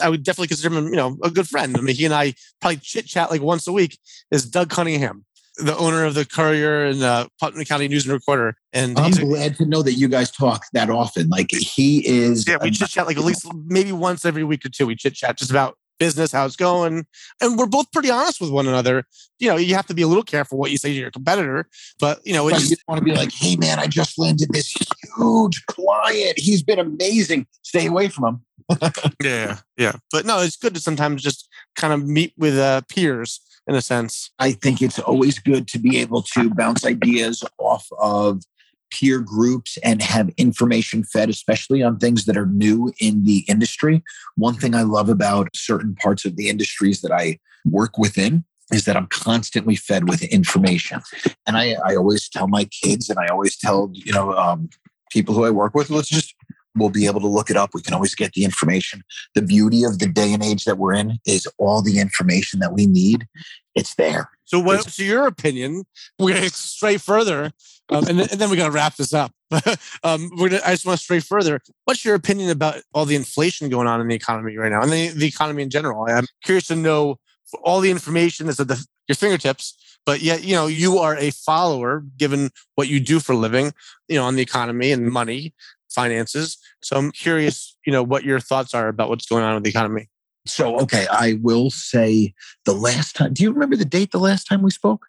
I 0.01 0.09
would 0.09 0.23
definitely 0.23 0.47
consider 0.47 0.75
him, 0.75 0.87
you 0.87 0.95
know, 0.95 1.17
a 1.23 1.29
good 1.29 1.47
friend. 1.47 1.77
I 1.77 1.81
mean, 1.81 1.95
he 1.95 2.05
and 2.05 2.13
I 2.13 2.33
probably 2.59 2.77
chit 2.77 3.05
chat 3.05 3.29
like 3.29 3.41
once 3.41 3.67
a 3.67 3.71
week. 3.71 3.99
Is 4.31 4.49
Doug 4.49 4.69
Cunningham, 4.69 5.25
the 5.57 5.75
owner 5.77 6.05
of 6.05 6.13
the 6.13 6.25
Courier 6.25 6.85
and 6.85 7.01
uh, 7.01 7.27
Putnam 7.39 7.65
County 7.65 7.87
News 7.87 8.05
and 8.05 8.13
Recorder, 8.13 8.55
and 8.73 8.97
I'm 8.97 9.11
glad 9.11 9.55
to 9.57 9.65
know 9.65 9.81
that 9.81 9.93
you 9.93 10.07
guys 10.07 10.31
talk 10.31 10.65
that 10.73 10.89
often. 10.89 11.29
Like 11.29 11.51
he 11.51 12.07
is. 12.07 12.47
yeah, 12.47 12.57
we 12.61 12.71
chit 12.71 12.89
chat 12.89 13.07
like 13.07 13.17
at 13.17 13.23
least 13.23 13.47
maybe 13.65 13.91
once 13.91 14.25
every 14.25 14.43
week 14.43 14.65
or 14.65 14.69
two. 14.69 14.85
We 14.85 14.95
chit 14.95 15.15
chat 15.15 15.37
just 15.37 15.51
about 15.51 15.77
business, 15.99 16.31
how 16.31 16.45
it's 16.45 16.55
going, 16.55 17.05
and 17.41 17.57
we're 17.57 17.65
both 17.65 17.91
pretty 17.91 18.11
honest 18.11 18.39
with 18.39 18.51
one 18.51 18.67
another. 18.67 19.05
You 19.39 19.49
know, 19.49 19.57
you 19.57 19.73
have 19.75 19.87
to 19.87 19.93
be 19.93 20.03
a 20.03 20.07
little 20.07 20.23
careful 20.23 20.57
what 20.57 20.71
you 20.71 20.77
say 20.77 20.89
to 20.89 20.99
your 20.99 21.11
competitor, 21.11 21.67
but 21.99 22.19
you 22.25 22.33
know, 22.33 22.47
it's 22.47 22.69
you 22.69 22.77
want 22.87 22.99
to 22.99 23.05
be 23.05 23.13
like, 23.13 23.31
hey 23.31 23.55
man, 23.55 23.79
I 23.79 23.87
just 23.87 24.19
landed 24.19 24.49
this 24.51 24.75
huge 25.17 25.65
client. 25.65 26.37
He's 26.37 26.61
been 26.61 26.79
amazing. 26.79 27.47
Stay 27.63 27.87
away 27.87 28.09
from 28.09 28.25
him. 28.25 28.45
yeah, 29.23 29.57
yeah. 29.77 29.93
But 30.11 30.25
no, 30.25 30.39
it's 30.41 30.57
good 30.57 30.75
to 30.75 30.81
sometimes 30.81 31.23
just 31.23 31.49
kind 31.75 31.93
of 31.93 32.07
meet 32.07 32.33
with 32.37 32.57
uh, 32.57 32.81
peers 32.89 33.41
in 33.67 33.75
a 33.75 33.81
sense. 33.81 34.31
I 34.39 34.51
think 34.51 34.81
it's 34.81 34.99
always 34.99 35.39
good 35.39 35.67
to 35.69 35.79
be 35.79 35.97
able 35.97 36.21
to 36.33 36.49
bounce 36.53 36.85
ideas 36.85 37.43
off 37.59 37.87
of 37.99 38.43
peer 38.89 39.19
groups 39.19 39.77
and 39.83 40.01
have 40.01 40.29
information 40.37 41.03
fed, 41.03 41.29
especially 41.29 41.83
on 41.83 41.97
things 41.97 42.25
that 42.25 42.37
are 42.37 42.45
new 42.45 42.93
in 42.99 43.25
the 43.25 43.39
industry. 43.47 44.01
One 44.35 44.55
thing 44.55 44.73
I 44.73 44.83
love 44.83 45.09
about 45.09 45.49
certain 45.55 45.95
parts 45.95 46.23
of 46.23 46.37
the 46.37 46.49
industries 46.49 47.01
that 47.01 47.11
I 47.11 47.39
work 47.65 47.97
within 47.97 48.45
is 48.73 48.85
that 48.85 48.95
I'm 48.95 49.07
constantly 49.07 49.75
fed 49.75 50.09
with 50.09 50.23
information. 50.23 51.01
And 51.45 51.57
I, 51.57 51.75
I 51.85 51.95
always 51.95 52.29
tell 52.29 52.47
my 52.47 52.65
kids 52.65 53.09
and 53.09 53.19
I 53.19 53.27
always 53.27 53.57
tell, 53.57 53.89
you 53.93 54.13
know, 54.13 54.33
um, 54.33 54.69
people 55.11 55.33
who 55.33 55.43
I 55.45 55.51
work 55.51 55.73
with, 55.73 55.89
let's 55.89 56.09
just, 56.09 56.33
we'll 56.79 56.89
be 56.89 57.05
able 57.05 57.21
to 57.21 57.27
look 57.27 57.49
it 57.49 57.57
up. 57.57 57.71
We 57.73 57.81
can 57.81 57.93
always 57.93 58.15
get 58.15 58.33
the 58.33 58.43
information. 58.43 59.03
The 59.35 59.41
beauty 59.41 59.83
of 59.83 59.99
the 59.99 60.07
day 60.07 60.33
and 60.33 60.43
age 60.43 60.65
that 60.65 60.77
we're 60.77 60.93
in 60.93 61.19
is 61.25 61.47
all 61.57 61.81
the 61.81 61.99
information 61.99 62.59
that 62.59 62.73
we 62.73 62.85
need. 62.85 63.27
It's 63.75 63.95
there. 63.95 64.29
So, 64.45 64.59
what's 64.59 64.97
your 64.97 65.27
opinion? 65.27 65.83
We're 66.17 66.33
going 66.33 66.43
to 66.43 66.49
stray 66.49 66.97
further, 66.97 67.51
um, 67.89 68.07
and, 68.07 68.19
then, 68.19 68.27
and 68.31 68.39
then 68.39 68.49
we're 68.49 68.55
going 68.55 68.71
to 68.71 68.75
wrap 68.75 68.95
this 68.95 69.13
up. 69.13 69.31
um, 70.03 70.29
we're 70.37 70.49
gonna, 70.49 70.61
I 70.65 70.71
just 70.71 70.85
want 70.85 70.97
to 70.97 71.03
stray 71.03 71.19
further. 71.19 71.59
What's 71.85 72.03
your 72.03 72.15
opinion 72.15 72.49
about 72.49 72.81
all 72.93 73.05
the 73.05 73.15
inflation 73.15 73.69
going 73.69 73.87
on 73.87 74.01
in 74.01 74.07
the 74.07 74.15
economy 74.15 74.57
right 74.57 74.71
now, 74.71 74.81
and 74.81 74.91
the, 74.91 75.09
the 75.09 75.27
economy 75.27 75.63
in 75.63 75.69
general? 75.69 76.05
I'm 76.09 76.25
curious 76.43 76.67
to 76.67 76.75
know 76.75 77.19
all 77.63 77.79
the 77.79 77.91
information 77.91 78.47
that's 78.47 78.59
at 78.59 78.67
the, 78.67 78.85
your 79.07 79.15
fingertips, 79.15 79.99
but 80.05 80.21
yet 80.21 80.43
you 80.43 80.55
know 80.55 80.67
you 80.67 80.97
are 80.97 81.15
a 81.17 81.31
follower, 81.31 82.03
given 82.17 82.49
what 82.75 82.87
you 82.87 82.99
do 82.99 83.19
for 83.19 83.33
a 83.33 83.37
living, 83.37 83.73
you 84.07 84.15
know, 84.15 84.25
on 84.25 84.35
the 84.35 84.41
economy 84.41 84.91
and 84.91 85.09
money, 85.09 85.53
finances. 86.01 86.57
So 86.83 86.95
I'm 86.95 87.11
curious, 87.11 87.75
you 87.85 87.91
know, 87.91 88.03
what 88.03 88.23
your 88.23 88.39
thoughts 88.39 88.75
are 88.75 88.87
about 88.87 89.09
what's 89.09 89.25
going 89.25 89.43
on 89.43 89.55
with 89.55 89.63
the 89.63 89.71
economy. 89.71 90.09
So, 90.45 90.77
okay, 90.81 91.07
I 91.11 91.39
will 91.41 91.71
say 91.71 92.33
the 92.65 92.73
last 92.73 93.15
time, 93.15 93.33
do 93.33 93.41
you 93.43 93.51
remember 93.51 93.75
the 93.75 93.83
date 93.83 94.11
the 94.11 94.19
last 94.19 94.45
time 94.45 94.61
we 94.61 94.69
spoke? 94.69 95.07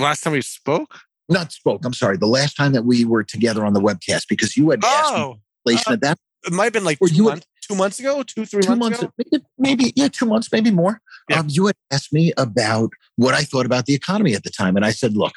Last 0.00 0.22
time 0.22 0.32
we 0.32 0.40
spoke. 0.40 0.98
Not 1.28 1.52
spoke, 1.52 1.84
I'm 1.84 1.92
sorry, 1.92 2.16
the 2.16 2.26
last 2.26 2.54
time 2.56 2.72
that 2.72 2.84
we 2.84 3.04
were 3.04 3.22
together 3.22 3.64
on 3.64 3.74
the 3.74 3.80
webcast 3.80 4.24
because 4.28 4.56
you 4.56 4.70
had 4.70 4.82
asked 4.84 5.14
me 5.14 5.20
Oh, 5.20 5.38
uh, 5.70 5.92
at 5.92 6.00
that 6.00 6.18
it 6.46 6.52
might 6.52 6.64
have 6.64 6.72
been 6.72 6.84
like 6.84 6.98
two 6.98 7.14
you 7.14 7.24
had- 7.28 7.34
months, 7.34 7.46
two 7.68 7.74
months 7.76 8.00
ago, 8.00 8.22
two, 8.24 8.44
three 8.44 8.62
two 8.62 8.74
months, 8.74 9.00
months, 9.00 9.02
ago. 9.02 9.12
maybe, 9.30 9.44
maybe, 9.58 9.92
yeah, 9.94 10.08
two 10.08 10.26
months, 10.26 10.48
maybe 10.50 10.70
more. 10.72 11.00
Yeah. 11.28 11.38
Um, 11.40 11.46
you 11.48 11.66
had 11.66 11.76
asked 11.92 12.12
me 12.12 12.32
about 12.36 12.90
what 13.16 13.34
I 13.34 13.42
thought 13.44 13.66
about 13.66 13.86
the 13.86 13.94
economy 13.94 14.34
at 14.34 14.42
the 14.42 14.50
time. 14.50 14.74
And 14.76 14.84
I 14.84 14.90
said, 14.90 15.16
look, 15.16 15.34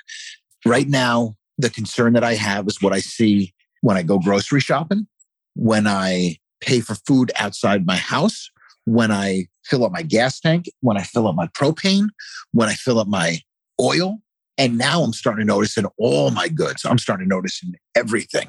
right 0.66 0.88
now, 0.88 1.36
the 1.60 1.70
concern 1.70 2.14
that 2.14 2.24
I 2.24 2.34
have 2.34 2.68
is 2.68 2.82
what 2.82 2.92
I 2.94 3.00
see 3.00 3.54
when 3.86 3.98
I 3.98 4.02
go 4.02 4.18
grocery 4.18 4.62
shopping, 4.62 5.06
when 5.54 5.86
I 5.86 6.38
pay 6.60 6.80
for 6.80 6.96
food 7.06 7.32
outside 7.36 7.86
my 7.86 7.98
house, 7.98 8.50
when 8.86 9.12
I 9.12 9.46
fill 9.64 9.86
up 9.86 9.92
my 9.92 10.02
gas 10.02 10.40
tank, 10.40 10.66
when 10.82 10.98
I 10.98 11.04
fill 11.04 11.28
up 11.28 11.36
my 11.36 11.46
propane, 11.50 12.08
when 12.52 12.68
I 12.68 12.74
fill 12.74 12.98
up 12.98 13.08
my 13.08 13.42
oil. 13.80 14.18
And 14.58 14.80
now 14.80 15.04
I'm 15.04 15.14
starting 15.14 15.46
to 15.46 15.54
notice 15.54 15.78
in 15.78 15.86
all 16.00 16.32
my 16.32 16.48
goods, 16.48 16.84
I'm 16.84 16.98
starting 16.98 17.30
to 17.30 17.36
notice 17.36 17.62
in 17.62 17.76
everything. 17.96 18.48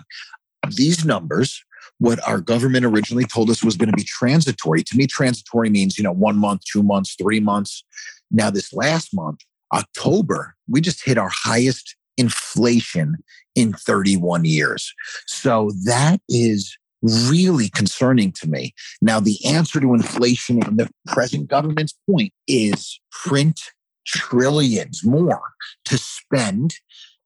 These 0.75 1.05
numbers, 1.05 1.63
what 1.99 2.27
our 2.27 2.41
government 2.41 2.87
originally 2.87 3.27
told 3.27 3.51
us 3.51 3.63
was 3.63 3.77
going 3.77 3.91
to 3.91 3.97
be 3.97 4.05
transitory. 4.05 4.83
To 4.85 4.97
me, 4.97 5.07
transitory 5.07 5.69
means, 5.69 5.99
you 5.99 6.05
know, 6.05 6.13
one 6.13 6.39
month, 6.39 6.63
two 6.65 6.83
months, 6.83 7.15
three 7.15 7.41
months. 7.41 7.85
Now, 8.31 8.51
this 8.51 8.73
last 8.73 9.13
month, 9.13 9.41
October, 9.75 10.55
we 10.67 10.81
just 10.81 11.05
hit 11.05 11.19
our 11.19 11.31
highest 11.31 11.95
inflation 12.17 13.17
in 13.55 13.73
31 13.73 14.45
years. 14.45 14.93
So 15.27 15.71
that 15.85 16.21
is 16.29 16.77
really 17.03 17.69
concerning 17.69 18.33
to 18.33 18.49
me. 18.49 18.75
Now, 19.01 19.21
the 19.21 19.39
answer 19.45 19.81
to 19.81 19.95
inflation 19.95 20.65
in 20.67 20.77
the 20.77 20.89
present 21.07 21.49
government's 21.49 21.95
point 22.09 22.33
is 22.47 23.01
print 23.11 23.61
trillions 24.07 25.05
more 25.05 25.43
to 25.87 25.99
spend. 25.99 26.75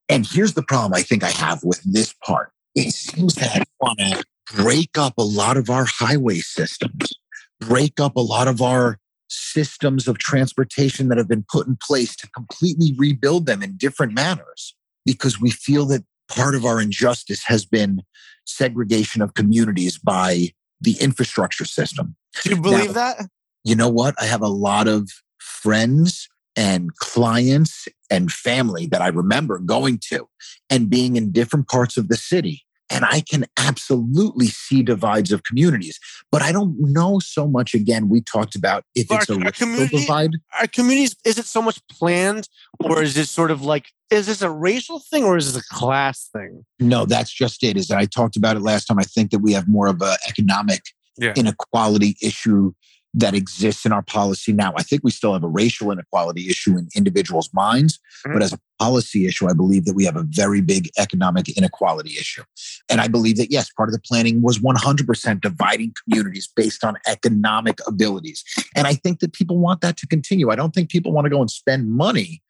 And 0.08 0.26
here's 0.26 0.54
the 0.54 0.62
problem 0.62 0.94
I 0.94 1.02
think 1.02 1.22
I 1.22 1.30
have 1.30 1.62
with 1.62 1.80
this 1.84 2.14
part. 2.24 2.52
It 2.74 2.92
seems 2.92 3.34
that 3.36 3.56
I 3.56 3.62
want 3.80 3.98
to 3.98 4.24
break 4.54 4.98
up 4.98 5.14
a 5.18 5.22
lot 5.22 5.56
of 5.56 5.70
our 5.70 5.84
highway 5.84 6.38
systems, 6.38 7.12
break 7.60 8.00
up 8.00 8.16
a 8.16 8.20
lot 8.20 8.48
of 8.48 8.60
our 8.60 8.98
systems 9.28 10.08
of 10.08 10.18
transportation 10.18 11.08
that 11.08 11.18
have 11.18 11.28
been 11.28 11.44
put 11.48 11.66
in 11.66 11.76
place 11.80 12.16
to 12.16 12.28
completely 12.30 12.94
rebuild 12.98 13.46
them 13.46 13.62
in 13.62 13.76
different 13.76 14.12
manners 14.12 14.74
because 15.12 15.40
we 15.40 15.50
feel 15.50 15.86
that 15.86 16.04
part 16.28 16.54
of 16.54 16.64
our 16.64 16.80
injustice 16.80 17.44
has 17.44 17.64
been 17.64 18.02
segregation 18.46 19.22
of 19.22 19.34
communities 19.34 19.98
by 19.98 20.48
the 20.80 20.96
infrastructure 21.00 21.64
system. 21.64 22.16
Do 22.42 22.50
you 22.50 22.60
believe 22.60 22.86
now, 22.86 22.92
that? 22.92 23.26
You 23.64 23.74
know 23.74 23.88
what? 23.88 24.14
I 24.20 24.24
have 24.24 24.42
a 24.42 24.48
lot 24.48 24.88
of 24.88 25.10
friends 25.38 26.28
and 26.56 26.94
clients 26.96 27.86
and 28.10 28.30
family 28.30 28.86
that 28.86 29.02
I 29.02 29.08
remember 29.08 29.58
going 29.58 29.98
to 30.10 30.28
and 30.68 30.90
being 30.90 31.16
in 31.16 31.32
different 31.32 31.68
parts 31.68 31.96
of 31.96 32.08
the 32.08 32.16
city. 32.16 32.64
And 32.90 33.04
I 33.04 33.20
can 33.20 33.46
absolutely 33.56 34.48
see 34.48 34.82
divides 34.82 35.30
of 35.30 35.44
communities, 35.44 35.98
but 36.32 36.42
I 36.42 36.50
don't 36.50 36.76
know 36.78 37.20
so 37.20 37.46
much. 37.46 37.74
Again, 37.74 38.08
we 38.08 38.20
talked 38.20 38.56
about 38.56 38.84
if 38.94 39.08
but 39.08 39.22
it's 39.22 39.30
our, 39.30 39.40
a 39.40 39.44
our 39.44 39.52
community, 39.52 40.00
divide. 40.00 40.32
Our 40.58 40.66
communities, 40.66 41.14
is 41.24 41.38
it 41.38 41.46
so 41.46 41.62
much 41.62 41.78
planned 41.88 42.48
or 42.82 43.02
is 43.02 43.16
it 43.16 43.26
sort 43.28 43.50
of 43.50 43.62
like, 43.62 43.86
is 44.10 44.26
this 44.26 44.42
a 44.42 44.50
racial 44.50 44.98
thing 44.98 45.22
or 45.22 45.36
is 45.36 45.52
this 45.52 45.62
a 45.62 45.74
class 45.74 46.28
thing? 46.32 46.64
No, 46.80 47.06
that's 47.06 47.32
just 47.32 47.62
it. 47.62 47.76
Is 47.76 47.88
that 47.88 47.98
I 47.98 48.06
talked 48.06 48.36
about 48.36 48.56
it 48.56 48.60
last 48.60 48.86
time. 48.86 48.98
I 48.98 49.04
think 49.04 49.30
that 49.30 49.38
we 49.38 49.52
have 49.52 49.68
more 49.68 49.86
of 49.86 50.02
an 50.02 50.16
economic 50.28 50.82
yeah. 51.16 51.32
inequality 51.36 52.16
issue 52.20 52.72
that 53.14 53.34
exists 53.34 53.84
in 53.84 53.92
our 53.92 54.02
policy 54.02 54.52
now. 54.52 54.72
I 54.76 54.82
think 54.82 55.02
we 55.02 55.10
still 55.10 55.32
have 55.32 55.42
a 55.42 55.48
racial 55.48 55.90
inequality 55.90 56.48
issue 56.48 56.76
in 56.76 56.88
individuals' 56.94 57.50
minds, 57.52 57.98
mm-hmm. 58.24 58.34
but 58.34 58.42
as 58.42 58.52
a 58.52 58.60
policy 58.78 59.26
issue, 59.26 59.48
I 59.48 59.52
believe 59.52 59.84
that 59.86 59.94
we 59.94 60.04
have 60.04 60.16
a 60.16 60.24
very 60.28 60.60
big 60.60 60.90
economic 60.96 61.48
inequality 61.48 62.12
issue. 62.12 62.44
And 62.88 63.00
I 63.00 63.08
believe 63.08 63.36
that, 63.36 63.50
yes, 63.50 63.70
part 63.72 63.88
of 63.88 63.92
the 63.92 64.00
planning 64.00 64.42
was 64.42 64.58
100% 64.58 65.40
dividing 65.40 65.92
communities 66.04 66.48
based 66.54 66.84
on 66.84 66.96
economic 67.06 67.78
abilities. 67.86 68.44
And 68.76 68.86
I 68.86 68.94
think 68.94 69.20
that 69.20 69.32
people 69.32 69.58
want 69.58 69.80
that 69.80 69.96
to 69.98 70.06
continue. 70.06 70.50
I 70.50 70.56
don't 70.56 70.72
think 70.72 70.88
people 70.88 71.12
want 71.12 71.24
to 71.24 71.30
go 71.30 71.40
and 71.40 71.50
spend 71.50 71.90
money 71.90 72.42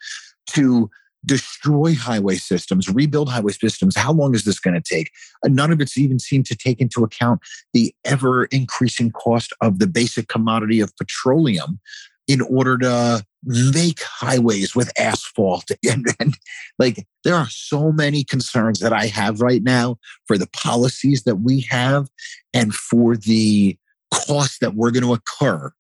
to 0.51 0.91
destroy 1.25 1.95
highway 1.95 2.37
systems, 2.37 2.89
rebuild 2.89 3.29
highway 3.29 3.53
systems. 3.53 3.97
How 3.97 4.13
long 4.13 4.35
is 4.35 4.45
this 4.45 4.59
going 4.59 4.81
to 4.81 4.95
take? 4.95 5.11
Uh, 5.45 5.49
none 5.49 5.71
of 5.71 5.81
it's 5.81 5.99
even 5.99 6.19
seemed 6.19 6.47
to 6.47 6.57
take 6.57 6.81
into 6.81 7.05
account 7.05 7.41
the 7.73 7.95
ever 8.05 8.45
increasing 8.47 9.11
cost 9.11 9.53
of 9.61 9.79
the 9.79 9.87
basic 9.87 10.29
commodity 10.29 10.81
of 10.81 10.97
petroleum 10.97 11.79
in 12.27 12.41
order 12.43 12.79
to 12.79 13.25
make 13.45 14.03
highways 14.03 14.75
with 14.75 14.93
asphalt. 14.99 15.71
And, 15.91 16.07
and 16.21 16.37
like 16.79 17.07
there 17.25 17.35
are 17.35 17.49
so 17.49 17.91
many 17.91 18.23
concerns 18.23 18.79
that 18.81 18.93
I 18.93 19.07
have 19.07 19.41
right 19.41 19.63
now 19.63 19.97
for 20.27 20.39
the 20.39 20.49
policies 20.49 21.25
that 21.25 21.37
we 21.37 21.63
have 21.63 22.09
and 22.55 22.73
for 22.73 23.17
the 23.17 23.77
costs 24.13 24.59
that 24.61 24.75
we're 24.75 24.93
going 24.93 25.05
to 25.05 25.15
occur. 25.15 25.73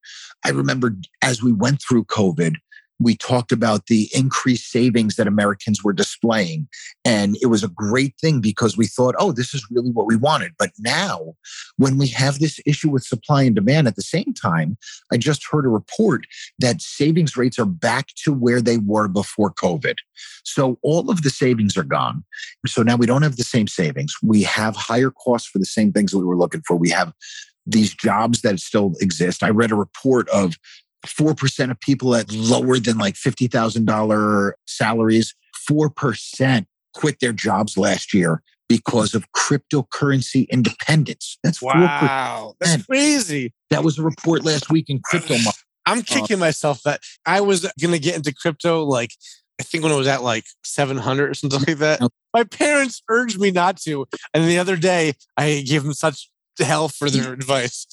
I 0.44 0.50
remember 0.50 0.96
as 1.22 1.42
we 1.42 1.52
went 1.52 1.80
through 1.80 2.04
COVID, 2.06 2.56
we 3.00 3.16
talked 3.16 3.50
about 3.50 3.86
the 3.86 4.08
increased 4.14 4.70
savings 4.70 5.16
that 5.16 5.26
Americans 5.26 5.82
were 5.82 5.92
displaying. 5.92 6.68
And 7.04 7.36
it 7.40 7.46
was 7.46 7.64
a 7.64 7.68
great 7.68 8.14
thing 8.20 8.40
because 8.40 8.76
we 8.76 8.86
thought, 8.86 9.14
oh, 9.18 9.32
this 9.32 9.54
is 9.54 9.66
really 9.70 9.90
what 9.90 10.06
we 10.06 10.16
wanted. 10.16 10.52
But 10.58 10.70
now, 10.78 11.34
when 11.78 11.96
we 11.96 12.08
have 12.08 12.38
this 12.38 12.60
issue 12.66 12.90
with 12.90 13.02
supply 13.02 13.42
and 13.44 13.54
demand 13.54 13.88
at 13.88 13.96
the 13.96 14.02
same 14.02 14.34
time, 14.34 14.76
I 15.10 15.16
just 15.16 15.46
heard 15.50 15.64
a 15.64 15.70
report 15.70 16.26
that 16.58 16.82
savings 16.82 17.36
rates 17.36 17.58
are 17.58 17.66
back 17.66 18.08
to 18.24 18.32
where 18.32 18.60
they 18.60 18.76
were 18.76 19.08
before 19.08 19.52
COVID. 19.52 19.94
So 20.44 20.78
all 20.82 21.10
of 21.10 21.22
the 21.22 21.30
savings 21.30 21.76
are 21.78 21.84
gone. 21.84 22.22
So 22.66 22.82
now 22.82 22.96
we 22.96 23.06
don't 23.06 23.22
have 23.22 23.36
the 23.36 23.44
same 23.44 23.66
savings. 23.66 24.14
We 24.22 24.42
have 24.42 24.76
higher 24.76 25.10
costs 25.10 25.48
for 25.48 25.58
the 25.58 25.64
same 25.64 25.92
things 25.92 26.12
that 26.12 26.18
we 26.18 26.24
were 26.24 26.36
looking 26.36 26.62
for. 26.66 26.76
We 26.76 26.90
have 26.90 27.14
these 27.66 27.94
jobs 27.94 28.42
that 28.42 28.60
still 28.60 28.94
exist. 29.00 29.42
I 29.42 29.50
read 29.50 29.70
a 29.70 29.76
report 29.76 30.28
of 30.28 30.56
4% 31.06 31.70
of 31.70 31.80
people 31.80 32.14
at 32.14 32.32
lower 32.32 32.78
than 32.78 32.98
like 32.98 33.14
$50,000 33.14 34.52
salaries, 34.66 35.34
4% 35.68 36.66
quit 36.94 37.20
their 37.20 37.32
jobs 37.32 37.76
last 37.76 38.12
year 38.12 38.42
because 38.68 39.14
of 39.14 39.24
cryptocurrency 39.32 40.48
independence. 40.48 41.38
That's 41.42 41.60
wow. 41.60 42.54
4%. 42.54 42.54
That's 42.60 42.86
crazy. 42.86 43.52
That 43.70 43.82
was 43.82 43.98
a 43.98 44.02
report 44.02 44.44
last 44.44 44.70
week 44.70 44.88
in 44.88 45.00
crypto. 45.04 45.36
I'm 45.86 46.02
kicking 46.02 46.36
uh, 46.36 46.40
myself 46.40 46.82
that 46.84 47.00
I 47.26 47.40
was 47.40 47.62
going 47.80 47.92
to 47.92 47.98
get 47.98 48.14
into 48.14 48.32
crypto 48.32 48.84
like 48.84 49.10
I 49.58 49.62
think 49.62 49.82
when 49.82 49.92
it 49.92 49.96
was 49.96 50.06
at 50.06 50.22
like 50.22 50.44
700 50.64 51.30
or 51.30 51.34
something 51.34 51.60
like 51.66 51.78
that. 51.78 52.00
My 52.32 52.44
parents 52.44 53.02
urged 53.10 53.38
me 53.38 53.50
not 53.50 53.76
to. 53.82 54.06
And 54.32 54.48
the 54.48 54.58
other 54.58 54.76
day 54.76 55.14
I 55.36 55.64
gave 55.66 55.82
them 55.82 55.92
such 55.92 56.30
hell 56.58 56.88
for 56.88 57.10
their 57.10 57.32
advice. 57.32 57.86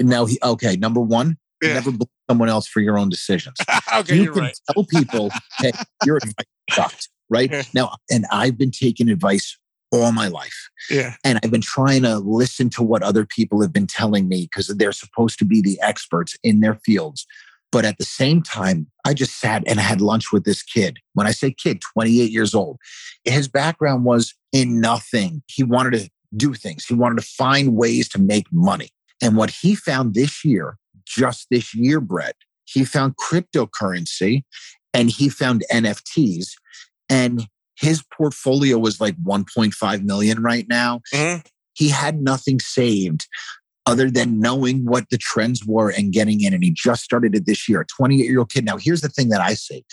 Now, 0.00 0.26
he, 0.26 0.38
okay, 0.42 0.76
number 0.76 1.00
one, 1.00 1.38
yeah. 1.62 1.74
never 1.74 1.90
blame 1.90 2.08
someone 2.30 2.48
else 2.48 2.66
for 2.66 2.80
your 2.80 2.98
own 2.98 3.08
decisions. 3.08 3.56
okay, 3.96 4.16
you 4.16 4.32
can 4.32 4.42
right. 4.42 4.58
tell 4.72 4.84
people, 4.84 5.30
hey, 5.58 5.72
your 6.04 6.16
advice 6.16 6.46
sucked, 6.70 7.08
right? 7.28 7.50
Yeah. 7.50 7.62
Now, 7.74 7.96
and 8.10 8.26
I've 8.30 8.58
been 8.58 8.70
taking 8.70 9.08
advice 9.08 9.58
all 9.92 10.12
my 10.12 10.28
life. 10.28 10.68
Yeah. 10.90 11.14
And 11.24 11.38
I've 11.42 11.50
been 11.50 11.60
trying 11.60 12.02
to 12.02 12.18
listen 12.18 12.68
to 12.70 12.82
what 12.82 13.02
other 13.02 13.24
people 13.24 13.60
have 13.62 13.72
been 13.72 13.86
telling 13.86 14.28
me 14.28 14.42
because 14.42 14.68
they're 14.68 14.92
supposed 14.92 15.38
to 15.38 15.44
be 15.44 15.60
the 15.60 15.80
experts 15.80 16.36
in 16.42 16.60
their 16.60 16.74
fields. 16.74 17.26
But 17.70 17.84
at 17.84 17.98
the 17.98 18.04
same 18.04 18.42
time, 18.42 18.86
I 19.04 19.14
just 19.14 19.38
sat 19.40 19.64
and 19.66 19.80
had 19.80 20.00
lunch 20.00 20.32
with 20.32 20.44
this 20.44 20.62
kid. 20.62 20.98
When 21.14 21.26
I 21.26 21.32
say 21.32 21.52
kid, 21.52 21.80
28 21.80 22.30
years 22.30 22.54
old, 22.54 22.78
his 23.24 23.48
background 23.48 24.04
was 24.04 24.34
in 24.52 24.80
nothing. 24.80 25.42
He 25.48 25.64
wanted 25.64 25.92
to 25.94 26.10
do 26.36 26.54
things, 26.54 26.84
he 26.84 26.94
wanted 26.94 27.16
to 27.20 27.26
find 27.26 27.76
ways 27.76 28.08
to 28.10 28.20
make 28.20 28.46
money. 28.52 28.90
And 29.22 29.36
what 29.36 29.50
he 29.50 29.74
found 29.74 30.14
this 30.14 30.44
year 30.44 30.76
just 31.06 31.46
this 31.50 31.74
year, 31.74 32.00
Brett. 32.00 32.36
He 32.64 32.84
found 32.84 33.16
cryptocurrency 33.16 34.42
and 34.92 35.10
he 35.10 35.28
found 35.28 35.64
NFTs. 35.72 36.52
And 37.08 37.46
his 37.76 38.02
portfolio 38.16 38.78
was 38.78 39.00
like 39.00 39.16
1.5 39.22 40.02
million 40.04 40.42
right 40.42 40.66
now. 40.68 41.00
Mm-hmm. 41.12 41.40
He 41.74 41.88
had 41.88 42.22
nothing 42.22 42.60
saved 42.60 43.26
other 43.86 44.10
than 44.10 44.40
knowing 44.40 44.84
what 44.84 45.10
the 45.10 45.18
trends 45.18 45.64
were 45.66 45.90
and 45.90 46.12
getting 46.12 46.40
in. 46.40 46.54
And 46.54 46.64
he 46.64 46.70
just 46.70 47.02
started 47.02 47.34
it 47.34 47.46
this 47.46 47.68
year, 47.68 47.82
a 47.82 47.86
28 47.86 48.24
year 48.24 48.38
old 48.38 48.50
kid. 48.50 48.64
Now, 48.64 48.76
here's 48.78 49.02
the 49.02 49.08
thing 49.08 49.28
that 49.28 49.40
I 49.40 49.54
see 49.54 49.84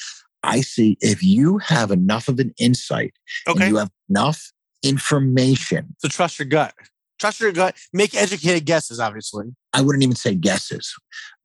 I 0.44 0.62
see 0.62 0.98
if 1.02 1.22
you 1.24 1.60
have 1.60 1.92
enough 1.92 2.28
of 2.28 2.40
an 2.40 2.54
insight 2.60 3.14
okay. 3.48 3.64
and 3.64 3.72
you 3.72 3.78
have 3.78 3.92
enough 4.10 4.52
information. 4.84 5.96
So 6.00 6.08
trust 6.08 6.40
your 6.40 6.48
gut. 6.48 6.74
Trust 7.22 7.40
your 7.40 7.52
gut. 7.52 7.76
Make 7.94 8.16
educated 8.16 8.66
guesses, 8.66 9.00
obviously. 9.00 9.46
I 9.74 9.82
wouldn't 9.82 10.04
even 10.04 10.16
say 10.16 10.34
guesses. 10.34 10.92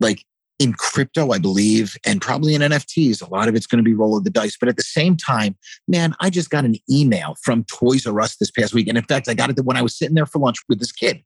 Like 0.01 0.24
in 0.59 0.73
crypto, 0.73 1.32
I 1.32 1.39
believe, 1.39 1.98
and 2.07 2.19
probably 2.19 2.55
in 2.55 2.62
NFTs, 2.62 3.20
a 3.20 3.28
lot 3.28 3.47
of 3.47 3.55
it's 3.55 3.66
going 3.66 3.77
to 3.77 3.85
be 3.85 3.93
roll 3.93 4.16
of 4.16 4.24
the 4.24 4.31
dice. 4.31 4.57
But 4.59 4.70
at 4.70 4.78
the 4.78 4.82
same 4.82 5.19
time, 5.19 5.55
man, 5.86 6.15
I 6.19 6.31
just 6.31 6.48
got 6.48 6.65
an 6.65 6.77
email 6.90 7.36
from 7.43 7.65
Toys 7.65 8.07
R 8.07 8.19
Us 8.23 8.36
this 8.36 8.51
past 8.51 8.73
week. 8.73 8.89
And 8.89 8.97
in 8.97 9.05
fact, 9.05 9.28
I 9.28 9.35
got 9.35 9.51
it 9.51 9.62
when 9.66 9.77
I 9.77 9.82
was 9.82 9.98
sitting 9.98 10.15
there 10.15 10.24
for 10.24 10.39
lunch 10.39 10.57
with 10.66 10.78
this 10.78 10.93
kid. 10.93 11.23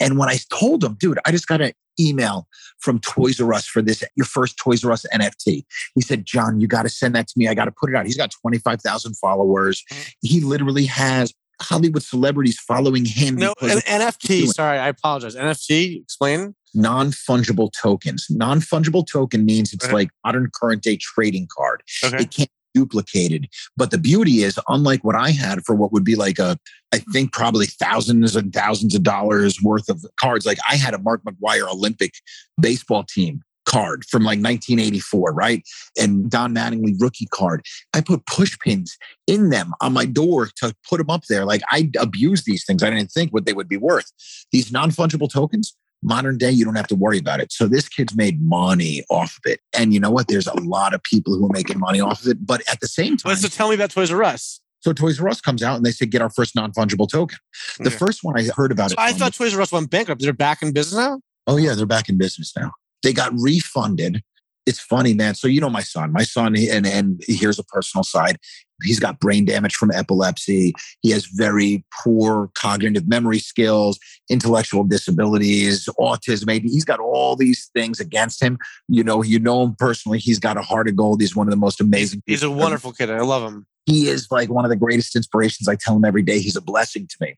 And 0.00 0.18
when 0.18 0.30
I 0.30 0.38
told 0.50 0.82
him, 0.82 0.96
dude, 0.98 1.18
I 1.26 1.30
just 1.30 1.46
got 1.46 1.60
an 1.60 1.72
email 2.00 2.48
from 2.78 2.98
Toys 2.98 3.42
R 3.42 3.52
Us 3.52 3.66
for 3.66 3.82
this, 3.82 4.02
your 4.16 4.24
first 4.24 4.56
Toys 4.56 4.82
R 4.86 4.92
Us 4.92 5.04
NFT. 5.12 5.66
He 5.94 6.00
said, 6.00 6.24
John, 6.24 6.60
you 6.60 6.66
got 6.66 6.84
to 6.84 6.88
send 6.88 7.14
that 7.14 7.28
to 7.28 7.34
me. 7.36 7.46
I 7.46 7.52
got 7.52 7.66
to 7.66 7.72
put 7.72 7.90
it 7.90 7.96
out. 7.96 8.06
He's 8.06 8.16
got 8.16 8.32
25,000 8.40 9.18
followers. 9.18 9.84
Mm. 9.92 10.14
He 10.22 10.40
literally 10.40 10.86
has 10.86 11.34
Hollywood 11.60 12.02
celebrities 12.02 12.58
following 12.58 13.04
him. 13.04 13.36
No, 13.36 13.54
an 13.60 13.78
NFT. 13.78 14.48
Sorry, 14.48 14.78
I 14.78 14.88
apologize. 14.88 15.36
NFT. 15.36 16.02
Explain. 16.02 16.54
Non 16.74 17.10
fungible 17.10 17.70
tokens. 17.72 18.26
Non 18.30 18.60
fungible 18.60 19.06
token 19.06 19.44
means 19.44 19.72
it's 19.72 19.84
okay. 19.84 19.94
like 19.94 20.10
modern 20.24 20.50
current 20.54 20.82
day 20.82 20.96
trading 20.96 21.46
card. 21.54 21.82
Okay. 22.02 22.16
It 22.16 22.30
can't 22.30 22.48
be 22.48 22.80
duplicated. 22.80 23.48
But 23.76 23.90
the 23.90 23.98
beauty 23.98 24.42
is, 24.42 24.58
unlike 24.68 25.04
what 25.04 25.14
I 25.14 25.30
had 25.30 25.64
for 25.64 25.74
what 25.74 25.92
would 25.92 26.04
be 26.04 26.16
like 26.16 26.38
a, 26.38 26.58
I 26.92 26.98
think 27.12 27.32
probably 27.32 27.66
thousands 27.66 28.34
and 28.36 28.52
thousands 28.52 28.94
of 28.94 29.02
dollars 29.02 29.58
worth 29.62 29.88
of 29.90 30.04
cards. 30.18 30.46
Like 30.46 30.58
I 30.68 30.76
had 30.76 30.94
a 30.94 30.98
Mark 30.98 31.22
McGwire 31.24 31.70
Olympic 31.70 32.14
baseball 32.60 33.04
team 33.04 33.42
card 33.66 34.04
from 34.04 34.22
like 34.22 34.38
1984, 34.38 35.32
right? 35.32 35.62
And 35.98 36.30
Don 36.30 36.54
Mattingly 36.54 36.94
rookie 37.00 37.26
card. 37.26 37.64
I 37.94 38.00
put 38.00 38.26
push 38.26 38.58
pins 38.58 38.96
in 39.26 39.50
them 39.50 39.72
on 39.80 39.92
my 39.92 40.06
door 40.06 40.48
to 40.56 40.74
put 40.88 40.98
them 40.98 41.10
up 41.10 41.24
there. 41.28 41.44
Like 41.44 41.62
I 41.70 41.90
abused 41.98 42.44
these 42.46 42.64
things. 42.64 42.82
I 42.82 42.90
didn't 42.90 43.10
think 43.10 43.32
what 43.32 43.46
they 43.46 43.52
would 43.52 43.68
be 43.68 43.76
worth. 43.76 44.10
These 44.50 44.72
non 44.72 44.90
fungible 44.90 45.30
tokens, 45.30 45.76
modern 46.02 46.38
day, 46.38 46.50
you 46.50 46.64
don't 46.64 46.76
have 46.76 46.88
to 46.88 46.96
worry 46.96 47.18
about 47.18 47.40
it. 47.40 47.52
So 47.52 47.66
this 47.66 47.88
kid's 47.88 48.16
made 48.16 48.42
money 48.42 49.04
off 49.08 49.38
of 49.44 49.50
it. 49.50 49.60
And 49.76 49.94
you 49.94 50.00
know 50.00 50.10
what? 50.10 50.28
There's 50.28 50.46
a 50.46 50.60
lot 50.60 50.94
of 50.94 51.02
people 51.02 51.34
who 51.34 51.46
are 51.46 51.52
making 51.52 51.78
money 51.78 52.00
off 52.00 52.22
of 52.22 52.28
it. 52.28 52.46
But 52.46 52.62
at 52.70 52.80
the 52.80 52.88
same 52.88 53.16
time, 53.16 53.36
so 53.36 53.48
tell 53.48 53.68
me 53.68 53.74
about 53.74 53.90
Toys 53.90 54.10
R 54.10 54.22
Us. 54.24 54.60
So 54.80 54.92
Toys 54.92 55.20
R 55.20 55.28
Us 55.28 55.40
comes 55.40 55.62
out 55.62 55.76
and 55.76 55.86
they 55.86 55.92
say, 55.92 56.06
get 56.06 56.20
our 56.20 56.30
first 56.30 56.56
non 56.56 56.72
fungible 56.72 57.08
token. 57.08 57.38
The 57.78 57.90
first 57.90 58.24
one 58.24 58.38
I 58.38 58.48
heard 58.54 58.72
about 58.72 58.90
so 58.90 58.94
it. 58.94 58.98
I 58.98 59.12
thought 59.12 59.34
Toys 59.34 59.54
R 59.54 59.62
Us 59.62 59.72
went 59.72 59.90
bankrupt. 59.90 60.20
They're 60.20 60.32
back 60.32 60.62
in 60.62 60.72
business 60.72 60.98
now? 60.98 61.20
Oh, 61.46 61.56
yeah, 61.56 61.74
they're 61.74 61.86
back 61.86 62.08
in 62.08 62.18
business 62.18 62.52
now. 62.56 62.72
They 63.02 63.12
got 63.12 63.32
refunded 63.34 64.22
it's 64.66 64.78
funny, 64.78 65.14
man. 65.14 65.34
So 65.34 65.48
you 65.48 65.60
know 65.60 65.70
my 65.70 65.82
son, 65.82 66.12
my 66.12 66.22
son, 66.22 66.56
and 66.56 66.86
and 66.86 67.20
here's 67.26 67.58
a 67.58 67.64
personal 67.64 68.04
side. 68.04 68.38
He's 68.82 69.00
got 69.00 69.20
brain 69.20 69.44
damage 69.44 69.76
from 69.76 69.90
epilepsy. 69.92 70.72
He 71.02 71.10
has 71.10 71.26
very 71.26 71.84
poor 72.02 72.50
cognitive 72.54 73.08
memory 73.08 73.38
skills, 73.38 73.98
intellectual 74.28 74.84
disabilities, 74.84 75.88
autism. 76.00 76.62
He's 76.62 76.84
got 76.84 77.00
all 77.00 77.36
these 77.36 77.70
things 77.74 78.00
against 78.00 78.42
him. 78.42 78.58
You 78.88 79.04
know, 79.04 79.22
you 79.22 79.38
know 79.38 79.62
him 79.64 79.76
personally. 79.78 80.18
He's 80.18 80.38
got 80.38 80.56
a 80.56 80.62
heart 80.62 80.88
of 80.88 80.96
gold. 80.96 81.20
He's 81.20 81.36
one 81.36 81.46
of 81.46 81.52
the 81.52 81.56
most 81.56 81.80
amazing. 81.80 82.22
He's 82.26 82.42
a 82.42 82.50
wonderful 82.50 82.92
kid. 82.92 83.10
I 83.10 83.20
love 83.20 83.42
him. 83.42 83.66
He 83.86 84.08
is 84.08 84.28
like 84.30 84.48
one 84.48 84.64
of 84.64 84.70
the 84.70 84.76
greatest 84.76 85.16
inspirations. 85.16 85.68
I 85.68 85.76
tell 85.76 85.96
him 85.96 86.04
every 86.04 86.22
day. 86.22 86.40
He's 86.40 86.56
a 86.56 86.60
blessing 86.60 87.08
to 87.08 87.16
me. 87.20 87.36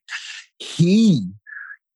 He 0.59 1.27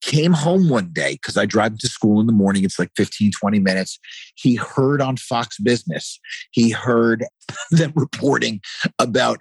came 0.00 0.32
home 0.32 0.68
one 0.68 0.90
day 0.92 1.12
because 1.12 1.36
I 1.36 1.46
drive 1.46 1.72
him 1.72 1.78
to 1.78 1.88
school 1.88 2.20
in 2.20 2.26
the 2.26 2.32
morning. 2.32 2.64
It's 2.64 2.78
like 2.78 2.90
15, 2.96 3.32
20 3.32 3.58
minutes. 3.58 3.98
He 4.36 4.54
heard 4.54 5.00
on 5.00 5.16
Fox 5.16 5.58
Business, 5.58 6.18
he 6.52 6.70
heard 6.70 7.24
them 7.70 7.92
reporting 7.94 8.60
about 8.98 9.38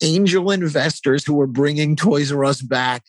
angel 0.00 0.50
investors 0.50 1.24
who 1.24 1.34
were 1.34 1.46
bringing 1.46 1.96
Toys 1.96 2.30
R 2.30 2.44
Us 2.44 2.62
back 2.62 3.02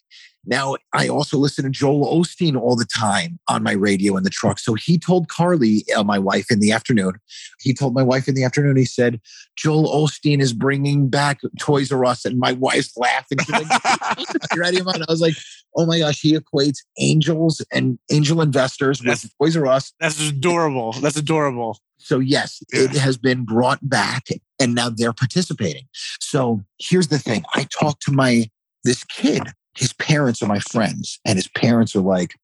now, 0.46 0.76
I 0.94 1.08
also 1.08 1.38
listen 1.38 1.66
to 1.66 1.70
Joel 1.70 2.06
Osteen 2.20 2.60
all 2.60 2.76
the 2.76 2.86
time 2.86 3.40
on 3.50 3.62
my 3.62 3.74
radio 3.74 4.16
in 4.16 4.24
the 4.24 4.30
truck. 4.30 4.60
So 4.60 4.74
he 4.74 4.98
told 4.98 5.28
Carly, 5.28 5.84
uh, 5.96 6.04
my 6.04 6.18
wife, 6.18 6.50
in 6.50 6.60
the 6.60 6.72
afternoon, 6.72 7.14
he 7.60 7.74
told 7.74 7.94
my 7.94 8.04
wife 8.04 8.28
in 8.28 8.36
the 8.36 8.44
afternoon, 8.44 8.78
he 8.78 8.86
said, 8.86 9.20
Joel 9.58 9.88
Osteen 9.88 10.40
is 10.40 10.54
bringing 10.54 11.10
back 11.10 11.42
Toys 11.60 11.92
R 11.92 12.06
Us. 12.06 12.24
And 12.26 12.40
my 12.40 12.54
wife's 12.54 12.96
laughing. 12.96 13.40
She's 13.40 13.50
like, 13.50 14.56
ready? 14.56 14.80
I 14.80 15.06
was 15.10 15.22
like, 15.22 15.36
oh 15.76 15.86
my 15.86 16.00
gosh, 16.00 16.22
he 16.22 16.38
equates 16.38 16.80
angels 17.00 17.64
and 17.72 18.00
angel 18.10 18.42
investors 18.42 19.00
that's, 19.00 19.24
with 19.24 19.38
Toys 19.40 19.58
R 19.58 19.68
Us. 19.68 19.94
That's 20.00 20.30
adorable. 20.30 20.94
That's 20.94 21.18
adorable. 21.18 21.80
So, 21.98 22.20
yes, 22.20 22.64
yeah. 22.72 22.84
it 22.84 22.92
has 22.92 23.18
been 23.18 23.44
brought 23.44 23.88
back 23.88 24.28
and 24.58 24.74
now 24.74 24.90
they're 24.90 25.14
participating. 25.14 25.84
So, 26.22 26.62
here's 26.80 27.10
the 27.10 27.20
thing 27.20 27.44
I 27.56 27.66
talked 27.66 28.04
to 28.04 28.14
my 28.14 28.50
this 28.86 29.04
kid 29.04 29.44
his 29.80 29.94
parents 29.94 30.44
are 30.44 30.48
my 30.48 30.60
friends, 30.60 31.20
and 31.26 31.38
his 31.38 31.48
parents 31.48 31.96
are 31.96 32.02
like, 32.02 32.36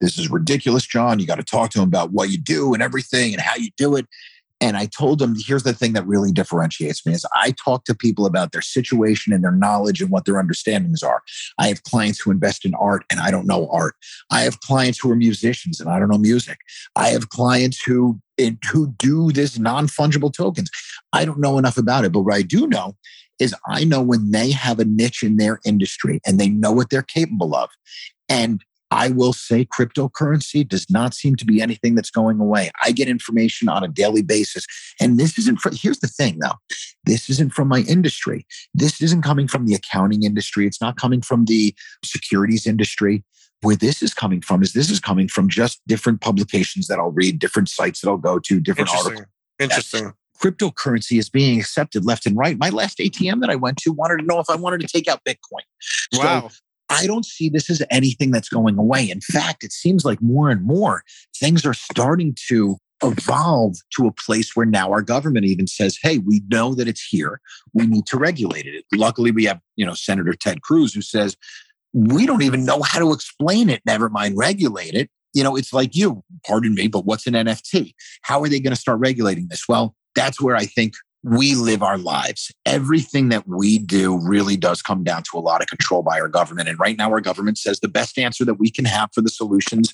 This 0.00 0.16
is 0.16 0.30
ridiculous, 0.30 0.86
John. 0.86 1.18
You 1.18 1.26
got 1.26 1.36
to 1.36 1.42
talk 1.42 1.70
to 1.70 1.80
him 1.80 1.88
about 1.88 2.12
what 2.12 2.30
you 2.30 2.38
do 2.38 2.72
and 2.72 2.82
everything 2.82 3.34
and 3.34 3.42
how 3.42 3.56
you 3.56 3.70
do 3.76 3.96
it. 3.96 4.06
And 4.60 4.76
I 4.76 4.86
told 4.86 5.20
him, 5.20 5.34
here's 5.36 5.64
the 5.64 5.74
thing 5.74 5.92
that 5.94 6.06
really 6.06 6.30
differentiates 6.30 7.04
me 7.04 7.12
is 7.12 7.26
I 7.34 7.52
talk 7.62 7.84
to 7.84 7.94
people 7.94 8.24
about 8.24 8.52
their 8.52 8.62
situation 8.62 9.32
and 9.32 9.42
their 9.42 9.52
knowledge 9.52 10.00
and 10.00 10.10
what 10.10 10.24
their 10.24 10.38
understandings 10.38 11.02
are. 11.02 11.22
I 11.58 11.66
have 11.66 11.82
clients 11.82 12.20
who 12.20 12.30
invest 12.30 12.64
in 12.64 12.74
art 12.76 13.04
and 13.10 13.18
I 13.18 13.32
don't 13.32 13.46
know 13.46 13.68
art. 13.70 13.96
I 14.30 14.42
have 14.42 14.60
clients 14.60 15.00
who 15.00 15.10
are 15.10 15.16
musicians 15.16 15.80
and 15.80 15.90
I 15.90 15.98
don't 15.98 16.08
know 16.08 16.18
music. 16.18 16.58
I 16.94 17.08
have 17.08 17.28
clients 17.28 17.82
who 17.82 18.20
who 18.70 18.94
do 18.98 19.32
this 19.32 19.58
non-fungible 19.58 20.32
tokens. 20.32 20.70
I 21.12 21.24
don't 21.24 21.38
know 21.40 21.58
enough 21.58 21.76
about 21.76 22.04
it, 22.04 22.12
but 22.12 22.22
what 22.22 22.34
I 22.34 22.42
do 22.42 22.66
know 22.66 22.96
is 23.38 23.54
I 23.66 23.84
know 23.84 24.02
when 24.02 24.30
they 24.30 24.50
have 24.50 24.78
a 24.78 24.84
niche 24.84 25.22
in 25.22 25.36
their 25.36 25.60
industry 25.64 26.20
and 26.26 26.38
they 26.38 26.48
know 26.48 26.72
what 26.72 26.90
they're 26.90 27.02
capable 27.02 27.54
of. 27.54 27.70
And 28.28 28.64
I 28.90 29.10
will 29.10 29.32
say 29.32 29.64
cryptocurrency 29.64 30.66
does 30.66 30.88
not 30.88 31.14
seem 31.14 31.34
to 31.36 31.44
be 31.44 31.60
anything 31.60 31.96
that's 31.96 32.10
going 32.10 32.38
away. 32.38 32.70
I 32.82 32.92
get 32.92 33.08
information 33.08 33.68
on 33.68 33.82
a 33.82 33.88
daily 33.88 34.22
basis. 34.22 34.66
And 35.00 35.18
this 35.18 35.36
isn't, 35.38 35.60
for, 35.60 35.72
here's 35.74 35.98
the 35.98 36.06
thing 36.06 36.38
though 36.40 36.54
this 37.04 37.28
isn't 37.28 37.52
from 37.52 37.68
my 37.68 37.80
industry. 37.80 38.46
This 38.72 39.02
isn't 39.02 39.22
coming 39.22 39.48
from 39.48 39.66
the 39.66 39.74
accounting 39.74 40.22
industry. 40.22 40.66
It's 40.66 40.80
not 40.80 40.96
coming 40.96 41.22
from 41.22 41.46
the 41.46 41.74
securities 42.04 42.66
industry. 42.66 43.24
Where 43.62 43.76
this 43.76 44.02
is 44.02 44.12
coming 44.12 44.42
from 44.42 44.62
is 44.62 44.74
this 44.74 44.90
is 44.90 45.00
coming 45.00 45.26
from 45.26 45.48
just 45.48 45.80
different 45.86 46.20
publications 46.20 46.86
that 46.88 46.98
I'll 46.98 47.12
read, 47.12 47.38
different 47.38 47.70
sites 47.70 48.02
that 48.02 48.10
I'll 48.10 48.18
go 48.18 48.38
to, 48.38 48.60
different 48.60 48.90
Interesting. 48.90 49.12
articles. 49.12 49.28
Interesting 49.58 50.12
cryptocurrency 50.42 51.18
is 51.18 51.30
being 51.30 51.58
accepted 51.58 52.04
left 52.04 52.26
and 52.26 52.36
right. 52.36 52.58
My 52.58 52.70
last 52.70 52.98
ATM 52.98 53.40
that 53.40 53.50
I 53.50 53.56
went 53.56 53.78
to 53.78 53.92
wanted 53.92 54.18
to 54.18 54.24
know 54.24 54.40
if 54.40 54.50
I 54.50 54.56
wanted 54.56 54.80
to 54.80 54.88
take 54.88 55.08
out 55.08 55.20
Bitcoin. 55.24 55.62
Wow. 56.14 56.48
So 56.48 56.56
I 56.90 57.06
don't 57.06 57.24
see 57.24 57.48
this 57.48 57.70
as 57.70 57.82
anything 57.90 58.30
that's 58.30 58.48
going 58.48 58.78
away. 58.78 59.08
In 59.10 59.20
fact, 59.20 59.64
it 59.64 59.72
seems 59.72 60.04
like 60.04 60.20
more 60.20 60.50
and 60.50 60.62
more 60.62 61.02
things 61.36 61.64
are 61.64 61.74
starting 61.74 62.36
to 62.48 62.76
evolve 63.02 63.76
to 63.96 64.06
a 64.06 64.12
place 64.12 64.54
where 64.54 64.66
now 64.66 64.90
our 64.90 65.02
government 65.02 65.46
even 65.46 65.66
says, 65.66 65.98
"Hey, 66.00 66.18
we 66.18 66.42
know 66.48 66.74
that 66.74 66.88
it's 66.88 67.04
here. 67.04 67.40
We 67.72 67.86
need 67.86 68.06
to 68.06 68.18
regulate 68.18 68.66
it." 68.66 68.84
Luckily, 68.94 69.30
we 69.30 69.44
have 69.44 69.60
you 69.76 69.84
know 69.84 69.94
Senator 69.94 70.34
Ted 70.34 70.62
Cruz 70.62 70.94
who 70.94 71.02
says 71.02 71.36
we 71.92 72.26
don't 72.26 72.42
even 72.42 72.64
know 72.64 72.82
how 72.82 72.98
to 72.98 73.12
explain 73.12 73.70
it. 73.70 73.80
Never 73.86 74.08
mind 74.08 74.36
regulate 74.36 74.94
it. 74.94 75.10
You 75.32 75.42
know, 75.42 75.56
it's 75.56 75.72
like 75.72 75.96
you. 75.96 76.22
Pardon 76.46 76.74
me, 76.74 76.88
but 76.88 77.06
what's 77.06 77.26
an 77.26 77.34
NFT? 77.34 77.94
How 78.22 78.42
are 78.42 78.48
they 78.48 78.60
going 78.60 78.74
to 78.74 78.80
start 78.80 79.00
regulating 79.00 79.48
this? 79.48 79.64
Well, 79.68 79.94
that's 80.14 80.40
where 80.40 80.56
I 80.56 80.66
think 80.66 80.94
we 81.24 81.54
live 81.54 81.82
our 81.82 81.96
lives. 81.96 82.52
Everything 82.66 83.30
that 83.30 83.48
we 83.48 83.78
do 83.78 84.18
really 84.22 84.58
does 84.58 84.82
come 84.82 85.02
down 85.02 85.22
to 85.22 85.38
a 85.38 85.40
lot 85.40 85.62
of 85.62 85.68
control 85.68 86.02
by 86.02 86.20
our 86.20 86.28
government. 86.28 86.68
And 86.68 86.78
right 86.78 86.98
now, 86.98 87.10
our 87.10 87.22
government 87.22 87.56
says 87.56 87.80
the 87.80 87.88
best 87.88 88.18
answer 88.18 88.44
that 88.44 88.56
we 88.56 88.70
can 88.70 88.84
have 88.84 89.08
for 89.14 89.22
the 89.22 89.30
solutions 89.30 89.92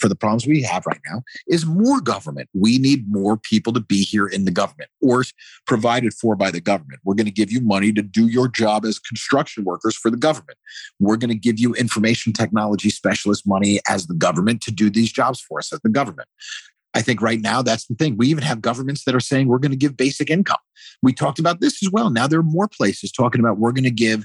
for 0.00 0.08
the 0.08 0.16
problems 0.16 0.44
we 0.44 0.62
have 0.62 0.84
right 0.84 1.00
now 1.08 1.22
is 1.46 1.64
more 1.64 2.00
government. 2.00 2.48
We 2.52 2.78
need 2.78 3.04
more 3.08 3.36
people 3.36 3.72
to 3.74 3.80
be 3.80 4.02
here 4.02 4.26
in 4.26 4.44
the 4.44 4.50
government 4.50 4.90
or 5.00 5.22
provided 5.68 6.14
for 6.14 6.34
by 6.34 6.50
the 6.50 6.60
government. 6.60 7.00
We're 7.04 7.14
going 7.14 7.26
to 7.26 7.32
give 7.32 7.52
you 7.52 7.60
money 7.60 7.92
to 7.92 8.02
do 8.02 8.26
your 8.26 8.48
job 8.48 8.84
as 8.84 8.98
construction 8.98 9.62
workers 9.62 9.96
for 9.96 10.10
the 10.10 10.16
government. 10.16 10.58
We're 10.98 11.16
going 11.16 11.30
to 11.30 11.38
give 11.38 11.60
you 11.60 11.74
information 11.74 12.32
technology 12.32 12.90
specialist 12.90 13.46
money 13.46 13.78
as 13.88 14.08
the 14.08 14.14
government 14.14 14.62
to 14.62 14.72
do 14.72 14.90
these 14.90 15.12
jobs 15.12 15.40
for 15.40 15.60
us 15.60 15.72
as 15.72 15.78
the 15.80 15.90
government. 15.90 16.28
I 16.94 17.02
think 17.02 17.22
right 17.22 17.40
now 17.40 17.62
that's 17.62 17.86
the 17.86 17.94
thing. 17.94 18.16
We 18.16 18.28
even 18.28 18.44
have 18.44 18.60
governments 18.60 19.04
that 19.04 19.14
are 19.14 19.20
saying 19.20 19.48
we're 19.48 19.58
going 19.58 19.72
to 19.72 19.76
give 19.76 19.96
basic 19.96 20.28
income. 20.30 20.58
We 21.02 21.12
talked 21.12 21.38
about 21.38 21.60
this 21.60 21.82
as 21.82 21.90
well. 21.90 22.10
Now 22.10 22.26
there 22.26 22.40
are 22.40 22.44
more 22.44 22.68
places 22.68 23.10
talking 23.10 23.40
about 23.40 23.58
we're 23.58 23.72
going 23.72 23.84
to 23.84 23.90
give. 23.90 24.24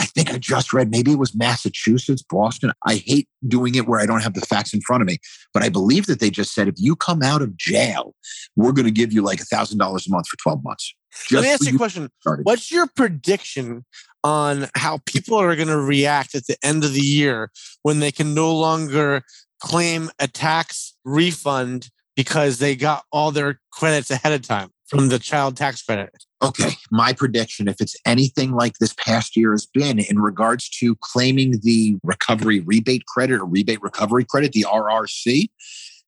I 0.00 0.04
think 0.04 0.32
I 0.32 0.38
just 0.38 0.72
read 0.72 0.90
maybe 0.90 1.12
it 1.12 1.18
was 1.18 1.34
Massachusetts, 1.34 2.22
Boston. 2.22 2.72
I 2.86 2.96
hate 2.96 3.28
doing 3.46 3.74
it 3.74 3.86
where 3.86 4.00
I 4.00 4.06
don't 4.06 4.22
have 4.22 4.34
the 4.34 4.40
facts 4.42 4.72
in 4.72 4.80
front 4.80 5.02
of 5.02 5.06
me, 5.06 5.18
but 5.52 5.62
I 5.62 5.68
believe 5.68 6.06
that 6.06 6.20
they 6.20 6.30
just 6.30 6.54
said 6.54 6.68
if 6.68 6.74
you 6.76 6.96
come 6.96 7.22
out 7.22 7.42
of 7.42 7.56
jail, 7.56 8.14
we're 8.56 8.72
going 8.72 8.86
to 8.86 8.92
give 8.92 9.12
you 9.12 9.22
like 9.22 9.40
a 9.40 9.44
thousand 9.44 9.78
dollars 9.78 10.06
a 10.06 10.10
month 10.10 10.28
for 10.28 10.36
twelve 10.36 10.62
months. 10.64 10.94
Just 11.12 11.32
Let 11.32 11.42
me 11.42 11.48
ask 11.50 11.68
you 11.68 11.74
a 11.74 11.78
question. 11.78 12.10
Started. 12.20 12.46
What's 12.46 12.70
your 12.70 12.86
prediction 12.86 13.84
on 14.24 14.68
how 14.74 15.00
people 15.06 15.38
are 15.38 15.54
going 15.56 15.68
to 15.68 15.80
react 15.80 16.34
at 16.34 16.46
the 16.46 16.56
end 16.62 16.84
of 16.84 16.92
the 16.92 17.00
year 17.00 17.50
when 17.82 18.00
they 18.00 18.12
can 18.12 18.34
no 18.34 18.54
longer 18.54 19.22
claim 19.60 20.10
a 20.18 20.28
tax 20.28 20.94
refund 21.04 21.90
because 22.18 22.58
they 22.58 22.74
got 22.74 23.04
all 23.12 23.30
their 23.30 23.60
credits 23.70 24.10
ahead 24.10 24.32
of 24.32 24.42
time 24.42 24.70
from 24.88 25.08
the 25.08 25.20
child 25.20 25.56
tax 25.56 25.80
credit. 25.80 26.10
Okay. 26.42 26.70
My 26.90 27.12
prediction, 27.12 27.68
if 27.68 27.80
it's 27.80 27.94
anything 28.04 28.50
like 28.50 28.72
this 28.80 28.92
past 28.94 29.36
year 29.36 29.52
has 29.52 29.66
been 29.66 30.00
in 30.00 30.18
regards 30.18 30.68
to 30.80 30.96
claiming 30.96 31.60
the 31.62 31.96
recovery 32.02 32.58
rebate 32.58 33.06
credit 33.06 33.40
or 33.40 33.44
rebate 33.44 33.80
recovery 33.82 34.24
credit, 34.24 34.50
the 34.50 34.66
RRC, 34.68 35.46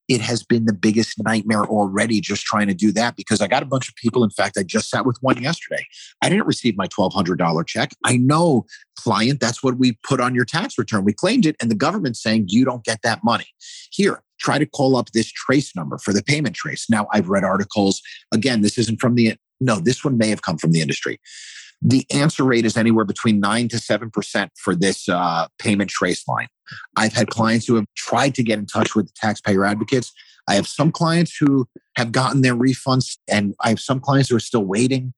it 0.08 0.20
has 0.20 0.42
been 0.42 0.64
the 0.64 0.72
biggest 0.72 1.22
nightmare 1.22 1.64
already 1.64 2.20
just 2.20 2.42
trying 2.42 2.66
to 2.66 2.74
do 2.74 2.90
that 2.90 3.14
because 3.14 3.40
I 3.40 3.46
got 3.46 3.62
a 3.62 3.66
bunch 3.66 3.88
of 3.88 3.94
people. 3.94 4.24
In 4.24 4.30
fact, 4.30 4.58
I 4.58 4.64
just 4.64 4.90
sat 4.90 5.06
with 5.06 5.16
one 5.20 5.40
yesterday. 5.40 5.86
I 6.22 6.28
didn't 6.28 6.48
receive 6.48 6.76
my 6.76 6.88
$1,200 6.88 7.66
check. 7.68 7.92
I 8.04 8.16
know, 8.16 8.66
client, 8.98 9.38
that's 9.38 9.62
what 9.62 9.78
we 9.78 9.96
put 10.02 10.20
on 10.20 10.34
your 10.34 10.44
tax 10.44 10.76
return. 10.76 11.04
We 11.04 11.12
claimed 11.12 11.46
it, 11.46 11.54
and 11.60 11.70
the 11.70 11.76
government's 11.76 12.20
saying 12.20 12.46
you 12.48 12.64
don't 12.64 12.82
get 12.82 13.02
that 13.04 13.22
money. 13.22 13.46
Here, 13.92 14.24
try 14.40 14.58
to 14.58 14.66
call 14.66 14.96
up 14.96 15.10
this 15.12 15.30
trace 15.30 15.74
number 15.76 15.98
for 15.98 16.12
the 16.12 16.22
payment 16.22 16.56
trace. 16.56 16.86
Now, 16.88 17.06
I've 17.12 17.28
read 17.28 17.44
articles. 17.44 18.00
Again, 18.32 18.62
this 18.62 18.78
isn't 18.78 19.00
from 19.00 19.14
the, 19.14 19.36
no, 19.60 19.80
this 19.80 20.04
one 20.04 20.18
may 20.18 20.28
have 20.28 20.42
come 20.42 20.58
from 20.58 20.72
the 20.72 20.80
industry. 20.80 21.20
The 21.82 22.04
answer 22.10 22.44
rate 22.44 22.66
is 22.66 22.76
anywhere 22.76 23.04
between 23.04 23.40
9 23.40 23.68
to 23.68 23.76
7% 23.76 24.48
for 24.56 24.74
this 24.74 25.08
uh, 25.08 25.46
payment 25.58 25.90
trace 25.90 26.26
line. 26.28 26.48
I've 26.96 27.14
had 27.14 27.30
clients 27.30 27.66
who 27.66 27.76
have 27.76 27.86
tried 27.96 28.34
to 28.34 28.42
get 28.42 28.58
in 28.58 28.66
touch 28.66 28.94
with 28.94 29.06
the 29.06 29.12
taxpayer 29.16 29.64
advocates. 29.64 30.12
I 30.48 30.54
have 30.54 30.66
some 30.66 30.92
clients 30.92 31.36
who 31.36 31.66
have 31.96 32.12
gotten 32.12 32.42
their 32.42 32.54
refunds, 32.54 33.18
and 33.28 33.54
I 33.60 33.70
have 33.70 33.80
some 33.80 34.00
clients 34.00 34.28
who 34.28 34.36
are 34.36 34.40
still 34.40 34.64
waiting. 34.64 35.14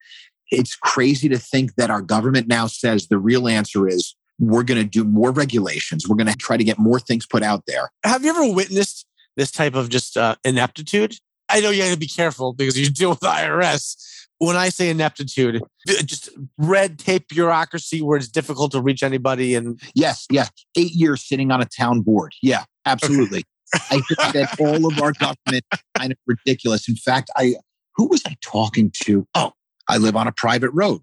It's 0.50 0.76
crazy 0.76 1.28
to 1.30 1.38
think 1.38 1.74
that 1.76 1.90
our 1.90 2.02
government 2.02 2.46
now 2.46 2.66
says 2.66 3.08
the 3.08 3.18
real 3.18 3.48
answer 3.48 3.88
is 3.88 4.14
we're 4.38 4.62
going 4.62 4.80
to 4.80 4.88
do 4.88 5.04
more 5.04 5.30
regulations. 5.30 6.08
We're 6.08 6.16
going 6.16 6.26
to 6.30 6.36
try 6.36 6.56
to 6.56 6.64
get 6.64 6.78
more 6.78 7.00
things 7.00 7.26
put 7.26 7.42
out 7.42 7.64
there. 7.66 7.90
Have 8.04 8.24
you 8.24 8.30
ever 8.30 8.52
witnessed 8.52 9.06
this 9.36 9.50
type 9.50 9.74
of 9.74 9.88
just 9.88 10.16
uh, 10.16 10.36
ineptitude. 10.44 11.16
I 11.48 11.60
know 11.60 11.70
you 11.70 11.82
have 11.82 11.92
to 11.92 11.98
be 11.98 12.08
careful 12.08 12.52
because 12.52 12.78
you 12.78 12.90
deal 12.90 13.10
with 13.10 13.20
the 13.20 13.28
IRS. 13.28 13.96
When 14.38 14.56
I 14.56 14.70
say 14.70 14.90
ineptitude, 14.90 15.62
just 16.04 16.30
red 16.58 16.98
tape 16.98 17.28
bureaucracy 17.28 18.02
where 18.02 18.16
it's 18.16 18.28
difficult 18.28 18.72
to 18.72 18.80
reach 18.80 19.04
anybody. 19.04 19.54
And 19.54 19.80
yes, 19.94 20.26
yes, 20.32 20.50
eight 20.76 20.90
years 20.92 21.26
sitting 21.26 21.52
on 21.52 21.60
a 21.60 21.64
town 21.64 22.00
board. 22.00 22.32
Yeah, 22.42 22.64
absolutely. 22.84 23.44
I 23.74 24.00
think 24.00 24.32
that 24.34 24.56
all 24.58 24.86
of 24.86 25.00
our 25.00 25.12
government 25.12 25.64
kind 25.96 26.10
of 26.10 26.18
ridiculous. 26.26 26.88
In 26.88 26.96
fact, 26.96 27.30
I 27.36 27.54
who 27.94 28.08
was 28.08 28.22
I 28.26 28.36
talking 28.42 28.90
to? 29.04 29.26
Oh, 29.34 29.52
I 29.88 29.98
live 29.98 30.16
on 30.16 30.26
a 30.26 30.32
private 30.32 30.70
road, 30.70 31.02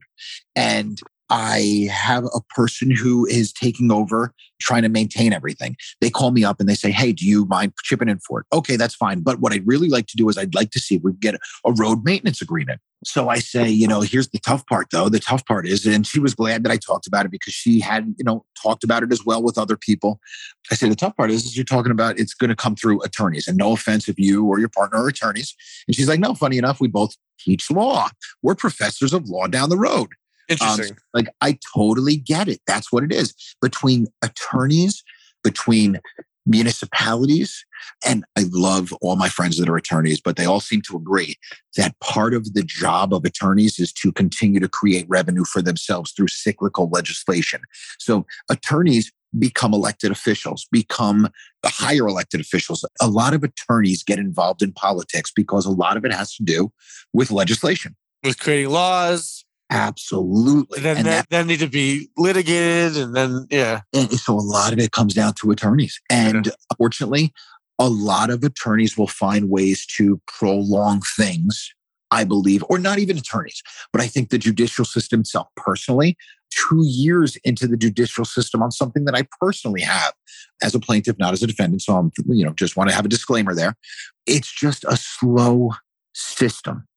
and 0.56 1.00
I 1.30 1.88
have 1.92 2.26
a 2.26 2.42
person 2.50 2.90
who 2.90 3.26
is 3.26 3.54
taking 3.54 3.92
over, 3.92 4.34
trying 4.60 4.84
to 4.84 4.90
maintain 4.90 5.32
everything. 5.32 5.76
They 6.02 6.10
call 6.10 6.32
me 6.32 6.44
up 6.44 6.60
and 6.60 6.68
they 6.68 6.74
say, 6.74 6.92
Hey, 6.92 7.14
do 7.14 7.26
you 7.26 7.46
mind 7.46 7.74
chipping 7.84 8.10
in 8.10 8.20
for 8.20 8.42
it? 8.42 8.48
Okay, 8.54 8.76
that's 8.76 8.96
fine. 8.96 9.22
But 9.22 9.40
what 9.40 9.54
I'd 9.54 9.68
really 9.68 9.90
like 9.90 10.08
to 10.08 10.18
do 10.18 10.30
is 10.30 10.38
I'd 10.38 10.56
like 10.56 10.72
to 10.72 10.80
see 10.80 10.96
if 10.96 11.04
we 11.04 11.14
get 11.14 11.36
a 11.36 11.72
road 11.74 12.04
maintenance 12.04 12.42
agreement. 12.42 12.82
So 13.06 13.30
I 13.30 13.40
say, 13.40 13.70
you 13.70 13.88
know, 13.88 14.02
here's 14.02 14.30
the 14.30 14.40
tough 14.40 14.66
part 14.68 14.88
though. 14.92 15.08
The 15.08 15.20
tough 15.20 15.46
part 15.46 15.66
is, 15.66 15.86
and 15.86 16.06
she 16.06 16.20
was 16.20 16.36
glad 16.36 16.64
that 16.64 16.72
I 16.72 16.78
talked 16.78 17.08
about 17.08 17.26
it 17.26 17.32
because 17.32 17.54
she 17.54 17.80
had, 17.80 18.14
you 18.18 18.26
know, 18.26 18.44
talked 18.62 18.84
about 18.84 19.04
it 19.04 19.12
as 19.12 19.26
well 19.26 19.42
with 19.42 19.58
other 19.58 19.78
people. 19.78 20.20
I 20.70 20.76
say 20.76 20.90
the 20.90 20.96
tough 20.96 21.16
part 21.16 21.32
is, 21.32 21.46
is 21.46 21.56
you're 21.56 21.64
talking 21.64 21.92
about 21.92 22.20
it's 22.20 22.34
going 22.34 22.50
to 22.50 22.56
come 22.56 22.76
through 22.76 23.02
attorneys. 23.04 23.48
And 23.48 23.58
no 23.58 23.72
offense 23.72 24.10
if 24.10 24.20
you 24.20 24.46
or 24.46 24.60
your 24.60 24.70
partner 24.70 24.98
are 25.02 25.08
attorneys. 25.08 25.56
And 25.88 25.96
she's 25.96 26.10
like, 26.10 26.20
no, 26.20 26.36
funny 26.36 26.58
enough, 26.58 26.82
we 26.82 26.90
both 26.90 27.16
teach 27.40 27.72
law. 27.72 28.10
We're 28.42 28.56
professors 28.56 29.14
of 29.14 29.30
law 29.30 29.48
down 29.48 29.70
the 29.70 29.78
road. 29.78 30.10
Interesting. 30.50 30.92
Um, 30.92 30.98
like 31.14 31.30
I 31.42 31.58
totally 31.76 32.18
get 32.18 32.48
it. 32.48 32.62
That's 32.68 32.92
what 32.92 33.04
it 33.04 33.12
is. 33.12 33.34
Between 33.62 34.08
attorneys, 34.22 35.04
between 35.44 36.00
municipalities, 36.46 37.64
and 38.06 38.26
I 38.36 38.46
love 38.52 38.92
all 39.02 39.16
my 39.16 39.30
friends 39.30 39.58
that 39.58 39.70
are 39.70 39.78
attorneys, 39.78 40.20
but 40.20 40.36
they 40.36 40.46
all 40.46 40.60
seem 40.60 40.82
to 40.84 40.98
agree 40.98 41.36
that 41.78 42.00
part 42.00 42.34
of 42.34 42.54
the 42.54 42.64
job 42.64 43.14
of 43.14 43.24
attorneys 43.24 43.80
is 43.80 43.94
to 43.94 44.12
continue 44.12 44.60
to 44.60 44.68
create 44.68 45.06
revenue 45.08 45.44
for 45.44 45.62
themselves 45.62 46.12
through 46.12 46.30
cyclical 46.30 46.90
legislation. 46.90 47.62
So 48.00 48.26
attorneys 48.50 49.12
become 49.38 49.74
elected 49.74 50.12
officials, 50.12 50.68
become 50.72 51.30
the 51.62 51.70
higher 51.70 52.08
elected 52.08 52.42
officials. 52.42 52.84
A 53.00 53.08
lot 53.08 53.34
of 53.34 53.44
attorneys 53.44 54.04
get 54.04 54.18
involved 54.18 54.64
in 54.64 54.72
politics 54.72 55.32
because 55.36 55.66
a 55.66 55.72
lot 55.72 55.98
of 55.98 56.06
it 56.06 56.12
has 56.12 56.34
to 56.36 56.44
do 56.44 56.72
with 57.14 57.30
legislation. 57.30 57.96
With 58.24 58.40
creating 58.40 58.72
laws, 58.72 59.46
Absolutely. 59.72 60.78
And 60.78 60.86
then, 60.86 60.98
and 60.98 61.06
that, 61.06 61.30
that 61.30 61.46
need 61.46 61.60
to 61.60 61.68
be 61.68 62.10
litigated. 62.18 62.98
And 62.98 63.16
then, 63.16 63.46
yeah. 63.52 63.82
And 63.94 64.12
so 64.20 64.34
a 64.34 64.42
lot 64.42 64.74
of 64.74 64.80
it 64.80 64.92
comes 64.92 65.14
down 65.14 65.34
to 65.36 65.52
attorneys. 65.52 66.00
And 66.10 66.48
yeah. 66.48 66.52
unfortunately, 66.72 67.32
a 67.78 67.88
lot 67.88 68.30
of 68.30 68.44
attorneys 68.44 68.98
will 68.98 69.08
find 69.08 69.50
ways 69.50 69.86
to 69.98 70.20
prolong 70.28 71.02
things, 71.16 71.74
I 72.12 72.24
believe, 72.24 72.64
or 72.68 72.80
not 72.80 73.00
even 73.00 73.18
attorneys, 73.18 73.62
but 73.94 74.02
I 74.02 74.08
think 74.08 74.30
the 74.30 74.38
judicial 74.38 74.86
system 74.86 75.22
itself 75.22 75.48
personally, 75.56 76.18
two 76.50 76.84
years 76.84 77.38
into 77.44 77.68
the 77.68 77.78
judicial 77.78 78.26
system 78.26 78.64
on 78.64 78.72
something 78.72 79.06
that 79.06 79.16
I 79.16 79.28
personally 79.40 79.82
have 79.82 80.14
as 80.64 80.74
a 80.74 80.80
plaintiff, 80.80 81.18
not 81.20 81.34
as 81.34 81.44
a 81.44 81.48
defendant. 81.48 81.84
So 81.84 81.96
I'm, 81.96 82.12
you 82.28 82.44
know, 82.44 82.54
just 82.54 82.76
want 82.76 82.90
to 82.90 82.96
have 82.96 83.06
a 83.06 83.10
disclaimer 83.10 83.54
there. 83.54 83.76
It's 84.26 84.52
just 84.52 84.84
a 84.86 84.98
slow 84.98 85.74
system 86.14 86.88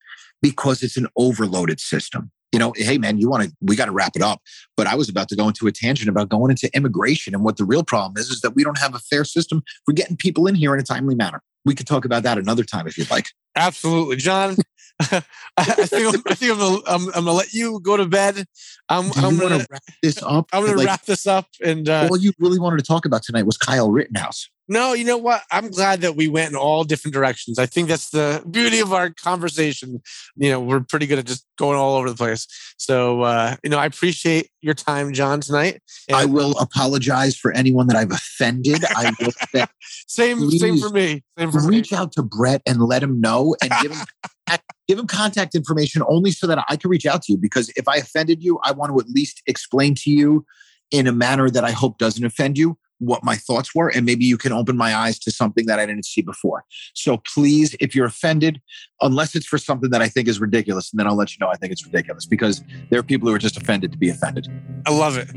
because 0.41 0.83
it's 0.83 0.97
an 0.97 1.07
overloaded 1.17 1.79
system 1.79 2.33
you 2.53 2.59
know, 2.59 2.73
hey 2.77 2.99
man, 2.99 3.19
you 3.19 3.29
want 3.29 3.45
to, 3.45 3.53
we 3.61 3.75
got 3.77 3.87
to 3.87 3.93
wrap 3.93 4.13
it 4.15 4.23
up. 4.23 4.41
But 4.77 4.87
I 4.87 4.95
was 4.95 5.09
about 5.09 5.29
to 5.31 5.37
go 5.37 5.49
into 5.49 5.67
a 5.67 5.73
tangent 5.73 6.09
about 6.09 6.29
going 6.29 6.51
into 6.51 6.71
immigration. 6.77 7.35
And 7.35 7.43
what 7.43 7.57
the 7.57 7.65
real 7.65 7.83
problem 7.83 8.21
is, 8.21 8.31
is 8.31 8.41
that 8.43 8.51
we 8.51 8.63
don't 8.63 8.79
have 8.79 8.95
a 8.95 8.99
fair 8.99 9.25
system 9.25 9.63
for 9.85 9.93
getting 9.93 10.17
people 10.17 10.47
in 10.47 10.55
here 10.55 10.75
in 10.75 10.81
a 10.81 10.85
timely 10.85 11.15
manner. 11.15 11.43
We 11.65 11.75
could 11.75 11.87
talk 11.87 12.05
about 12.05 12.25
that 12.25 12.39
another 12.39 12.65
time 12.65 12.87
if 12.87 12.99
you'd 12.99 13.11
like. 13.11 13.27
Absolutely. 13.57 14.17
John, 14.17 14.57
I, 15.01 15.21
think, 15.61 16.15
I'm, 16.15 16.23
I 16.27 16.35
think 16.35 16.53
I'm 16.53 16.59
gonna, 16.59 16.79
I'm, 16.87 17.07
I'm, 17.09 17.25
gonna 17.25 17.33
let 17.33 17.53
you 17.53 17.81
go 17.81 17.97
to 17.97 18.07
bed. 18.07 18.45
I'm, 18.89 19.11
I'm 19.17 19.39
gonna 19.39 19.65
wrap 19.71 19.83
this 20.03 20.23
up. 20.23 20.49
I'm 20.53 20.65
gonna 20.65 20.77
like, 20.77 20.87
wrap 20.87 21.05
this 21.05 21.27
up. 21.27 21.47
And 21.65 21.89
uh, 21.89 22.09
all 22.11 22.19
you 22.19 22.33
really 22.39 22.59
wanted 22.59 22.79
to 22.79 22.85
talk 22.85 23.07
about 23.07 23.23
tonight 23.23 23.47
was 23.47 23.57
Kyle 23.57 23.91
Rittenhouse. 23.91 24.51
No, 24.69 24.93
you 24.93 25.05
know 25.05 25.19
what? 25.19 25.43
I'm 25.51 25.71
glad 25.71 26.03
that 26.03 26.15
we 26.15 26.29
went 26.29 26.51
in 26.51 26.57
all 26.57 26.85
different 26.85 27.15
directions. 27.15 27.59
I 27.59 27.67
think 27.67 27.89
that's 27.89 28.11
the 28.11 28.43
beauty 28.51 28.79
of 28.79 28.93
our 28.93 29.11
conversation. 29.11 30.01
You 30.37 30.51
know, 30.51 30.61
we're 30.61 30.81
pretty 30.81 31.07
good 31.07 31.19
at 31.19 31.27
just 31.27 31.47
going 31.59 31.77
all 31.77 31.97
over 31.97 32.09
the 32.09 32.17
place. 32.17 32.47
So, 32.79 33.23
uh, 33.23 33.57
you 33.65 33.71
know, 33.71 33.79
I 33.79 33.87
appreciate 33.87 34.51
your 34.61 34.75
time, 34.75 35.13
John, 35.13 35.41
tonight. 35.41 35.83
And 36.09 36.17
I 36.17 36.27
will 36.27 36.57
apologize 36.59 37.37
for 37.37 37.53
anyone 37.53 37.89
that 37.89 37.97
I've 37.97 38.13
offended. 38.13 38.85
I 38.85 39.13
will 39.21 39.67
same, 40.07 40.51
same 40.51 40.79
for 40.79 40.91
me. 40.91 41.23
Same 41.37 41.51
for 41.51 41.67
reach 41.67 41.91
me. 41.91 41.99
out 41.99 42.13
to 42.13 42.23
Brett 42.23 42.63
and 42.67 42.81
let 42.83 43.03
him 43.03 43.21
know 43.21 43.57
and 43.63 43.73
give 43.83 43.93
him 43.93 44.07
give 44.89 44.99
him 44.99 45.07
contact 45.07 45.55
information 45.55 46.03
only 46.07 46.31
so 46.31 46.47
that 46.47 46.65
I 46.69 46.77
can 46.77 46.89
reach 46.89 47.07
out 47.07 47.23
to 47.23 47.33
you. 47.33 47.39
Because 47.39 47.71
if 47.71 47.89
I 47.89 47.97
offended 47.97 48.43
you, 48.43 48.61
I 48.65 48.73
want 48.73 48.93
to 48.93 49.01
at 49.01 49.09
least 49.09 49.43
explain 49.47 49.95
to 49.97 50.11
you 50.11 50.47
in 50.93 51.07
a 51.07 51.13
manner 51.13 51.51
that 51.51 51.65
I 51.65 51.73
hope 51.73 51.99
doesn't 51.99 52.25
offend 52.25 52.59
you 52.59 52.79
what 53.03 53.25
my 53.25 53.35
thoughts 53.37 53.75
were 53.75 53.89
and 53.89 54.07
maybe 54.07 54.25
you 54.25 54.39
can 54.39 54.53
open 54.53 54.77
my 54.77 54.95
eyes 54.95 55.19
to 55.19 55.31
something 55.31 55.67
that 55.67 55.79
I 55.79 55.87
didn't 55.87 56.05
see 56.05 56.23
before. 56.23 56.65
So 56.95 57.17
please, 57.19 57.75
if 57.81 57.95
you're 57.95 58.07
offended, 58.07 58.61
unless 59.01 59.35
it's 59.35 59.47
for 59.47 59.59
something 59.59 59.91
that 59.91 60.01
I 60.01 60.09
think 60.09 60.29
is 60.29 60.41
ridiculous, 60.41 60.93
and 60.93 61.01
then 61.01 61.07
I'll 61.07 61.17
let 61.17 61.33
you 61.33 61.39
know 61.41 61.49
I 61.49 61.57
think 61.57 61.73
it's 61.73 61.85
ridiculous 61.85 62.27
because 62.27 62.63
there 62.91 63.01
are 63.01 63.03
people 63.03 63.29
who 63.29 63.35
are 63.35 63.39
just 63.39 63.57
offended 63.57 63.91
to 63.93 63.99
be 63.99 64.09
offended. 64.09 64.47
I 64.87 64.93
love 64.93 65.17
it. 65.17 65.29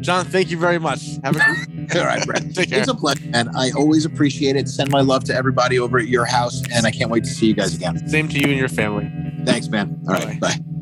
John, 0.00 0.24
thank 0.24 0.50
you 0.50 0.58
very 0.58 0.78
much. 0.78 1.18
Have 1.24 1.36
a 1.36 1.38
good 1.38 1.96
All 1.96 2.04
right, 2.04 2.24
Brett. 2.26 2.42
It's 2.44 2.88
a 2.88 2.94
pleasure. 2.94 3.22
And 3.32 3.50
I 3.56 3.70
always 3.72 4.04
appreciate 4.04 4.56
it. 4.56 4.68
Send 4.68 4.90
my 4.90 5.00
love 5.00 5.24
to 5.24 5.34
everybody 5.34 5.78
over 5.78 5.98
at 5.98 6.08
your 6.08 6.24
house. 6.24 6.62
And 6.72 6.86
I 6.86 6.90
can't 6.90 7.10
wait 7.10 7.24
to 7.24 7.30
see 7.30 7.46
you 7.46 7.54
guys 7.54 7.74
again. 7.74 8.06
Same 8.08 8.28
to 8.28 8.38
you 8.38 8.48
and 8.48 8.58
your 8.58 8.68
family. 8.68 9.10
Thanks, 9.44 9.68
man. 9.68 10.00
All 10.08 10.14
right. 10.14 10.40
Bye. 10.40 10.56
bye. 10.56 10.81